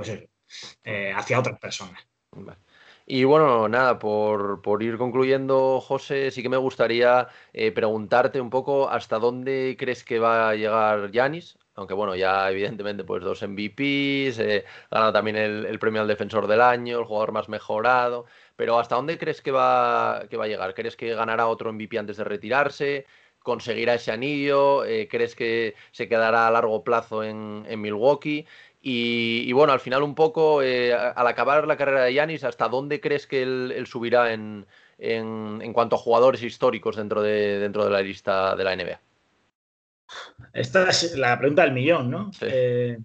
pues 0.01 0.27
eh, 0.83 1.13
hacia 1.15 1.39
otras 1.39 1.59
personas. 1.59 2.01
Y 3.05 3.23
bueno, 3.23 3.67
nada, 3.67 3.99
por, 3.99 4.61
ir 4.81 4.97
concluyendo, 4.97 5.81
José, 5.81 6.31
sí 6.31 6.41
que 6.41 6.49
me 6.49 6.57
gustaría 6.57 7.27
eh, 7.53 7.71
preguntarte 7.71 8.39
un 8.39 8.49
poco 8.49 8.89
hasta 8.89 9.19
dónde 9.19 9.75
crees 9.77 10.03
que 10.03 10.19
va 10.19 10.49
a 10.49 10.55
llegar 10.55 11.11
Yanis, 11.11 11.57
aunque 11.75 11.93
bueno, 11.93 12.15
ya 12.15 12.49
evidentemente 12.49 13.03
pues 13.03 13.23
dos 13.23 13.43
MVPs, 13.43 14.39
eh, 14.39 14.65
ganado 14.89 15.13
también 15.13 15.35
el, 15.35 15.79
premio 15.79 16.01
al 16.01 16.07
defensor 16.07 16.47
del 16.47 16.61
año, 16.61 16.99
el 16.99 17.05
jugador 17.05 17.31
más 17.31 17.49
mejorado, 17.49 18.25
pero 18.55 18.79
¿hasta 18.79 18.95
dónde 18.95 19.17
crees 19.17 19.41
que 19.41 19.51
va, 19.51 20.23
que 20.29 20.37
va 20.37 20.45
a 20.45 20.47
llegar? 20.47 20.73
¿Crees 20.73 20.95
que 20.95 21.13
ganará 21.13 21.47
otro 21.47 21.73
MVP 21.73 21.97
antes 21.97 22.17
de 22.17 22.23
retirarse? 22.23 23.05
¿Conseguirá 23.39 23.95
ese 23.95 24.11
anillo? 24.11 24.85
Eh, 24.85 25.07
¿Crees 25.09 25.35
que 25.35 25.75
se 25.91 26.07
quedará 26.07 26.47
a 26.47 26.51
largo 26.51 26.83
plazo 26.83 27.23
en, 27.23 27.65
en 27.67 27.81
Milwaukee? 27.81 28.45
Y, 28.83 29.51
bueno, 29.53 29.73
al 29.73 29.79
final 29.79 30.01
un 30.01 30.15
poco, 30.15 30.63
eh, 30.63 30.91
al 30.93 31.27
acabar 31.27 31.67
la 31.67 31.77
carrera 31.77 32.03
de 32.03 32.15
Yanis, 32.15 32.43
¿hasta 32.43 32.67
dónde 32.67 32.99
crees 32.99 33.27
que 33.27 33.43
él, 33.43 33.85
subirá 33.85 34.33
en, 34.33 34.65
cuanto 35.73 35.95
a 35.95 35.99
jugadores 35.99 36.41
históricos 36.41 36.95
dentro 36.95 37.21
de, 37.21 37.59
dentro 37.59 37.85
de 37.85 37.91
la 37.91 38.01
lista 38.01 38.55
de 38.55 38.63
la 38.63 38.75
NBA? 38.75 38.99
Esta 40.53 40.89
es 40.89 41.15
la 41.15 41.37
pregunta 41.37 41.61
del 41.61 41.73
millón, 41.73 42.09
¿no? 42.09 42.31
Eh, 42.41 42.97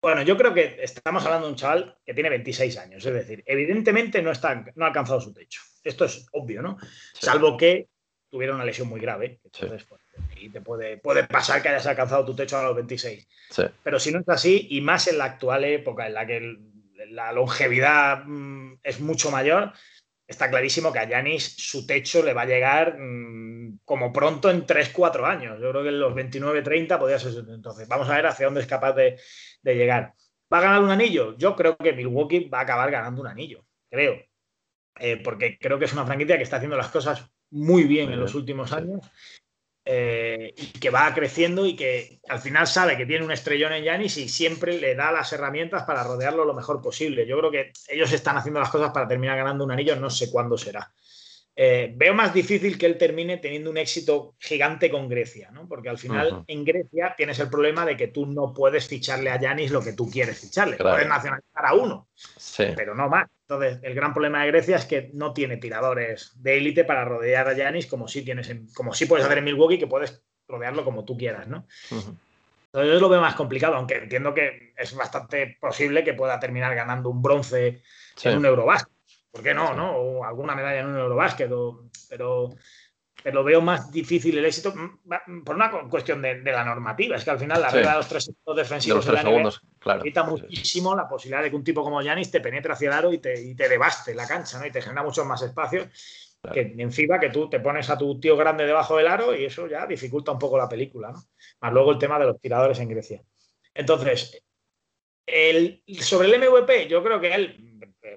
bueno, 0.00 0.22
yo 0.22 0.36
creo 0.36 0.54
que 0.54 0.78
estamos 0.80 1.24
hablando 1.24 1.46
de 1.46 1.52
un 1.52 1.58
chaval 1.58 1.98
que 2.06 2.14
tiene 2.14 2.30
26 2.30 2.78
años, 2.78 3.04
es 3.04 3.12
decir, 3.12 3.42
evidentemente 3.44 4.22
no, 4.22 4.30
está, 4.30 4.64
no 4.76 4.84
ha 4.84 4.88
alcanzado 4.88 5.20
su 5.20 5.34
techo. 5.34 5.60
Esto 5.82 6.04
es 6.04 6.26
obvio, 6.32 6.62
¿no? 6.62 6.78
Salvo 7.12 7.56
que 7.56 7.88
tuviera 8.30 8.54
una 8.54 8.64
lesión 8.64 8.88
muy 8.88 9.00
grave. 9.00 9.40
Entonces, 9.42 9.84
pues, 9.84 10.00
y 10.40 10.50
te 10.50 10.60
puede, 10.60 10.98
puede 10.98 11.24
pasar 11.24 11.62
que 11.62 11.68
hayas 11.68 11.86
alcanzado 11.86 12.24
tu 12.24 12.34
techo 12.34 12.58
a 12.58 12.62
los 12.62 12.76
26. 12.76 13.28
Pero 13.82 13.98
si 13.98 14.12
no 14.12 14.20
es 14.20 14.28
así, 14.28 14.66
y 14.70 14.80
más 14.80 15.08
en 15.08 15.18
la 15.18 15.24
actual 15.24 15.64
época 15.64 16.06
en 16.06 16.14
la 16.14 16.26
que 16.26 16.56
la 17.10 17.32
longevidad 17.32 18.24
mm, 18.24 18.80
es 18.82 19.00
mucho 19.00 19.30
mayor, 19.30 19.72
está 20.26 20.50
clarísimo 20.50 20.92
que 20.92 20.98
a 20.98 21.08
Yanis 21.08 21.56
su 21.56 21.86
techo 21.86 22.22
le 22.22 22.34
va 22.34 22.42
a 22.42 22.46
llegar 22.46 22.98
mm, 22.98 23.80
como 23.84 24.12
pronto 24.12 24.50
en 24.50 24.66
3-4 24.66 25.24
años. 25.24 25.58
Yo 25.60 25.70
creo 25.70 25.82
que 25.82 25.88
en 25.88 26.00
los 26.00 26.14
29-30 26.14 26.98
podría 26.98 27.18
ser. 27.18 27.32
Entonces, 27.48 27.88
vamos 27.88 28.08
a 28.08 28.16
ver 28.16 28.26
hacia 28.26 28.46
dónde 28.46 28.60
es 28.60 28.66
capaz 28.66 28.92
de, 28.92 29.18
llegar. 29.64 30.14
¿Va 30.52 30.58
a 30.58 30.62
ganar 30.62 30.82
un 30.82 30.90
anillo? 30.90 31.36
Yo 31.36 31.54
creo 31.54 31.76
que 31.76 31.92
Milwaukee 31.92 32.48
va 32.48 32.60
a 32.60 32.62
acabar 32.62 32.90
ganando 32.90 33.20
un 33.20 33.26
anillo, 33.26 33.64
creo. 33.90 34.16
Eh, 35.00 35.20
porque 35.22 35.58
creo 35.58 35.78
que 35.78 35.84
es 35.84 35.92
una 35.92 36.06
franquicia 36.06 36.36
que 36.36 36.42
está 36.42 36.56
haciendo 36.56 36.76
las 36.76 36.88
cosas 36.88 37.30
muy 37.50 37.84
bien 37.84 38.12
en 38.12 38.18
los 38.18 38.34
últimos 38.34 38.72
años 38.72 39.10
eh, 39.90 40.52
y 40.54 40.78
que 40.78 40.90
va 40.90 41.14
creciendo 41.14 41.64
y 41.64 41.74
que 41.74 42.20
al 42.28 42.40
final 42.40 42.66
sabe 42.66 42.98
que 42.98 43.06
tiene 43.06 43.24
un 43.24 43.32
estrellón 43.32 43.72
en 43.72 43.84
Yanis 43.84 44.18
y 44.18 44.28
siempre 44.28 44.78
le 44.78 44.94
da 44.94 45.10
las 45.10 45.32
herramientas 45.32 45.84
para 45.84 46.04
rodearlo 46.04 46.44
lo 46.44 46.52
mejor 46.52 46.82
posible. 46.82 47.26
Yo 47.26 47.38
creo 47.38 47.50
que 47.50 47.72
ellos 47.88 48.12
están 48.12 48.36
haciendo 48.36 48.60
las 48.60 48.68
cosas 48.68 48.90
para 48.92 49.08
terminar 49.08 49.38
ganando 49.38 49.64
un 49.64 49.72
anillo, 49.72 49.96
no 49.96 50.10
sé 50.10 50.30
cuándo 50.30 50.58
será. 50.58 50.92
Eh, 51.60 51.92
veo 51.96 52.14
más 52.14 52.32
difícil 52.32 52.78
que 52.78 52.86
él 52.86 52.96
termine 52.96 53.38
teniendo 53.38 53.68
un 53.68 53.78
éxito 53.78 54.36
gigante 54.38 54.88
con 54.88 55.08
Grecia, 55.08 55.50
¿no? 55.50 55.66
porque 55.66 55.88
al 55.88 55.98
final 55.98 56.44
en 56.46 56.64
Grecia 56.64 57.14
tienes 57.16 57.40
el 57.40 57.50
problema 57.50 57.84
de 57.84 57.96
que 57.96 58.06
tú 58.06 58.26
no 58.26 58.54
puedes 58.54 58.86
ficharle 58.86 59.28
a 59.28 59.40
Yanis 59.40 59.72
lo 59.72 59.82
que 59.82 59.92
tú 59.92 60.08
quieres 60.08 60.38
ficharle. 60.38 60.76
Puedes 60.76 61.08
nacionalizar 61.08 61.66
a 61.66 61.74
uno, 61.74 62.10
pero 62.76 62.94
no 62.94 63.08
más. 63.08 63.26
Entonces, 63.48 63.80
el 63.82 63.92
gran 63.92 64.12
problema 64.12 64.42
de 64.42 64.52
Grecia 64.52 64.76
es 64.76 64.84
que 64.84 65.10
no 65.14 65.32
tiene 65.32 65.56
tiradores 65.56 66.30
de 66.36 66.58
élite 66.58 66.84
para 66.84 67.04
rodear 67.04 67.48
a 67.48 67.56
Yanis 67.56 67.88
como 67.88 68.06
si 68.06 68.22
tienes 68.22 68.54
como 68.72 68.94
si 68.94 69.06
puedes 69.06 69.26
hacer 69.26 69.38
en 69.38 69.44
Milwaukee, 69.44 69.80
que 69.80 69.88
puedes 69.88 70.22
rodearlo 70.46 70.84
como 70.84 71.04
tú 71.04 71.16
quieras, 71.16 71.48
¿no? 71.48 71.66
Entonces, 71.90 72.92
yo 72.92 73.00
lo 73.00 73.08
veo 73.08 73.20
más 73.20 73.34
complicado, 73.34 73.74
aunque 73.74 73.96
entiendo 73.96 74.32
que 74.32 74.74
es 74.76 74.94
bastante 74.94 75.56
posible 75.60 76.04
que 76.04 76.14
pueda 76.14 76.38
terminar 76.38 76.76
ganando 76.76 77.10
un 77.10 77.20
bronce 77.20 77.82
en 78.22 78.38
un 78.38 78.46
Eurobasket 78.46 78.97
¿Por 79.38 79.44
qué 79.44 79.54
no? 79.54 79.72
¿no? 79.72 79.96
O 79.96 80.24
alguna 80.24 80.56
medalla 80.56 80.80
en 80.80 80.86
un 80.86 80.98
Eurobásquet, 80.98 81.48
pero, 82.08 82.56
pero 83.22 83.44
veo 83.44 83.60
más 83.60 83.92
difícil 83.92 84.36
el 84.36 84.46
éxito 84.46 84.74
mm, 84.74 85.44
por 85.44 85.54
una 85.54 85.70
cuestión 85.88 86.20
de, 86.20 86.42
la 86.42 86.64
normativa. 86.64 87.14
Es 87.14 87.22
que 87.22 87.30
al 87.30 87.38
final 87.38 87.62
la 87.62 87.70
regla 87.70 87.92
de 87.92 87.96
los 87.98 88.08
tres 88.08 88.24
segundos 88.24 88.56
defensivos 88.56 89.06
de, 89.06 89.12
los 89.12 89.20
tres 89.20 89.30
segundos, 89.30 89.60
claro. 89.78 90.02
quita 90.02 90.24
muchísimo 90.24 90.96
la 90.96 91.08
posibilidad 91.08 91.44
de 91.44 91.50
que 91.50 91.54
un 91.54 91.62
tipo 91.62 91.84
como 91.84 92.02
Yanis 92.02 92.32
te 92.32 92.40
penetre 92.40 92.72
hacia 92.72 92.88
el 92.88 92.94
aro 92.94 93.12
y 93.12 93.18
te, 93.18 93.40
y 93.40 93.54
te 93.54 93.68
devaste 93.68 94.12
la 94.12 94.26
cancha, 94.26 94.58
¿no? 94.58 94.66
Y 94.66 94.72
te 94.72 94.82
genera 94.82 95.04
mucho 95.04 95.24
más 95.24 95.40
espacio. 95.40 95.88
Que 96.52 96.74
encima 96.76 97.20
que 97.20 97.30
tú 97.30 97.48
te 97.48 97.60
pones 97.60 97.88
a 97.90 97.96
tu 97.96 98.18
tío 98.18 98.36
grande 98.36 98.66
debajo 98.66 98.96
del 98.96 99.06
aro 99.06 99.36
y 99.36 99.44
eso 99.44 99.68
ya 99.68 99.86
dificulta 99.86 100.32
un 100.32 100.38
poco 100.40 100.58
la 100.58 100.68
película, 100.68 101.12
¿no? 101.12 101.22
Más 101.60 101.72
luego 101.72 101.92
el 101.92 101.98
tema 101.98 102.18
de 102.18 102.26
los 102.26 102.40
tiradores 102.40 102.80
en 102.80 102.88
Grecia. 102.88 103.22
Entonces, 103.72 104.42
el, 105.24 105.84
sobre 106.00 106.26
el 106.26 106.40
MVP, 106.40 106.88
yo 106.88 107.04
creo 107.04 107.20
que 107.20 107.32
él 107.32 107.67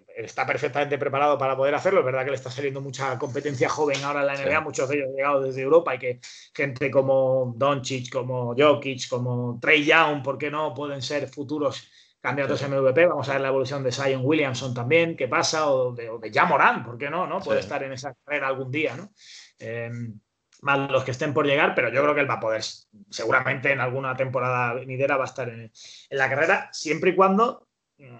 está 0.07 0.45
perfectamente 0.45 0.97
preparado 0.97 1.37
para 1.37 1.55
poder 1.55 1.75
hacerlo. 1.75 1.99
Es 1.99 2.05
verdad 2.05 2.23
que 2.23 2.31
le 2.31 2.35
está 2.35 2.51
saliendo 2.51 2.81
mucha 2.81 3.17
competencia 3.17 3.69
joven 3.69 4.03
ahora 4.03 4.21
en 4.21 4.27
la 4.27 4.35
NBA, 4.35 4.61
muchos 4.61 4.89
de 4.89 4.95
ellos 4.95 5.07
han 5.09 5.15
llegado 5.15 5.41
desde 5.41 5.61
Europa 5.61 5.95
y 5.95 5.99
que 5.99 6.19
gente 6.53 6.91
como 6.91 7.53
Doncic, 7.55 8.11
como 8.11 8.55
Jokic, 8.57 9.07
como 9.07 9.59
Trey 9.61 9.85
Young, 9.85 10.23
¿por 10.23 10.37
qué 10.37 10.51
no? 10.51 10.73
Pueden 10.73 11.01
ser 11.01 11.27
futuros 11.27 11.87
candidatos 12.21 12.61
a 12.63 12.67
MVP. 12.67 13.07
Vamos 13.07 13.27
a 13.29 13.33
ver 13.33 13.41
la 13.41 13.47
evolución 13.47 13.83
de 13.83 13.91
Zion 13.91 14.21
Williamson 14.23 14.73
también, 14.73 15.17
qué 15.17 15.27
pasa, 15.27 15.69
o 15.69 15.91
de, 15.93 16.09
o 16.09 16.19
de 16.19 16.31
Jamoran, 16.31 16.83
¿por 16.83 16.97
qué 16.97 17.09
no? 17.09 17.25
no? 17.27 17.39
Puede 17.39 17.59
estar 17.59 17.81
en 17.83 17.93
esa 17.93 18.13
carrera 18.13 18.47
algún 18.47 18.71
día, 18.71 18.95
¿no? 18.95 19.11
Em, 19.57 20.19
más 20.61 20.91
los 20.91 21.03
que 21.03 21.11
estén 21.11 21.33
por 21.33 21.45
llegar, 21.45 21.73
pero 21.73 21.89
yo 21.89 22.03
creo 22.03 22.13
que 22.13 22.21
él 22.21 22.29
va 22.29 22.35
a 22.35 22.39
poder, 22.39 22.61
seguramente 23.09 23.71
en 23.71 23.79
alguna 23.79 24.15
temporada 24.15 24.73
venidera 24.73 25.17
va 25.17 25.23
a 25.23 25.27
estar 25.27 25.49
en, 25.49 25.61
en 25.61 26.17
la 26.17 26.29
carrera, 26.29 26.69
siempre 26.71 27.11
y 27.11 27.15
cuando 27.15 27.67
mm, 27.97 28.19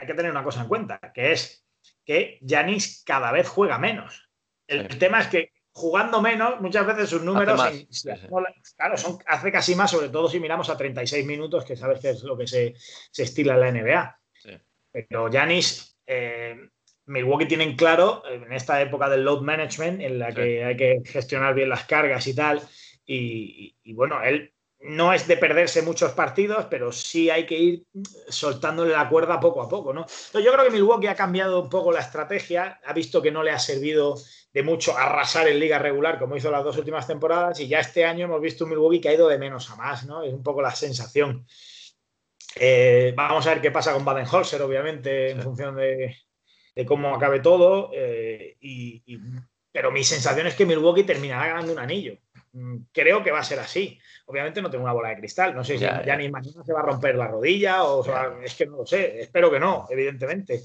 hay 0.00 0.06
que 0.06 0.14
tener 0.14 0.30
una 0.30 0.42
cosa 0.42 0.62
en 0.62 0.68
cuenta, 0.68 0.98
que 1.12 1.32
es 1.32 1.66
que 2.04 2.38
Yanis 2.40 3.02
cada 3.04 3.30
vez 3.32 3.48
juega 3.48 3.78
menos. 3.78 4.28
El 4.66 4.98
tema 4.98 5.20
es 5.20 5.26
que 5.26 5.52
jugando 5.72 6.22
menos, 6.22 6.60
muchas 6.60 6.86
veces 6.86 7.10
sus 7.10 7.22
números, 7.22 7.60
claro, 8.76 8.96
son, 8.96 9.18
hace 9.26 9.52
casi 9.52 9.74
más, 9.74 9.90
sobre 9.90 10.08
todo 10.08 10.28
si 10.28 10.40
miramos 10.40 10.70
a 10.70 10.76
36 10.76 11.26
minutos, 11.26 11.64
que 11.64 11.76
sabes 11.76 12.00
que 12.00 12.10
es 12.10 12.22
lo 12.22 12.36
que 12.36 12.46
se, 12.46 12.74
estila 13.16 13.54
en 13.54 13.60
la 13.60 13.72
NBA. 13.72 14.20
Pero 14.92 15.30
Yanis, 15.30 15.98
eh, 16.06 16.68
Milwaukee 17.06 17.46
tienen 17.46 17.76
claro, 17.76 18.22
en 18.26 18.52
esta 18.52 18.80
época 18.80 19.08
del 19.08 19.24
load 19.24 19.42
management, 19.42 20.00
en 20.00 20.18
la 20.18 20.32
que 20.32 20.64
hay 20.64 20.76
que 20.76 21.02
gestionar 21.04 21.54
bien 21.54 21.68
las 21.68 21.84
cargas 21.84 22.26
y 22.26 22.34
tal, 22.34 22.62
y 23.04 23.92
bueno, 23.92 24.22
él 24.22 24.54
no 24.82 25.12
es 25.12 25.26
de 25.26 25.36
perderse 25.36 25.82
muchos 25.82 26.12
partidos, 26.12 26.66
pero 26.70 26.90
sí 26.90 27.28
hay 27.28 27.44
que 27.44 27.58
ir 27.58 27.84
soltándole 28.28 28.92
la 28.92 29.08
cuerda 29.08 29.38
poco 29.38 29.62
a 29.62 29.68
poco, 29.68 29.92
¿no? 29.92 30.06
yo 30.34 30.52
creo 30.52 30.64
que 30.64 30.70
Milwaukee 30.70 31.06
ha 31.06 31.14
cambiado 31.14 31.62
un 31.62 31.68
poco 31.68 31.92
la 31.92 32.00
estrategia, 32.00 32.80
ha 32.84 32.92
visto 32.92 33.20
que 33.20 33.30
no 33.30 33.42
le 33.42 33.50
ha 33.50 33.58
servido 33.58 34.16
de 34.52 34.62
mucho 34.62 34.96
arrasar 34.96 35.48
en 35.48 35.60
liga 35.60 35.78
regular 35.78 36.18
como 36.18 36.36
hizo 36.36 36.50
las 36.50 36.64
dos 36.64 36.76
últimas 36.78 37.06
temporadas 37.06 37.60
y 37.60 37.68
ya 37.68 37.80
este 37.80 38.04
año 38.04 38.24
hemos 38.24 38.40
visto 38.40 38.64
un 38.64 38.70
Milwaukee 38.70 39.00
que 39.00 39.10
ha 39.10 39.14
ido 39.14 39.28
de 39.28 39.38
menos 39.38 39.70
a 39.70 39.76
más, 39.76 40.06
¿no? 40.06 40.22
Es 40.22 40.32
un 40.32 40.42
poco 40.42 40.60
la 40.62 40.74
sensación. 40.74 41.46
Eh, 42.56 43.12
vamos 43.16 43.46
a 43.46 43.50
ver 43.50 43.60
qué 43.60 43.70
pasa 43.70 43.92
con 43.92 44.04
Baden-Holzer, 44.04 44.60
obviamente, 44.62 45.30
en 45.30 45.42
función 45.42 45.76
de, 45.76 46.16
cómo 46.86 47.14
acabe 47.14 47.40
todo, 47.40 47.90
eh, 47.94 48.56
pero 49.70 49.92
mi 49.92 50.02
sensación 50.02 50.46
es 50.46 50.54
que 50.54 50.66
Milwaukee 50.66 51.04
terminará 51.04 51.48
ganando 51.48 51.72
un 51.72 51.78
anillo. 51.78 52.18
Mm, 52.52 52.78
creo 52.92 53.22
que 53.22 53.30
va 53.30 53.40
a 53.40 53.44
ser 53.44 53.60
así. 53.60 53.98
Obviamente 54.26 54.60
no 54.60 54.70
tengo 54.70 54.84
una 54.84 54.92
bola 54.92 55.10
de 55.10 55.18
cristal. 55.18 55.54
No 55.54 55.64
sé 55.64 55.74
si 55.74 55.84
ya, 55.84 56.16
ni 56.16 56.28
mañana 56.28 56.64
se 56.64 56.72
va 56.72 56.80
a 56.80 56.84
romper 56.84 57.14
la 57.14 57.28
rodilla 57.28 57.84
o, 57.84 58.04
es 58.42 58.54
que 58.54 58.66
no 58.66 58.78
lo 58.78 58.86
sé. 58.86 59.20
Espero 59.20 59.50
que 59.50 59.60
no, 59.60 59.86
evidentemente. 59.90 60.62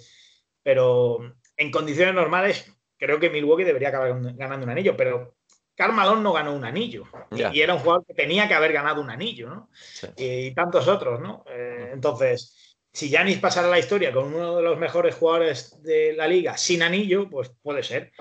Pero 0.63 1.19
en 1.55 1.71
condiciones 1.71 2.15
normales 2.15 2.71
creo 2.97 3.19
que 3.19 3.29
Milwaukee 3.29 3.63
debería 3.63 3.89
acabar 3.89 4.19
ganando 4.35 4.65
un 4.65 4.71
anillo. 4.71 4.95
Pero 4.97 5.35
Carl 5.75 6.23
no 6.23 6.33
ganó 6.33 6.55
un 6.55 6.65
anillo. 6.65 7.03
Y 7.31 7.61
era 7.61 7.73
un 7.73 7.81
jugador 7.81 8.05
que 8.05 8.13
tenía 8.13 8.47
que 8.47 8.53
haber 8.53 8.73
ganado 8.73 9.01
un 9.01 9.09
anillo, 9.09 9.49
¿no? 9.49 9.69
Y, 10.15 10.53
tantos 10.55 10.87
otros, 10.87 11.19
¿no? 11.19 11.43
Eh, 11.49 11.89
entonces, 11.93 12.77
si 12.91 13.09
Yanis 13.09 13.39
pasara 13.39 13.67
la 13.67 13.77
historia 13.77 14.13
con 14.13 14.33
uno 14.33 14.55
de 14.55 14.63
los 14.63 14.79
mejores 14.79 15.15
jugadores 15.15 15.81
de 15.83 16.13
la 16.13 16.27
liga 16.27 16.57
sin 16.57 16.81
anillo, 16.81 17.29
pues 17.29 17.51
puede 17.61 17.83
ser. 17.83 18.13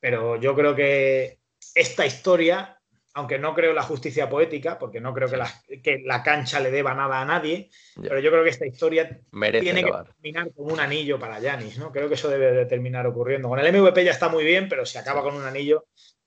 Pero 0.00 0.36
yo 0.40 0.54
creo 0.54 0.74
que 0.74 1.38
esta 1.74 2.06
historia 2.06 2.80
aunque 3.14 3.38
no 3.38 3.54
creo 3.54 3.72
la 3.72 3.82
justicia 3.82 4.28
poética, 4.28 4.76
porque 4.76 5.00
no 5.00 5.14
creo 5.14 5.28
que 5.28 5.36
la, 5.36 5.48
que 5.82 6.02
la 6.04 6.22
cancha 6.22 6.58
le 6.58 6.72
deba 6.72 6.94
nada 6.94 7.20
a 7.20 7.24
nadie, 7.24 7.70
pero 8.02 8.18
yo 8.18 8.30
creo 8.30 8.42
que 8.42 8.50
esta 8.50 8.66
historia 8.66 9.20
tiene 9.30 9.84
que 9.84 9.92
terminar 9.92 10.52
con 10.52 10.72
un 10.72 10.80
anillo 10.80 11.18
para 11.18 11.38
Yanis, 11.38 11.78
¿no? 11.78 11.92
Creo 11.92 12.08
que 12.08 12.14
eso 12.14 12.28
debe 12.28 12.50
de 12.52 12.66
terminar 12.66 13.06
ocurriendo. 13.06 13.48
Con 13.48 13.60
el 13.60 13.72
MVP 13.72 14.04
ya 14.04 14.10
está 14.10 14.28
muy 14.28 14.42
bien, 14.42 14.68
pero 14.68 14.84
si 14.84 14.98
acaba 14.98 15.22
con 15.22 15.36
un 15.36 15.44
anillo, 15.44 15.86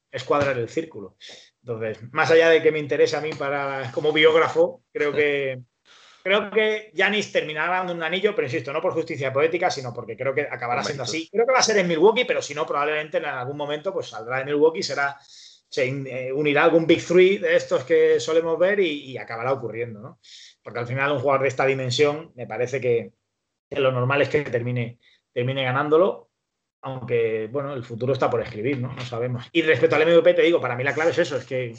es 0.10 0.24
cuadrar 0.24 0.58
el 0.58 0.70
círculo. 0.70 1.18
Entonces, 1.62 2.00
más 2.14 2.32
allá 2.32 2.50
de 2.50 2.62
que 2.62 2.72
me 2.72 2.80
interese 2.80 3.18
a 3.18 3.22
mí 3.22 3.32
para 3.38 3.92
como 3.92 4.14
biógrafo, 4.14 4.84
creo 4.94 5.12
que 5.12 5.60
creo 6.24 6.50
que 6.50 6.92
Yanis 6.94 7.34
terminará 7.34 7.80
dando 7.80 7.94
un 7.94 8.04
anillo, 8.04 8.34
pero 8.34 8.48
insisto, 8.48 8.72
no 8.72 8.82
por 8.82 8.94
justicia 8.94 9.34
poética, 9.34 9.70
sino 9.70 9.94
porque 9.94 10.16
creo 10.16 10.34
que 10.34 10.48
acabará 10.50 10.86
siendo 10.86 11.04
así. 11.04 11.30
Creo 11.30 11.46
que 11.46 11.52
va 11.52 11.60
a 11.60 11.64
ser 11.64 11.78
en 11.80 11.88
Milwaukee, 11.90 12.24
pero 12.24 12.42
si 12.42 12.54
no, 12.54 12.66
probablemente 12.66 13.18
en 13.18 13.26
algún 13.26 13.58
momento 13.58 13.92
pues 13.92 14.08
saldrá 14.08 14.38
de 14.38 14.46
Milwaukee, 14.46 14.84
será 14.84 15.18
se 15.70 15.88
eh, 15.88 16.32
unirá 16.32 16.64
algún 16.64 16.88
Big 16.88 17.06
Three 17.06 17.38
de 17.38 17.56
estos 17.56 17.84
que 17.84 18.20
solemos 18.20 18.58
ver 18.58 18.80
y, 18.80 19.18
acabará 19.18 19.52
ocurriendo, 19.52 20.00
¿no? 20.00 20.20
Porque 20.64 20.80
al 20.80 20.88
final 20.88 21.12
un 21.12 21.20
jugador 21.20 21.44
de 21.44 21.48
esta 21.50 21.66
dimensión 21.66 22.32
me 22.36 22.48
parece 22.48 22.80
que, 22.80 23.14
lo 23.72 23.92
normal 23.92 24.22
es 24.22 24.30
que 24.30 24.42
termine, 24.44 24.98
termine 25.34 25.64
ganándolo, 25.64 26.30
aunque, 26.82 27.50
bueno, 27.52 27.74
el 27.74 27.84
futuro 27.84 28.14
está 28.14 28.30
por 28.30 28.42
escribir, 28.42 28.80
¿no? 28.80 28.94
No 28.94 29.02
sabemos. 29.02 29.50
Y 29.52 29.62
respecto 29.62 29.96
al 29.96 30.06
MVP, 30.06 30.34
te 30.36 30.42
digo, 30.44 30.62
para 30.62 30.76
mí 30.76 30.84
la 30.84 30.94
clave 30.94 31.12
es 31.12 31.18
eso, 31.18 31.36
es 31.36 31.46
que 31.46 31.76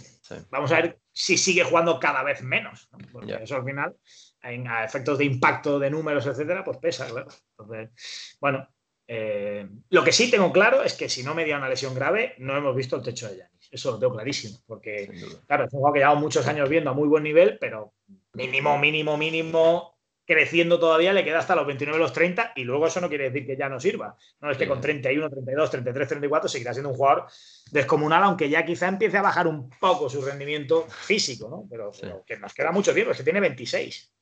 vamos 0.51 0.71
a 0.73 0.83
ver 0.83 0.99
si 1.13 1.39
sigue 1.39 1.65
jugando 1.65 1.99
cada 1.99 2.23
vez 2.23 2.43
menos, 2.43 2.89
Porque 3.11 3.35
eso 3.43 3.57
al 3.57 3.65
final, 3.65 3.97
a 4.43 4.85
efectos 4.85 5.17
de 5.17 5.25
impacto 5.25 5.79
de 5.79 5.91
números, 5.91 6.27
etcétera, 6.27 6.63
pues 6.63 6.79
pesa, 6.79 7.07
claro. 7.07 7.29
Entonces, 7.59 8.37
bueno, 8.39 8.69
eh, 9.11 9.67
lo 9.89 10.05
que 10.05 10.13
sí 10.13 10.31
tengo 10.31 10.53
claro 10.53 10.83
es 10.83 10.93
que 10.93 11.09
si 11.09 11.23
no 11.23 11.35
me 11.35 11.45
dio 11.45 11.57
una 11.57 11.71
lesión 11.71 11.95
grave, 11.95 12.35
no 12.39 12.55
hemos 12.55 12.77
visto 12.77 12.95
el 12.97 13.03
techo 13.03 13.29
de 13.29 13.39
Yanis. 13.39 13.58
Eso 13.71 13.93
lo 13.93 13.99
tengo 13.99 14.15
clarísimo. 14.15 14.59
Porque, 14.67 15.11
claro, 15.47 15.65
es 15.65 15.73
un 15.73 15.81
juego 15.81 15.93
que 15.93 16.01
llevamos 16.01 16.23
muchos 16.23 16.47
años 16.47 16.69
viendo 16.69 16.91
a 16.91 16.95
muy 16.95 17.09
buen 17.09 17.23
nivel, 17.23 17.59
pero 17.61 17.93
mínimo, 18.33 18.79
mínimo, 18.79 19.17
mínimo, 19.17 19.99
creciendo 20.29 20.79
todavía, 20.79 21.15
le 21.15 21.25
queda 21.25 21.39
hasta 21.39 21.57
los 21.57 21.67
29, 21.67 21.99
los 21.99 22.13
30, 22.13 22.53
y 22.57 22.65
luego 22.65 22.87
eso 22.87 23.01
no 23.01 23.09
quiere 23.09 23.31
decir 23.31 23.47
que 23.47 23.57
ya 23.57 23.71
no 23.71 23.81
sirva. 23.81 24.15
No 24.41 24.51
es 24.51 24.59
que 24.59 24.69
con 24.69 24.79
31, 24.79 25.31
32, 25.31 25.71
33, 25.71 26.09
34 26.09 26.49
seguirá 26.51 26.75
siendo 26.75 26.91
un 26.91 26.97
jugador 26.97 27.27
descomunal, 27.71 28.23
aunque 28.25 28.51
ya 28.51 28.65
quizá 28.65 28.89
empiece 28.89 29.17
a 29.17 29.23
bajar 29.23 29.47
un 29.47 29.71
poco 29.71 30.11
su 30.11 30.21
rendimiento 30.21 30.87
físico, 30.89 31.49
¿no? 31.49 31.67
Pero, 31.71 31.91
que 32.27 32.37
nos 32.37 32.53
queda 32.53 32.73
mucho 32.73 32.93
tiempo, 32.93 33.13
es 33.13 33.19
que 33.19 33.25
tiene 33.25 33.41
26. 33.41 34.13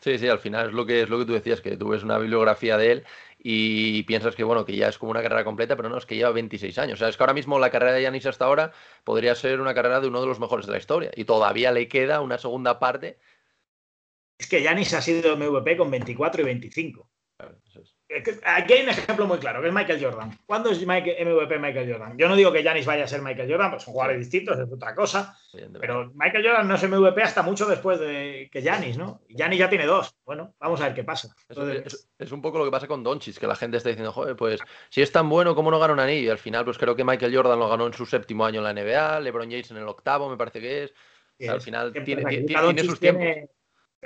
Sí, 0.00 0.18
sí, 0.18 0.28
al 0.28 0.38
final 0.38 0.68
es 0.68 0.74
lo 0.74 0.86
que 0.86 1.02
es 1.02 1.08
lo 1.08 1.18
que 1.18 1.24
tú 1.24 1.32
decías, 1.32 1.60
que 1.60 1.76
tú 1.76 1.88
ves 1.88 2.04
una 2.04 2.18
bibliografía 2.18 2.76
de 2.76 2.92
él 2.92 3.04
y 3.38 4.02
piensas 4.04 4.34
que 4.34 4.44
bueno, 4.44 4.64
que 4.64 4.76
ya 4.76 4.88
es 4.88 4.98
como 4.98 5.10
una 5.10 5.22
carrera 5.22 5.44
completa, 5.44 5.76
pero 5.76 5.88
no, 5.88 5.98
es 5.98 6.06
que 6.06 6.16
lleva 6.16 6.30
26 6.30 6.78
años. 6.78 6.94
O 6.94 6.98
sea, 6.98 7.08
es 7.08 7.16
que 7.16 7.22
ahora 7.22 7.34
mismo 7.34 7.58
la 7.58 7.70
carrera 7.70 7.92
de 7.92 8.02
Yanis 8.02 8.26
hasta 8.26 8.44
ahora 8.44 8.72
podría 9.04 9.34
ser 9.34 9.60
una 9.60 9.74
carrera 9.74 10.00
de 10.00 10.08
uno 10.08 10.20
de 10.20 10.26
los 10.26 10.40
mejores 10.40 10.66
de 10.66 10.72
la 10.72 10.78
historia 10.78 11.10
y 11.14 11.24
todavía 11.24 11.72
le 11.72 11.88
queda 11.88 12.20
una 12.20 12.38
segunda 12.38 12.78
parte. 12.78 13.18
Es 14.38 14.48
que 14.48 14.62
Yanis 14.62 14.94
ha 14.94 15.00
sido 15.00 15.36
MVP 15.36 15.76
con 15.76 15.90
24 15.90 16.42
y 16.42 16.44
25. 16.44 17.08
Aquí 18.44 18.72
hay 18.72 18.82
un 18.82 18.88
ejemplo 18.88 19.26
muy 19.26 19.38
claro, 19.38 19.60
que 19.60 19.68
es 19.68 19.74
Michael 19.74 20.02
Jordan. 20.02 20.38
¿Cuándo 20.46 20.70
es 20.70 20.84
MVP 20.86 21.58
Michael 21.58 21.92
Jordan? 21.92 22.16
Yo 22.16 22.28
no 22.28 22.36
digo 22.36 22.52
que 22.52 22.62
Janis 22.62 22.86
vaya 22.86 23.04
a 23.04 23.08
ser 23.08 23.22
Michael 23.22 23.50
Jordan, 23.50 23.70
pues 23.70 23.82
son 23.82 23.92
jugadores 23.92 24.20
distintos, 24.20 24.58
es 24.58 24.72
otra 24.72 24.94
cosa. 24.94 25.36
Pero 25.80 26.12
Michael 26.14 26.44
Jordan 26.44 26.68
no 26.68 26.74
es 26.74 26.88
MVP 26.88 27.22
hasta 27.22 27.42
mucho 27.42 27.66
después 27.66 28.00
de 28.00 28.48
que 28.50 28.62
Janis, 28.62 28.96
¿no? 28.96 29.22
Janis 29.36 29.58
ya 29.58 29.68
tiene 29.68 29.86
dos. 29.86 30.16
Bueno, 30.24 30.54
vamos 30.58 30.80
a 30.80 30.84
ver 30.84 30.94
qué 30.94 31.04
pasa. 31.04 31.34
es, 32.18 32.32
un 32.32 32.42
poco 32.42 32.58
lo 32.58 32.64
que 32.64 32.70
pasa 32.70 32.86
con 32.86 33.02
Doncic, 33.02 33.38
que 33.38 33.46
la 33.46 33.56
gente 33.56 33.76
está 33.76 33.88
diciendo, 33.88 34.12
joder, 34.12 34.36
pues 34.36 34.60
si 34.88 35.02
es 35.02 35.12
tan 35.12 35.28
bueno, 35.28 35.54
¿cómo 35.54 35.70
no 35.70 35.78
gana 35.78 35.92
un 35.92 36.00
anillo? 36.00 36.26
Y 36.26 36.30
al 36.30 36.38
final, 36.38 36.64
pues 36.64 36.78
creo 36.78 36.96
que 36.96 37.04
Michael 37.04 37.34
Jordan 37.34 37.58
lo 37.58 37.68
ganó 37.68 37.86
en 37.86 37.92
su 37.92 38.06
séptimo 38.06 38.44
año 38.44 38.60
en 38.60 38.64
la 38.64 38.72
NBA, 38.72 39.20
LeBron 39.20 39.50
James 39.50 39.70
en 39.70 39.78
el 39.78 39.88
octavo, 39.88 40.28
me 40.28 40.36
parece 40.36 40.60
que 40.60 40.84
es. 40.84 41.48
al 41.48 41.60
final 41.60 41.92
tiene, 41.92 42.24
tiene, 42.24 42.84
sus 42.84 43.00
tiempos. 43.00 43.55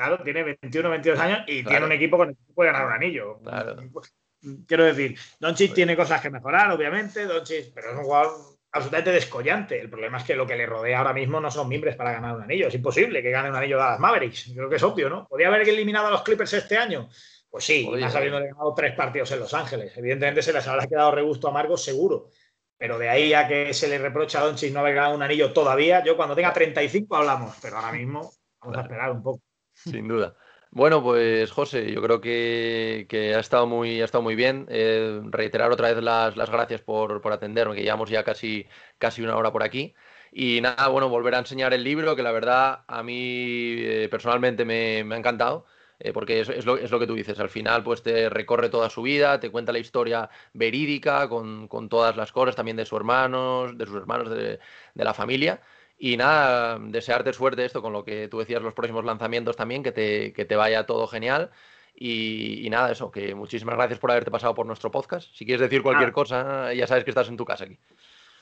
Claro, 0.01 0.25
tiene 0.25 0.43
21, 0.43 0.89
22 0.89 1.21
años 1.21 1.41
y 1.47 1.63
tiene 1.63 1.85
un 1.85 1.93
equipo 1.93 2.17
con 2.17 2.31
el 2.31 2.35
que 2.35 2.55
puede 2.55 2.73
ganar 2.73 2.87
un 2.87 2.93
anillo. 2.95 3.39
Quiero 4.67 4.85
decir, 4.85 5.19
Doncic 5.39 5.75
tiene 5.75 5.95
cosas 5.95 6.23
que 6.23 6.31
mejorar, 6.31 6.71
obviamente, 6.71 7.27
Doncic, 7.27 7.75
pero 7.75 7.91
es 7.91 7.99
un 7.99 8.05
jugador 8.05 8.33
absolutamente 8.73 9.13
descollante. 9.13 9.79
El 9.79 9.91
problema 9.91 10.17
es 10.17 10.25
que 10.25 10.35
lo 10.35 10.47
que 10.47 10.57
le 10.57 10.65
rodea 10.65 11.01
ahora 11.01 11.13
mismo 11.13 11.39
no 11.39 11.51
son 11.51 11.69
miembros 11.69 11.97
para 11.97 12.13
ganar 12.13 12.35
un 12.35 12.43
anillo. 12.45 12.69
Es 12.69 12.75
imposible 12.75 13.23
que 13.23 13.31
gane 13.31 13.51
un 13.51 13.57
anillo 13.57 13.77
de 13.77 13.83
las 13.83 14.01
Mavericks. 14.01 14.53
Creo 14.55 14.71
que 14.71 14.77
es 14.77 14.83
obvio, 14.83 15.11
¿no? 15.11 15.29
¿Podría 15.29 15.49
haber 15.49 15.69
eliminado 15.69 16.07
a 16.07 16.13
los 16.13 16.23
Clippers 16.23 16.55
este 16.55 16.79
año? 16.79 17.11
Pues 17.51 17.65
sí, 17.65 17.87
más 17.87 18.15
habiendo 18.15 18.39
ganado 18.39 18.73
tres 18.75 18.95
partidos 18.95 19.31
en 19.33 19.41
Los 19.41 19.53
Ángeles. 19.53 19.95
Evidentemente 19.99 20.41
se 20.41 20.55
les 20.55 20.67
habrá 20.67 20.87
quedado 20.87 21.11
regusto 21.11 21.49
amargo, 21.49 21.77
seguro. 21.77 22.31
Pero 22.79 22.99
de 22.99 23.11
ahí 23.11 23.35
a 23.35 23.47
que 23.47 23.75
se 23.75 23.87
le 23.87 23.99
reprocha 23.99 24.41
a 24.41 24.47
Doncic 24.47 24.73
no 24.73 24.81
haber 24.81 24.95
ganado 24.95 25.15
un 25.15 25.23
anillo 25.23 25.53
todavía, 25.53 26.03
yo 26.03 26.17
cuando 26.17 26.35
tenga 26.35 26.55
35 26.55 27.15
hablamos, 27.15 27.55
pero 27.61 27.77
ahora 27.77 27.93
mismo 27.93 28.33
vamos 28.63 28.79
a 28.79 28.81
esperar 28.81 29.11
un 29.11 29.23
poco. 29.23 29.50
Sin 29.85 30.09
duda. 30.09 30.35
Bueno, 30.73 31.03
pues 31.03 31.51
José, 31.51 31.91
yo 31.93 32.01
creo 32.01 32.21
que, 32.21 33.35
ha, 33.37 33.41
estado 33.41 33.67
muy, 33.67 34.01
ha 34.01 34.05
estado 34.05 34.23
muy 34.23 34.37
bien. 34.37 34.67
Eh, 34.69 35.21
reiterar 35.25 35.73
otra 35.73 35.93
vez 35.93 36.03
las, 36.03 36.35
gracias 36.37 36.81
por, 36.81 37.21
por, 37.21 37.33
atenderme, 37.33 37.75
que 37.75 37.83
llevamos 37.83 38.09
ya 38.09 38.23
casi, 38.23 38.67
casi 38.99 39.23
una 39.23 39.37
hora 39.37 39.51
por 39.53 39.65
aquí. 39.65 39.95
Y 40.33 40.61
nada, 40.61 40.89
bueno, 40.89 41.09
volver 41.09 41.35
a 41.35 41.41
enseñar 41.41 41.75
el 41.75 41.83
libro, 41.83 42.15
que 42.15 42.23
la 42.23 42.31
verdad 42.31 42.85
a 42.87 43.03
mí 43.03 43.75
eh, 43.79 44.09
personalmente 44.11 44.65
me, 44.65 45.01
ha 45.01 45.19
encantado. 45.19 45.67
Eh, 45.99 46.13
porque 46.13 46.41
es, 46.41 46.65
lo, 46.65 46.79
que 46.79 47.07
tú 47.07 47.15
dices, 47.15 47.39
al 47.41 47.51
final 47.51 47.83
pues 47.85 48.03
te 48.03 48.31
recorre 48.31 48.71
toda 48.71 48.89
su 48.89 49.03
vida, 49.03 49.39
te 49.39 49.51
cuenta 49.51 49.71
la 49.73 49.81
historia 49.81 50.31
verídica 50.55 51.29
con, 51.29 51.69
todas 51.91 52.17
las 52.17 52.33
cosas 52.33 52.57
también 52.57 52.79
de 52.79 52.87
sus 52.87 52.97
hermanos, 52.97 53.77
de 53.77 53.85
sus 53.87 53.97
hermanos, 53.97 54.31
de 54.31 54.59
la 54.95 55.13
familia. 55.13 55.61
Y 56.03 56.17
nada, 56.17 56.79
desearte 56.81 57.31
suerte 57.35 57.67
esto 57.67 57.83
con 57.83 57.93
lo 57.93 58.07
que 58.07 58.27
tú 58.27 58.39
decías, 58.39 58.63
los 58.63 58.73
próximos 58.73 59.05
lanzamientos 59.05 59.55
también, 59.55 59.83
que 59.83 59.93
te, 59.93 60.33
que 60.33 60.47
te 60.47 60.57
vaya 60.57 60.87
todo 60.87 61.07
genial. 61.07 61.51
Y, 61.95 62.67
nada, 62.71 62.91
eso, 62.91 63.11
que 63.11 63.35
muchísimas 63.35 63.77
gracias 63.77 63.99
por 63.99 64.11
haberte 64.11 64.31
pasado 64.31 64.55
por 64.55 64.65
nuestro 64.65 64.91
podcast. 64.91 65.29
Si 65.35 65.45
quieres 65.45 65.61
decir 65.61 65.83
cualquier 65.83 66.11
cosa, 66.13 66.73
ya 66.73 66.87
sabes 66.87 67.05
que 67.05 67.11
estás 67.11 67.29
en 67.29 67.37
tu 67.37 67.45
casa 67.45 67.65
aquí. 67.65 67.79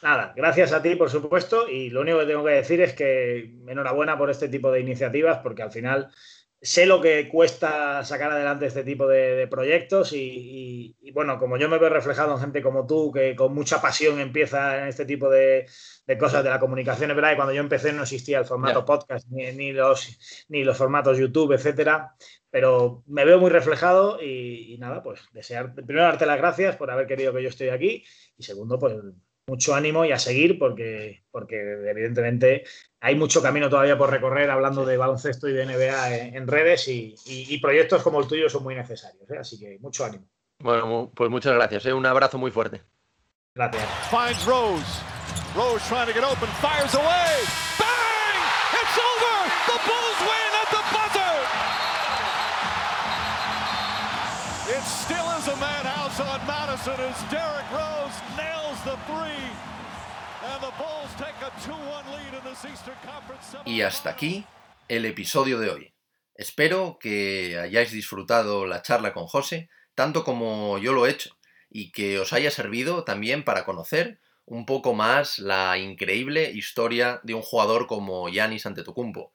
Nada, 0.02 0.32
gracias 0.36 0.72
a 0.72 0.80
ti, 0.80 0.94
por 0.94 1.11
supuesto. 1.11 1.68
Y 1.68 1.90
lo 1.90 2.02
único 2.02 2.20
que 2.20 2.26
tengo 2.26 2.44
que 2.44 2.52
decir 2.52 2.80
es 2.80 2.92
que 2.92 3.50
enhorabuena 3.66 4.16
por 4.16 4.30
este 4.30 4.48
tipo 4.48 4.70
de 4.70 4.78
iniciativas, 4.78 5.38
porque 5.38 5.64
al 5.64 5.72
final 5.72 6.12
sé 6.61 6.86
lo 6.86 7.00
que 7.00 7.28
cuesta 7.28 8.04
sacar 8.04 8.32
adelante 8.32 8.66
este 8.66 8.82
tipo 8.82 9.06
de, 9.06 9.46
proyectos 9.48 10.12
y, 10.12 10.96
bueno, 11.12 11.38
como 11.38 11.56
yo 11.56 11.68
me 11.68 11.78
veo 11.78 11.88
reflejado 11.88 12.34
en 12.34 12.40
gente 12.40 12.62
como 12.62 12.86
tú, 12.86 13.12
que 13.12 13.36
con 13.36 13.54
mucha 13.54 13.80
pasión 13.80 14.20
empieza 14.20 14.80
en 14.80 14.88
este 14.88 15.04
tipo 15.04 15.28
de, 15.30 15.66
cosas 16.18 16.42
de 16.42 16.50
la 16.50 16.59
comunicación, 16.59 17.11
es 17.11 17.16
verdad 17.16 17.30
que 17.30 17.36
cuando 17.36 17.54
yo 17.54 17.61
empecé 17.61 17.92
no 17.92 18.02
existía 18.02 18.38
el 18.38 18.44
formato 18.44 18.84
podcast, 18.84 19.28
ni, 19.28 19.72
los, 19.72 20.46
ni 20.48 20.64
los 20.64 20.76
formatos 20.76 21.18
YouTube, 21.18 21.52
etcétera, 21.52 22.14
pero 22.50 23.04
me 23.06 23.24
veo 23.24 23.38
muy 23.38 23.50
reflejado 23.50 24.20
y, 24.20 24.74
y 24.74 24.78
nada, 24.78 25.02
pues 25.02 25.20
desear, 25.32 25.74
primero 25.74 26.02
darte 26.02 26.26
las 26.26 26.38
gracias 26.38 26.76
por 26.76 26.90
haber 26.90 27.06
querido 27.06 27.32
que 27.32 27.42
yo 27.42 27.48
esté 27.48 27.70
aquí 27.70 28.04
y 28.36 28.42
segundo, 28.42 28.78
pues 28.78 28.94
mucho 29.49 29.74
ánimo 29.74 30.05
y 30.05 30.12
a 30.12 30.18
seguir 30.18 30.59
porque, 30.59 31.24
porque 31.30 31.59
evidentemente 31.88 32.64
hay 33.01 33.14
mucho 33.14 33.42
camino 33.42 33.70
todavía 33.70 33.96
por 33.96 34.11
recorrer 34.11 34.51
hablando 34.51 34.84
de 34.84 34.96
baloncesto 34.96 35.49
y 35.49 35.55
de 35.55 35.66
NBA 35.66 36.18
en, 36.36 36.46
redes 36.46 36.86
y, 36.86 37.59
proyectos 37.61 38.03
como 38.03 38.20
el 38.20 38.28
tuyo 38.28 38.49
son 38.49 38.62
muy 38.62 38.74
necesarios. 38.74 39.28
¿eh? 39.30 39.38
Así 39.38 39.59
que 39.59 39.78
mucho 39.80 40.05
ánimo. 40.05 40.28
Bueno, 40.61 41.11
pues 41.14 41.30
muchas 41.30 41.55
gracias. 41.55 41.86
¿eh? 41.86 41.92
Un 41.92 42.07
abrazo 42.07 42.38
muy 42.38 42.51
fuerte. 42.51 42.82
Gracias. 43.55 43.84
Finds 44.11 44.44
Rose. 44.44 45.03
Rose 45.57 45.82
trying 45.88 46.07
to 46.07 46.12
get 46.12 46.22
open, 46.22 46.49
fires 46.61 46.94
away. 46.94 47.42
Bang! 47.80 48.40
It's 48.76 48.99
over. 48.99 49.36
The 49.66 49.78
Bulls 49.88 50.20
win 50.28 50.53
at 50.61 50.68
the 50.70 50.82
buzzer. 50.92 51.36
It 54.76 54.84
still 54.84 55.26
is 55.38 55.49
a 55.49 55.57
Y 63.64 63.83
hasta 63.83 64.11
aquí 64.11 64.45
el 64.89 65.05
episodio 65.05 65.61
de 65.61 65.71
hoy. 65.71 65.95
Espero 66.35 66.99
que 67.01 67.57
hayáis 67.61 67.93
disfrutado 67.93 68.66
la 68.66 68.83
charla 68.83 69.12
con 69.12 69.29
José, 69.29 69.71
tanto 69.95 70.25
como 70.25 70.79
yo 70.79 70.93
lo 70.93 71.07
he 71.07 71.11
hecho, 71.11 71.37
y 71.71 71.93
que 71.93 72.19
os 72.19 72.33
haya 72.33 72.51
servido 72.51 73.05
también 73.05 73.45
para 73.45 73.64
conocer 73.64 74.19
un 74.45 74.66
poco 74.66 74.95
más 74.95 75.39
la 75.39 75.79
increíble 75.79 76.51
historia 76.51 77.21
de 77.23 77.35
un 77.35 77.43
jugador 77.43 77.87
como 77.87 78.29
Yanis 78.29 78.66
Antetokounmpo. 78.66 79.33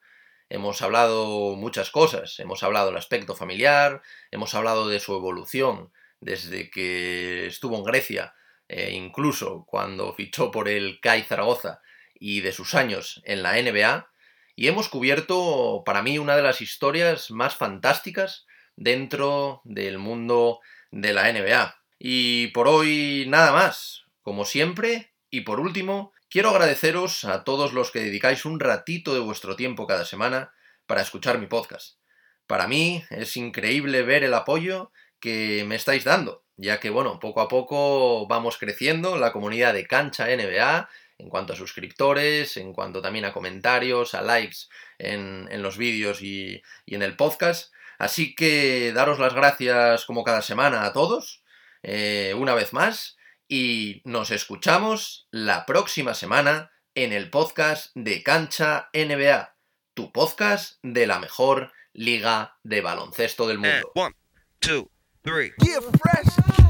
Hemos 0.50 0.82
hablado 0.82 1.56
muchas 1.56 1.90
cosas, 1.90 2.38
hemos 2.40 2.62
hablado 2.62 2.88
del 2.88 2.98
aspecto 2.98 3.34
familiar, 3.34 4.02
hemos 4.30 4.54
hablado 4.54 4.86
de 4.86 5.00
su 5.00 5.14
evolución 5.14 5.93
desde 6.24 6.70
que 6.70 7.46
estuvo 7.46 7.76
en 7.76 7.84
Grecia 7.84 8.34
eh, 8.68 8.92
incluso 8.92 9.64
cuando 9.66 10.14
fichó 10.14 10.50
por 10.50 10.68
el 10.68 10.98
CAI 11.00 11.22
Zaragoza 11.22 11.80
y 12.14 12.40
de 12.40 12.52
sus 12.52 12.74
años 12.74 13.20
en 13.24 13.42
la 13.42 13.60
NBA, 13.60 14.10
y 14.56 14.68
hemos 14.68 14.88
cubierto 14.88 15.82
para 15.84 16.02
mí 16.02 16.18
una 16.18 16.36
de 16.36 16.42
las 16.42 16.60
historias 16.60 17.30
más 17.30 17.56
fantásticas 17.56 18.46
dentro 18.76 19.60
del 19.64 19.98
mundo 19.98 20.60
de 20.90 21.12
la 21.12 21.30
NBA. 21.32 21.76
Y 21.98 22.48
por 22.48 22.68
hoy 22.68 23.26
nada 23.28 23.52
más, 23.52 24.04
como 24.22 24.44
siempre, 24.44 25.10
Y 25.30 25.40
por 25.40 25.58
último, 25.58 26.12
quiero 26.30 26.50
agradeceros 26.50 27.24
a 27.24 27.42
todos 27.42 27.72
los 27.72 27.90
que 27.90 27.98
dedicáis 27.98 28.44
un 28.44 28.60
ratito 28.60 29.14
de 29.14 29.18
vuestro 29.18 29.56
tiempo 29.56 29.88
cada 29.88 30.04
semana 30.04 30.52
para 30.86 31.02
escuchar 31.02 31.38
mi 31.38 31.48
podcast. 31.48 31.98
Para 32.46 32.68
mí 32.68 33.02
es 33.10 33.36
increíble 33.36 34.02
ver 34.02 34.22
el 34.22 34.34
apoyo 34.34 34.92
que 35.24 35.64
me 35.66 35.76
estáis 35.76 36.04
dando, 36.04 36.44
ya 36.58 36.80
que 36.80 36.90
bueno, 36.90 37.18
poco 37.18 37.40
a 37.40 37.48
poco 37.48 38.26
vamos 38.26 38.58
creciendo 38.58 39.16
la 39.16 39.32
comunidad 39.32 39.72
de 39.72 39.86
Cancha 39.86 40.26
NBA 40.26 40.86
en 41.16 41.30
cuanto 41.30 41.54
a 41.54 41.56
suscriptores, 41.56 42.58
en 42.58 42.74
cuanto 42.74 43.00
también 43.00 43.24
a 43.24 43.32
comentarios, 43.32 44.12
a 44.12 44.20
likes 44.20 44.66
en, 44.98 45.48
los 45.62 45.78
vídeos 45.78 46.20
y, 46.20 46.60
en 46.86 47.00
el 47.00 47.16
podcast. 47.16 47.72
Así 47.98 48.34
que 48.34 48.92
daros 48.92 49.18
las 49.18 49.32
gracias 49.32 50.04
como 50.04 50.24
cada 50.24 50.42
semana 50.42 50.84
a 50.84 50.92
todos, 50.92 51.42
eh, 51.82 52.34
una 52.36 52.52
vez 52.52 52.74
más, 52.74 53.16
y 53.48 54.02
nos 54.04 54.30
escuchamos 54.30 55.26
la 55.30 55.64
próxima 55.64 56.12
semana 56.12 56.70
en 56.94 57.14
el 57.14 57.30
podcast 57.30 57.92
de 57.94 58.22
Cancha 58.22 58.90
NBA, 58.92 59.56
tu 59.94 60.12
podcast 60.12 60.78
de 60.82 61.06
la 61.06 61.18
mejor 61.18 61.72
liga 61.94 62.58
de 62.62 62.82
baloncesto 62.82 63.48
del 63.48 63.58
mundo. 63.58 63.90
one, 63.94 64.14
two, 64.58 64.90
three. 65.24 65.52
Yeah, 65.62 65.80
fresh. 65.80 66.63